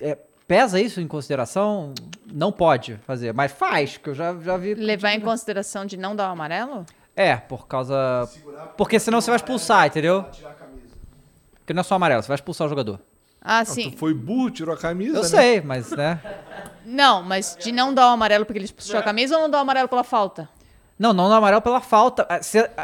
é, 0.00 0.18
pesa 0.46 0.80
isso 0.80 1.00
em 1.00 1.06
consideração? 1.08 1.92
Não 2.32 2.50
pode 2.52 2.96
fazer, 3.06 3.32
mas 3.32 3.52
faz, 3.52 3.96
que 3.96 4.08
eu 4.10 4.14
já, 4.14 4.34
já 4.38 4.56
vi. 4.56 4.74
Levar 4.74 5.12
em 5.12 5.20
consideração 5.20 5.84
de 5.86 5.96
não 5.96 6.14
dar 6.14 6.28
o 6.28 6.32
amarelo? 6.32 6.84
É, 7.14 7.36
por 7.36 7.66
causa. 7.66 8.28
Porque 8.76 8.98
senão 8.98 9.20
você 9.20 9.30
vai 9.30 9.36
expulsar, 9.36 9.86
entendeu? 9.86 10.24
Tirar 10.32 10.50
a 10.50 10.54
camisa. 10.54 10.94
Porque 11.60 11.72
não 11.72 11.80
é 11.80 11.84
só 11.84 11.94
amarelo, 11.94 12.22
você 12.22 12.28
vai 12.28 12.34
expulsar 12.36 12.66
o 12.66 12.70
jogador. 12.70 13.00
Ah, 13.40 13.60
Ah, 13.60 13.64
sim. 13.64 13.90
Tu 13.90 13.96
foi 13.96 14.12
burro, 14.12 14.50
tirou 14.50 14.74
a 14.74 14.78
camisa, 14.78 15.18
Eu 15.18 15.22
né? 15.22 15.28
sei, 15.28 15.60
mas, 15.60 15.90
né? 15.92 16.20
Não, 16.84 17.22
mas 17.22 17.56
de 17.60 17.70
não 17.72 17.94
dar 17.94 18.08
o 18.10 18.12
amarelo 18.12 18.44
porque 18.44 18.58
ele 18.58 18.68
puxou 18.72 18.98
a 18.98 19.02
camisa 19.02 19.36
ou 19.36 19.42
não 19.42 19.50
dar 19.50 19.58
o 19.58 19.60
amarelo 19.62 19.88
pela 19.88 20.02
falta? 20.04 20.48
Não, 20.98 21.12
não 21.12 21.28
no 21.28 21.34
amarelo 21.34 21.60
pela 21.60 21.80
falta. 21.80 22.26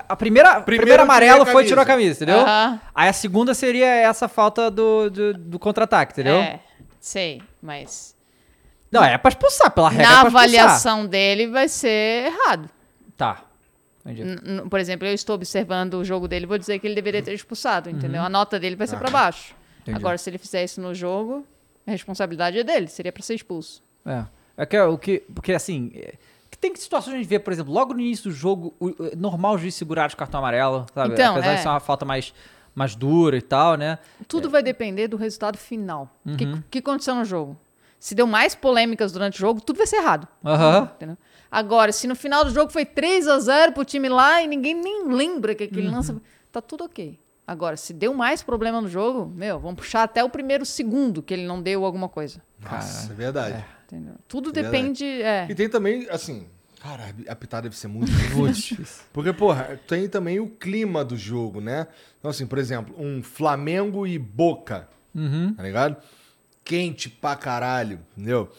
A, 0.08 0.14
primeira, 0.14 0.60
tirei 0.62 0.94
amarelo 0.98 1.42
a 1.42 1.46
foi 1.46 1.64
tirou 1.64 1.82
a 1.82 1.86
camisa, 1.86 2.22
entendeu? 2.22 2.40
Aham. 2.42 2.80
Aí 2.94 3.08
a 3.08 3.12
segunda 3.12 3.54
seria 3.54 3.86
essa 3.86 4.28
falta 4.28 4.70
do, 4.70 5.08
do, 5.10 5.34
do 5.34 5.58
contra-ataque, 5.58 6.12
entendeu? 6.12 6.36
É, 6.36 6.60
sei, 7.02 7.42
mas 7.60 8.16
Não, 8.90 9.02
é 9.04 9.18
pra 9.18 9.28
expulsar, 9.30 9.70
pela 9.70 9.88
regra. 9.90 10.06
na 10.06 10.12
é 10.12 10.20
pra 10.20 10.28
expulsar. 10.28 10.44
avaliação 10.44 11.06
dele 11.06 11.46
vai 11.48 11.68
ser 11.68 12.26
errado. 12.32 12.70
Tá. 13.16 13.44
N- 14.04 14.68
Por 14.68 14.80
exemplo, 14.80 15.06
eu 15.06 15.14
estou 15.14 15.34
observando 15.36 15.94
o 15.94 16.04
jogo 16.04 16.26
dele, 16.26 16.44
vou 16.46 16.58
dizer 16.58 16.78
que 16.78 16.86
ele 16.86 16.94
deveria 16.94 17.22
ter 17.22 17.32
expulsado, 17.32 17.88
entendeu? 17.88 18.20
Uhum. 18.20 18.26
A 18.26 18.30
nota 18.30 18.58
dele 18.58 18.76
vai 18.76 18.86
ser 18.86 18.96
pra 18.96 19.10
baixo. 19.10 19.54
Entendi. 19.82 19.96
Agora, 19.96 20.18
se 20.18 20.28
ele 20.30 20.38
fizer 20.38 20.64
isso 20.64 20.80
no 20.80 20.94
jogo, 20.94 21.46
a 21.86 21.90
responsabilidade 21.90 22.58
é 22.58 22.64
dele, 22.64 22.86
seria 22.88 23.12
pra 23.12 23.22
ser 23.22 23.34
expulso. 23.34 23.82
É. 24.04 24.24
É 24.56 24.66
que 24.66 24.76
é 24.76 24.84
o 24.84 24.98
que. 24.98 25.20
Porque 25.34 25.52
assim. 25.52 25.90
é, 25.94 26.14
que 26.50 26.58
tem 26.58 26.74
situações 26.76 27.14
a 27.14 27.16
gente 27.16 27.26
vê, 27.28 27.38
por 27.38 27.52
exemplo, 27.52 27.72
logo 27.72 27.94
no 27.94 28.00
início 28.00 28.24
do 28.30 28.36
jogo, 28.36 28.74
o, 28.78 28.90
é 29.12 29.16
normal 29.16 29.54
o 29.54 29.58
juiz 29.58 29.74
segurar 29.74 30.08
de 30.08 30.16
cartão 30.16 30.38
amarelo, 30.40 30.84
sabe? 30.94 31.14
Então, 31.14 31.32
Apesar 31.36 31.52
é. 31.52 31.54
de 31.56 31.62
ser 31.62 31.68
uma 31.68 31.80
falta 31.80 32.04
mais, 32.04 32.34
mais 32.74 32.94
dura 32.94 33.36
e 33.36 33.42
tal, 33.42 33.76
né? 33.76 33.98
Tudo 34.28 34.48
vai 34.50 34.62
depender 34.62 35.08
do 35.08 35.16
resultado 35.16 35.58
final. 35.58 36.08
O 36.24 36.30
Uhum. 36.30 36.36
que, 36.36 36.46
que 36.70 36.78
aconteceu 36.78 37.14
no 37.14 37.24
jogo? 37.24 37.56
Se 37.98 38.14
deu 38.14 38.26
mais 38.26 38.54
polêmicas 38.54 39.12
durante 39.12 39.36
o 39.36 39.40
jogo, 39.40 39.60
tudo 39.60 39.76
vai 39.76 39.86
ser 39.86 39.96
errado. 39.96 40.26
Aham. 40.44 40.90
Entendeu? 40.96 41.16
Agora, 41.50 41.92
se 41.92 42.06
no 42.08 42.16
final 42.16 42.44
do 42.44 42.50
jogo 42.50 42.72
foi 42.72 42.84
3 42.84 43.28
a 43.28 43.38
0 43.38 43.72
pro 43.72 43.84
time 43.84 44.08
lá 44.08 44.42
e 44.42 44.46
ninguém 44.48 44.74
nem 44.74 45.06
lembra 45.08 45.54
que 45.54 45.64
aquele 45.64 45.86
Uhum. 45.88 45.94
lance. 45.94 46.16
Tá 46.50 46.60
tudo 46.60 46.84
ok. 46.84 47.20
Agora, 47.46 47.76
se 47.76 47.92
deu 47.92 48.14
mais 48.14 48.42
problema 48.42 48.80
no 48.80 48.88
jogo, 48.88 49.26
meu, 49.26 49.58
vamos 49.60 49.76
puxar 49.76 50.02
até 50.04 50.22
o 50.24 50.28
primeiro 50.30 50.64
segundo 50.64 51.22
que 51.22 51.32
ele 51.34 51.44
não 51.46 51.60
deu 51.62 51.84
alguma 51.84 52.08
coisa. 52.08 52.40
Nossa, 52.60 53.12
é 53.12 53.14
verdade. 53.14 53.64
Entendeu? 53.86 54.14
Tudo 54.26 54.50
É 54.50 54.52
verdade. 54.54 54.76
depende. 54.76 55.04
É. 55.22 55.46
E 55.50 55.54
tem 55.54 55.68
também, 55.68 56.06
assim, 56.10 56.48
cara, 56.82 57.14
a 57.28 57.36
pitada 57.36 57.62
deve 57.62 57.76
ser 57.76 57.88
muito 57.88 58.10
difícil. 58.10 58.76
Porque, 59.12 59.32
porra, 59.32 59.78
tem 59.86 60.08
também 60.08 60.40
o 60.40 60.48
clima 60.48 61.04
do 61.04 61.16
jogo, 61.16 61.60
né? 61.60 61.86
Então, 62.18 62.30
assim, 62.30 62.46
por 62.46 62.58
exemplo, 62.58 62.94
um 62.98 63.22
Flamengo 63.22 64.06
e 64.06 64.18
Boca, 64.18 64.88
Uhum. 65.14 65.52
tá 65.54 65.62
ligado? 65.62 65.96
Quente 66.64 67.08
pra 67.10 67.36
caralho, 67.36 68.00
entendeu? 68.16 68.50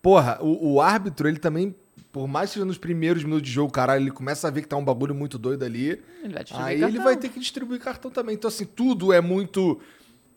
Porra, 0.00 0.38
o, 0.40 0.74
o 0.74 0.80
árbitro, 0.80 1.28
ele 1.28 1.38
também, 1.38 1.74
por 2.10 2.26
mais 2.26 2.50
que 2.50 2.54
seja 2.54 2.64
nos 2.64 2.78
primeiros 2.78 3.22
minutos 3.24 3.44
de 3.46 3.50
jogo, 3.52 3.70
caralho, 3.72 4.02
ele 4.02 4.10
começa 4.10 4.48
a 4.48 4.50
ver 4.50 4.62
que 4.62 4.68
tá 4.68 4.76
um 4.76 4.84
bagulho 4.84 5.14
muito 5.14 5.38
doido 5.38 5.64
ali. 5.64 6.02
Ele 6.22 6.32
vai 6.32 6.44
Aí 6.52 6.74
ele 6.76 6.82
cartão. 6.84 7.04
vai 7.04 7.16
ter 7.16 7.28
que 7.28 7.38
distribuir 7.40 7.80
cartão 7.80 8.10
também. 8.10 8.34
Então, 8.34 8.48
assim, 8.48 8.64
tudo 8.64 9.12
é 9.12 9.20
muito. 9.20 9.80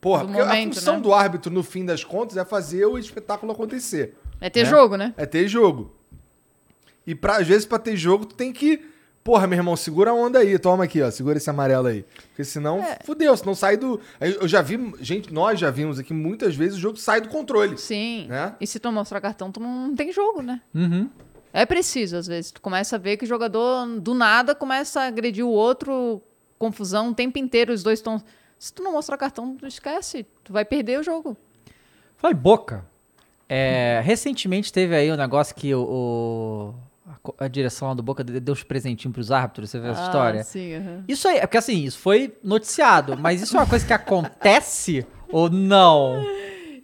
Porra, 0.00 0.22
Do 0.22 0.26
porque 0.28 0.40
a 0.42 0.46
momento, 0.46 0.74
função 0.74 0.96
né? 0.96 1.00
do 1.00 1.14
árbitro, 1.14 1.52
no 1.52 1.62
fim 1.62 1.84
das 1.84 2.02
contas, 2.04 2.36
é 2.36 2.44
fazer 2.44 2.84
o 2.86 2.98
espetáculo 2.98 3.52
acontecer. 3.52 4.16
É 4.40 4.50
ter 4.50 4.64
né? 4.64 4.70
jogo, 4.70 4.96
né? 4.96 5.14
É 5.16 5.24
ter 5.24 5.46
jogo. 5.48 5.94
E 7.06 7.14
pra, 7.14 7.38
às 7.38 7.46
vezes, 7.46 7.66
pra 7.66 7.78
ter 7.78 7.96
jogo, 7.96 8.26
tu 8.26 8.34
tem 8.34 8.52
que. 8.52 8.80
Porra, 9.24 9.46
meu 9.46 9.56
irmão, 9.58 9.76
segura 9.76 10.10
a 10.10 10.14
onda 10.14 10.40
aí. 10.40 10.58
Toma 10.58 10.84
aqui, 10.84 11.00
ó. 11.00 11.10
Segura 11.10 11.36
esse 11.38 11.48
amarelo 11.48 11.86
aí. 11.86 12.04
Porque 12.28 12.42
senão, 12.44 12.78
É. 12.82 12.98
fudeu. 13.04 13.36
Senão 13.36 13.54
sai 13.54 13.76
do. 13.76 14.00
Eu 14.20 14.48
já 14.48 14.60
vi. 14.62 14.92
Gente, 15.00 15.32
nós 15.32 15.60
já 15.60 15.70
vimos 15.70 15.98
aqui 15.98 16.12
muitas 16.12 16.56
vezes 16.56 16.76
o 16.76 16.80
jogo 16.80 16.96
sai 16.96 17.20
do 17.20 17.28
controle. 17.28 17.78
Sim. 17.78 18.26
Né? 18.28 18.54
E 18.60 18.66
se 18.66 18.80
tu 18.80 18.86
não 18.86 18.92
mostrar 18.94 19.20
cartão, 19.20 19.52
tu 19.52 19.60
não 19.60 19.94
tem 19.94 20.12
jogo, 20.12 20.42
né? 20.42 20.60
Uhum. 20.74 21.08
É 21.52 21.64
preciso, 21.66 22.16
às 22.16 22.26
vezes. 22.26 22.50
Tu 22.50 22.60
começa 22.60 22.96
a 22.96 22.98
ver 22.98 23.16
que 23.16 23.24
o 23.24 23.28
jogador, 23.28 23.86
do 24.00 24.12
nada, 24.14 24.54
começa 24.54 25.02
a 25.02 25.06
agredir 25.06 25.44
o 25.44 25.50
outro, 25.50 26.20
confusão 26.58 27.10
o 27.10 27.14
tempo 27.14 27.38
inteiro, 27.38 27.72
os 27.72 27.82
dois 27.82 27.98
estão. 28.00 28.20
Se 28.58 28.72
tu 28.72 28.82
não 28.82 28.92
mostrar 28.92 29.16
cartão, 29.18 29.54
tu 29.56 29.66
esquece. 29.66 30.26
Tu 30.42 30.52
vai 30.52 30.64
perder 30.64 30.98
o 30.98 31.02
jogo. 31.02 31.36
Fala 32.16 32.32
em 32.32 32.36
boca. 32.36 32.84
É, 33.48 34.00
recentemente 34.04 34.72
teve 34.72 34.94
aí 34.96 35.12
um 35.12 35.16
negócio 35.16 35.54
que 35.54 35.74
o, 35.74 35.82
o- 35.82 36.74
a, 37.38 37.48
direção 37.48 37.88
lá 37.88 37.94
do 37.94 38.02
Boca 38.02 38.22
de- 38.22 38.38
deu 38.40 38.52
uns 38.52 38.62
presentinhos 38.62 39.14
pros 39.14 39.30
árbitros, 39.30 39.70
você 39.70 39.80
viu 39.80 39.90
essa 39.90 40.02
história? 40.04 40.40
Ah, 40.40 40.44
sim, 40.44 40.74
aham. 40.74 41.04
Isso 41.08 41.26
aí, 41.28 41.38
é 41.38 41.40
porque 41.40 41.58
assim, 41.58 41.84
isso 41.84 41.98
foi 41.98 42.32
noticiado, 42.42 43.16
mas 43.18 43.42
isso 43.42 43.56
é 43.56 43.60
uma 43.60 43.66
coisa 43.66 43.84
que 43.86 43.92
acontece 43.92 45.06
ou 45.32 45.50
não? 45.50 46.24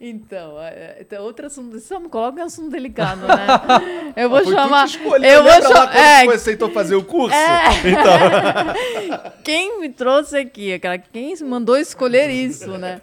Então, 0.01 0.61
é, 0.61 0.99
então, 1.01 1.25
outro 1.25 1.47
assunto. 1.47 1.73
Você 1.73 1.89
só 1.89 1.99
me 1.99 2.09
coloca 2.09 2.41
em 2.41 2.45
assunto 2.45 2.71
delicado, 2.71 3.23
né? 3.23 3.47
Eu 4.15 4.31
vou 4.31 4.43
Foi 4.45 4.55
chamar. 4.55 4.87
tu 4.87 4.93
que 4.93 4.97
escolheu, 4.99 5.31
eu 5.31 5.43
vou 5.43 5.53
lembra 5.53 5.69
lá 5.71 5.75
chamar. 5.75 5.93
quando 5.93 6.33
É, 6.33 6.35
aceitou 6.35 6.71
fazer 6.71 6.95
o 6.97 7.05
curso? 7.05 7.37
quem 9.45 9.81
me 9.81 9.89
trouxe 9.89 10.37
aqui? 10.37 10.73
Aquela, 10.73 10.99
quem 10.99 11.35
mandou 11.45 11.77
escolher 11.77 12.31
isso, 12.31 12.79
né? 12.79 13.01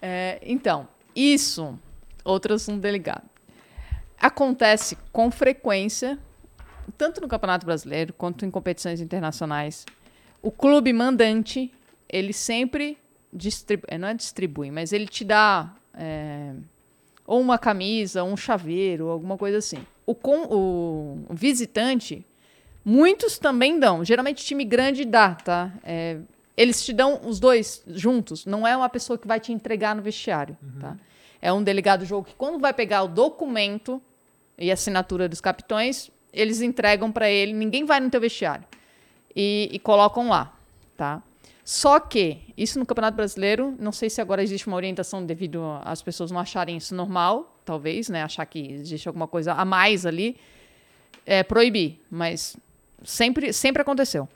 É, 0.00 0.38
então, 0.42 0.88
isso, 1.14 1.78
outro 2.24 2.54
assunto 2.54 2.80
delicado. 2.80 3.22
Acontece 4.18 4.96
com 5.12 5.30
frequência, 5.30 6.18
tanto 6.96 7.20
no 7.20 7.28
Campeonato 7.28 7.66
Brasileiro 7.66 8.12
quanto 8.12 8.44
em 8.44 8.50
competições 8.50 9.00
internacionais. 9.00 9.84
O 10.42 10.50
clube 10.50 10.92
mandante, 10.92 11.72
ele 12.08 12.32
sempre 12.32 12.98
distribui, 13.32 13.98
não 13.98 14.08
é 14.08 14.14
distribui, 14.14 14.70
mas 14.70 14.92
ele 14.92 15.06
te 15.06 15.24
dá 15.24 15.74
é, 15.94 16.52
ou 17.26 17.40
uma 17.40 17.58
camisa, 17.58 18.22
ou 18.22 18.30
um 18.30 18.36
chaveiro, 18.36 19.08
alguma 19.08 19.36
coisa 19.36 19.58
assim. 19.58 19.84
O, 20.06 20.14
com, 20.14 20.42
o 20.44 21.34
visitante, 21.34 22.24
muitos 22.84 23.38
também 23.38 23.78
dão. 23.78 24.04
Geralmente 24.04 24.44
time 24.44 24.64
grande 24.64 25.04
dá, 25.04 25.34
tá? 25.34 25.72
É, 25.82 26.18
eles 26.56 26.84
te 26.84 26.92
dão 26.92 27.20
os 27.24 27.40
dois 27.40 27.82
juntos. 27.88 28.46
Não 28.46 28.66
é 28.66 28.76
uma 28.76 28.88
pessoa 28.88 29.18
que 29.18 29.26
vai 29.26 29.40
te 29.40 29.52
entregar 29.52 29.96
no 29.96 30.02
vestiário, 30.02 30.56
tá? 30.80 30.96
É 31.42 31.52
um 31.52 31.62
delegado 31.62 32.00
do 32.00 32.06
jogo 32.06 32.28
que 32.28 32.34
quando 32.34 32.58
vai 32.58 32.72
pegar 32.72 33.02
o 33.02 33.08
documento 33.08 34.00
e 34.56 34.70
assinatura 34.70 35.28
dos 35.28 35.40
capitões, 35.40 36.10
eles 36.36 36.60
entregam 36.60 37.10
para 37.10 37.28
ele. 37.30 37.52
Ninguém 37.52 37.84
vai 37.84 37.98
no 37.98 38.10
teu 38.10 38.20
vestiário 38.20 38.64
e, 39.34 39.68
e 39.72 39.78
colocam 39.78 40.28
lá, 40.28 40.54
tá? 40.96 41.22
Só 41.64 41.98
que 41.98 42.38
isso 42.56 42.78
no 42.78 42.86
Campeonato 42.86 43.16
Brasileiro, 43.16 43.74
não 43.80 43.90
sei 43.90 44.08
se 44.08 44.20
agora 44.20 44.40
existe 44.40 44.68
uma 44.68 44.76
orientação 44.76 45.26
devido 45.26 45.60
às 45.82 46.00
pessoas 46.00 46.30
não 46.30 46.38
acharem 46.38 46.76
isso 46.76 46.94
normal, 46.94 47.58
talvez, 47.64 48.08
né? 48.08 48.22
Achar 48.22 48.46
que 48.46 48.72
existe 48.72 49.08
alguma 49.08 49.26
coisa 49.26 49.52
a 49.52 49.64
mais 49.64 50.06
ali, 50.06 50.36
é 51.24 51.42
proibir, 51.42 52.00
mas 52.08 52.56
sempre, 53.02 53.52
sempre 53.52 53.82
aconteceu. 53.82 54.28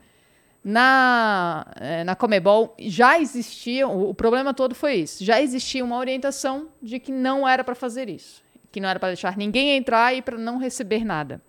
Na, 0.62 1.66
eh, 1.76 2.04
na 2.04 2.14
Comebol 2.16 2.74
já 2.78 3.18
existia, 3.18 3.86
o, 3.86 4.10
o 4.10 4.14
problema 4.14 4.52
todo 4.52 4.74
foi 4.74 4.96
isso, 4.96 5.24
já 5.24 5.40
existia 5.40 5.82
uma 5.82 5.96
orientação 5.96 6.68
de 6.82 6.98
que 6.98 7.12
não 7.12 7.48
era 7.48 7.64
para 7.64 7.74
fazer 7.74 8.10
isso, 8.10 8.42
que 8.70 8.80
não 8.80 8.88
era 8.88 8.98
para 8.98 9.10
deixar 9.10 9.38
ninguém 9.38 9.76
entrar 9.76 10.14
e 10.14 10.20
para 10.20 10.36
não 10.36 10.58
receber 10.58 11.04
nada. 11.04 11.40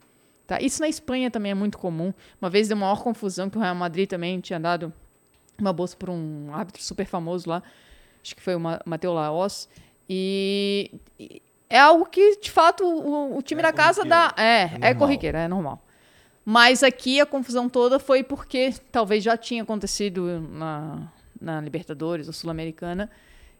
Tá? 0.52 0.62
Isso 0.62 0.82
na 0.82 0.90
Espanha 0.90 1.32
também 1.32 1.54
é 1.54 1.56
muito 1.56 1.78
comum. 1.78 2.14
Uma 2.42 2.50
vez 2.50 2.68
deu 2.68 2.76
maior 2.76 3.02
confusão 3.02 3.50
que 3.50 3.58
o 3.58 3.62
Real 3.62 3.74
Madrid 3.74 4.10
também 4.10 4.38
tinha 4.42 4.60
dado 4.60 4.92
uma 5.58 5.72
bolsa 5.72 5.96
por 5.96 6.10
um 6.10 6.54
árbitro 6.54 6.84
super 6.84 7.06
famoso 7.06 7.50
lá, 7.50 7.64
acho 8.22 8.36
que 8.36 8.42
foi 8.42 8.56
o 8.56 8.60
Ma- 8.60 8.82
Mateu 8.86 9.14
Laos, 9.14 9.70
e, 10.10 10.92
e 11.18 11.42
é 11.70 11.80
algo 11.80 12.06
que, 12.06 12.36
de 12.36 12.52
fato, 12.52 12.84
o, 12.84 13.38
o 13.38 13.42
time 13.42 13.62
da 13.62 13.72
casa 13.72 14.04
dá. 14.04 14.34
É, 14.36 14.64
é, 14.64 14.70
normal. 14.72 14.96
corriqueiro, 14.96 15.38
é 15.38 15.48
normal. 15.48 15.82
Mas 16.44 16.84
aqui 16.84 17.22
a 17.22 17.26
confusão 17.26 17.70
toda 17.70 17.98
foi 17.98 18.22
porque 18.22 18.74
talvez 18.92 19.24
já 19.24 19.38
tinha 19.38 19.64
acontecido 19.64 20.42
na, 20.52 21.08
na 21.40 21.62
Libertadores 21.62 22.28
ou 22.28 22.34
Sul-Americana 22.34 23.10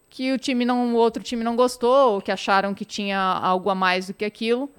que 0.10 0.34
o 0.34 0.38
time 0.38 0.66
não, 0.66 0.94
o 0.94 0.98
outro 0.98 1.24
time 1.24 1.42
não 1.42 1.56
gostou, 1.56 2.16
ou 2.16 2.22
que 2.22 2.34
acharam 2.34 2.74
que 2.74 2.84
tinha 2.84 3.18
algo 3.18 3.70
a 3.70 3.76
mais 3.76 4.08
do 4.08 4.14
que 4.14 4.26
aquilo 4.26 4.70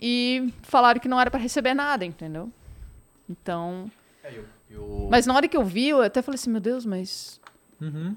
e 0.00 0.52
falaram 0.62 0.98
que 1.00 1.08
não 1.08 1.20
era 1.20 1.30
para 1.30 1.38
receber 1.40 1.74
nada, 1.74 2.04
entendeu? 2.04 2.50
Então, 3.28 3.90
mas 5.10 5.26
na 5.26 5.34
hora 5.34 5.46
que 5.48 5.56
eu 5.56 5.64
vi, 5.64 5.88
eu 5.88 6.00
até 6.02 6.22
falei 6.22 6.36
assim, 6.36 6.50
meu 6.50 6.60
Deus, 6.60 6.84
mas 6.86 7.40
Uhum. 7.80 8.14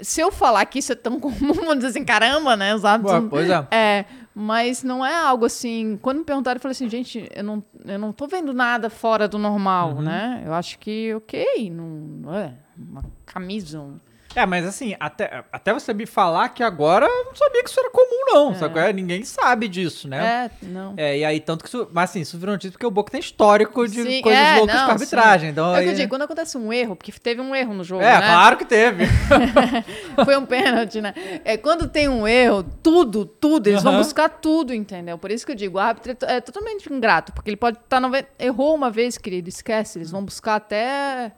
se 0.00 0.20
eu 0.20 0.32
falar 0.32 0.64
que 0.66 0.78
isso 0.78 0.92
é 0.92 0.96
tão 0.96 1.18
comum, 1.20 1.52
vamos 1.52 1.76
dizer 1.76 1.88
assim, 1.88 2.04
caramba, 2.04 2.56
né? 2.56 2.72
Hábitos. 2.72 3.12
Ué, 3.12 3.26
pois 3.30 3.50
é. 3.50 3.66
É, 3.70 4.04
mas 4.34 4.82
não 4.82 5.04
é 5.04 5.14
algo 5.14 5.44
assim. 5.44 5.98
Quando 6.00 6.18
me 6.18 6.24
perguntaram, 6.24 6.56
eu 6.56 6.60
falei 6.62 6.72
assim, 6.72 6.88
gente, 6.88 7.28
eu 7.34 7.44
não, 7.44 7.62
eu 7.84 7.98
não 7.98 8.12
tô 8.12 8.26
vendo 8.26 8.52
nada 8.54 8.88
fora 8.90 9.28
do 9.28 9.38
normal, 9.38 9.90
Uhum. 9.96 10.02
né? 10.02 10.42
Eu 10.46 10.52
acho 10.54 10.78
que, 10.78 11.14
ok, 11.14 11.70
não, 11.70 11.84
não 11.86 12.34
é 12.34 12.54
uma 12.76 13.04
camisa. 13.26 13.80
um- 13.80 13.98
É, 14.34 14.46
mas 14.46 14.66
assim, 14.66 14.96
até, 14.98 15.44
até 15.52 15.72
você 15.74 15.92
me 15.92 16.06
falar 16.06 16.48
que 16.50 16.62
agora 16.62 17.06
eu 17.06 17.24
não 17.26 17.34
sabia 17.34 17.62
que 17.62 17.68
isso 17.68 17.78
era 17.78 17.90
comum, 17.90 18.24
não. 18.32 18.52
É. 18.52 18.54
Sabe? 18.54 18.78
é? 18.80 18.92
Ninguém 18.92 19.24
sabe 19.24 19.68
disso, 19.68 20.08
né? 20.08 20.50
É, 20.62 20.66
não. 20.66 20.94
É, 20.96 21.18
e 21.18 21.24
aí, 21.24 21.38
tanto 21.40 21.62
que 21.62 21.68
isso. 21.68 21.88
Mas 21.92 22.10
assim, 22.10 22.20
isso 22.20 22.38
virou 22.38 22.54
notícia 22.54 22.72
porque 22.72 22.86
o 22.86 22.90
Boca 22.90 23.10
tem 23.10 23.20
histórico 23.20 23.86
de 23.86 24.02
Sim, 24.02 24.22
coisas 24.22 24.42
é, 24.42 24.56
loucas 24.56 24.76
não, 24.76 24.86
com 24.86 24.92
arbitragem. 24.92 25.50
Então, 25.50 25.74
É 25.76 25.78
o 25.78 25.82
que 25.82 25.86
eu 25.86 25.90
aí, 25.90 25.96
digo, 25.96 26.08
quando 26.08 26.22
acontece 26.22 26.56
um 26.56 26.72
erro, 26.72 26.96
porque 26.96 27.12
teve 27.12 27.40
um 27.40 27.54
erro 27.54 27.74
no 27.74 27.84
jogo, 27.84 28.02
É, 28.02 28.18
né? 28.20 28.26
claro 28.26 28.56
que 28.56 28.64
teve. 28.64 29.04
Foi 30.24 30.36
um 30.36 30.46
pênalti, 30.46 31.00
né? 31.00 31.12
É, 31.44 31.56
quando 31.56 31.88
tem 31.88 32.08
um 32.08 32.26
erro, 32.26 32.62
tudo, 32.82 33.24
tudo, 33.26 33.66
eles 33.68 33.82
vão 33.82 33.96
buscar 33.98 34.28
tudo, 34.28 34.72
entendeu? 34.74 35.18
Por 35.18 35.30
isso 35.30 35.44
que 35.44 35.52
eu 35.52 35.56
digo, 35.56 35.76
o 35.76 35.80
árbitro 35.80 36.12
é 36.26 36.32
é 36.36 36.40
totalmente 36.40 36.90
ingrato, 36.92 37.32
porque 37.32 37.50
ele 37.50 37.56
pode 37.56 37.76
estar. 37.78 38.00
nove- 38.00 38.24
Errou 38.38 38.74
uma 38.74 38.90
vez, 38.90 39.18
querido, 39.18 39.48
esquece, 39.48 39.98
eles 39.98 40.10
vão 40.10 40.24
buscar 40.24 40.54
até. 40.56 41.32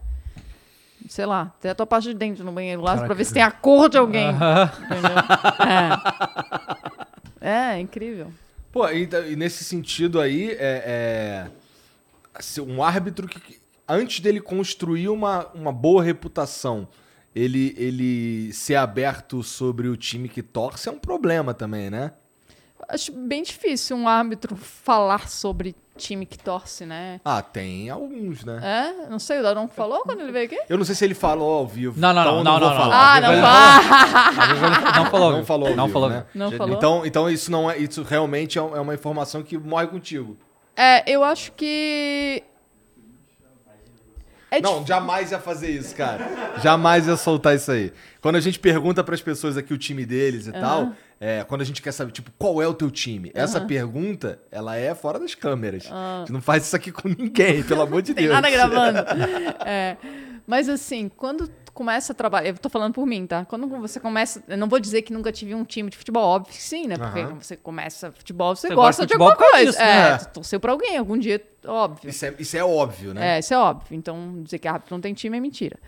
Sei 1.09 1.27
lá, 1.27 1.53
até 1.59 1.71
a 1.71 1.75
tua 1.75 1.87
parte 1.87 2.09
de 2.09 2.15
dentro 2.15 2.45
no 2.45 2.53
banheiro 2.53 2.81
lá, 2.81 2.97
pra 2.97 3.15
ver 3.15 3.25
se 3.25 3.35
tem 3.35 3.43
a 3.43 3.51
cor 3.51 3.89
de 3.89 3.99
alguém. 3.99 4.29
Aham. 4.29 4.71
Entendeu? 4.85 5.11
É. 7.41 7.45
É, 7.45 7.77
é 7.77 7.81
incrível. 7.81 8.33
Pô, 8.73 8.89
e, 8.89 9.07
e 9.31 9.37
nesse 9.37 9.63
sentido 9.63 10.19
aí, 10.19 10.53
é, 10.53 11.47
é, 11.47 12.61
um 12.63 12.83
árbitro 12.83 13.29
que, 13.29 13.39
que 13.39 13.61
antes 13.87 14.21
dele 14.21 14.41
construir 14.41 15.11
uma, 15.11 15.47
uma 15.49 15.71
boa 15.71 16.03
reputação, 16.03 16.89
ele, 17.35 17.75
ele 17.77 18.51
ser 18.55 18.77
aberto 18.77 19.43
sobre 19.43 19.89
o 19.89 19.97
time 19.97 20.29
que 20.29 20.43
torce 20.43 20.89
é 20.89 20.93
um 20.93 20.99
problema 20.99 21.53
também, 21.53 21.91
né? 21.91 22.13
Acho 22.89 23.13
bem 23.13 23.43
difícil 23.43 23.97
um 23.97 24.09
árbitro 24.09 24.57
falar 24.57 25.29
sobre 25.29 25.77
time 25.97 26.27
que 26.27 26.39
torce, 26.39 26.85
né? 26.85 27.21
Ah, 27.25 27.41
tem 27.41 27.89
alguns, 27.89 28.45
né? 28.45 28.61
É, 28.63 29.09
não 29.09 29.19
sei, 29.19 29.39
o 29.39 29.43
Daron 29.43 29.69
falou 29.69 30.01
quando 30.01 30.21
ele 30.21 30.33
veio 30.33 30.47
aqui? 30.47 30.59
Eu 30.69 30.77
não 30.77 30.85
sei 30.85 30.95
se 30.95 31.05
ele 31.05 31.15
falou 31.15 31.59
ao 31.59 31.67
vivo. 31.67 31.99
Não, 32.01 32.13
não, 32.13 32.23
então 32.23 32.35
não, 32.37 32.45
não, 32.45 32.61
não, 32.61 32.71
não. 32.71 32.77
falar. 32.77 33.17
Ah, 33.17 33.21
não 33.21 33.41
fala. 33.41 34.99
Não 34.99 35.11
falou. 35.11 35.33
Não 35.33 35.45
falou 35.45 35.69
ao 35.69 35.77
Não 35.77 35.87
vivo, 35.87 35.93
falou. 35.93 36.11
né? 36.11 36.25
Não 36.35 36.53
falou. 36.53 36.77
Então, 36.77 37.07
então 37.07 37.31
isso 37.31 37.51
não 37.51 37.71
é, 37.71 37.79
isso 37.79 38.03
realmente 38.03 38.59
é 38.59 38.63
é 38.63 38.81
uma 38.81 38.95
informação 38.95 39.43
que 39.43 39.57
morre 39.57 39.87
contigo. 39.87 40.37
É, 40.77 41.09
eu 41.11 41.23
acho 41.23 41.53
que. 41.53 42.43
É 44.51 44.61
não, 44.61 44.87
jamais 44.87 45.33
ia 45.33 45.41
fazer 45.41 45.71
isso, 45.71 45.95
cara. 45.97 46.55
Jamais 46.63 47.09
ia 47.09 47.17
soltar 47.17 47.57
isso 47.57 47.73
aí. 47.73 47.93
Quando 48.21 48.37
a 48.37 48.41
gente 48.41 48.59
pergunta 48.59 49.03
pras 49.03 49.21
pessoas 49.21 49.57
aqui 49.57 49.75
o 49.75 49.79
time 49.79 50.07
deles 50.07 50.47
e 50.47 50.53
tal, 50.53 50.93
é, 51.21 51.45
quando 51.45 51.61
a 51.61 51.65
gente 51.65 51.81
quer 51.81 51.93
saber, 51.93 52.13
tipo, 52.13 52.31
qual 52.39 52.61
é 52.61 52.67
o 52.69 52.75
teu 52.75 52.91
time? 52.91 53.31
Essa 53.35 53.61
pergunta, 53.61 54.41
ela 54.51 54.77
é 54.77 54.95
fora 54.95 55.19
das 55.19 55.35
câmeras. 55.35 55.89
A 55.91 56.21
gente 56.21 56.33
não 56.33 56.41
faz 56.43 56.65
isso 56.67 56.77
aqui 56.77 56.91
com 56.93 57.09
ninguém, 57.09 57.63
pelo 57.63 57.83
amor 57.83 58.03
de 58.03 58.13
Ah. 58.13 58.15
Tem 58.17 58.25
Deus. 58.25 58.35
nada 58.35 58.51
gravando. 58.51 58.99
É, 59.67 59.97
mas 60.47 60.69
assim, 60.69 61.09
quando 61.09 61.49
tu 61.49 61.73
começa 61.73 62.13
a 62.13 62.15
trabalhar. 62.15 62.49
Eu 62.49 62.57
tô 62.59 62.69
falando 62.69 62.93
por 62.93 63.05
mim, 63.07 63.27
tá? 63.27 63.45
Quando 63.45 63.67
você 63.69 63.99
começa. 63.99 64.43
Eu 64.47 64.57
não 64.59 64.69
vou 64.69 64.79
dizer 64.79 65.03
que 65.03 65.13
nunca 65.13 65.33
tive 65.33 65.55
um 65.55 65.65
time 65.65 65.91
de 65.91 65.97
futebol, 65.97 66.23
óbvio 66.23 66.53
que 66.55 66.63
sim, 66.63 66.87
né? 66.87 66.97
Porque 66.97 67.19
Aham. 67.21 67.29
quando 67.31 67.43
você 67.43 67.57
começa 67.57 68.13
futebol, 68.13 68.55
você, 68.55 68.69
Você 68.69 68.75
gosta, 68.75 69.03
gosta 69.03 69.03
de 69.03 69.09
de 69.09 69.15
alguma 69.15 69.37
coisa. 69.37 69.67
disso, 69.73 69.81
é, 69.83 70.11
né? 70.13 70.19
torceu 70.33 70.61
pra 70.61 70.73
alguém, 70.73 70.97
algum 70.97 71.19
dia, 71.19 71.43
óbvio. 71.67 72.09
Isso 72.11 72.25
é, 72.27 72.35
isso 72.39 72.57
é 72.57 72.65
óbvio, 72.65 73.13
né? 73.15 73.37
É, 73.37 73.39
isso 73.41 73.53
é 73.55 73.59
óbvio. 73.59 73.97
Então, 73.97 74.43
dizer 74.43 74.59
que 74.59 74.69
árbitro 74.69 74.95
não 74.95 75.01
tem 75.01 75.13
time 75.15 75.37
é 75.37 75.41
mentira. 75.41 75.79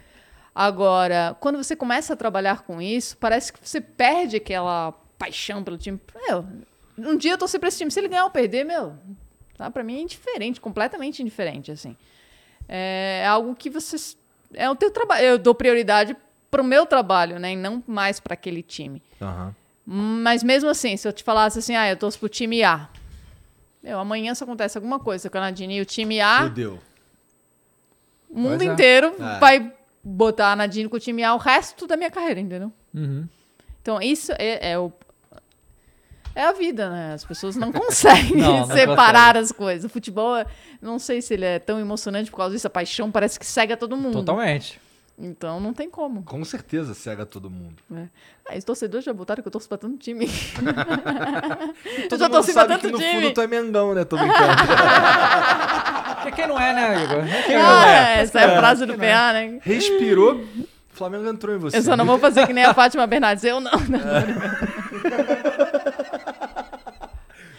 Agora, 0.54 1.36
quando 1.38 1.56
você 1.62 1.76
começa 1.76 2.14
a 2.14 2.16
trabalhar 2.16 2.62
com 2.62 2.80
isso, 2.80 3.16
parece 3.18 3.52
que 3.52 3.58
você 3.62 3.80
perde 3.80 4.36
aquela 4.36 4.94
paixão 5.18 5.62
pelo 5.64 5.78
time. 5.78 6.00
Meu, 6.28 6.44
um 6.98 7.16
dia 7.16 7.32
eu 7.32 7.38
torci 7.38 7.58
pra 7.58 7.68
esse 7.68 7.78
time. 7.78 7.90
Se 7.90 7.98
ele 8.00 8.08
ganhar 8.08 8.24
ou 8.24 8.30
perder, 8.30 8.64
meu, 8.64 8.94
tá? 9.56 9.70
Pra 9.70 9.82
mim 9.82 9.96
é 9.98 10.00
indiferente, 10.02 10.60
completamente 10.60 11.22
indiferente, 11.22 11.70
assim. 11.70 11.96
É 12.68 13.24
algo 13.28 13.54
que 13.54 13.70
você... 13.70 13.96
É 14.54 14.68
o 14.70 14.74
teu 14.76 14.90
trabalho. 14.90 15.24
Eu 15.24 15.38
dou 15.38 15.54
prioridade 15.54 16.16
pro 16.50 16.62
meu 16.64 16.86
trabalho, 16.86 17.38
né? 17.38 17.52
E 17.52 17.56
não 17.56 17.82
mais 17.86 18.20
pra 18.20 18.34
aquele 18.34 18.62
time. 18.62 19.02
Aham. 19.20 19.54
Mas 19.84 20.42
mesmo 20.42 20.68
assim, 20.68 20.96
se 20.96 21.06
eu 21.06 21.12
te 21.12 21.22
falasse 21.22 21.58
assim, 21.60 21.76
ah, 21.76 21.88
eu 21.88 21.96
torço 21.96 22.18
pro 22.18 22.28
time 22.28 22.62
A. 22.64 22.88
Meu, 23.82 24.00
amanhã 24.00 24.34
se 24.34 24.42
acontece 24.42 24.76
alguma 24.76 24.98
coisa 24.98 25.30
com 25.30 25.38
a 25.38 25.42
Nadine 25.42 25.76
e 25.76 25.80
o 25.80 25.84
time 25.84 26.20
A, 26.20 26.42
Fudeu. 26.44 26.80
o 28.28 28.36
mundo 28.40 28.62
é. 28.62 28.64
inteiro 28.64 29.14
É. 29.16 29.38
vai 29.38 29.72
botar 30.02 30.52
a 30.52 30.56
Nadine 30.56 30.88
com 30.88 30.96
o 30.96 31.00
time 31.00 31.22
A 31.22 31.34
o 31.34 31.38
resto 31.38 31.86
da 31.86 31.96
minha 31.96 32.10
carreira, 32.10 32.40
entendeu? 32.40 32.72
Uhum. 32.92 33.28
Então, 33.80 34.02
isso 34.02 34.32
é, 34.38 34.72
é 34.72 34.78
o. 34.78 34.92
É 36.36 36.44
a 36.44 36.52
vida, 36.52 36.90
né? 36.90 37.14
As 37.14 37.24
pessoas 37.24 37.56
não 37.56 37.72
conseguem 37.72 38.36
Não, 38.42 38.58
não 38.68 38.76
separar 38.76 39.36
as 39.38 39.50
coisas. 39.50 39.84
O 39.84 39.88
futebol, 39.88 40.36
é- 40.36 40.44
não 40.82 40.98
sei 40.98 41.22
se 41.22 41.32
ele 41.32 41.46
é 41.46 41.58
tão 41.58 41.80
emocionante 41.80 42.30
por 42.30 42.36
causa 42.36 42.54
disso. 42.54 42.66
A 42.66 42.70
paixão 42.70 43.10
parece 43.10 43.40
que 43.40 43.46
cega 43.46 43.74
todo 43.76 43.96
mundo. 43.96 44.12
Totalmente. 44.18 44.78
Então 45.18 45.58
não 45.58 45.72
tem 45.72 45.88
como. 45.88 46.22
Com 46.24 46.44
certeza 46.44 46.92
cega 46.92 47.24
todo 47.24 47.48
mundo. 47.48 47.76
né? 47.88 48.10
Ah, 48.46 48.54
os 48.54 48.64
torcedores 48.64 49.02
já 49.02 49.14
botaram 49.14 49.40
que 49.42 49.48
eu 49.48 49.52
torço 49.52 49.66
pra 49.66 49.78
tanto 49.78 49.96
time. 49.96 50.26
eu 52.02 52.08
Todo 52.10 52.18
já 52.18 52.28
torci 52.28 52.52
pra 52.52 52.66
tanto 52.66 52.80
que 52.82 52.92
no 52.92 52.98
time. 52.98 53.14
fundo 53.22 53.32
tu 53.32 53.40
é 53.40 53.46
Mengão, 53.46 53.94
né? 53.94 54.04
Tô 54.04 54.18
brincando. 54.18 54.52
Porque 56.16 56.32
quem 56.32 56.46
não 56.46 56.60
é, 56.60 56.72
né, 56.74 57.02
Igor? 57.04 57.24
Quem 57.46 57.56
não 57.56 57.64
Ah, 57.66 57.88
é? 57.88 58.20
essa 58.20 58.40
é 58.40 58.44
a 58.44 58.58
frase 58.58 58.84
do 58.84 58.92
PA, 58.94 59.32
né? 59.32 59.58
Respirou, 59.62 60.34
o 60.34 60.66
Flamengo 60.90 61.26
entrou 61.28 61.54
em 61.56 61.58
você. 61.58 61.78
Eu 61.78 61.82
só 61.82 61.96
não 61.96 62.04
vou 62.04 62.18
fazer 62.18 62.46
que 62.46 62.52
nem 62.52 62.64
a 62.64 62.74
Fátima 62.74 63.06
Bernardes. 63.06 63.42
Eu 63.44 63.58
não. 63.58 63.70
não. 63.72 64.75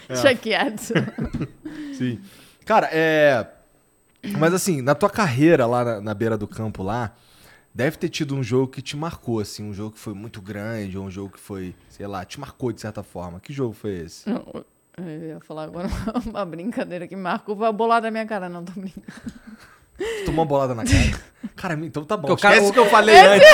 Deixa 0.08 0.36
quieto. 0.36 0.94
Sim. 1.98 2.20
Cara, 2.66 2.90
é. 2.92 3.46
Mas 4.38 4.54
assim, 4.54 4.82
na 4.82 4.94
tua 4.96 5.10
carreira 5.10 5.66
lá 5.66 5.84
na, 5.86 6.02
na 6.02 6.14
beira 6.14 6.38
do 6.38 6.48
campo 6.48 6.84
lá, 6.84 7.14
deve 7.74 7.98
ter 7.98 8.10
tido 8.10 8.36
um 8.36 8.44
jogo 8.44 8.68
que 8.72 8.82
te 8.82 8.98
marcou, 8.98 9.40
assim, 9.40 9.64
um 9.64 9.74
jogo 9.74 9.92
que 9.92 10.00
foi 10.00 10.14
muito 10.14 10.42
grande, 10.42 10.98
ou 10.98 11.06
um 11.06 11.12
jogo 11.12 11.30
que 11.34 11.40
foi, 11.40 11.74
sei 11.90 12.08
lá, 12.08 12.26
te 12.26 12.40
marcou 12.40 12.72
de 12.72 12.82
certa 12.82 13.04
forma. 13.04 13.40
Que 13.40 13.54
jogo 13.54 13.74
foi 13.74 14.00
esse? 14.00 14.26
Eu 14.30 15.28
ia 15.28 15.40
falar 15.42 15.64
agora 15.66 15.88
uma 16.26 16.44
brincadeira 16.46 17.08
que 17.08 17.16
marcou. 17.16 17.56
Foi 17.56 17.68
a 17.68 17.72
bolada 17.72 18.08
na 18.08 18.12
minha 18.12 18.26
cara. 18.26 18.50
Não, 18.50 18.64
tô 18.66 18.72
brincando. 18.74 19.06
Tu 19.98 20.26
tomou 20.26 20.42
uma 20.44 20.46
bolada 20.46 20.76
na 20.76 20.84
cara? 20.84 21.28
Cara, 21.56 21.74
então 21.76 22.04
tá 22.04 22.16
bom. 22.18 22.28
Porque 22.28 22.40
o 22.40 22.44
cara- 22.44 22.56
Esquece 22.58 22.74
que 22.74 22.80
eu 22.80 22.86
falei 22.90 23.16
antes. 23.18 23.48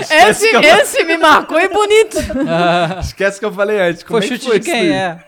Esquece 0.00 0.46
Esse, 0.46 0.54
eu, 0.54 0.60
esse 0.62 1.04
me 1.04 1.16
marcou 1.16 1.58
e 1.60 1.68
bonito. 1.68 2.16
esquece 3.00 3.38
que 3.40 3.44
eu 3.44 3.52
falei 3.52 3.80
antes. 3.80 4.02
Como 4.04 4.18
Foi 4.20 4.26
é 4.26 4.28
que 4.28 4.34
chute 4.36 4.46
foi 4.48 4.58
de 4.60 4.64
quem? 4.70 4.92
É. 4.92 5.24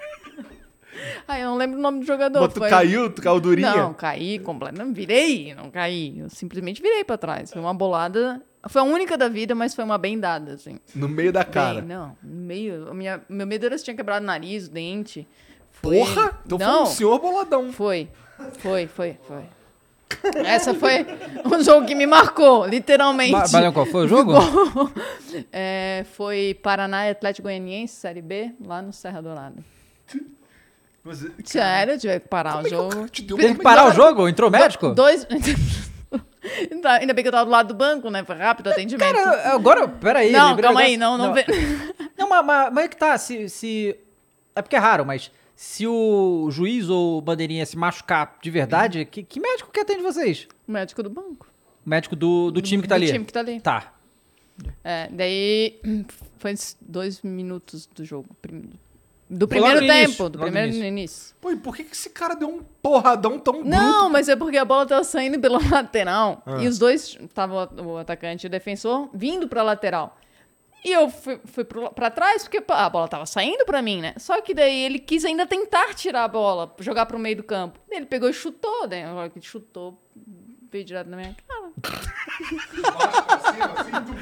Ai, 1.26 1.42
eu 1.42 1.46
não 1.46 1.56
lembro 1.56 1.78
o 1.78 1.82
nome 1.82 2.00
do 2.00 2.06
jogador. 2.06 2.40
Mas 2.40 2.52
tu 2.52 2.58
foi- 2.60 2.68
caiu? 2.70 3.10
Tu 3.10 3.22
caiu 3.22 3.40
durinha? 3.40 3.74
Não, 3.74 3.94
caí 3.94 4.38
completamente. 4.38 4.86
Não 4.88 4.94
virei, 4.94 5.54
não 5.54 5.70
caí. 5.70 6.18
Eu 6.18 6.28
simplesmente 6.28 6.82
virei 6.82 7.04
pra 7.04 7.16
trás. 7.16 7.52
Foi 7.52 7.60
uma 7.60 7.72
bolada. 7.74 8.42
Foi 8.68 8.80
a 8.80 8.84
única 8.84 9.16
da 9.18 9.28
vida, 9.28 9.54
mas 9.54 9.74
foi 9.74 9.84
uma 9.84 9.98
bem 9.98 10.18
dada, 10.18 10.52
assim. 10.52 10.78
No 10.94 11.08
meio 11.08 11.32
da 11.32 11.44
cara. 11.44 11.80
Bem, 11.80 11.88
não, 11.96 12.16
no 12.22 12.40
meio. 12.46 12.94
Minha, 12.94 13.20
meu 13.28 13.46
medo 13.46 13.66
era 13.66 13.76
se 13.78 13.84
tinha 13.84 13.96
quebrado 13.96 14.22
o 14.22 14.26
nariz, 14.26 14.66
o 14.66 14.70
dente. 14.70 15.26
Foi- 15.72 15.98
Porra! 15.98 16.38
Então 16.46 16.58
foi 16.58 16.66
não, 16.66 16.82
um 16.84 16.86
senhor 16.86 17.18
boladão. 17.18 17.72
Foi, 17.72 18.08
foi, 18.58 18.86
foi, 18.86 19.16
foi. 19.26 19.42
Essa 20.44 20.74
foi 20.74 21.04
um 21.44 21.62
jogo 21.64 21.86
que 21.86 21.94
me 21.94 22.06
marcou, 22.06 22.66
literalmente. 22.66 23.32
Ba- 23.32 23.46
Valeu, 23.46 23.72
qual 23.72 23.86
foi 23.86 24.04
o 24.04 24.08
jogo? 24.08 24.32
É, 25.50 26.04
foi 26.12 26.56
Paraná 26.62 27.06
e 27.06 27.10
Atlético 27.10 27.44
Goianiense, 27.48 27.94
Série 27.94 28.20
B, 28.20 28.52
lá 28.64 28.82
no 28.82 28.92
Serra 28.92 29.22
Dourada. 29.22 29.56
Você- 31.04 31.32
Sério, 31.44 31.98
tive 31.98 32.20
que 32.20 32.28
parar 32.28 32.52
Como 32.52 32.64
o 32.64 32.66
é 32.66 32.70
que 32.70 32.76
jogo. 32.76 33.08
te 33.08 33.22
deu 33.22 33.36
Teve 33.36 33.54
que 33.56 33.62
parar 33.62 33.88
o 33.88 33.92
jogo? 33.92 34.28
Entrou 34.28 34.50
médico? 34.50 34.94
Dois. 34.94 35.26
Ainda 37.00 37.12
bem 37.14 37.22
que 37.22 37.28
eu 37.28 37.32
tava 37.32 37.44
do 37.44 37.50
lado 37.50 37.68
do 37.68 37.74
banco, 37.74 38.10
né? 38.10 38.24
Foi 38.24 38.36
rápido 38.36 38.66
o 38.66 38.70
atendimento. 38.70 39.12
Cara, 39.14 39.52
agora, 39.52 39.88
peraí. 39.88 40.30
não, 40.32 40.56
calma 40.56 40.80
aí, 40.80 40.96
não, 40.96 41.16
não, 41.16 41.32
vê. 41.32 41.44
Não, 42.18 42.28
mas, 42.28 42.44
mas, 42.46 42.72
mas 42.72 42.84
é 42.84 42.88
que 42.88 42.96
tá, 42.96 43.18
se, 43.18 43.48
se... 43.48 43.96
É 44.54 44.62
porque 44.62 44.76
é 44.76 44.78
raro, 44.78 45.04
mas 45.04 45.30
se 45.56 45.86
o 45.88 46.48
juiz 46.50 46.88
ou 46.88 47.18
o 47.18 47.20
bandeirinha 47.20 47.66
se 47.66 47.76
machucar 47.76 48.36
de 48.40 48.50
verdade, 48.50 49.04
que, 49.04 49.22
que 49.24 49.40
médico 49.40 49.70
que 49.72 49.80
atende 49.80 50.02
vocês? 50.02 50.46
O 50.68 50.72
médico 50.72 51.02
do 51.02 51.10
banco. 51.10 51.48
O 51.84 51.90
médico 51.90 52.14
do, 52.14 52.50
do 52.52 52.62
time 52.62 52.82
que 52.82 52.88
tá 52.88 52.96
do 52.96 53.02
ali. 53.02 53.12
time 53.12 53.24
que 53.24 53.32
tá 53.32 53.40
ali. 53.40 53.60
Tá. 53.60 53.92
É, 54.84 55.08
daí 55.10 55.80
foi 56.38 56.54
dois 56.80 57.22
minutos 57.22 57.86
do 57.86 58.04
jogo. 58.04 58.28
Do 59.34 59.48
primeiro 59.48 59.80
tempo, 59.80 59.92
início, 59.92 60.28
do 60.28 60.38
primeiro 60.38 60.68
início. 60.68 60.86
início. 60.86 61.34
Pô, 61.40 61.50
e 61.50 61.56
por 61.56 61.74
que, 61.74 61.84
que 61.84 61.96
esse 61.96 62.10
cara 62.10 62.34
deu 62.34 62.48
um 62.48 62.62
porradão 62.82 63.38
tão 63.38 63.54
bruto? 63.54 63.68
Não, 63.68 64.10
mas 64.10 64.28
é 64.28 64.36
porque 64.36 64.58
a 64.58 64.64
bola 64.64 64.84
tava 64.84 65.02
saindo 65.04 65.40
pela 65.40 65.58
lateral. 65.72 66.42
Ah. 66.44 66.62
E 66.62 66.68
os 66.68 66.78
dois, 66.78 67.18
tava 67.32 67.70
o 67.82 67.96
atacante 67.96 68.44
e 68.44 68.48
o 68.48 68.50
defensor, 68.50 69.08
vindo 69.14 69.48
pra 69.48 69.62
lateral. 69.62 70.18
E 70.84 70.92
eu 70.92 71.08
fui, 71.08 71.40
fui 71.46 71.64
pra 71.64 72.10
trás 72.10 72.42
porque 72.42 72.62
a 72.68 72.90
bola 72.90 73.08
tava 73.08 73.24
saindo 73.24 73.64
pra 73.64 73.80
mim, 73.80 74.02
né? 74.02 74.14
Só 74.18 74.40
que 74.42 74.52
daí 74.52 74.84
ele 74.84 74.98
quis 74.98 75.24
ainda 75.24 75.46
tentar 75.46 75.94
tirar 75.94 76.24
a 76.24 76.28
bola, 76.28 76.74
jogar 76.80 77.06
pro 77.06 77.18
meio 77.18 77.36
do 77.36 77.42
campo. 77.42 77.78
Ele 77.90 78.04
pegou 78.04 78.28
e 78.28 78.34
chutou, 78.34 78.84
ele 78.84 79.40
chutou, 79.40 79.98
veio 80.72 80.84
direto 80.84 81.08
na 81.08 81.16
minha 81.18 81.36
cara. 81.46 81.62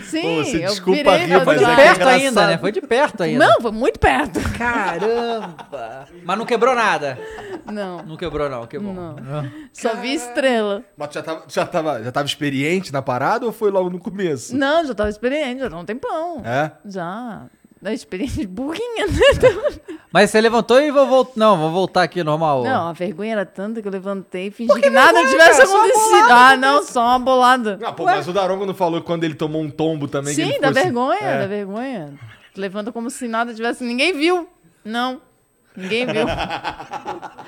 Sim, 0.05 0.23
Pô, 0.23 0.45
você 0.45 0.57
eu 0.65 0.69
desculpa 0.71 0.97
virei 1.17 1.27
rir, 1.27 1.33
mas 1.35 1.45
Foi 1.45 1.55
é 1.55 1.59
que 1.59 1.65
trás. 1.65 1.77
perto 1.97 2.09
ainda, 2.09 2.47
né? 2.47 2.59
Foi 2.59 2.73
de 2.73 2.81
perto 2.81 3.23
ainda. 3.23 3.47
Não, 3.47 3.61
foi 3.61 3.71
muito 3.73 3.99
perto. 3.99 4.41
Caramba! 4.59 6.09
Mas 6.25 6.39
não 6.39 6.45
quebrou 6.47 6.75
nada. 6.75 7.19
Não, 7.71 8.03
Não 8.03 8.17
quebrou, 8.17 8.49
não. 8.49 8.67
Que 8.67 8.79
bom. 8.79 8.93
Não. 8.93 9.17
só 9.73 9.95
vi 9.97 10.15
estrela. 10.15 10.83
Mas 10.97 11.09
tu 11.09 11.15
já 11.15 11.23
tava, 11.23 11.45
já, 11.49 11.67
tava, 11.67 12.03
já 12.03 12.13
tava 12.13 12.27
experiente 12.27 12.93
na 12.93 13.01
parada 13.03 13.47
ou 13.47 13.53
foi 13.53 13.71
logo 13.71 13.89
no 13.91 13.99
começo? 13.99 14.57
Não, 14.57 14.85
já 14.85 14.95
tava 14.95 15.11
experiente, 15.11 15.61
já 15.61 15.71
tava 15.71 15.83
um 15.83 15.85
tempão. 15.85 16.43
É? 16.45 16.73
Já. 16.85 17.47
Da 17.83 17.95
experiência 17.95 18.43
de 18.43 18.47
burrinha, 18.47 19.07
né? 19.07 19.89
Mas 20.13 20.29
você 20.31 20.39
levantou 20.41 20.79
e 20.81 20.91
vou 20.91 21.07
voltar. 21.07 21.33
Não, 21.37 21.57
vou 21.57 21.71
voltar 21.71 22.03
aqui 22.03 22.23
normal. 22.23 22.63
Não, 22.63 22.89
a 22.89 22.93
vergonha 22.93 23.33
era 23.33 23.47
tanta 23.47 23.81
que 23.81 23.89
eu 23.89 23.93
levantei 23.93 24.49
e 24.49 24.51
fingi 24.51 24.79
que 24.81 24.91
nada 24.91 25.19
tivesse 25.27 25.63
cara? 25.63 25.67
Só 25.67 25.75
uma 25.77 25.87
acontecido. 25.87 26.31
Ah, 26.33 26.57
não, 26.59 26.83
só 26.83 27.01
uma 27.07 27.19
bolada. 27.19 27.79
Não, 27.81 27.95
pô, 27.95 28.05
mas 28.05 28.29
o 28.29 28.33
Darongo 28.35 28.67
não 28.67 28.75
falou 28.75 29.01
quando 29.01 29.25
ele 29.25 29.35
tomou 29.35 29.63
um 29.63 29.71
tombo 29.71 30.07
também. 30.09 30.35
que 30.35 30.41
ele 30.43 30.49
Sim, 30.49 30.55
ficou 30.57 30.73
da 30.73 30.81
assim- 30.81 30.89
vergonha, 30.91 31.21
É. 31.23 31.39
da 31.41 31.47
vergonha. 31.47 32.15
Levanta 32.57 32.93
como 32.93 33.09
se 33.09 33.27
nada 33.29 33.55
tivesse. 33.55 33.83
Ninguém 33.83 34.13
viu. 34.13 34.47
Não. 34.85 35.23
Ninguém 35.75 36.05
viu. 36.05 36.27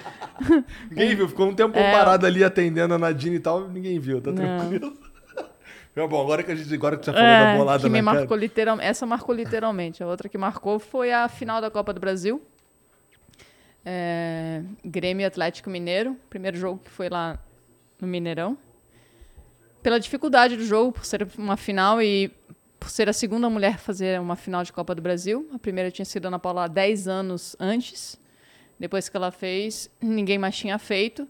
Ninguém 0.91 1.15
viu, 1.17 1.29
ficou 1.29 1.49
um 1.49 1.55
tempo 1.55 1.79
É. 1.79 1.93
parado 1.93 2.27
ali 2.27 2.43
atendendo 2.43 2.95
a 2.95 2.99
Nadine 2.99 3.37
e 3.37 3.41
tal, 3.41 3.69
ninguém 3.69 3.99
viu, 3.99 4.21
tá 4.21 4.31
Não. 4.31 4.37
tranquilo. 4.59 4.93
Meu 5.95 6.09
bom, 6.09 6.23
agora 6.23 6.43
que 6.43 6.51
a 6.51 6.55
gente 6.55 6.73
agora 6.75 6.97
que 6.97 7.05
você 7.05 7.13
falou 7.13 7.27
da 7.27 7.51
É, 7.53 7.57
bolada 7.59 7.83
que 7.83 7.89
me 7.91 8.01
marcou 8.01 8.29
cara. 8.29 8.41
literalmente. 8.41 8.89
Essa 8.89 9.05
marcou 9.07 9.35
literalmente. 9.35 10.03
A 10.03 10.07
outra 10.07 10.29
que 10.29 10.39
marcou 10.39 10.79
foi 10.79 11.13
a 11.13 11.29
final 11.29 11.61
da 11.61 11.71
Copa 11.71 11.93
do 11.93 12.01
Brasil. 12.01 12.41
É, 13.85 14.63
Grêmio 14.85 15.27
Atlético 15.27 15.69
Mineiro. 15.69 16.17
Primeiro 16.31 16.57
jogo 16.57 16.81
que 16.83 16.91
foi 16.91 17.09
lá 17.09 17.39
no 18.01 18.07
Mineirão. 18.09 18.57
Pela 19.83 19.99
dificuldade 19.99 20.57
do 20.57 20.65
jogo, 20.65 20.93
por 20.93 21.05
ser 21.05 21.27
uma 21.37 21.57
final 21.57 22.01
e 22.01 22.31
por 22.79 22.89
ser 22.89 23.09
a 23.09 23.13
segunda 23.13 23.51
mulher 23.51 23.75
a 23.75 23.79
fazer 23.79 24.19
uma 24.21 24.37
final 24.37 24.63
de 24.65 24.73
Copa 24.73 24.95
do 24.95 25.03
Brasil. 25.03 25.49
A 25.53 25.59
primeira 25.59 25.91
tinha 25.91 26.05
sido 26.05 26.25
a 26.27 26.29
Ana 26.29 26.39
Paula 26.39 26.65
há 26.65 26.69
10 26.69 27.07
anos 27.09 27.55
antes. 27.61 28.19
Depois 28.79 29.09
que 29.09 29.17
ela 29.17 29.31
fez, 29.31 29.91
ninguém 30.01 30.39
mais 30.39 30.57
tinha 30.57 30.79
feito. 30.79 31.29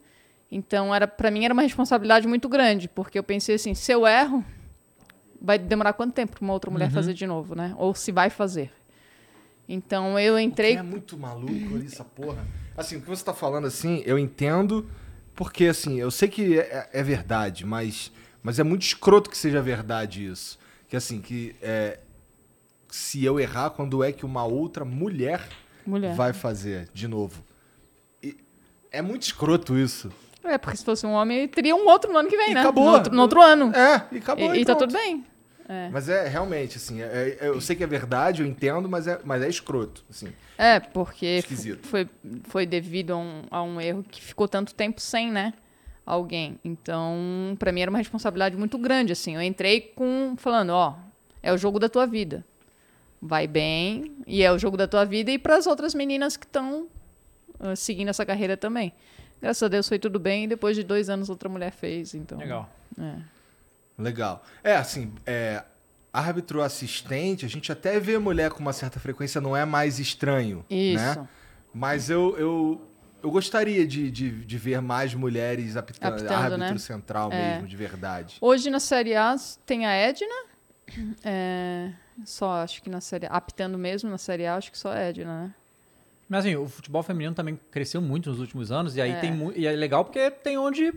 Então, 0.54 0.94
era 0.94 1.08
para 1.08 1.30
mim 1.30 1.46
era 1.46 1.54
uma 1.54 1.62
responsabilidade 1.62 2.28
muito 2.28 2.46
grande, 2.46 2.86
porque 2.86 3.18
eu 3.18 3.24
pensei 3.24 3.54
assim, 3.54 3.72
se 3.72 3.90
eu 3.90 4.06
erro, 4.06 4.44
vai 5.40 5.58
demorar 5.58 5.94
quanto 5.94 6.12
tempo 6.12 6.32
para 6.32 6.44
uma 6.44 6.52
outra 6.52 6.70
mulher 6.70 6.90
fazer 6.90 7.14
de 7.14 7.26
novo, 7.26 7.54
né? 7.54 7.74
Ou 7.78 7.94
se 7.94 8.12
vai 8.12 8.28
fazer. 8.28 8.70
Então, 9.66 10.18
eu 10.18 10.38
entrei 10.38 10.76
É 10.76 10.82
muito 10.82 11.16
maluco 11.16 11.74
ali, 11.74 11.86
essa 11.86 12.04
porra. 12.04 12.46
Assim, 12.76 12.96
o 12.96 13.00
que 13.00 13.08
você 13.08 13.24
tá 13.24 13.32
falando 13.32 13.66
assim, 13.66 14.02
eu 14.04 14.18
entendo, 14.18 14.86
porque 15.34 15.64
assim, 15.64 15.98
eu 15.98 16.10
sei 16.10 16.28
que 16.28 16.58
é, 16.58 16.90
é 16.92 17.02
verdade, 17.02 17.64
mas, 17.64 18.12
mas 18.42 18.58
é 18.58 18.62
muito 18.62 18.82
escroto 18.82 19.30
que 19.30 19.38
seja 19.38 19.62
verdade 19.62 20.26
isso. 20.26 20.58
Que 20.86 20.96
assim, 20.96 21.22
que 21.22 21.56
é, 21.62 21.98
se 22.90 23.24
eu 23.24 23.40
errar, 23.40 23.70
quando 23.70 24.04
é 24.04 24.12
que 24.12 24.26
uma 24.26 24.44
outra 24.44 24.84
mulher, 24.84 25.48
mulher. 25.86 26.14
vai 26.14 26.34
fazer 26.34 26.90
de 26.92 27.08
novo? 27.08 27.42
E 28.22 28.36
é 28.90 29.00
muito 29.00 29.22
escroto 29.22 29.78
isso. 29.78 30.12
É, 30.44 30.58
porque 30.58 30.76
se 30.76 30.84
fosse 30.84 31.06
um 31.06 31.12
homem, 31.12 31.46
teria 31.48 31.74
um 31.74 31.86
outro 31.86 32.12
no 32.12 32.18
ano 32.18 32.28
que 32.28 32.36
vem, 32.36 32.50
E 32.50 32.54
né? 32.54 32.60
acabou. 32.60 32.84
No 32.84 32.90
outro, 32.92 33.14
no 33.14 33.22
outro 33.22 33.40
ano. 33.40 33.72
É, 33.74 34.06
e 34.12 34.18
acabou. 34.18 34.54
e, 34.54 34.60
e 34.60 34.64
tá 34.64 34.74
pronto. 34.76 34.90
tudo 34.90 34.98
bem. 35.00 35.24
É. 35.68 35.88
Mas 35.90 36.08
é 36.08 36.26
realmente, 36.28 36.76
assim, 36.76 37.00
é- 37.00 37.38
é- 37.40 37.48
eu 37.48 37.60
sei 37.60 37.76
que 37.76 37.84
é 37.84 37.86
verdade, 37.86 38.42
eu 38.42 38.46
entendo, 38.46 38.88
mas 38.88 39.06
é, 39.06 39.20
mas 39.24 39.40
é 39.42 39.48
escroto, 39.48 40.04
assim. 40.10 40.28
É, 40.58 40.80
porque 40.80 41.24
Esquisito. 41.38 41.86
foi, 41.86 42.08
foi 42.44 42.66
devido 42.66 43.12
a 43.12 43.16
um, 43.16 43.42
a 43.50 43.62
um 43.62 43.80
erro 43.80 44.04
que 44.08 44.20
ficou 44.20 44.48
tanto 44.48 44.74
tempo 44.74 45.00
sem, 45.00 45.30
né? 45.30 45.54
Alguém. 46.04 46.58
Então, 46.64 47.56
pra 47.58 47.70
mim 47.70 47.80
era 47.80 47.90
uma 47.90 47.98
responsabilidade 47.98 48.56
muito 48.56 48.76
grande, 48.76 49.12
assim. 49.12 49.36
Eu 49.36 49.42
entrei 49.42 49.80
com 49.94 50.34
falando, 50.36 50.70
ó, 50.70 50.96
é 51.40 51.52
o 51.52 51.56
jogo 51.56 51.78
da 51.78 51.88
tua 51.88 52.06
vida. 52.06 52.44
Vai 53.20 53.46
bem, 53.46 54.12
e 54.26 54.42
é 54.42 54.50
o 54.50 54.58
jogo 54.58 54.76
da 54.76 54.88
tua 54.88 55.04
vida 55.04 55.30
e 55.30 55.38
para 55.38 55.56
as 55.56 55.68
outras 55.68 55.94
meninas 55.94 56.36
que 56.36 56.44
estão 56.44 56.88
seguindo 57.76 58.08
essa 58.08 58.26
carreira 58.26 58.56
também. 58.56 58.92
Graças 59.42 59.62
a 59.64 59.68
Deus 59.68 59.88
foi 59.88 59.98
tudo 59.98 60.20
bem 60.20 60.44
e 60.44 60.46
depois 60.46 60.76
de 60.76 60.84
dois 60.84 61.10
anos 61.10 61.28
outra 61.28 61.48
mulher 61.48 61.72
fez, 61.72 62.14
então. 62.14 62.38
Legal. 62.38 62.70
É. 62.96 63.16
Legal. 63.98 64.44
É, 64.62 64.76
assim, 64.76 65.12
é, 65.26 65.64
árbitro 66.12 66.62
assistente, 66.62 67.44
a 67.44 67.48
gente 67.48 67.72
até 67.72 67.98
vê 67.98 68.16
mulher 68.18 68.52
com 68.52 68.60
uma 68.60 68.72
certa 68.72 69.00
frequência, 69.00 69.40
não 69.40 69.56
é 69.56 69.64
mais 69.64 69.98
estranho, 69.98 70.64
Isso. 70.70 71.02
né? 71.04 71.28
Mas 71.74 72.08
eu, 72.08 72.36
eu, 72.38 72.88
eu 73.20 73.30
gostaria 73.32 73.84
de, 73.84 74.12
de, 74.12 74.30
de 74.44 74.58
ver 74.58 74.80
mais 74.80 75.12
mulheres 75.12 75.76
apitando, 75.76 76.14
Apitando, 76.14 76.32
árbitro 76.34 76.74
né? 76.74 76.78
central 76.78 77.32
É. 77.32 77.54
mesmo, 77.54 77.66
de 77.66 77.76
verdade. 77.76 78.36
Hoje 78.40 78.70
na 78.70 78.78
Série 78.78 79.16
A 79.16 79.34
tem 79.66 79.86
a 79.86 79.92
Edna. 79.92 80.52
É, 81.24 81.90
só 82.24 82.62
acho 82.62 82.80
que 82.82 82.90
na 82.90 83.00
Série 83.00 83.26
apitando 83.28 83.76
mesmo 83.76 84.08
na 84.08 84.18
Série 84.18 84.46
A, 84.46 84.56
acho 84.56 84.70
que 84.70 84.78
só 84.78 84.92
a 84.92 84.98
Edna, 84.98 85.44
né? 85.44 85.54
Mas 86.32 86.46
assim, 86.46 86.56
o 86.56 86.66
futebol 86.66 87.02
feminino 87.02 87.34
também 87.34 87.60
cresceu 87.70 88.00
muito 88.00 88.30
nos 88.30 88.40
últimos 88.40 88.72
anos, 88.72 88.96
e 88.96 89.02
aí 89.02 89.10
É. 89.10 89.20
tem 89.20 89.52
e 89.54 89.66
é 89.66 89.72
legal 89.72 90.02
porque 90.02 90.30
tem 90.30 90.56
onde 90.56 90.90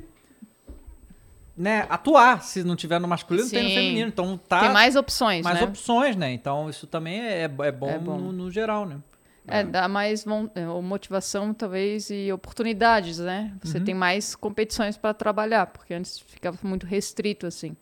né, 1.57 1.85
atuar. 1.89 2.41
Se 2.41 2.63
não 2.63 2.73
tiver 2.73 2.99
no 2.99 3.07
masculino, 3.09 3.49
tem 3.49 3.63
no 3.63 3.67
Sim. 3.69 3.75
feminino. 3.75 4.07
Então 4.07 4.37
tá 4.37 4.61
Tem 4.61 4.71
mais 4.71 4.95
opções, 4.95 5.43
mais 5.43 5.59
né? 5.59 5.65
opções, 5.65 6.15
né? 6.15 6.31
Então 6.31 6.69
isso 6.69 6.87
também 6.87 7.19
é, 7.19 7.41
é 7.43 7.47
bom, 7.49 7.89
É 7.89 7.99
bom. 7.99 8.17
No, 8.17 8.31
no 8.31 8.49
geral, 8.49 8.85
né? 8.85 8.97
É, 9.45 9.61
dá 9.61 9.89
mais 9.89 10.25
é, 10.55 10.65
motivação, 10.81 11.53
talvez, 11.53 12.09
e 12.09 12.31
oportunidades, 12.31 13.19
né? 13.19 13.51
Você 13.61 13.81
tem 13.81 13.93
mais 13.93 14.35
competições 14.37 14.95
para 14.95 15.13
trabalhar, 15.13 15.65
porque 15.67 15.93
antes 15.93 16.17
ficava 16.17 16.57
muito 16.63 16.85
restrito, 16.85 17.45
assim. 17.45 17.75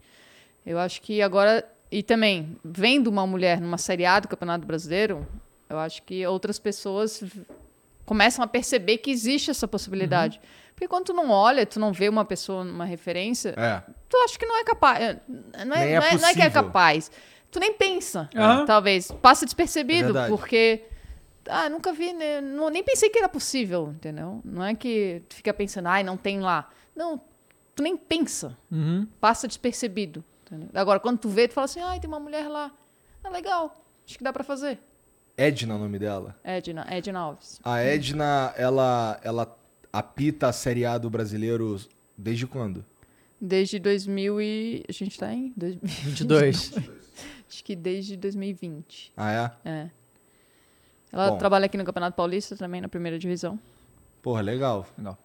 Eu 0.65 0.79
acho 0.79 0.99
que 1.03 1.21
agora. 1.21 1.63
E 1.91 2.01
também, 2.01 2.57
vendo 2.65 3.07
uma 3.09 3.27
mulher 3.27 3.61
numa 3.61 3.77
Série 3.77 4.07
A 4.07 4.19
do 4.19 4.27
Campeonato 4.27 4.65
Brasileiro, 4.65 5.27
eu 5.73 5.79
acho 5.79 6.03
que 6.03 6.25
outras 6.27 6.59
pessoas 6.59 7.23
começam 8.05 8.43
a 8.43 8.47
perceber 8.47 8.97
que 8.97 9.11
existe 9.11 9.49
essa 9.51 9.67
possibilidade. 9.67 10.39
Porque 10.73 10.87
quando 10.87 11.05
tu 11.05 11.13
não 11.13 11.29
olha, 11.29 11.65
tu 11.65 11.79
não 11.79 11.93
vê 11.93 12.09
uma 12.09 12.25
pessoa, 12.25 12.63
uma 12.63 12.85
referência, 12.85 13.53
É. 13.57 13.81
tu 14.09 14.17
acha 14.17 14.37
que 14.37 14.45
não 14.45 14.57
é 14.59 14.63
capaz. 14.63 15.01
é, 15.01 15.19
Não 15.65 15.75
é, 15.75 15.85
Nem 15.85 15.95
não 15.95 16.03
é 16.03 16.09
é, 16.13 16.17
não 16.17 16.27
é 16.29 16.33
que 16.33 16.41
é 16.41 16.49
capaz. 16.49 17.11
Tu 17.51 17.59
nem 17.59 17.73
pensa, 17.73 18.27
Aham. 18.35 18.65
talvez. 18.65 19.11
Passa 19.11 19.45
É 19.45 19.47
despercebido, 19.47 20.05
verdade. 20.05 20.29
porque. 20.29 20.85
Ah, 21.47 21.69
nunca 21.69 21.91
vi, 21.91 22.13
né? 22.13 22.39
não, 22.41 22.69
nem 22.69 22.81
pensei 22.83 23.09
que 23.09 23.19
era 23.19 23.27
possível, 23.27 23.91
entendeu? 23.93 24.41
Não 24.45 24.63
é 24.63 24.73
que 24.73 25.21
tu 25.27 25.35
fica 25.35 25.53
pensando, 25.53 25.87
ai, 25.87 26.01
não 26.01 26.15
tem 26.17 26.39
lá. 26.39 26.69
Não, 26.95 27.19
tu 27.75 27.83
nem 27.83 27.97
pensa. 27.97 28.57
Uhum. 28.71 29.05
Passa 29.19 29.45
despercebido. 29.47 30.23
entendeu? 30.47 30.69
Agora, 30.73 30.99
quando 31.01 31.19
tu 31.19 31.27
vê, 31.29 31.47
tu 31.47 31.53
fala 31.53 31.65
assim, 31.65 31.81
ai, 31.81 31.99
tem 31.99 32.07
uma 32.07 32.19
mulher 32.19 32.47
lá. 32.47 32.71
Ah, 33.23 33.29
legal. 33.29 33.85
Acho 34.07 34.17
que 34.17 34.23
dá 34.23 34.31
pra 34.33 34.43
fazer. 34.43 34.79
Edna 35.37 35.73
é 35.73 35.77
o 35.77 35.79
nome 35.79 35.97
dela. 35.99 36.35
Edna, 36.43 36.85
Edna 36.89 37.19
Alves. 37.19 37.59
A 37.63 37.79
Edna, 37.79 38.53
ela, 38.55 39.19
ela 39.23 39.57
apita 39.91 40.47
a 40.47 40.53
Série 40.53 40.85
A 40.85 40.97
do 40.97 41.09
brasileiro 41.09 41.79
desde 42.17 42.45
quando? 42.45 42.85
Desde 43.41 43.79
2000 43.79 44.41
e... 44.41 44.85
A 44.87 44.91
gente 44.91 45.17
tá 45.19 45.33
em... 45.33 45.53
22. 45.57 46.73
Acho 47.49 47.63
que 47.63 47.75
desde 47.75 48.15
2020. 48.15 49.11
Ah, 49.17 49.53
é? 49.65 49.69
É. 49.69 49.89
Ela 51.11 51.31
Bom. 51.31 51.37
trabalha 51.37 51.65
aqui 51.65 51.77
no 51.77 51.83
Campeonato 51.83 52.15
Paulista 52.15 52.55
também, 52.55 52.81
na 52.81 52.87
primeira 52.87 53.19
divisão. 53.19 53.59
Porra, 54.21 54.41
legal. 54.41 54.87
Legal. 54.97 55.17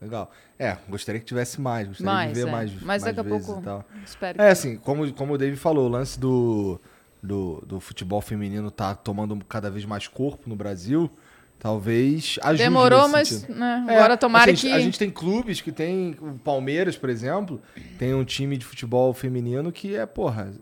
Legal. 0.00 0.30
É, 0.58 0.76
gostaria 0.88 1.20
que 1.20 1.26
tivesse 1.26 1.60
mais. 1.60 1.86
Gostaria 1.88 2.12
Mais, 2.12 2.32
de 2.32 2.40
ver 2.42 2.48
é. 2.48 2.50
mais, 2.50 2.72
Mas 2.74 2.82
mais 2.84 3.02
daqui 3.04 3.20
a 3.20 3.22
vezes 3.22 3.46
pouco- 3.46 3.60
e 3.60 3.64
tal. 3.64 3.84
Espero 4.04 4.40
É, 4.42 4.50
assim, 4.50 4.76
como, 4.76 5.12
como 5.12 5.34
o 5.34 5.38
David 5.38 5.58
falou, 5.58 5.86
o 5.86 5.88
lance 5.88 6.18
do, 6.18 6.80
do, 7.22 7.62
do 7.66 7.80
futebol 7.80 8.20
feminino 8.20 8.70
tá 8.70 8.94
tomando 8.94 9.36
cada 9.44 9.70
vez 9.70 9.84
mais 9.84 10.06
corpo 10.08 10.48
no 10.48 10.56
Brasil. 10.56 11.10
Talvez 11.58 12.38
ajude 12.42 12.62
Demorou, 12.62 13.08
nesse 13.08 13.46
mas 13.48 13.48
né, 13.48 13.84
É, 13.88 13.96
agora 13.96 14.16
tomara 14.16 14.52
assim, 14.52 14.68
que... 14.68 14.72
A 14.72 14.78
gente 14.78 14.96
tem 14.96 15.10
clubes 15.10 15.60
que 15.60 15.72
tem. 15.72 16.16
O 16.20 16.38
Palmeiras, 16.38 16.96
por 16.96 17.10
exemplo, 17.10 17.60
tem 17.98 18.14
um 18.14 18.24
time 18.24 18.56
de 18.56 18.64
futebol 18.64 19.12
feminino 19.12 19.72
que 19.72 19.96
é, 19.96 20.06
porra. 20.06 20.52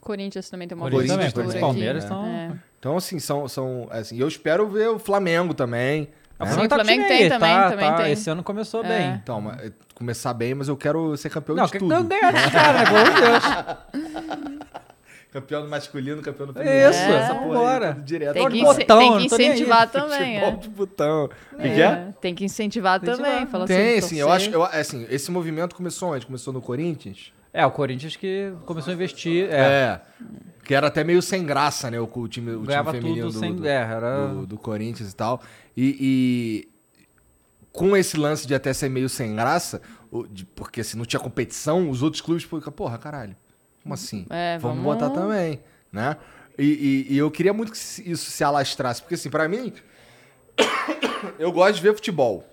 Corinthians 0.00 0.50
também 0.50 0.68
tem 0.68 0.76
uma 0.76 0.90
Corinthians 0.90 1.32
também, 1.32 1.50
aqui. 1.50 1.60
Palmeiras 1.60 2.04
né? 2.04 2.10
estão- 2.10 2.26
É. 2.26 2.52
Então, 2.78 2.96
assim, 2.96 3.18
são. 3.18 3.48
são 3.48 3.88
assim, 3.90 4.18
eu 4.18 4.28
espero 4.28 4.68
ver 4.68 4.88
o 4.90 4.98
Flamengo 4.98 5.54
também. 5.54 6.02
Né? 6.02 6.46
Sim, 6.46 6.52
Flamengo 6.52 6.68
tá 6.68 6.76
o 6.76 6.78
Flamengo 6.78 7.02
time 7.02 7.08
tem 7.08 7.22
aí, 7.24 7.28
também, 7.30 7.54
tá, 7.56 7.70
também 7.70 7.88
tá. 7.90 7.96
tem. 7.96 8.12
Esse 8.12 8.28
ano 8.30 8.42
começou 8.42 8.84
É. 8.84 8.88
bem. 8.88 9.20
Então, 9.22 9.40
mas, 9.40 9.60
é, 9.62 9.72
começar 9.94 10.34
bem, 10.34 10.54
mas 10.54 10.68
eu 10.68 10.76
quero 10.76 11.16
ser 11.16 11.30
campeão 11.30 11.56
Não, 11.56 11.64
de 11.64 11.72
que 11.72 11.78
tudo. 11.78 11.88
não 11.88 12.04
ganhar 12.04 12.32
dos 12.32 12.46
caras, 12.52 12.80
né? 12.82 12.84
Pelo 12.84 12.98
amor 12.98 13.14
de 13.14 13.20
Deus. 13.22 14.56
Campeão 15.40 15.62
do 15.64 15.68
masculino, 15.68 16.22
campeão 16.22 16.46
do 16.46 16.54
feminino. 16.54 16.88
Isso, 16.90 16.98
essa 16.98 17.34
porra 17.34 17.88
aí, 17.94 18.02
direto. 18.02 18.32
Tem 18.32 18.48
que, 18.48 18.62
botão, 18.62 18.98
tem 18.98 19.10
não 19.10 19.18
que 19.18 19.24
incentivar 19.26 19.90
também, 19.90 20.18
Futebol 20.40 20.48
é. 20.48 20.56
de 20.56 20.68
botão. 20.70 21.24
O 21.52 21.56
que, 21.58 21.68
é? 21.68 21.80
É, 21.82 22.14
Tem 22.22 22.34
que 22.34 22.44
incentivar 22.44 23.02
Incentivar. 23.02 23.30
também. 23.32 23.46
Fala 23.46 23.66
Tem, 23.66 23.98
assim, 23.98 24.08
sim. 24.14 24.16
Eu 24.20 24.30
acho, 24.32 24.48
eu, 24.48 24.62
assim, 24.64 25.06
esse 25.10 25.30
movimento 25.30 25.74
começou 25.76 26.14
onde? 26.14 26.24
Começou 26.24 26.54
no 26.54 26.62
Corinthians? 26.62 27.34
É, 27.52 27.66
o 27.66 27.70
Corinthians 27.70 28.16
que 28.16 28.50
começou 28.64 28.92
a 28.92 28.94
investir. 28.94 29.46
É, 29.50 29.56
É. 29.60 30.00
Que 30.64 30.74
era 30.74 30.86
até 30.86 31.04
meio 31.04 31.20
sem 31.20 31.44
graça, 31.44 31.90
né? 31.90 32.00
O, 32.00 32.04
o 32.12 32.26
time, 32.28 32.52
o 32.52 32.66
time 32.66 32.90
feminino 32.90 33.30
do, 33.30 33.38
sem. 33.38 33.54
do, 33.54 33.66
é, 33.68 33.74
era. 33.74 34.26
do- 34.28 34.46
do 34.46 34.56
Corinthians 34.58 35.12
e 35.12 35.14
tal. 35.14 35.40
E, 35.76 35.96
e 36.00 36.68
com 37.72 37.94
esse 37.94 38.16
lance 38.16 38.46
de 38.46 38.54
até 38.54 38.72
ser 38.72 38.88
meio 38.88 39.08
sem 39.08 39.36
graça, 39.36 39.82
porque 40.54 40.82
se 40.82 40.96
não 40.96 41.04
tinha 41.04 41.20
competição, 41.20 41.90
os 41.90 42.02
outros 42.02 42.22
clubes 42.22 42.42
ficam, 42.44 42.72
porra, 42.72 42.96
caralho. 42.96 43.36
Como 43.86 43.94
assim? 43.94 44.26
É, 44.28 44.58
vamos, 44.58 44.82
vamos- 44.82 44.94
botar 44.98 45.10
também, 45.10 45.60
né? 45.92 46.16
E, 46.58 47.06
e- 47.10 47.14
e 47.14 47.18
eu 47.18 47.30
queria 47.30 47.52
muito 47.52 47.70
que 47.70 47.78
isso 47.78 48.30
se 48.30 48.42
alastrasse, 48.42 49.00
porque 49.00 49.14
assim, 49.14 49.30
pra 49.30 49.48
mim, 49.48 49.72
eu 51.38 51.52
gosto 51.52 51.76
de 51.76 51.82
ver 51.82 51.94
futebol. 51.94 52.44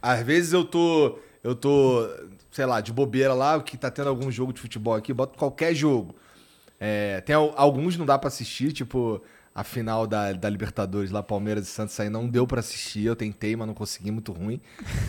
Às 0.00 0.22
vezes 0.22 0.52
eu 0.52 0.64
tô, 0.64 1.18
eu 1.42 1.54
tô, 1.54 2.08
sei 2.50 2.64
lá, 2.64 2.80
de 2.80 2.92
bobeira 2.92 3.34
lá, 3.34 3.60
que 3.60 3.76
tá 3.76 3.90
tendo 3.90 4.08
algum 4.08 4.30
jogo 4.30 4.52
de 4.52 4.60
futebol 4.60 4.94
aqui, 4.94 5.12
boto 5.12 5.36
qualquer 5.38 5.74
jogo. 5.74 6.14
É, 6.80 7.20
tem 7.20 7.34
al- 7.36 7.52
alguns 7.56 7.96
não 7.96 8.06
dá 8.06 8.18
pra 8.18 8.28
assistir, 8.28 8.72
tipo 8.72 9.22
a 9.54 9.62
final 9.62 10.06
da, 10.06 10.32
da 10.32 10.48
Libertadores 10.48 11.10
lá, 11.10 11.22
Palmeiras 11.22 11.64
e 11.68 11.70
Santos, 11.70 11.98
aí 12.00 12.08
não 12.08 12.26
deu 12.26 12.46
pra 12.46 12.60
assistir, 12.60 13.04
eu 13.04 13.14
tentei, 13.14 13.54
mas 13.54 13.66
não 13.66 13.74
consegui, 13.74 14.10
muito 14.10 14.32
ruim. 14.32 14.58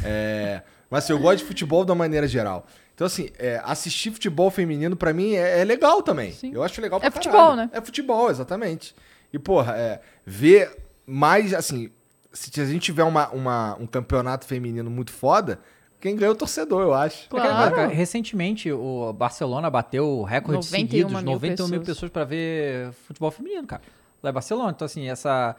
É, 0.04 0.62
mas 0.90 1.06
assim, 1.06 1.14
eu 1.14 1.20
gosto 1.20 1.38
de 1.40 1.46
futebol 1.46 1.86
de 1.86 1.92
uma 1.92 1.96
maneira 1.98 2.28
geral. 2.28 2.68
Então 2.96 3.08
assim, 3.08 3.30
é, 3.40 3.60
assistir 3.64 4.12
futebol 4.12 4.50
feminino 4.52 4.96
pra 4.96 5.14
mim 5.14 5.34
é, 5.34 5.62
é 5.62 5.64
legal 5.64 6.02
também. 6.04 6.32
Sim. 6.32 6.52
Eu 6.54 6.64
acho 6.64 6.80
legal 6.82 7.00
É 7.00 7.10
pra 7.10 7.12
futebol, 7.12 7.40
caralho. 7.40 7.58
né? 7.58 7.70
É 7.74 7.82
futebol, 7.82 8.30
exatamente. 8.30 8.96
E 9.32 9.40
porra, 9.40 9.76
é, 9.76 10.00
ver 10.26 10.76
mais, 11.06 11.54
assim, 11.54 11.90
se 12.32 12.62
a 12.62 12.66
gente 12.66 12.84
tiver 12.84 13.04
uma, 13.04 13.30
uma- 13.30 13.76
um 13.80 13.88
campeonato 13.88 14.46
feminino 14.46 14.90
muito 14.92 15.12
foda, 15.12 15.60
quem 16.00 16.16
ganha 16.16 16.28
é 16.30 16.32
o 16.32 16.36
torcedor, 16.36 16.82
eu 16.84 16.94
acho. 16.94 17.30
Claro. 17.30 17.50
Coisa, 17.50 17.72
cara, 17.72 17.88
recentemente 17.88 18.72
o 18.72 19.12
Barcelona 19.14 19.70
bateu 19.70 20.06
o 20.08 20.24
recorde 20.24 20.58
91 20.70 20.80
seguidos, 20.80 21.12
mil 21.14 21.22
91 21.22 21.68
mil 21.68 21.80
pessoas. 21.80 21.86
pessoas 21.96 22.12
pra 22.12 22.24
ver 22.26 22.92
futebol 23.08 23.32
feminino, 23.32 23.66
cara. 23.66 23.82
Lá 24.22 24.30
em 24.30 24.34
Barcelona. 24.34 24.72
Então, 24.76 24.86
assim, 24.86 25.10
essa. 25.10 25.56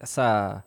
essa 0.00 0.62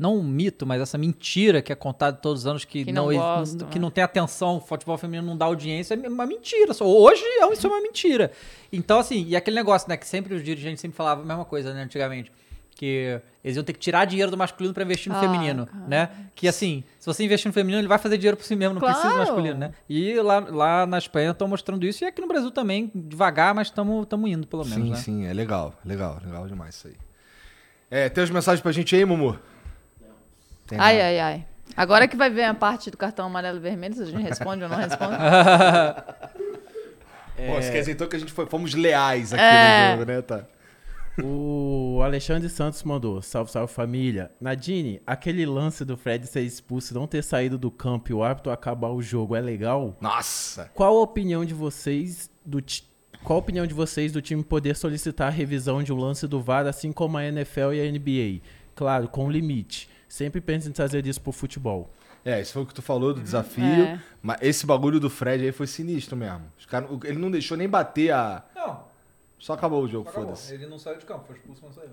não 0.00 0.16
um 0.16 0.22
mito, 0.22 0.66
mas 0.66 0.80
essa 0.80 0.96
mentira 0.96 1.60
que 1.60 1.70
é 1.72 1.76
contada 1.76 2.16
todos 2.16 2.40
os 2.42 2.46
anos 2.46 2.64
que, 2.64 2.84
Que 2.86 2.92
não, 2.92 3.06
não 3.10 3.14
gostam, 3.14 3.68
que 3.68 3.78
né? 3.78 3.82
não 3.82 3.90
tem 3.90 4.02
atenção, 4.02 4.56
o 4.56 4.60
futebol 4.60 4.96
feminino 4.96 5.26
não 5.26 5.36
dá 5.36 5.44
audiência, 5.44 5.94
é 5.94 6.08
uma 6.08 6.26
mentira. 6.26 6.72
Só. 6.72 6.86
Hoje 6.86 7.22
é 7.38 7.44
um- 7.46 7.52
isso 7.52 7.66
é 7.66 7.70
uma 7.70 7.80
mentira. 7.82 8.32
Então, 8.72 8.98
assim, 8.98 9.26
e 9.28 9.36
aquele 9.36 9.56
negócio, 9.56 9.88
né, 9.88 9.96
que 9.96 10.06
sempre 10.06 10.34
os 10.34 10.42
dirigentes 10.42 10.80
sempre 10.80 10.96
falavam 10.96 11.22
a 11.24 11.26
mesma 11.26 11.44
coisa, 11.44 11.74
né, 11.74 11.82
antigamente. 11.82 12.32
Que 12.74 13.20
eles 13.44 13.56
iam 13.58 13.62
ter 13.64 13.74
que 13.74 13.78
tirar 13.78 14.06
dinheiro 14.06 14.30
do 14.30 14.38
masculino 14.38 14.72
pra 14.72 14.82
investir 14.84 15.12
no 15.12 15.18
Ah, 15.18 15.20
feminino, 15.20 15.66
cara. 15.66 15.84
né? 15.86 16.08
Que 16.34 16.48
assim, 16.48 16.82
se 16.98 17.04
você 17.04 17.22
investir 17.22 17.46
no 17.46 17.52
feminino, 17.52 17.78
ele 17.78 17.88
vai 17.88 17.98
fazer 17.98 18.16
dinheiro 18.16 18.38
por 18.38 18.44
si 18.44 18.56
mesmo, 18.56 18.72
não 18.74 18.80
precisa 18.80 19.06
do 19.08 19.12
Claro. 19.12 19.26
masculino, 19.30 19.58
né? 19.58 19.72
E 19.86 20.14
lá, 20.22 20.38
lá 20.38 20.86
na 20.86 20.96
Espanha 20.96 21.32
estão 21.32 21.46
mostrando 21.46 21.84
isso, 21.84 22.02
e 22.04 22.06
aqui 22.06 22.22
no 22.22 22.26
Brasil 22.28 22.50
também, 22.50 22.90
devagar, 22.94 23.54
mas 23.54 23.66
estamos 23.66 24.06
indo, 24.30 24.46
pelo 24.46 24.64
menos, 24.64 24.82
Sim, 24.84 24.90
né? 24.92 24.96
sim, 24.96 25.26
é 25.26 25.32
legal, 25.34 25.74
legal, 25.84 26.22
legal 26.24 26.46
demais 26.46 26.74
isso 26.76 26.88
aí. 26.88 26.94
É, 27.90 28.08
tem 28.08 28.24
as 28.24 28.30
mensagens 28.30 28.62
pra 28.62 28.72
gente 28.72 28.94
aí, 28.96 29.04
Mumu? 29.04 29.36
Tem 30.70 30.78
Ai, 30.78 31.00
ai, 31.00 31.18
ai. 31.20 31.46
Agora 31.76 32.08
que 32.08 32.16
vai 32.16 32.30
ver 32.30 32.44
a 32.44 32.54
parte 32.54 32.90
do 32.90 32.96
cartão 32.96 33.26
amarelo 33.26 33.58
e 33.58 33.60
vermelho, 33.60 33.94
se 33.94 34.02
a 34.02 34.06
gente 34.06 34.22
responde 34.22 34.62
ou 34.62 34.68
não 34.68 34.76
responde. 34.76 35.16
Pô, 37.36 37.58
isso 37.58 37.70
quer 37.72 37.80
dizer 37.80 37.92
então 37.92 38.06
que 38.08 38.16
a 38.16 38.18
gente 38.18 38.32
foi, 38.32 38.46
fomos 38.46 38.74
leais 38.74 39.32
aqui 39.32 39.42
É. 39.42 39.86
no 39.92 39.98
jogo, 39.98 40.12
né? 40.12 40.22
Tá. 40.22 40.44
O 41.22 42.00
Alexandre 42.02 42.48
Santos 42.48 42.82
mandou: 42.82 43.20
Salve, 43.22 43.50
salve 43.50 43.72
família. 43.72 44.30
Nadine, 44.40 45.02
aquele 45.06 45.44
lance 45.44 45.84
do 45.84 45.96
Fred 45.96 46.26
ser 46.26 46.42
expulso, 46.42 46.94
não 46.94 47.06
ter 47.06 47.22
saído 47.22 47.58
do 47.58 47.70
campo 47.70 48.10
e 48.10 48.14
o 48.14 48.22
árbitro 48.22 48.52
acabar 48.52 48.88
o 48.90 49.02
jogo 49.02 49.34
é 49.36 49.40
legal? 49.40 49.96
Nossa! 50.00 50.70
Qual 50.74 50.96
a 50.96 51.02
opinião 51.02 51.44
de 51.44 51.52
vocês 51.54 52.30
do 52.44 52.62
Qual 53.24 53.36
a 53.38 53.40
opinião 53.40 53.66
de 53.66 53.74
vocês 53.74 54.12
do 54.12 54.22
time 54.22 54.42
poder 54.42 54.76
solicitar 54.76 55.28
a 55.28 55.30
revisão 55.30 55.82
de 55.82 55.92
um 55.92 55.96
lance 55.96 56.26
do 56.26 56.40
VAR, 56.40 56.66
assim 56.66 56.92
como 56.92 57.18
a 57.18 57.24
NFL 57.24 57.72
e 57.74 57.80
a 57.86 57.90
NBA? 57.90 58.40
Claro, 58.74 59.08
com 59.08 59.30
limite. 59.30 59.88
Sempre 60.10 60.40
pensa 60.40 60.68
em 60.68 60.72
trazer 60.72 61.06
isso 61.06 61.20
pro 61.20 61.30
futebol. 61.30 61.88
É, 62.24 62.40
isso 62.40 62.52
foi 62.54 62.62
o 62.62 62.66
que 62.66 62.74
tu 62.74 62.82
falou 62.82 63.14
do 63.14 63.20
desafio. 63.20 63.64
É. 63.64 64.02
Mas 64.20 64.38
esse 64.42 64.66
bagulho 64.66 64.98
do 64.98 65.08
Fred 65.08 65.44
aí 65.44 65.52
foi 65.52 65.68
sinistro 65.68 66.16
mesmo. 66.16 66.42
Os 66.58 66.66
cara, 66.66 66.88
ele 67.04 67.16
não 67.18 67.30
deixou 67.30 67.56
nem 67.56 67.68
bater 67.68 68.10
a. 68.10 68.44
Não, 68.54 68.84
Só 69.38 69.52
acabou 69.52 69.84
o 69.84 69.88
jogo, 69.88 70.10
foda-se. 70.10 70.52
Ele 70.52 70.66
não 70.66 70.78
saiu 70.80 70.98
de 70.98 71.06
campo, 71.06 71.26
foi 71.28 71.36
expulso, 71.36 71.62
mas 71.64 71.76
saiu. 71.76 71.90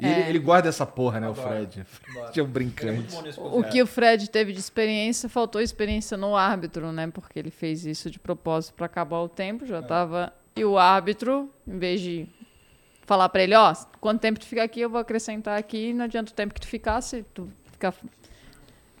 E 0.00 0.06
ele, 0.06 0.20
É. 0.22 0.28
ele 0.30 0.38
guarda 0.38 0.68
essa 0.70 0.84
porra, 0.86 1.20
né, 1.20 1.28
o 1.28 1.32
Adora. 1.32 1.48
Fred? 1.48 1.84
Fred 1.84 2.40
é 2.40 2.42
um 2.42 2.46
brincante. 2.46 3.14
O 3.38 3.62
que 3.62 3.82
o 3.82 3.86
Fred 3.86 4.28
teve 4.30 4.52
de 4.54 4.58
experiência, 4.58 5.28
faltou 5.28 5.60
experiência 5.60 6.16
no 6.16 6.34
árbitro, 6.34 6.90
né? 6.90 7.06
Porque 7.12 7.38
ele 7.38 7.50
fez 7.50 7.84
isso 7.84 8.10
de 8.10 8.18
propósito 8.18 8.74
pra 8.74 8.86
acabar 8.86 9.18
o 9.20 9.28
tempo, 9.28 9.66
já 9.66 9.82
tava. 9.82 10.32
E 10.56 10.64
o 10.64 10.78
árbitro, 10.78 11.48
em 11.68 11.78
vez 11.78 12.00
de 12.00 12.26
falar 13.06 13.28
pra 13.28 13.42
ele, 13.42 13.54
ó, 13.54 13.74
quanto 14.00 14.20
tempo 14.20 14.38
tu 14.40 14.46
ficar 14.46 14.64
aqui, 14.64 14.80
eu 14.80 14.90
vou 14.90 15.00
acrescentar 15.00 15.58
aqui, 15.58 15.92
não 15.92 16.04
adianta 16.04 16.32
o 16.32 16.34
tempo 16.34 16.52
que 16.54 16.60
tu 16.60 16.66
ficar, 16.66 17.00
se 17.00 17.22
tu 17.34 17.50
ficar 17.70 17.94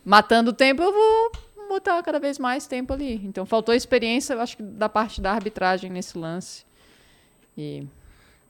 matando 0.04 0.50
o 0.50 0.54
tempo, 0.54 0.82
eu 0.82 0.92
vou 0.92 1.68
botar 1.68 2.02
cada 2.02 2.18
vez 2.20 2.38
mais 2.38 2.66
tempo 2.66 2.92
ali. 2.92 3.14
Então 3.24 3.46
faltou 3.46 3.74
experiência, 3.74 4.34
eu 4.34 4.40
acho 4.40 4.56
que 4.56 4.62
da 4.62 4.88
parte 4.88 5.20
da 5.20 5.32
arbitragem 5.32 5.90
nesse 5.90 6.16
lance. 6.18 6.64
E 7.56 7.86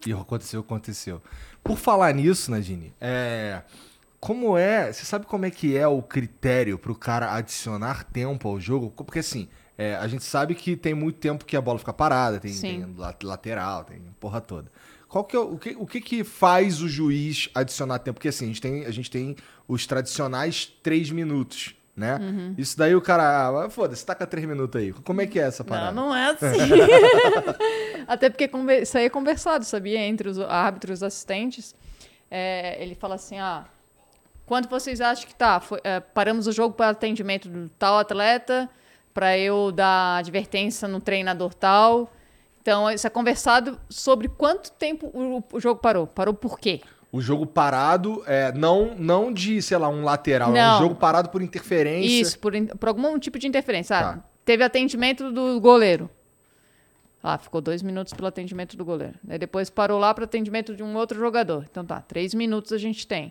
E 0.07 0.13
aconteceu, 0.13 0.61
aconteceu. 0.61 1.23
Por 1.63 1.79
falar 1.79 2.13
nisso, 2.13 2.51
Nadine, 2.51 2.93
é, 3.01 3.63
Como 4.21 4.57
é. 4.57 4.93
Você 4.93 5.05
sabe 5.05 5.27
como 5.27 5.45
é 5.47 5.51
que 5.51 5.77
é 5.77 5.87
o 5.87 6.03
critério 6.03 6.79
pro 6.79 6.95
cara 6.95 7.35
adicionar 7.35 8.05
tempo 8.05 8.49
ao 8.49 8.59
jogo? 8.59 8.91
Porque 8.91 9.19
assim, 9.21 9.49
é, 9.77 9.97
a 9.97 10.07
gente 10.09 10.25
sabe 10.25 10.55
que 10.55 10.77
tem 10.77 10.95
muito 10.95 11.19
tempo 11.19 11.45
que 11.45 11.57
a 11.57 11.61
bola 11.61 11.79
fica 11.79 11.93
parada, 11.93 12.41
tem, 12.41 12.53
tem 12.59 12.95
la- 12.97 13.15
lateral, 13.23 13.85
tem 13.85 14.01
porra 14.19 14.41
toda. 14.41 14.71
Qual 15.15 15.23
que 15.25 15.37
é, 15.37 15.39
o, 15.39 15.57
que, 15.57 15.77
o 15.79 15.87
que 15.87 16.01
que 16.01 16.25
faz 16.25 16.83
o 16.83 16.89
juiz 16.89 17.49
adicionar 17.55 18.01
tempo? 18.01 18.15
Porque 18.17 18.27
assim, 18.27 18.47
a 18.47 18.49
gente 18.49 18.61
tem, 18.61 18.85
a 18.85 18.91
gente 18.91 19.09
tem 19.09 19.37
os 19.69 19.87
tradicionais 19.87 20.67
três 20.83 21.09
minutos, 21.09 21.77
né? 21.95 22.17
Uhum. 22.21 22.53
Isso 22.59 22.77
daí 22.77 22.97
o 22.97 23.01
cara, 23.01 23.49
ah, 23.67 23.71
foda-se, 23.71 24.05
taca 24.05 24.27
três 24.27 24.45
minutos 24.45 24.81
aí. 24.81 24.93
Como 24.93 25.21
é 25.21 25.27
que 25.29 25.39
é 25.39 25.43
essa 25.45 25.63
Não, 25.63 25.69
parada? 25.69 25.93
não 25.93 26.13
é 26.17 26.31
assim. 26.35 26.49
Até 28.09 28.29
porque 28.29 28.51
isso 28.83 28.99
aí 28.99 29.05
é 29.05 29.09
conversado, 29.09 29.65
sabia? 29.65 30.01
Entre 30.01 30.29
os 30.29 30.41
árbitros 30.41 30.91
e 30.91 30.95
os 30.95 31.03
assistentes. 31.05 31.77
É, 32.29 32.83
ele 32.83 32.97
fala 32.97 33.15
assim: 33.15 33.39
ah, 33.39 33.67
quanto 34.45 34.69
vocês 34.69 35.01
acham 35.01 35.29
que 35.29 35.35
tá? 35.37 35.61
Foi- 35.61 35.81
é, 35.85 36.01
paramos 36.01 36.49
o 36.49 36.53
jogo 36.53 36.75
para 36.75 36.89
atendimento 36.91 37.49
do 37.49 37.69
tal 37.79 38.01
atleta, 38.01 38.69
para 39.15 39.39
eu 39.39 39.71
dar 39.71 40.17
advertência 40.17 40.89
no 40.89 41.01
treinador 41.01 41.55
tal. 41.55 42.13
Então, 42.65 42.91
isso 42.91 43.07
é 43.07 43.11
conversado 43.11 43.79
sobre 43.91 44.27
quanto 44.27 44.73
tempo 44.73 45.11
o, 45.13 45.45
o 45.53 45.61
jogo 45.61 45.83
parou. 45.83 46.07
Parou 46.07 46.33
por 46.33 46.59
quê? 46.59 46.81
O 47.13 47.21
jogo 47.21 47.45
parado, 47.45 48.25
é, 48.27 48.53
não, 48.53 48.95
não 48.97 49.31
de, 49.31 49.61
sei 49.61 49.77
lá, 49.77 49.87
um 49.87 50.03
lateral, 50.03 50.49
é 50.49 50.53
um 50.53 50.55
Não. 50.55 50.79
jogo 50.79 50.95
parado 50.95 51.29
por 51.29 51.43
interferência. 51.43 52.09
Isso, 52.23 52.39
por, 52.39 52.55
por 52.79 52.89
algum 52.89 53.19
tipo 53.19 53.39
de 53.39 53.47
interferência. 53.47 53.99
Ah, 53.99 54.03
Tá. 54.15 54.25
Teve 54.47 54.65
atendimento 54.65 55.31
do 55.31 55.61
goleiro. 55.61 56.09
Ah, 57.23 57.37
ficou 57.37 57.61
dois 57.61 57.83
minutos 57.83 58.15
pelo 58.15 58.29
atendimento 58.29 58.79
do 58.79 58.85
goleiro. 58.85 59.15
Aí 59.29 59.39
depois 59.39 59.69
parou 59.69 59.99
lá 59.99 60.15
para 60.15 60.25
atendimento 60.25 60.75
de 60.75 60.83
um 60.83 60.97
outro 60.97 61.19
jogador. 61.19 61.67
Então 61.71 61.85
tá, 61.85 62.01
três 62.01 62.33
minutos 62.33 62.73
a 62.73 62.79
gente 62.79 63.07
tem. 63.07 63.31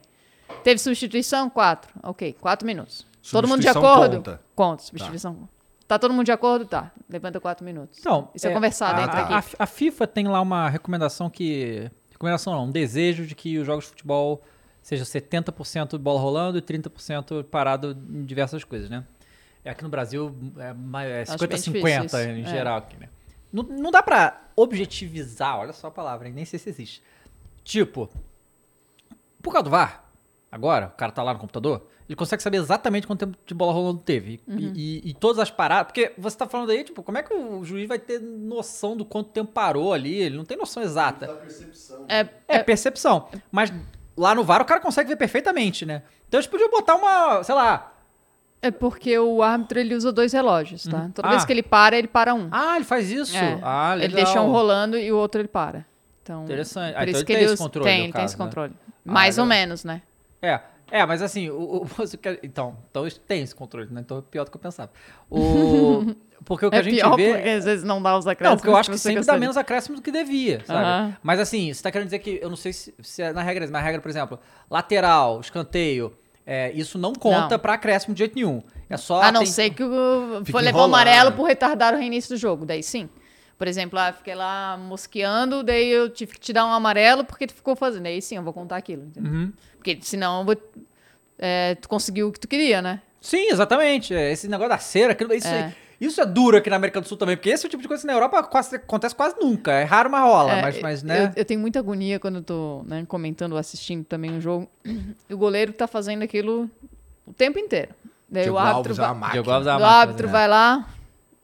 Teve 0.63 0.79
substituição? 0.79 1.49
Quatro. 1.49 1.91
Ok, 2.03 2.33
quatro 2.39 2.67
minutos. 2.67 3.05
todo 3.31 3.47
mundo 3.47 3.61
de 3.61 3.67
acordo? 3.67 4.17
conta. 4.17 4.39
Conta, 4.55 4.83
substituição. 4.83 5.33
Tá. 5.33 5.62
Todo 5.99 6.13
mundo 6.13 6.25
de 6.25 6.31
acordo? 6.31 6.65
Tá. 6.65 6.91
Levanta 7.09 7.39
quatro 7.39 7.63
minutos. 7.65 7.99
Então, 7.99 8.29
Isso 8.33 8.47
é 8.47 8.53
conversado 8.53 8.99
a, 8.99 9.03
entre 9.03 9.19
a, 9.19 9.23
a 9.23 9.39
a, 9.39 9.43
a 9.59 9.65
FIFA 9.65 10.07
tem 10.07 10.27
lá 10.27 10.41
uma 10.41 10.69
recomendação 10.69 11.29
que. 11.29 11.89
Recomendação 12.11 12.53
não, 12.53 12.65
um 12.65 12.71
desejo 12.71 13.25
de 13.25 13.35
que 13.35 13.57
os 13.57 13.65
jogos 13.65 13.85
de 13.85 13.89
futebol 13.91 14.41
seja 14.81 15.03
70% 15.03 15.91
de 15.91 15.97
bola 15.97 16.19
rolando 16.19 16.57
e 16.57 16.61
30% 16.61 17.43
parado 17.45 17.97
em 18.09 18.23
diversas 18.25 18.63
coisas, 18.63 18.89
né? 18.89 19.03
É 19.65 19.69
aqui 19.71 19.83
no 19.83 19.89
Brasil 19.89 20.35
é, 20.57 20.73
ma- 20.73 21.03
é 21.05 21.21
Acho 21.23 21.37
bem 21.47 21.57
50-50 21.57 22.01
difícil 22.01 22.19
em 22.31 22.41
isso. 22.41 22.49
geral 22.51 22.77
aqui, 22.77 22.97
né? 22.97 23.09
Não, 23.51 23.63
não 23.63 23.91
dá 23.91 24.01
pra 24.03 24.41
objetivizar, 24.55 25.57
olha 25.59 25.71
só 25.73 25.87
a 25.87 25.91
palavra, 25.91 26.27
nem 26.29 26.43
sei 26.45 26.59
se 26.59 26.69
existe. 26.69 27.03
Tipo, 27.63 28.09
por 29.41 29.51
causa 29.51 29.63
do 29.63 29.69
VAR, 29.69 30.05
agora, 30.51 30.87
o 30.87 30.91
cara 30.91 31.11
tá 31.11 31.23
lá 31.23 31.33
no 31.33 31.39
computador, 31.39 31.87
ele 32.13 32.17
consegue 32.17 32.43
saber 32.43 32.57
exatamente 32.57 33.07
quanto 33.07 33.25
tempo 33.25 33.37
de 33.43 33.53
bola 33.55 33.73
rolando 33.73 33.99
teve. 33.99 34.39
E- 34.47 34.51
Uhum. 34.51 34.73
E, 34.75 35.09
e 35.09 35.13
todas 35.15 35.39
as 35.39 35.49
paradas. 35.49 35.87
Porque 35.87 36.13
você 36.17 36.37
tá 36.37 36.47
falando 36.47 36.69
aí, 36.69 36.83
tipo, 36.83 37.01
como 37.01 37.17
é 37.17 37.23
que 37.23 37.33
o 37.33 37.63
juiz 37.65 37.87
vai 37.87 37.97
ter 37.97 38.19
noção 38.21 38.95
do 38.95 39.03
quanto 39.03 39.31
tempo 39.31 39.51
parou 39.51 39.91
ali? 39.93 40.15
Ele 40.21 40.37
não 40.37 40.45
tem 40.45 40.55
noção 40.57 40.81
exata. 40.83 41.25
Da 41.27 41.33
percepção. 41.33 42.05
É, 42.07 42.27
É, 42.47 42.59
percepção. 42.59 43.27
Mas 43.51 43.73
lá 44.15 44.35
no 44.35 44.43
VAR 44.43 44.61
o 44.61 44.65
cara 44.65 44.79
consegue 44.79 45.09
ver 45.09 45.15
perfeitamente, 45.15 45.85
né? 45.85 46.03
Então 46.27 46.37
eles 46.39 46.47
podiam 46.47 46.69
botar 46.69 46.95
uma, 46.95 47.43
sei 47.43 47.55
lá. 47.55 47.91
é 48.61 48.69
porque 48.71 49.17
o 49.17 49.41
árbitro 49.43 49.79
ele 49.79 49.93
usa 49.95 50.11
dois 50.11 50.31
relógios, 50.31 50.83
tá? 50.83 51.09
Toda 51.13 51.27
Ah. 51.27 51.31
vez 51.31 51.43
que 51.43 51.51
ele 51.51 51.63
para, 51.63 51.97
ele 51.97 52.07
para 52.07 52.33
um. 52.33 52.47
Ah, 52.51 52.75
ele 52.77 52.85
faz 52.85 53.09
isso. 53.11 53.35
É, 53.35 53.59
Ah, 53.61 53.93
legal. 53.95 53.99
ele 54.05 54.13
deixa 54.15 54.39
um 54.41 54.51
rolando 54.51 54.97
e 54.97 55.11
o 55.11 55.17
outro 55.17 55.41
ele 55.41 55.47
para. 55.49 55.85
Então, 56.21 56.43
Interessante. 56.45 56.95
Ah, 56.95 57.01
então 57.01 57.05
isso 57.05 57.17
ele 57.17 57.25
que 57.25 57.25
tem 57.25 57.35
ele 57.37 57.45
esse 57.45 57.53
usa- 57.55 57.63
controle, 57.63 57.85
Tem, 57.89 58.03
ele 58.03 58.03
tem 58.03 58.21
caso, 58.21 58.25
esse 58.25 58.39
né? 58.39 58.45
controle. 58.45 58.73
Ah, 59.05 59.11
Mais 59.11 59.37
ou 59.37 59.43
legal. 59.43 59.59
menos, 59.59 59.83
né? 59.83 60.01
É, 60.41 60.59
é, 60.95 61.05
mas 61.07 61.23
assim, 61.23 61.49
o, 61.49 61.55
o, 61.81 61.87
então, 62.43 62.77
então 62.91 63.07
isso 63.07 63.19
tem 63.21 63.41
esse 63.41 63.55
controle, 63.55 63.87
né? 63.91 64.01
Então 64.01 64.19
é 64.19 64.21
pior 64.21 64.45
do 64.45 64.51
que 64.51 64.57
eu 64.57 64.61
pensava. 64.61 64.91
O, 65.27 66.15
porque 66.45 66.67
o 66.67 66.69
que 66.69 66.75
é 66.75 66.79
a 66.79 66.83
gente 66.83 66.95
pior 66.97 67.15
vê. 67.15 67.33
porque 67.33 67.49
às 67.49 67.65
vezes 67.65 67.83
não 67.83 67.99
dá 67.99 68.15
os 68.15 68.25
Não, 68.25 68.31
acréscimos. 68.31 68.61
porque 68.61 68.69
eu 68.69 68.77
acho 68.77 68.91
que 68.91 68.97
você 68.97 69.09
sempre 69.09 69.25
dá 69.25 69.35
menos 69.37 69.57
acréscimo 69.57 69.95
do 69.95 70.03
que 70.03 70.11
devia, 70.11 70.61
sabe? 70.65 71.15
Mas 71.23 71.39
assim, 71.39 71.73
você 71.73 71.81
tá 71.81 71.91
querendo 71.91 72.05
dizer 72.07 72.19
que, 72.19 72.39
eu 72.39 72.47
não 72.49 72.55
sei 72.55 72.71
se, 72.71 72.93
se 73.01 73.23
é 73.23 73.33
na 73.33 73.41
regra, 73.41 73.63
mas 73.63 73.71
na 73.71 73.79
regra, 73.81 73.99
por 74.01 74.09
exemplo, 74.09 74.39
lateral, 74.69 75.39
escanteio, 75.41 76.13
é, 76.45 76.71
isso 76.73 76.97
não 76.99 77.13
conta 77.13 77.49
Não. 77.55 77.59
pra 77.59 77.73
acréscimo 77.73 78.13
de 78.13 78.19
jeito 78.19 78.35
nenhum. 78.35 78.61
É 78.89 78.95
só... 78.97 79.21
A 79.21 79.31
não 79.31 79.39
tem- 79.41 79.47
ser 79.49 79.69
que 79.71 79.83
o, 79.83 80.43
enrolando. 80.47 80.77
amarelo 80.83 81.31
por 81.31 81.45
retardar 81.47 81.95
o 81.95 81.97
reinício 81.97 82.35
do 82.35 82.37
jogo. 82.37 82.65
Daí 82.65 82.83
sim. 82.83 83.09
Por 83.57 83.67
exemplo, 83.67 83.97
ah, 83.99 84.11
fiquei 84.11 84.35
lá 84.35 84.77
mosqueando, 84.77 85.63
daí 85.63 85.89
eu 85.89 86.09
tive 86.09 86.33
que 86.33 86.39
te 86.39 86.51
dar 86.53 86.65
um 86.65 86.71
amarelo 86.71 87.23
porque 87.23 87.47
tu 87.47 87.53
ficou 87.53 87.75
fazendo. 87.75 88.07
Aí 88.07 88.21
sim, 88.21 88.35
eu 88.35 88.43
vou 88.43 88.53
contar 88.53 88.77
aquilo. 88.77 89.11
Uhum. 89.17 89.53
Porque 89.77 89.97
senão 90.01 90.39
eu 90.39 90.45
vou, 90.45 90.55
é, 91.37 91.75
tu 91.75 91.87
conseguiu 91.87 92.27
o 92.27 92.31
que 92.31 92.39
tu 92.39 92.47
queria, 92.47 92.81
né? 92.81 93.01
Sim, 93.21 93.49
exatamente. 93.49 94.13
É, 94.13 94.31
Esse 94.31 94.47
negócio 94.47 94.69
da 94.69 94.77
cera, 94.77 95.13
aquilo, 95.13 95.33
isso, 95.33 95.47
É. 95.47 95.73
isso 96.01 96.19
é 96.19 96.25
duro 96.25 96.57
aqui 96.57 96.69
na 96.69 96.75
América 96.75 96.99
do 96.99 97.07
Sul 97.07 97.17
também, 97.17 97.37
porque 97.37 97.49
esse 97.49 97.65
é 97.65 97.67
o 97.67 97.69
tipo 97.69 97.81
de 97.81 97.87
coisa 97.87 98.01
que 98.01 98.07
na 98.07 98.13
Europa 98.13 98.43
quase, 98.43 98.75
acontece 98.75 99.15
quase 99.15 99.35
nunca. 99.39 99.71
É 99.71 99.83
raro, 99.83 100.09
mas 100.09 100.21
rola. 100.21 100.51
É, 100.51 100.61
mas, 100.61 100.81
mas, 100.81 101.03
né? 101.03 101.25
eu, 101.27 101.31
eu 101.37 101.45
tenho 101.45 101.59
muita 101.59 101.79
agonia 101.79 102.19
quando 102.19 102.37
eu 102.37 102.43
tô 102.43 102.83
né, 102.85 103.05
comentando 103.07 103.53
ou 103.53 103.57
assistindo 103.57 104.03
também 104.03 104.31
um 104.31 104.41
jogo. 104.41 104.69
E 105.29 105.33
o 105.33 105.37
goleiro 105.37 105.71
tá 105.71 105.87
fazendo 105.87 106.23
aquilo 106.23 106.69
o 107.25 107.31
tempo 107.31 107.57
inteiro. 107.59 107.93
Daí 108.27 108.43
Diego 108.43 108.57
o 108.57 108.59
árbitro 108.59 108.91
Alves 108.91 108.99
é 108.99 109.01
uma 109.01 109.07
vai, 109.07 109.19
máquina. 109.19 109.31
Diego 109.33 109.51
Alves 109.51 109.67
é 109.67 109.71
uma 109.71 109.77
o 109.77 109.81
máquina, 109.81 110.01
árbitro 110.01 110.27
né? 110.27 110.33
vai 110.33 110.47
lá, 110.47 110.89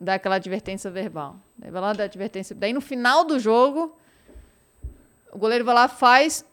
dá 0.02 0.14
aquela 0.15 0.36
advertência 0.36 0.91
verbal. 0.91 1.38
Daí 1.60 1.69
vai 1.72 1.81
lá, 1.81 1.94
dá 1.94 2.06
advertência. 2.06 2.56
Daí 2.56 2.72
no 2.73 2.81
final 2.81 3.23
do 3.26 3.38
jogo, 3.40 3.95
o 5.31 5.38
goleiro 5.38 5.64
vai 5.65 5.76
lá, 5.76 5.88
faz. 5.88 6.44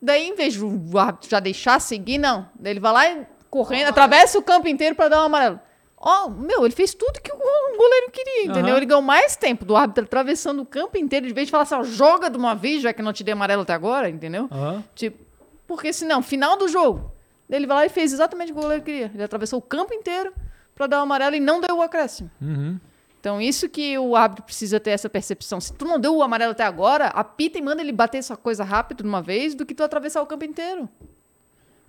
Daí, 0.00 0.26
em 0.28 0.34
vez 0.34 0.56
do 0.56 0.98
árbitro 0.98 1.30
já 1.30 1.38
deixar 1.38 1.80
seguir, 1.80 2.18
não. 2.18 2.48
Daí 2.58 2.72
ele 2.72 2.80
vai 2.80 2.92
lá 2.92 3.08
e 3.10 3.26
correndo, 3.50 3.88
atravessa 3.88 4.38
o 4.38 4.42
campo 4.42 4.66
inteiro 4.68 4.96
pra 4.96 5.08
dar 5.08 5.20
um 5.22 5.26
amarelo. 5.26 5.60
Ó, 6.04 6.28
meu, 6.28 6.64
ele 6.64 6.74
fez 6.74 6.92
tudo 6.94 7.20
que 7.20 7.30
o 7.32 7.36
go- 7.36 7.76
goleiro 7.76 8.10
queria, 8.10 8.44
entendeu? 8.46 8.70
Aham. 8.70 8.76
Ele 8.78 8.86
ganhou 8.86 9.02
mais 9.02 9.36
tempo 9.36 9.64
do 9.64 9.76
árbitro 9.76 10.02
atravessando 10.04 10.60
o 10.62 10.66
campo 10.66 10.98
inteiro, 10.98 11.28
de 11.28 11.32
vez 11.32 11.46
de 11.46 11.52
falar 11.52 11.62
assim, 11.62 11.76
ó, 11.76 11.84
joga 11.84 12.28
de 12.28 12.36
uma 12.36 12.54
vez, 12.56 12.82
já 12.82 12.92
que 12.92 13.00
não 13.02 13.12
te 13.12 13.22
dei 13.22 13.32
amarelo 13.34 13.62
até 13.62 13.72
agora, 13.72 14.08
entendeu? 14.08 14.48
Aham. 14.50 14.82
Tipo, 14.96 15.24
porque 15.68 15.92
senão, 15.92 16.20
final 16.20 16.56
do 16.56 16.66
jogo, 16.66 17.12
ele 17.48 17.68
vai 17.68 17.76
lá 17.76 17.86
e 17.86 17.88
fez 17.88 18.12
exatamente 18.12 18.50
o 18.50 18.54
que 18.54 18.58
o 18.58 18.62
goleiro 18.62 18.82
queria. 18.82 19.12
Ele 19.14 19.22
atravessou 19.22 19.60
o 19.60 19.62
campo 19.62 19.94
inteiro 19.94 20.32
pra 20.74 20.88
dar 20.88 20.98
o 20.98 21.02
amarelo 21.02 21.36
e 21.36 21.40
não 21.40 21.60
deu 21.60 21.76
o 21.76 21.82
acréscimo. 21.82 22.28
Uhum. 22.40 22.80
Então, 23.22 23.40
isso 23.40 23.68
que 23.68 23.96
o 23.96 24.16
árbitro 24.16 24.44
precisa 24.44 24.80
ter 24.80 24.90
essa 24.90 25.08
percepção. 25.08 25.60
Se 25.60 25.72
tu 25.72 25.84
não 25.84 25.96
deu 25.96 26.16
o 26.16 26.24
amarelo 26.24 26.50
até 26.50 26.64
agora, 26.64 27.06
apita 27.06 27.56
e 27.56 27.62
manda 27.62 27.80
ele 27.80 27.92
bater 27.92 28.18
essa 28.18 28.36
coisa 28.36 28.64
rápido 28.64 29.04
de 29.04 29.08
uma 29.08 29.22
vez 29.22 29.54
do 29.54 29.64
que 29.64 29.76
tu 29.76 29.84
atravessar 29.84 30.20
o 30.22 30.26
campo 30.26 30.44
inteiro. 30.44 30.88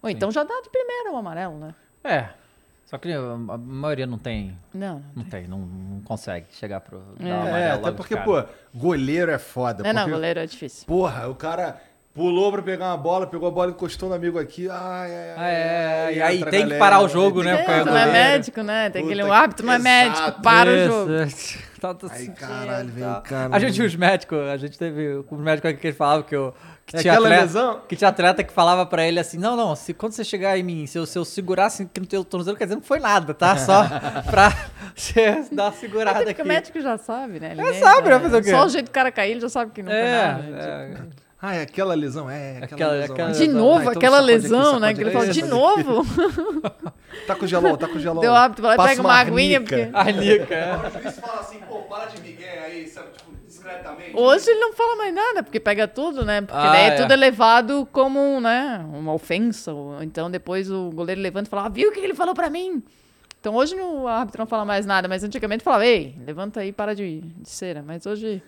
Ou 0.04 0.12
então 0.12 0.30
já 0.30 0.44
dá 0.44 0.62
de 0.62 0.70
primeira 0.70 1.12
o 1.12 1.16
amarelo, 1.18 1.58
né? 1.58 1.74
É. 2.04 2.30
Só 2.86 3.00
que 3.00 3.12
a 3.12 3.58
maioria 3.58 4.06
não 4.06 4.20
tem. 4.20 4.56
Não, 4.72 5.04
Não 5.16 5.24
tem, 5.24 5.48
não, 5.48 5.58
não 5.58 6.02
consegue 6.02 6.46
chegar 6.52 6.82
pro. 6.82 7.02
dar 7.18 7.26
É. 7.26 7.30
É, 7.30 7.72
até 7.72 7.76
logo 7.78 7.90
de 7.90 7.98
porque, 7.98 8.14
cara. 8.16 8.26
pô, 8.44 8.54
goleiro 8.72 9.32
é 9.32 9.40
foda. 9.40 9.82
não, 9.82 9.92
não, 9.92 10.02
porque, 10.02 10.12
goleiro 10.12 10.40
é 10.40 10.46
difícil. 10.46 10.86
Porra, 10.86 11.28
o 11.28 11.34
cara 11.34 11.82
pulou 12.14 12.52
pra 12.52 12.62
pegar 12.62 12.88
uma 12.92 12.98
bola, 12.98 13.26
pegou 13.26 13.48
a 13.48 13.52
bola, 13.52 13.72
encostou 13.72 14.08
no 14.10 14.16
amigo 14.16 14.38
aqui. 14.40 14.70
Ai, 14.70 15.12
ai, 15.16 15.30
ai. 15.30 15.36
Ah, 15.38 15.48
é, 15.50 16.04
ai, 16.06 16.16
e 16.16 16.22
aí 16.22 16.40
tem 16.46 16.52
que 16.52 16.58
galera, 16.60 16.80
parar 16.80 17.00
o 17.02 17.08
jogo, 17.08 17.42
tem 17.44 17.52
né, 17.52 17.58
que 17.58 17.64
por 17.66 17.72
É, 17.74 17.84
não 17.86 17.98
é 17.98 18.12
médico, 18.12 18.62
né? 18.62 18.90
Tem 18.90 19.04
aquele 19.04 19.22
Puta 19.24 19.32
o 19.34 19.36
árbitro 19.36 19.66
não 19.66 19.74
é 19.74 19.78
que 19.78 19.84
médico, 19.84 20.42
para 20.44 20.70
o 20.70 20.86
jogo. 20.86 21.12
é. 21.14 21.28
Tá- 21.82 21.94
tá- 21.94 22.08
Ai, 22.12 22.28
caralho, 22.28 22.90
vem 22.90 23.04
tá. 23.04 23.22
cá. 23.22 23.50
A 23.52 23.60
gente, 23.60 23.82
os 23.82 23.94
médicos, 23.96 24.38
a 24.48 24.56
gente 24.56 24.78
teve 24.78 25.16
os 25.30 25.40
médicos 25.40 25.70
aqui 25.72 25.80
que 25.82 25.88
ele 25.88 25.96
falava 25.98 26.24
que, 26.24 26.34
eu, 26.34 26.54
que 26.86 26.96
É 26.96 27.00
tinha 27.02 27.12
aquela 27.12 27.28
atleta, 27.28 27.44
lesão? 27.44 27.82
que 27.90 27.96
tinha 27.98 28.10
atleta 28.10 28.42
que 28.42 28.54
falava 28.54 28.86
pra 28.86 29.06
ele 29.06 29.20
assim, 29.20 29.38
não, 29.38 29.58
não, 29.58 29.76
se, 29.76 29.94
quando 29.94 30.14
você 30.14 30.24
chegar 30.24 30.58
em 30.58 30.64
mim, 30.64 30.86
se 30.88 30.98
eu, 30.98 31.06
se 31.06 31.18
eu 31.20 31.26
segurar 31.26 31.66
assim, 31.66 31.86
que 31.86 32.00
no 32.00 32.06
teu 32.06 32.24
tornozelo, 32.24 32.56
quer 32.56 32.64
dizer, 32.66 32.76
não 32.76 32.82
foi 32.84 33.00
nada, 33.02 33.34
tá? 33.34 33.58
Só 33.58 33.84
pra 34.32 34.54
você 34.96 35.44
dar 35.52 35.64
uma 35.66 35.72
segurada 35.74 36.12
Até 36.12 36.20
aqui. 36.30 36.36
porque 36.36 36.42
o 36.42 36.46
médico 36.46 36.80
já 36.80 36.98
sabe, 36.98 37.42
né? 37.42 37.54
É, 37.58 37.74
sabe, 37.74 38.08
né? 38.10 38.20
Fazer 38.20 38.38
o 38.38 38.42
quê? 38.44 38.50
Só 38.52 38.66
o 38.66 38.70
jeito 38.70 38.86
do 38.86 38.92
cara 38.92 39.12
cair, 39.12 39.32
ele 39.32 39.42
já 39.42 39.50
sabe 39.50 39.72
que 39.72 39.84
não 39.84 39.92
foi 39.92 40.00
É, 40.00 40.22
nada. 40.28 40.42
né? 40.44 40.60
é. 41.10 41.24
Ah, 41.46 41.56
é 41.56 41.62
aquela 41.64 41.94
lesão, 41.94 42.30
é. 42.30 42.60
Aquela, 42.62 42.64
Aquela- 42.74 42.92
lesão. 42.94 43.14
aquela- 43.16 43.32
De 43.32 43.40
lesão. 43.40 43.54
novo, 43.62 43.78
Ah, 43.78 43.82
então 43.82 43.92
aquela 43.92 44.18
sacode 44.18 44.32
aqui, 44.34 44.42
lesão, 44.44 44.80
né? 44.80 44.94
Que 44.94 45.02
ele 45.02 45.12
falou, 45.12 45.28
de 45.28 45.44
novo? 45.44 46.02
Tá 47.28 47.36
com 47.36 47.46
gelol, 47.46 47.78
tá 47.78 47.88
com 47.88 48.00
gelol. 48.00 48.22
Deu 48.22 48.34
hábito, 48.34 48.62
vai 48.62 48.76
pega 48.78 49.02
uma 49.02 49.14
aguinha, 49.14 49.58
arnica. 49.60 49.76
porque- 49.76 49.92
A 49.94 50.04
Nica, 50.06 50.56
é. 50.56 50.76
O 50.76 51.02
juiz 51.04 51.20
fala 51.20 51.40
assim, 51.42 51.60
pô, 51.60 51.80
para 51.84 52.06
de 52.06 52.22
migué 52.22 52.64
aí, 52.66 52.88
sabe, 52.88 53.10
tipo, 53.16 53.32
discretamente. 53.46 54.12
Hoje 54.16 54.50
ele 54.50 54.60
não 54.60 54.74
fala 54.74 54.96
mais 54.96 55.14
nada, 55.14 55.44
porque 55.44 55.60
pega 55.60 55.88
tudo, 55.88 56.26
né? 56.26 56.42
Porque 56.42 56.58
Ah, 56.58 56.72
daí 56.72 56.82
é 56.86 56.88
é. 56.88 56.96
tudo 56.96 57.12
é 57.12 57.16
levado 57.16 57.88
como, 57.92 58.40
né, 58.42 58.84
uma 58.94 59.14
ofensa. 59.14 59.72
então 60.02 60.32
depois 60.32 60.72
o 60.72 60.90
goleiro 60.92 61.22
levanta 61.22 61.48
e 61.48 61.52
fala, 61.52 61.66
ah, 61.66 61.70
viu 61.70 61.90
o 61.90 61.92
que 61.94 62.00
ele 62.00 62.16
falou 62.16 62.34
pra 62.34 62.50
mim? 62.50 62.82
Então 63.40 63.54
hoje 63.56 63.76
o 63.76 64.08
árbitro 64.08 64.40
não 64.40 64.48
fala 64.48 64.64
mais 64.66 64.86
nada, 64.86 65.08
mas 65.08 65.24
antigamente 65.24 65.64
falava, 65.64 65.86
ei, 65.86 66.16
levanta 66.26 66.62
aí, 66.62 66.72
para 66.72 66.96
de, 66.96 67.20
de 67.22 67.50
cera. 67.50 67.84
Mas 67.86 68.06
hoje 68.06 68.42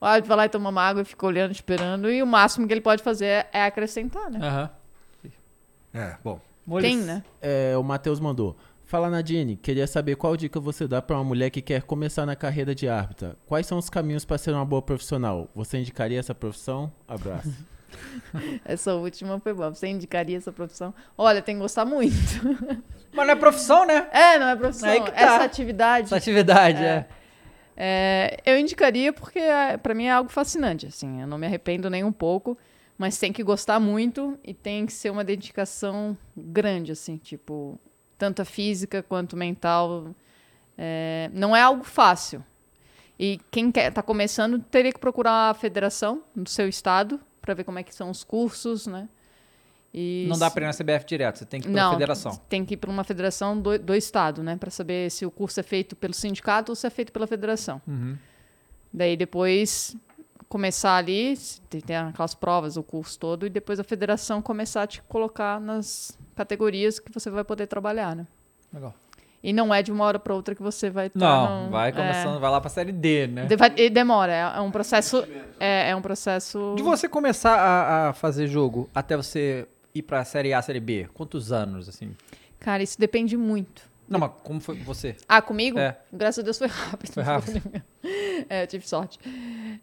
o 0.00 0.04
árbitro 0.04 0.28
vai 0.28 0.36
lá 0.36 0.46
e 0.46 0.48
toma 0.48 0.70
uma 0.70 0.82
água 0.82 1.02
e 1.02 1.04
fica 1.04 1.26
olhando, 1.26 1.52
esperando, 1.52 2.10
e 2.10 2.22
o 2.22 2.26
máximo 2.26 2.66
que 2.66 2.72
ele 2.74 2.80
pode 2.80 3.02
fazer 3.02 3.26
é, 3.26 3.50
é 3.52 3.64
acrescentar, 3.64 4.30
né? 4.30 4.38
Aham. 4.42 4.70
É, 5.94 6.16
bom. 6.22 6.40
Tem, 6.80 6.98
né? 6.98 7.24
É, 7.40 7.76
o 7.76 7.82
Matheus 7.82 8.20
mandou. 8.20 8.56
Fala 8.84 9.10
Nadine, 9.10 9.56
queria 9.56 9.86
saber 9.86 10.16
qual 10.16 10.34
dica 10.36 10.58
você 10.58 10.88
dá 10.88 11.02
pra 11.02 11.16
uma 11.16 11.24
mulher 11.24 11.50
que 11.50 11.60
quer 11.60 11.82
começar 11.82 12.24
na 12.24 12.34
carreira 12.34 12.74
de 12.74 12.88
árbitra. 12.88 13.36
Quais 13.46 13.66
são 13.66 13.76
os 13.76 13.90
caminhos 13.90 14.24
pra 14.24 14.38
ser 14.38 14.52
uma 14.52 14.64
boa 14.64 14.80
profissional? 14.80 15.48
Você 15.54 15.78
indicaria 15.78 16.18
essa 16.18 16.34
profissão? 16.34 16.90
Abraço. 17.06 17.52
Essa 18.64 18.94
última 18.94 19.38
foi 19.40 19.52
boa. 19.54 19.74
Você 19.74 19.88
indicaria 19.88 20.36
essa 20.36 20.52
profissão? 20.52 20.94
Olha, 21.16 21.40
tem 21.40 21.54
que 21.54 21.60
gostar 21.62 21.86
muito. 21.86 22.12
Mas 23.12 23.26
não 23.26 23.32
é 23.32 23.36
profissão, 23.36 23.86
né? 23.86 24.06
É, 24.12 24.38
não 24.38 24.48
é 24.48 24.56
profissão. 24.56 25.04
Que 25.04 25.10
tá. 25.10 25.20
Essa 25.20 25.44
atividade. 25.44 26.06
Essa 26.06 26.16
atividade, 26.16 26.84
é. 26.84 26.86
É, 26.86 27.06
eu 28.44 28.58
indicaria 28.58 29.12
porque 29.12 29.38
é, 29.38 29.76
para 29.76 29.94
mim 29.94 30.04
é 30.06 30.12
algo 30.12 30.30
fascinante, 30.30 30.86
assim, 30.86 31.20
eu 31.20 31.26
não 31.26 31.38
me 31.38 31.46
arrependo 31.46 31.88
nem 31.88 32.02
um 32.02 32.12
pouco, 32.12 32.58
mas 32.96 33.18
tem 33.18 33.32
que 33.32 33.42
gostar 33.44 33.78
muito 33.78 34.36
e 34.42 34.52
tem 34.52 34.84
que 34.84 34.92
ser 34.92 35.10
uma 35.10 35.22
dedicação 35.22 36.18
grande, 36.36 36.90
assim, 36.90 37.16
tipo, 37.16 37.78
tanto 38.18 38.42
a 38.42 38.44
física 38.44 39.02
quanto 39.02 39.36
mental. 39.36 40.14
É, 40.76 41.30
não 41.32 41.54
é 41.54 41.62
algo 41.62 41.84
fácil. 41.84 42.44
E 43.18 43.40
quem 43.50 43.70
quer 43.70 43.92
tá 43.92 44.02
começando 44.02 44.58
teria 44.58 44.92
que 44.92 44.98
procurar 44.98 45.50
a 45.50 45.54
federação 45.54 46.22
do 46.34 46.48
seu 46.48 46.68
estado 46.68 47.20
para 47.40 47.54
ver 47.54 47.64
como 47.64 47.78
é 47.78 47.82
que 47.82 47.94
são 47.94 48.10
os 48.10 48.24
cursos, 48.24 48.86
né? 48.86 49.08
E 50.00 50.26
Não 50.28 50.38
dá 50.38 50.48
pra 50.48 50.62
ir 50.62 50.66
na 50.66 50.72
CBF 50.72 51.04
direto, 51.04 51.40
você 51.40 51.44
tem 51.44 51.60
que 51.60 51.68
ir 51.68 51.72
pra 51.72 51.82
não, 51.82 51.92
federação. 51.92 52.40
tem 52.48 52.64
que 52.64 52.74
ir 52.74 52.76
para 52.76 52.88
uma 52.88 53.02
federação 53.02 53.60
do, 53.60 53.76
do 53.76 53.96
estado, 53.96 54.44
né, 54.44 54.56
para 54.56 54.70
saber 54.70 55.10
se 55.10 55.26
o 55.26 55.30
curso 55.30 55.58
é 55.58 55.62
feito 55.64 55.96
pelo 55.96 56.14
sindicato 56.14 56.70
ou 56.70 56.76
se 56.76 56.86
é 56.86 56.90
feito 56.90 57.10
pela 57.10 57.26
federação. 57.26 57.82
Uhum. 57.84 58.16
Daí 58.92 59.16
depois 59.16 59.96
começar 60.48 60.94
ali, 60.94 61.36
tem, 61.68 61.96
aquelas 61.96 62.32
provas, 62.32 62.76
o 62.76 62.82
curso 62.82 63.18
todo, 63.18 63.44
e 63.44 63.50
depois 63.50 63.80
a 63.80 63.84
federação 63.84 64.40
começar 64.40 64.84
a 64.84 64.86
te 64.86 65.02
colocar 65.02 65.60
nas 65.60 66.16
categorias 66.36 67.00
que 67.00 67.12
você 67.12 67.28
vai 67.28 67.42
poder 67.42 67.66
trabalhar, 67.66 68.14
né? 68.14 68.24
Legal. 68.72 68.94
E 69.42 69.52
não 69.52 69.74
é 69.74 69.82
de 69.82 69.90
uma 69.90 70.04
hora 70.04 70.18
para 70.18 70.32
outra 70.32 70.54
que 70.54 70.62
você 70.62 70.90
vai 70.90 71.08
estar. 71.08 71.18
Não, 71.18 71.70
vai 71.70 71.92
começando, 71.92 72.38
vai 72.38 72.50
lá 72.50 72.60
pra 72.60 72.70
série 72.70 72.92
D, 72.92 73.26
né? 73.26 73.48
É, 73.76 73.82
e 73.82 73.90
demora, 73.90 74.32
é, 74.32 74.58
é 74.58 74.60
um 74.60 74.70
processo. 74.70 75.24
É, 75.58 75.90
é 75.90 75.96
um 75.96 76.02
processo. 76.02 76.74
De 76.76 76.82
você 76.84 77.08
começar 77.08 77.54
a, 77.54 78.08
a 78.08 78.12
fazer 78.12 78.46
jogo 78.46 78.88
até 78.94 79.16
você 79.16 79.66
ir 79.94 80.02
pra 80.02 80.24
série 80.24 80.52
A, 80.52 80.62
série 80.62 80.80
B, 80.80 81.08
quantos 81.14 81.52
anos, 81.52 81.88
assim? 81.88 82.14
Cara, 82.58 82.82
isso 82.82 82.98
depende 82.98 83.36
muito. 83.36 83.88
Não, 84.08 84.18
mas 84.18 84.30
como 84.42 84.58
foi 84.58 84.76
você? 84.76 85.16
Ah, 85.28 85.42
comigo? 85.42 85.78
É. 85.78 85.98
Graças 86.10 86.38
a 86.38 86.42
Deus 86.42 86.56
foi 86.56 86.66
rápido. 86.68 87.12
Foi 87.12 87.22
rápido. 87.22 87.60
é, 88.48 88.62
eu 88.62 88.66
tive 88.66 88.88
sorte. 88.88 89.18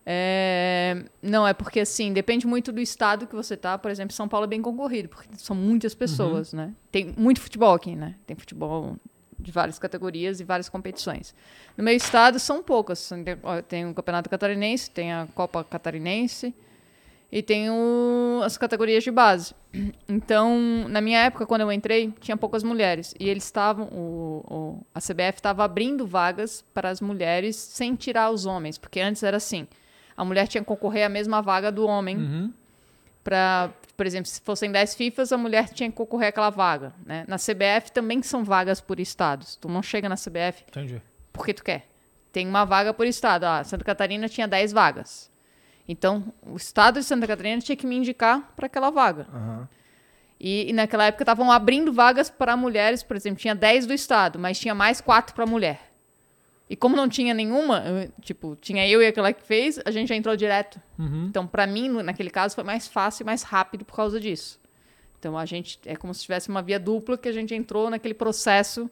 É, 0.06 1.04
não, 1.22 1.48
é 1.48 1.54
porque 1.54 1.80
assim, 1.80 2.12
depende 2.12 2.48
muito 2.48 2.72
do 2.72 2.82
estado 2.82 3.28
que 3.28 3.36
você 3.36 3.56
tá. 3.56 3.78
Por 3.78 3.92
exemplo, 3.92 4.14
São 4.14 4.28
Paulo 4.28 4.46
é 4.46 4.48
bem 4.48 4.62
concorrido, 4.62 5.10
porque 5.10 5.30
são 5.38 5.56
muitas 5.56 5.94
pessoas, 5.94 6.54
né? 6.54 6.74
Tem 6.92 7.14
muito 7.16 7.40
futebol 7.40 7.76
aqui, 7.76 7.96
né? 7.96 8.16
Tem 8.26 8.36
futebol 8.36 8.98
de 9.40 9.52
várias 9.52 9.78
categorias 9.78 10.40
e 10.40 10.44
várias 10.44 10.70
competições. 10.70 11.36
No 11.78 11.84
meu 11.84 11.96
estado 11.96 12.40
são 12.40 12.64
poucas. 12.64 13.12
Tem 13.68 13.86
o 13.86 13.94
Campeonato 13.94 14.28
Catarinense, 14.28 14.90
tem 14.90 15.14
a 15.14 15.28
Copa 15.36 15.64
Catarinense 15.64 16.56
e 17.32 17.42
tem 17.44 17.70
o- 17.70 18.42
as 18.44 18.58
categorias 18.58 19.04
de 19.04 19.12
base. 19.12 19.54
Então, 20.08 20.86
na 20.88 21.02
minha 21.02 21.20
época, 21.20 21.46
quando 21.46 21.62
eu 21.62 21.72
entrei, 21.72 22.14
tinha 22.20 22.38
poucas 22.38 22.64
mulheres. 22.64 23.14
E 23.20 23.28
eles 23.30 23.44
estavam. 23.44 23.90
a 24.94 25.00
CBF 25.02 25.40
estava 25.40 25.64
abrindo 25.64 26.06
vagas 26.08 26.64
para 26.74 26.90
as 26.90 27.02
mulheres 27.02 27.56
sem 27.56 27.96
tirar 27.96 28.30
os 28.32 28.46
homens. 28.46 28.78
Porque 28.78 29.00
antes 29.02 29.22
era 29.24 29.38
assim: 29.38 29.68
a 30.16 30.24
mulher 30.24 30.48
tinha 30.48 30.62
que 30.62 30.68
concorrer 30.68 31.06
à 31.06 31.10
mesma 31.10 31.42
vaga 31.42 31.72
do 31.72 31.86
homem. 31.86 32.18
Uhum. 32.18 32.54
Pra, 33.24 33.72
por 33.98 34.06
exemplo, 34.06 34.28
se 34.30 34.40
fossem 34.42 34.72
10 34.72 34.94
FIFAs, 34.94 35.32
a 35.32 35.38
mulher 35.38 35.70
tinha 35.70 35.90
que 35.90 35.96
concorrer 35.98 36.30
àquela 36.30 36.52
vaga. 36.52 36.94
Né? 37.06 37.26
Na 37.28 37.38
CBF 37.38 37.92
também 37.92 38.22
são 38.22 38.44
vagas 38.44 38.80
por 38.80 39.00
estados. 39.00 39.56
Tu 39.56 39.68
não 39.68 39.82
chega 39.82 40.08
na 40.08 40.16
CBF 40.16 40.64
Entendi. 40.70 41.02
porque 41.34 41.54
tu 41.54 41.64
quer. 41.64 41.88
Tem 42.32 42.48
uma 42.48 42.66
vaga 42.66 42.94
por 42.94 43.08
estado. 43.08 43.46
Ah, 43.46 43.64
Santa 43.64 43.84
Catarina 43.84 44.30
tinha 44.30 44.48
10 44.48 44.72
vagas. 44.72 45.32
Então, 45.88 46.34
o 46.42 46.56
estado 46.56 47.00
de 47.00 47.06
Santa 47.06 47.28
Catarina 47.28 47.62
tinha 47.62 47.76
que 47.76 47.86
me 47.86 47.96
indicar 47.96 48.54
para 48.56 48.66
aquela 48.66 48.90
vaga. 48.90 49.28
E, 50.40 50.70
e 50.70 50.74
naquela 50.74 51.06
época 51.06 51.24
estavam 51.24 51.52
abrindo 51.52 51.94
vagas 51.94 52.30
para 52.30 52.58
mulheres, 52.58 53.02
por 53.04 53.16
exemplo, 53.16 53.40
tinha 53.40 53.56
10 53.56 53.86
do 53.86 53.94
estado, 53.94 54.38
mas 54.40 54.60
tinha 54.60 54.76
mais 54.76 55.00
4 55.00 55.34
para 55.34 55.46
mulher. 55.46 55.92
E 56.70 56.76
como 56.76 56.96
não 56.96 57.08
tinha 57.08 57.34
nenhuma, 57.34 57.84
eu- 57.86 58.12
tipo, 58.22 58.56
tinha 58.60 58.88
eu 58.88 59.02
e 59.02 59.06
aquela 59.08 59.32
que 59.32 59.44
fez, 59.44 59.80
a 59.86 59.92
gente 59.92 60.10
já 60.10 60.16
entrou 60.16 60.36
direto. 60.36 60.82
Uhum. 60.98 61.28
Então, 61.30 61.46
para 61.46 61.68
mim, 61.68 61.88
no- 61.88 62.02
naquele 62.02 62.30
caso, 62.32 62.56
foi 62.56 62.64
mais 62.64 62.88
fácil 62.88 63.24
e 63.24 63.26
mais 63.26 63.44
rápido 63.44 63.86
por 63.86 63.96
causa 63.96 64.20
disso. 64.20 64.60
Então, 65.20 65.38
a 65.38 65.46
gente 65.46 65.80
é 65.86 65.96
como 65.96 66.14
se 66.14 66.24
tivesse 66.24 66.50
uma 66.50 66.62
via 66.64 66.80
dupla 66.80 67.18
que 67.18 67.30
a 67.30 67.32
gente 67.32 67.54
entrou 67.54 67.90
naquele 67.90 68.14
processo. 68.16 68.90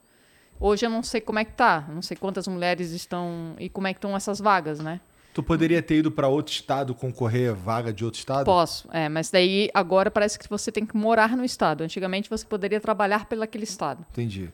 Hoje 0.60 0.86
eu 0.86 0.90
não 0.90 1.02
sei 1.04 1.20
como 1.20 1.40
é 1.40 1.46
que 1.46 1.54
tá, 1.54 1.86
não 1.90 2.02
sei 2.02 2.16
quantas 2.16 2.48
mulheres 2.48 2.92
estão 2.92 3.56
e 3.60 3.68
como 3.70 3.88
é 3.88 3.94
que 3.94 3.98
estão 3.98 4.16
essas 4.16 4.40
vagas, 4.40 4.80
né? 4.80 5.02
Tu 5.34 5.42
poderia 5.42 5.82
ter 5.82 5.96
ido 5.98 6.12
pra 6.12 6.28
outro 6.28 6.54
estado 6.54 6.94
concorrer 6.94 7.50
a 7.52 7.54
vaga 7.54 7.92
de 7.92 8.06
outro 8.06 8.20
estado? 8.20 8.46
Posso, 8.46 8.88
é, 8.92 9.10
mas 9.10 9.32
daí 9.32 9.70
agora 9.74 10.12
parece 10.12 10.38
que 10.38 10.48
você 10.48 10.72
tem 10.72 10.86
que 10.86 10.96
morar 10.96 11.36
no 11.36 11.44
estado. 11.44 11.82
Antigamente 11.84 12.30
você 12.30 12.46
poderia 12.46 12.80
trabalhar 12.80 13.26
pelaquele 13.26 13.64
estado. 13.64 14.06
Entendi. 14.12 14.54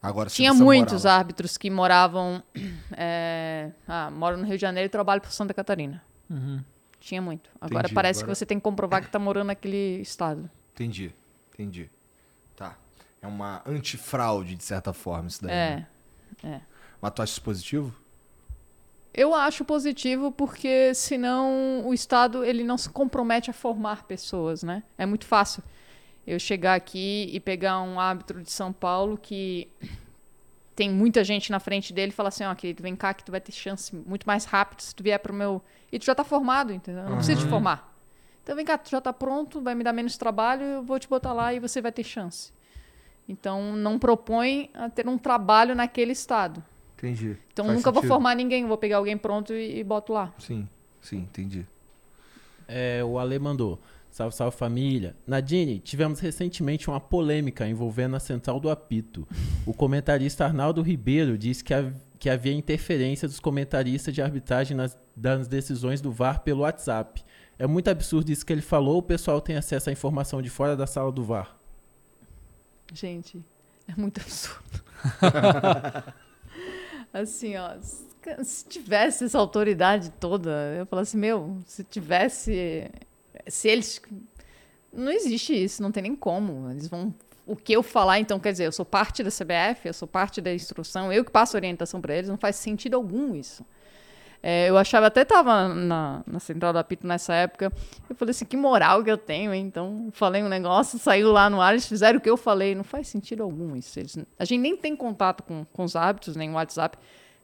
Agora 0.00 0.28
você 0.30 0.36
Tinha 0.36 0.54
muitos 0.54 1.02
morar 1.04 1.12
lá. 1.14 1.18
árbitros 1.18 1.56
que 1.58 1.68
moravam. 1.70 2.42
é, 2.96 3.70
ah, 3.86 4.10
moro 4.10 4.36
no 4.38 4.44
Rio 4.44 4.56
de 4.56 4.60
Janeiro 4.62 4.86
e 4.86 4.88
trabalho 4.90 5.20
por 5.20 5.30
Santa 5.30 5.52
Catarina. 5.52 6.02
Tinha 7.00 7.20
muito. 7.20 7.50
Agora 7.60 7.80
Entendi, 7.80 7.94
parece 7.94 8.20
agora- 8.20 8.32
que 8.32 8.38
você 8.38 8.46
tem 8.46 8.58
que 8.58 8.62
comprovar 8.64 9.02
que 9.02 9.10
tá 9.10 9.18
morando 9.18 9.48
naquele 9.48 10.00
estado. 10.00 10.50
Entendi. 10.72 11.14
Entendi. 11.52 11.90
Tá. 12.56 12.76
É 13.20 13.26
uma 13.26 13.62
antifraude, 13.66 14.54
de 14.56 14.64
certa 14.64 14.92
forma, 14.94 15.28
isso 15.28 15.42
daí. 15.42 15.52
né? 15.54 15.86
É. 16.42 16.60
Mas 17.00 17.12
tu 17.12 17.20
acha 17.22 17.32
isso 17.32 17.42
positivo? 17.42 17.94
Eu 19.14 19.32
acho 19.32 19.64
positivo 19.64 20.32
porque 20.32 20.92
senão 20.92 21.86
o 21.86 21.94
Estado 21.94 22.44
ele 22.44 22.64
não 22.64 22.76
se 22.76 22.90
compromete 22.90 23.48
a 23.48 23.52
formar 23.52 24.02
pessoas, 24.04 24.64
né? 24.64 24.82
É 24.98 25.06
muito 25.06 25.24
fácil 25.24 25.62
eu 26.26 26.38
chegar 26.40 26.74
aqui 26.74 27.30
e 27.32 27.38
pegar 27.38 27.80
um 27.82 28.00
árbitro 28.00 28.42
de 28.42 28.50
São 28.50 28.72
Paulo 28.72 29.16
que 29.16 29.70
tem 30.74 30.90
muita 30.90 31.22
gente 31.22 31.52
na 31.52 31.60
frente 31.60 31.92
dele 31.92 32.10
e 32.10 32.14
falar 32.14 32.30
assim, 32.30 32.44
ó, 32.44 32.52
querido, 32.56 32.82
vem 32.82 32.96
cá 32.96 33.14
que 33.14 33.22
tu 33.22 33.30
vai 33.30 33.40
ter 33.40 33.52
chance 33.52 33.94
muito 33.94 34.26
mais 34.26 34.44
rápido 34.44 34.80
se 34.80 34.92
tu 34.92 35.04
vier 35.04 35.20
pro 35.20 35.32
meu... 35.32 35.62
E 35.92 35.98
tu 35.98 36.04
já 36.04 36.14
tá 36.14 36.24
formado, 36.24 36.72
entendeu? 36.72 37.04
Eu 37.04 37.10
não 37.10 37.16
preciso 37.18 37.42
te 37.42 37.48
formar. 37.48 37.94
Então 38.42 38.56
vem 38.56 38.64
cá, 38.64 38.76
tu 38.76 38.90
já 38.90 39.00
tá 39.00 39.12
pronto, 39.12 39.60
vai 39.60 39.76
me 39.76 39.84
dar 39.84 39.92
menos 39.92 40.18
trabalho, 40.18 40.64
eu 40.64 40.82
vou 40.82 40.98
te 40.98 41.08
botar 41.08 41.32
lá 41.32 41.54
e 41.54 41.60
você 41.60 41.80
vai 41.80 41.92
ter 41.92 42.02
chance. 42.02 42.52
Então 43.28 43.76
não 43.76 43.96
propõe 43.96 44.70
a 44.74 44.90
ter 44.90 45.08
um 45.08 45.16
trabalho 45.16 45.74
naquele 45.74 46.12
estado. 46.12 46.62
Entendi. 47.04 47.36
Então 47.52 47.66
Faz 47.66 47.76
nunca 47.76 47.90
vou 47.90 48.02
sentido. 48.02 48.14
formar 48.14 48.34
ninguém, 48.34 48.66
vou 48.66 48.78
pegar 48.78 48.96
alguém 48.98 49.16
pronto 49.18 49.52
e, 49.52 49.78
e 49.80 49.84
boto 49.84 50.12
lá. 50.12 50.32
Sim, 50.38 50.68
sim, 51.00 51.18
entendi. 51.18 51.66
É, 52.66 53.02
o 53.04 53.18
Ale 53.18 53.38
mandou. 53.38 53.78
Salve, 54.10 54.34
salve 54.36 54.56
família. 54.56 55.16
Nadine, 55.26 55.80
tivemos 55.80 56.20
recentemente 56.20 56.88
uma 56.88 57.00
polêmica 57.00 57.66
envolvendo 57.66 58.14
a 58.14 58.20
central 58.20 58.60
do 58.60 58.70
apito. 58.70 59.26
O 59.66 59.74
comentarista 59.74 60.44
Arnaldo 60.44 60.80
Ribeiro 60.82 61.36
disse 61.36 61.64
que, 61.64 61.74
hav- 61.74 61.92
que 62.18 62.30
havia 62.30 62.52
interferência 62.52 63.26
dos 63.26 63.40
comentaristas 63.40 64.14
de 64.14 64.22
arbitragem 64.22 64.76
nas, 64.76 64.96
das 65.16 65.48
decisões 65.48 66.00
do 66.00 66.12
VAR 66.12 66.40
pelo 66.40 66.60
WhatsApp. 66.60 67.24
É 67.58 67.66
muito 67.66 67.88
absurdo 67.90 68.30
isso 68.30 68.46
que 68.46 68.52
ele 68.52 68.62
falou, 68.62 68.98
o 68.98 69.02
pessoal 69.02 69.40
tem 69.40 69.56
acesso 69.56 69.90
à 69.90 69.92
informação 69.92 70.40
de 70.40 70.48
fora 70.48 70.76
da 70.76 70.86
sala 70.86 71.10
do 71.10 71.24
VAR. 71.24 71.56
Gente, 72.92 73.44
é 73.88 74.00
muito 74.00 74.20
absurdo. 74.20 74.80
assim, 77.22 77.56
ó, 77.56 77.76
se 77.80 78.04
se 78.42 78.64
tivesse 78.64 79.24
essa 79.24 79.38
autoridade 79.38 80.10
toda, 80.18 80.50
eu 80.78 80.86
falo 80.86 81.02
assim, 81.02 81.18
meu, 81.18 81.58
se 81.66 81.84
tivesse. 81.84 82.90
Se 83.46 83.68
eles. 83.68 84.00
Não 84.92 85.10
existe 85.10 85.52
isso, 85.52 85.82
não 85.82 85.90
tem 85.90 86.04
nem 86.04 86.16
como. 86.16 86.70
Eles 86.70 86.88
vão. 86.88 87.14
O 87.46 87.54
que 87.54 87.74
eu 87.74 87.82
falar, 87.82 88.20
então, 88.20 88.40
quer 88.40 88.52
dizer, 88.52 88.64
eu 88.64 88.72
sou 88.72 88.86
parte 88.86 89.22
da 89.22 89.30
CBF, 89.30 89.86
eu 89.86 89.92
sou 89.92 90.08
parte 90.08 90.40
da 90.40 90.54
instrução, 90.54 91.12
eu 91.12 91.22
que 91.22 91.30
passo 91.30 91.56
orientação 91.56 92.00
para 92.00 92.14
eles, 92.16 92.30
não 92.30 92.38
faz 92.38 92.56
sentido 92.56 92.94
algum 92.94 93.34
isso. 93.34 93.64
É, 94.46 94.68
eu 94.68 94.76
achava, 94.76 95.06
até 95.06 95.22
estava 95.22 95.68
na, 95.72 96.22
na 96.26 96.38
central 96.38 96.70
do 96.70 96.78
apito 96.78 97.06
nessa 97.06 97.32
época, 97.32 97.72
eu 98.10 98.14
falei 98.14 98.32
assim, 98.32 98.44
que 98.44 98.58
moral 98.58 99.02
que 99.02 99.10
eu 99.10 99.16
tenho, 99.16 99.54
hein? 99.54 99.64
Então, 99.66 100.10
falei 100.12 100.42
um 100.42 100.48
negócio, 100.50 100.98
saiu 100.98 101.32
lá 101.32 101.48
no 101.48 101.62
ar, 101.62 101.72
eles 101.72 101.88
fizeram 101.88 102.18
o 102.18 102.20
que 102.20 102.28
eu 102.28 102.36
falei, 102.36 102.74
não 102.74 102.84
faz 102.84 103.08
sentido 103.08 103.42
algum 103.42 103.74
isso. 103.74 103.98
Eles- 103.98 104.18
a 104.38 104.44
gente 104.44 104.60
nem 104.60 104.76
tem 104.76 104.94
contato 104.94 105.42
com, 105.42 105.64
com 105.72 105.82
os 105.82 105.96
hábitos, 105.96 106.36
nem 106.36 106.50
o 106.50 106.54
WhatsApp. 106.54 106.98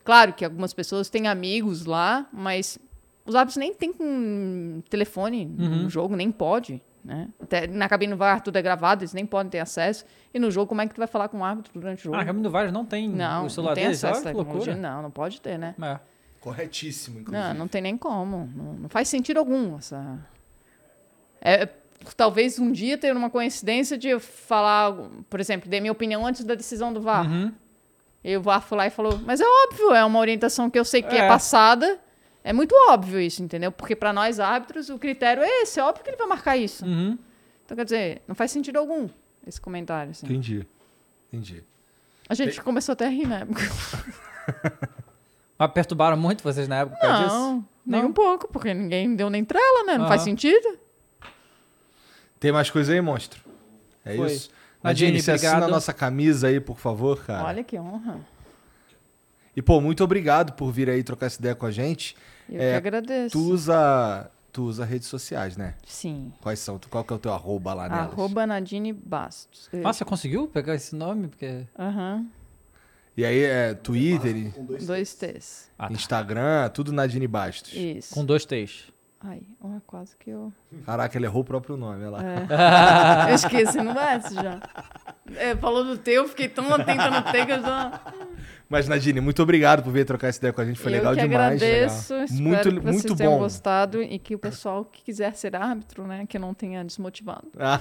Claro 0.05 0.35
que 0.35 0.45
algumas 0.45 0.75
pessoas 0.75 1.09
têm 1.09 1.27
amigos 1.27 1.87
lá, 1.87 2.27
mas 2.31 2.79
os 3.25 3.35
hábitos 3.35 3.57
nem 3.57 3.73
tem 3.73 3.95
com 3.95 4.83
telefone 4.91 5.47
no 5.47 5.89
jogo, 5.89 6.15
nem 6.15 6.31
pode. 6.31 6.83
Né? 7.03 7.29
Até 7.41 7.67
na 7.67 7.89
cabine 7.89 8.13
do 8.13 8.19
VAR 8.19 8.43
tudo 8.43 8.57
é 8.57 8.63
gravado, 8.63 9.03
eles 9.05 9.15
nem 9.15 9.25
podem 9.25 9.49
ter 9.49 9.61
acesso. 9.61 10.05
E 10.35 10.39
no 10.39 10.51
jogo, 10.51 10.67
como 10.67 10.83
é 10.83 10.87
que 10.87 10.95
tu 10.95 10.99
vai 10.99 11.07
falar 11.07 11.29
com 11.29 11.39
o 11.39 11.45
árbitro 11.45 11.73
durante 11.81 12.01
o 12.01 12.03
jogo? 12.05 12.17
Ah, 12.17 12.19
na 12.19 12.25
cabine 12.27 12.43
do 12.43 12.51
VAR 12.51 12.71
não 12.71 12.85
tem 12.85 13.09
não, 13.09 13.47
o 13.47 13.51
celular 13.51 13.71
não 13.71 13.75
tem 13.77 13.85
deles? 13.85 14.05
acesso 14.05 14.21
à 14.21 14.25
tecnologia. 14.33 14.55
loucura. 14.75 14.77
Não, 14.77 15.03
não 15.03 15.11
pode 15.11 15.41
ter, 15.41 15.59
né? 15.59 15.75
É. 15.81 16.10
Corretíssimo, 16.41 17.21
inclusive. 17.21 17.49
Não, 17.49 17.55
não 17.55 17.69
tem 17.69 17.83
nem 17.83 17.97
como. 17.97 18.51
Não, 18.55 18.73
não 18.75 18.89
faz 18.89 19.09
sentido 19.09 19.39
algum. 19.39 19.77
Essa... 19.77 20.19
É, 21.41 21.69
talvez 22.17 22.59
um 22.59 22.73
dia 22.73 22.97
ter 22.97 23.15
uma 23.15 23.29
coincidência 23.31 23.99
de 23.99 24.09
eu 24.09 24.21
falar, 24.21 24.93
por 25.29 25.39
exemplo, 25.41 25.69
dei 25.69 25.81
minha 25.81 25.93
opinião 25.93 26.27
antes 26.27 26.45
da 26.45 26.55
decisão 26.55 26.93
do 26.93 27.01
VAR. 27.01 27.31
Uhum. 27.31 27.53
E 28.25 28.37
o 28.37 28.43
VAR 28.43 28.63
foi 28.63 28.79
lá 28.79 28.87
e 28.87 28.91
falou, 28.91 29.19
mas 29.25 29.41
é 29.41 29.45
óbvio, 29.45 29.95
é 29.95 30.05
uma 30.05 30.19
orientação 30.19 30.71
que 30.71 30.79
eu 30.79 30.85
sei 30.85 31.03
que 31.03 31.15
é, 31.15 31.21
É. 31.21 31.29
passada 31.29 31.99
É 32.43 32.55
muito 32.55 32.75
óbvio 32.89 33.21
isso, 33.21 33.43
entendeu? 33.43 33.71
Porque 33.71 33.95
pra 33.95 34.15
nós 34.15 34.41
árbitros 34.41 34.89
o 34.89 34.99
critério 34.99 35.43
é 35.43 35.63
esse, 35.63 35.79
é 35.79 35.85
óbvio 35.85 36.03
que 36.03 36.09
ele 36.09 36.17
vai 36.17 36.27
marcar 36.27 36.57
isso. 36.57 36.87
Uhum. 36.87 37.19
Então, 37.67 37.77
quer 37.77 37.85
dizer, 37.85 38.23
não 38.27 38.35
faz 38.35 38.51
sentido 38.51 38.79
algum 38.79 39.11
esse 39.47 39.61
comentário, 39.61 40.13
assim. 40.13 40.25
Entendi. 40.25 40.67
Entendi. 41.29 41.63
A 42.29 42.35
gente 42.35 42.61
começou 42.63 42.95
até 42.95 43.07
a 43.07 43.11
rir 43.11 43.27
na 43.27 43.41
época. 43.45 43.61
Mas 45.61 45.71
perturbaram 45.73 46.17
muito 46.17 46.43
vocês 46.43 46.67
na 46.67 46.77
época 46.79 46.97
por 46.97 47.03
causa 47.07 47.23
disso? 47.25 47.35
Não, 47.37 47.65
nem 47.85 48.05
um 48.05 48.13
pouco, 48.15 48.49
porque 48.49 48.73
ninguém 48.73 49.15
deu 49.15 49.29
nem 49.29 49.45
trela, 49.45 49.85
né? 49.85 49.99
Não 49.99 50.09
faz 50.09 50.23
sentido. 50.23 50.79
Tem 52.39 52.51
mais 52.51 52.71
coisa 52.71 52.93
aí, 52.95 53.01
monstro? 53.01 53.43
É 54.05 54.17
Foi. 54.17 54.33
isso? 54.33 54.51
Nadine, 54.83 55.09
Nadine, 55.11 55.23
você 55.23 55.33
assina 55.33 55.51
a 55.51 55.55
obrigado. 55.57 55.71
nossa 55.73 55.93
camisa 55.93 56.47
aí, 56.49 56.59
por 56.59 56.79
favor, 56.79 57.23
cara. 57.23 57.45
Olha 57.47 57.63
que 57.63 57.79
honra. 57.79 58.19
E, 59.55 59.61
pô, 59.61 59.79
muito 59.83 60.03
obrigado 60.03 60.55
por 60.55 60.73
vir 60.73 60.89
aí 60.89 61.03
trocar 61.05 61.27
essa 61.27 61.39
ideia 61.39 61.55
com 61.55 61.67
a 61.67 61.71
gente. 61.71 62.17
Eu 62.49 62.59
É, 62.63 62.71
que 62.71 62.77
agradeço. 62.79 63.33
Tu 63.39 63.39
usa, 63.45 64.31
tu 64.51 64.63
usa 64.63 64.87
redes 64.87 65.09
sociais, 65.09 65.59
né? 65.59 65.75
Sim. 65.85 66.33
Quais 66.41 66.59
são? 66.61 66.79
Tu- 66.79 66.89
Qual 66.89 67.05
que 67.05 67.13
é 67.13 67.17
o 67.17 67.19
teu 67.19 67.35
arroba 67.35 67.75
lá 67.75 67.87
nelas? 67.87 68.13
Arroba 68.13 68.47
Nadine 68.47 68.95
Bastos. 68.95 69.69
Nossa, 69.75 69.99
você 69.99 70.05
conseguiu 70.07 70.49
pegar 70.49 70.75
esse 70.75 70.97
nome? 70.97 71.29
Porque... 71.29 71.67
Aham. 71.79 72.25
E 73.21 73.25
aí 73.27 73.43
é 73.43 73.75
Twitter, 73.75 74.35
e 74.35 74.51
Com 74.51 74.65
dois, 74.65 74.87
Dois 74.87 75.15
T's. 75.15 75.71
Ah, 75.79 75.89
tá. 75.89 75.93
Instagram, 75.93 76.71
tudo 76.71 76.91
Nadine 76.91 77.27
Bastos. 77.27 77.75
Isso. 77.75 78.15
Com 78.15 78.25
dois 78.25 78.47
T's. 78.47 78.91
Ai, 79.21 79.43
ó, 79.61 79.79
quase 79.87 80.17
que 80.17 80.31
eu. 80.31 80.51
Caraca, 80.87 81.19
ele 81.19 81.27
errou 81.27 81.43
o 81.43 81.45
próprio 81.45 81.77
nome, 81.77 82.03
olha 82.07 82.11
lá. 82.13 82.23
É. 82.25 83.29
eu 83.31 83.35
esqueci 83.35 83.79
no 83.83 83.91
S 83.91 84.35
já. 84.35 84.59
É, 85.37 85.55
falou 85.57 85.85
do 85.85 85.97
teu, 85.97 86.27
fiquei 86.29 86.49
tão 86.49 86.73
atenta 86.75 87.11
no 87.11 87.23
teu 87.33 87.47
que 87.47 87.53
eu 87.53 87.61
já. 87.63 88.01
Mas, 88.69 88.87
Nadine, 88.87 89.21
muito 89.21 89.43
obrigado 89.43 89.83
por 89.83 89.93
vir 89.93 90.05
trocar 90.05 90.29
essa 90.29 90.39
ideia 90.39 90.53
com 90.53 90.61
a 90.61 90.65
gente. 90.65 90.79
Foi 90.79 90.93
eu 90.93 90.97
legal 90.99 91.13
que 91.15 91.21
demais. 91.23 91.61
agradeço. 91.61 92.13
legal. 92.13 92.25
Espero 92.27 92.43
Muito, 92.45 92.69
que 92.69 92.81
vocês 92.81 92.95
muito 93.03 93.17
tenham 93.17 93.33
bom. 93.33 93.39
gostado 93.41 94.01
e 94.01 94.17
que 94.17 94.33
o 94.35 94.39
pessoal 94.39 94.85
que 94.85 95.03
quiser 95.03 95.35
ser 95.35 95.57
árbitro, 95.57 96.07
né, 96.07 96.25
que 96.29 96.39
não 96.39 96.55
tenha 96.55 96.85
desmotivado. 96.85 97.49
Ah. 97.59 97.81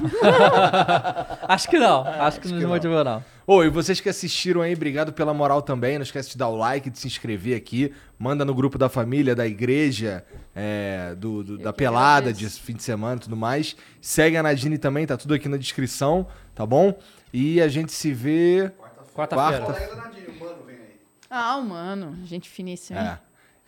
Acho 1.47 1.69
que 1.69 1.77
não. 1.77 2.01
Acho 2.03 2.39
que 2.39 2.47
não 2.47 2.57
que 2.57 2.63
não. 2.63 2.69
desmotivou, 2.71 3.03
não. 3.03 3.23
Ô, 3.45 3.63
e 3.63 3.69
vocês 3.69 3.99
que 3.99 4.09
assistiram 4.09 4.61
aí, 4.61 4.73
obrigado 4.73 5.13
pela 5.13 5.33
moral 5.33 5.61
também. 5.61 5.97
Não 5.97 6.03
esquece 6.03 6.31
de 6.31 6.37
dar 6.37 6.47
o 6.47 6.55
like, 6.55 6.89
de 6.89 6.97
se 6.99 7.05
inscrever 7.07 7.55
aqui. 7.55 7.93
Manda 8.17 8.43
no 8.43 8.53
grupo 8.55 8.77
da 8.77 8.89
família, 8.89 9.35
da 9.35 9.45
igreja, 9.47 10.23
é, 10.55 11.13
do, 11.17 11.43
do- 11.43 11.57
da 11.57 11.71
pelada 11.73 12.29
agradeço. 12.29 12.57
de 12.57 12.63
fim 12.63 12.73
de 12.73 12.83
semana 12.83 13.17
e 13.17 13.19
tudo 13.19 13.35
mais. 13.37 13.75
Segue 14.01 14.37
a 14.37 14.43
Nadine 14.43 14.77
também, 14.77 15.05
tá 15.05 15.15
tudo 15.17 15.33
aqui 15.35 15.47
na 15.47 15.57
descrição, 15.57 16.27
tá 16.53 16.65
bom? 16.65 16.97
E 17.33 17.61
a 17.61 17.67
gente 17.67 17.91
se 17.91 18.11
vê. 18.13 18.71
Quarta-feira. 19.13 19.65
Quarta. 19.65 19.73
Colega 19.73 19.95
da 19.95 20.01
Nadine, 20.03 20.27
o 20.27 20.39
mano 20.39 20.63
vem 20.65 20.75
aí. 20.75 20.99
Ah, 21.29 21.55
o 21.57 21.63
mano, 21.63 22.17
gente 22.25 22.49
finíssima. 22.49 22.99
É. 22.99 23.19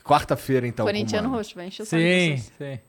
Quarta-feira, 0.04 0.66
então. 0.68 0.86
Corintiano 0.86 1.30
roxo, 1.30 1.54
vai 1.56 1.68
encher 1.68 1.84
o 1.84 1.86
Sim, 1.86 2.38
sim. 2.38 2.80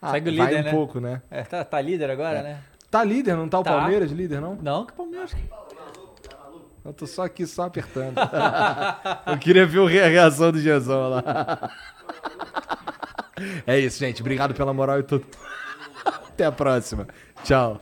Ah, 0.00 0.10
Segue 0.12 0.30
o 0.30 0.36
vai 0.36 0.46
líder, 0.46 0.60
um 0.60 0.64
né? 0.64 0.70
pouco, 0.70 1.00
né? 1.00 1.22
É, 1.30 1.42
tá, 1.42 1.64
tá 1.64 1.80
líder 1.80 2.10
agora, 2.10 2.42
né? 2.42 2.60
Tá 2.90 3.04
líder, 3.04 3.36
não 3.36 3.48
tá 3.48 3.60
o 3.60 3.62
Tá. 3.62 3.72
Palmeiras 3.72 4.10
líder, 4.10 4.40
não? 4.40 4.56
Não, 4.56 4.84
que 4.86 4.92
Palmeiras. 4.92 5.32
Eu 6.84 6.92
tô 6.92 7.06
só 7.06 7.22
aqui, 7.24 7.46
só 7.46 7.64
apertando. 7.64 8.16
Eu 9.26 9.38
queria 9.38 9.64
ver 9.64 10.02
a 10.02 10.08
reação 10.08 10.50
do 10.50 10.60
Genzão 10.60 11.08
lá. 11.10 11.70
É 13.66 13.76
isso, 13.76 13.98
gente. 13.98 14.20
Obrigado 14.20 14.54
pela 14.54 14.72
moral 14.72 15.00
e 15.00 15.02
tudo. 15.02 15.26
Até 16.28 16.44
a 16.44 16.52
próxima. 16.52 17.08
Tchau. 17.42 17.80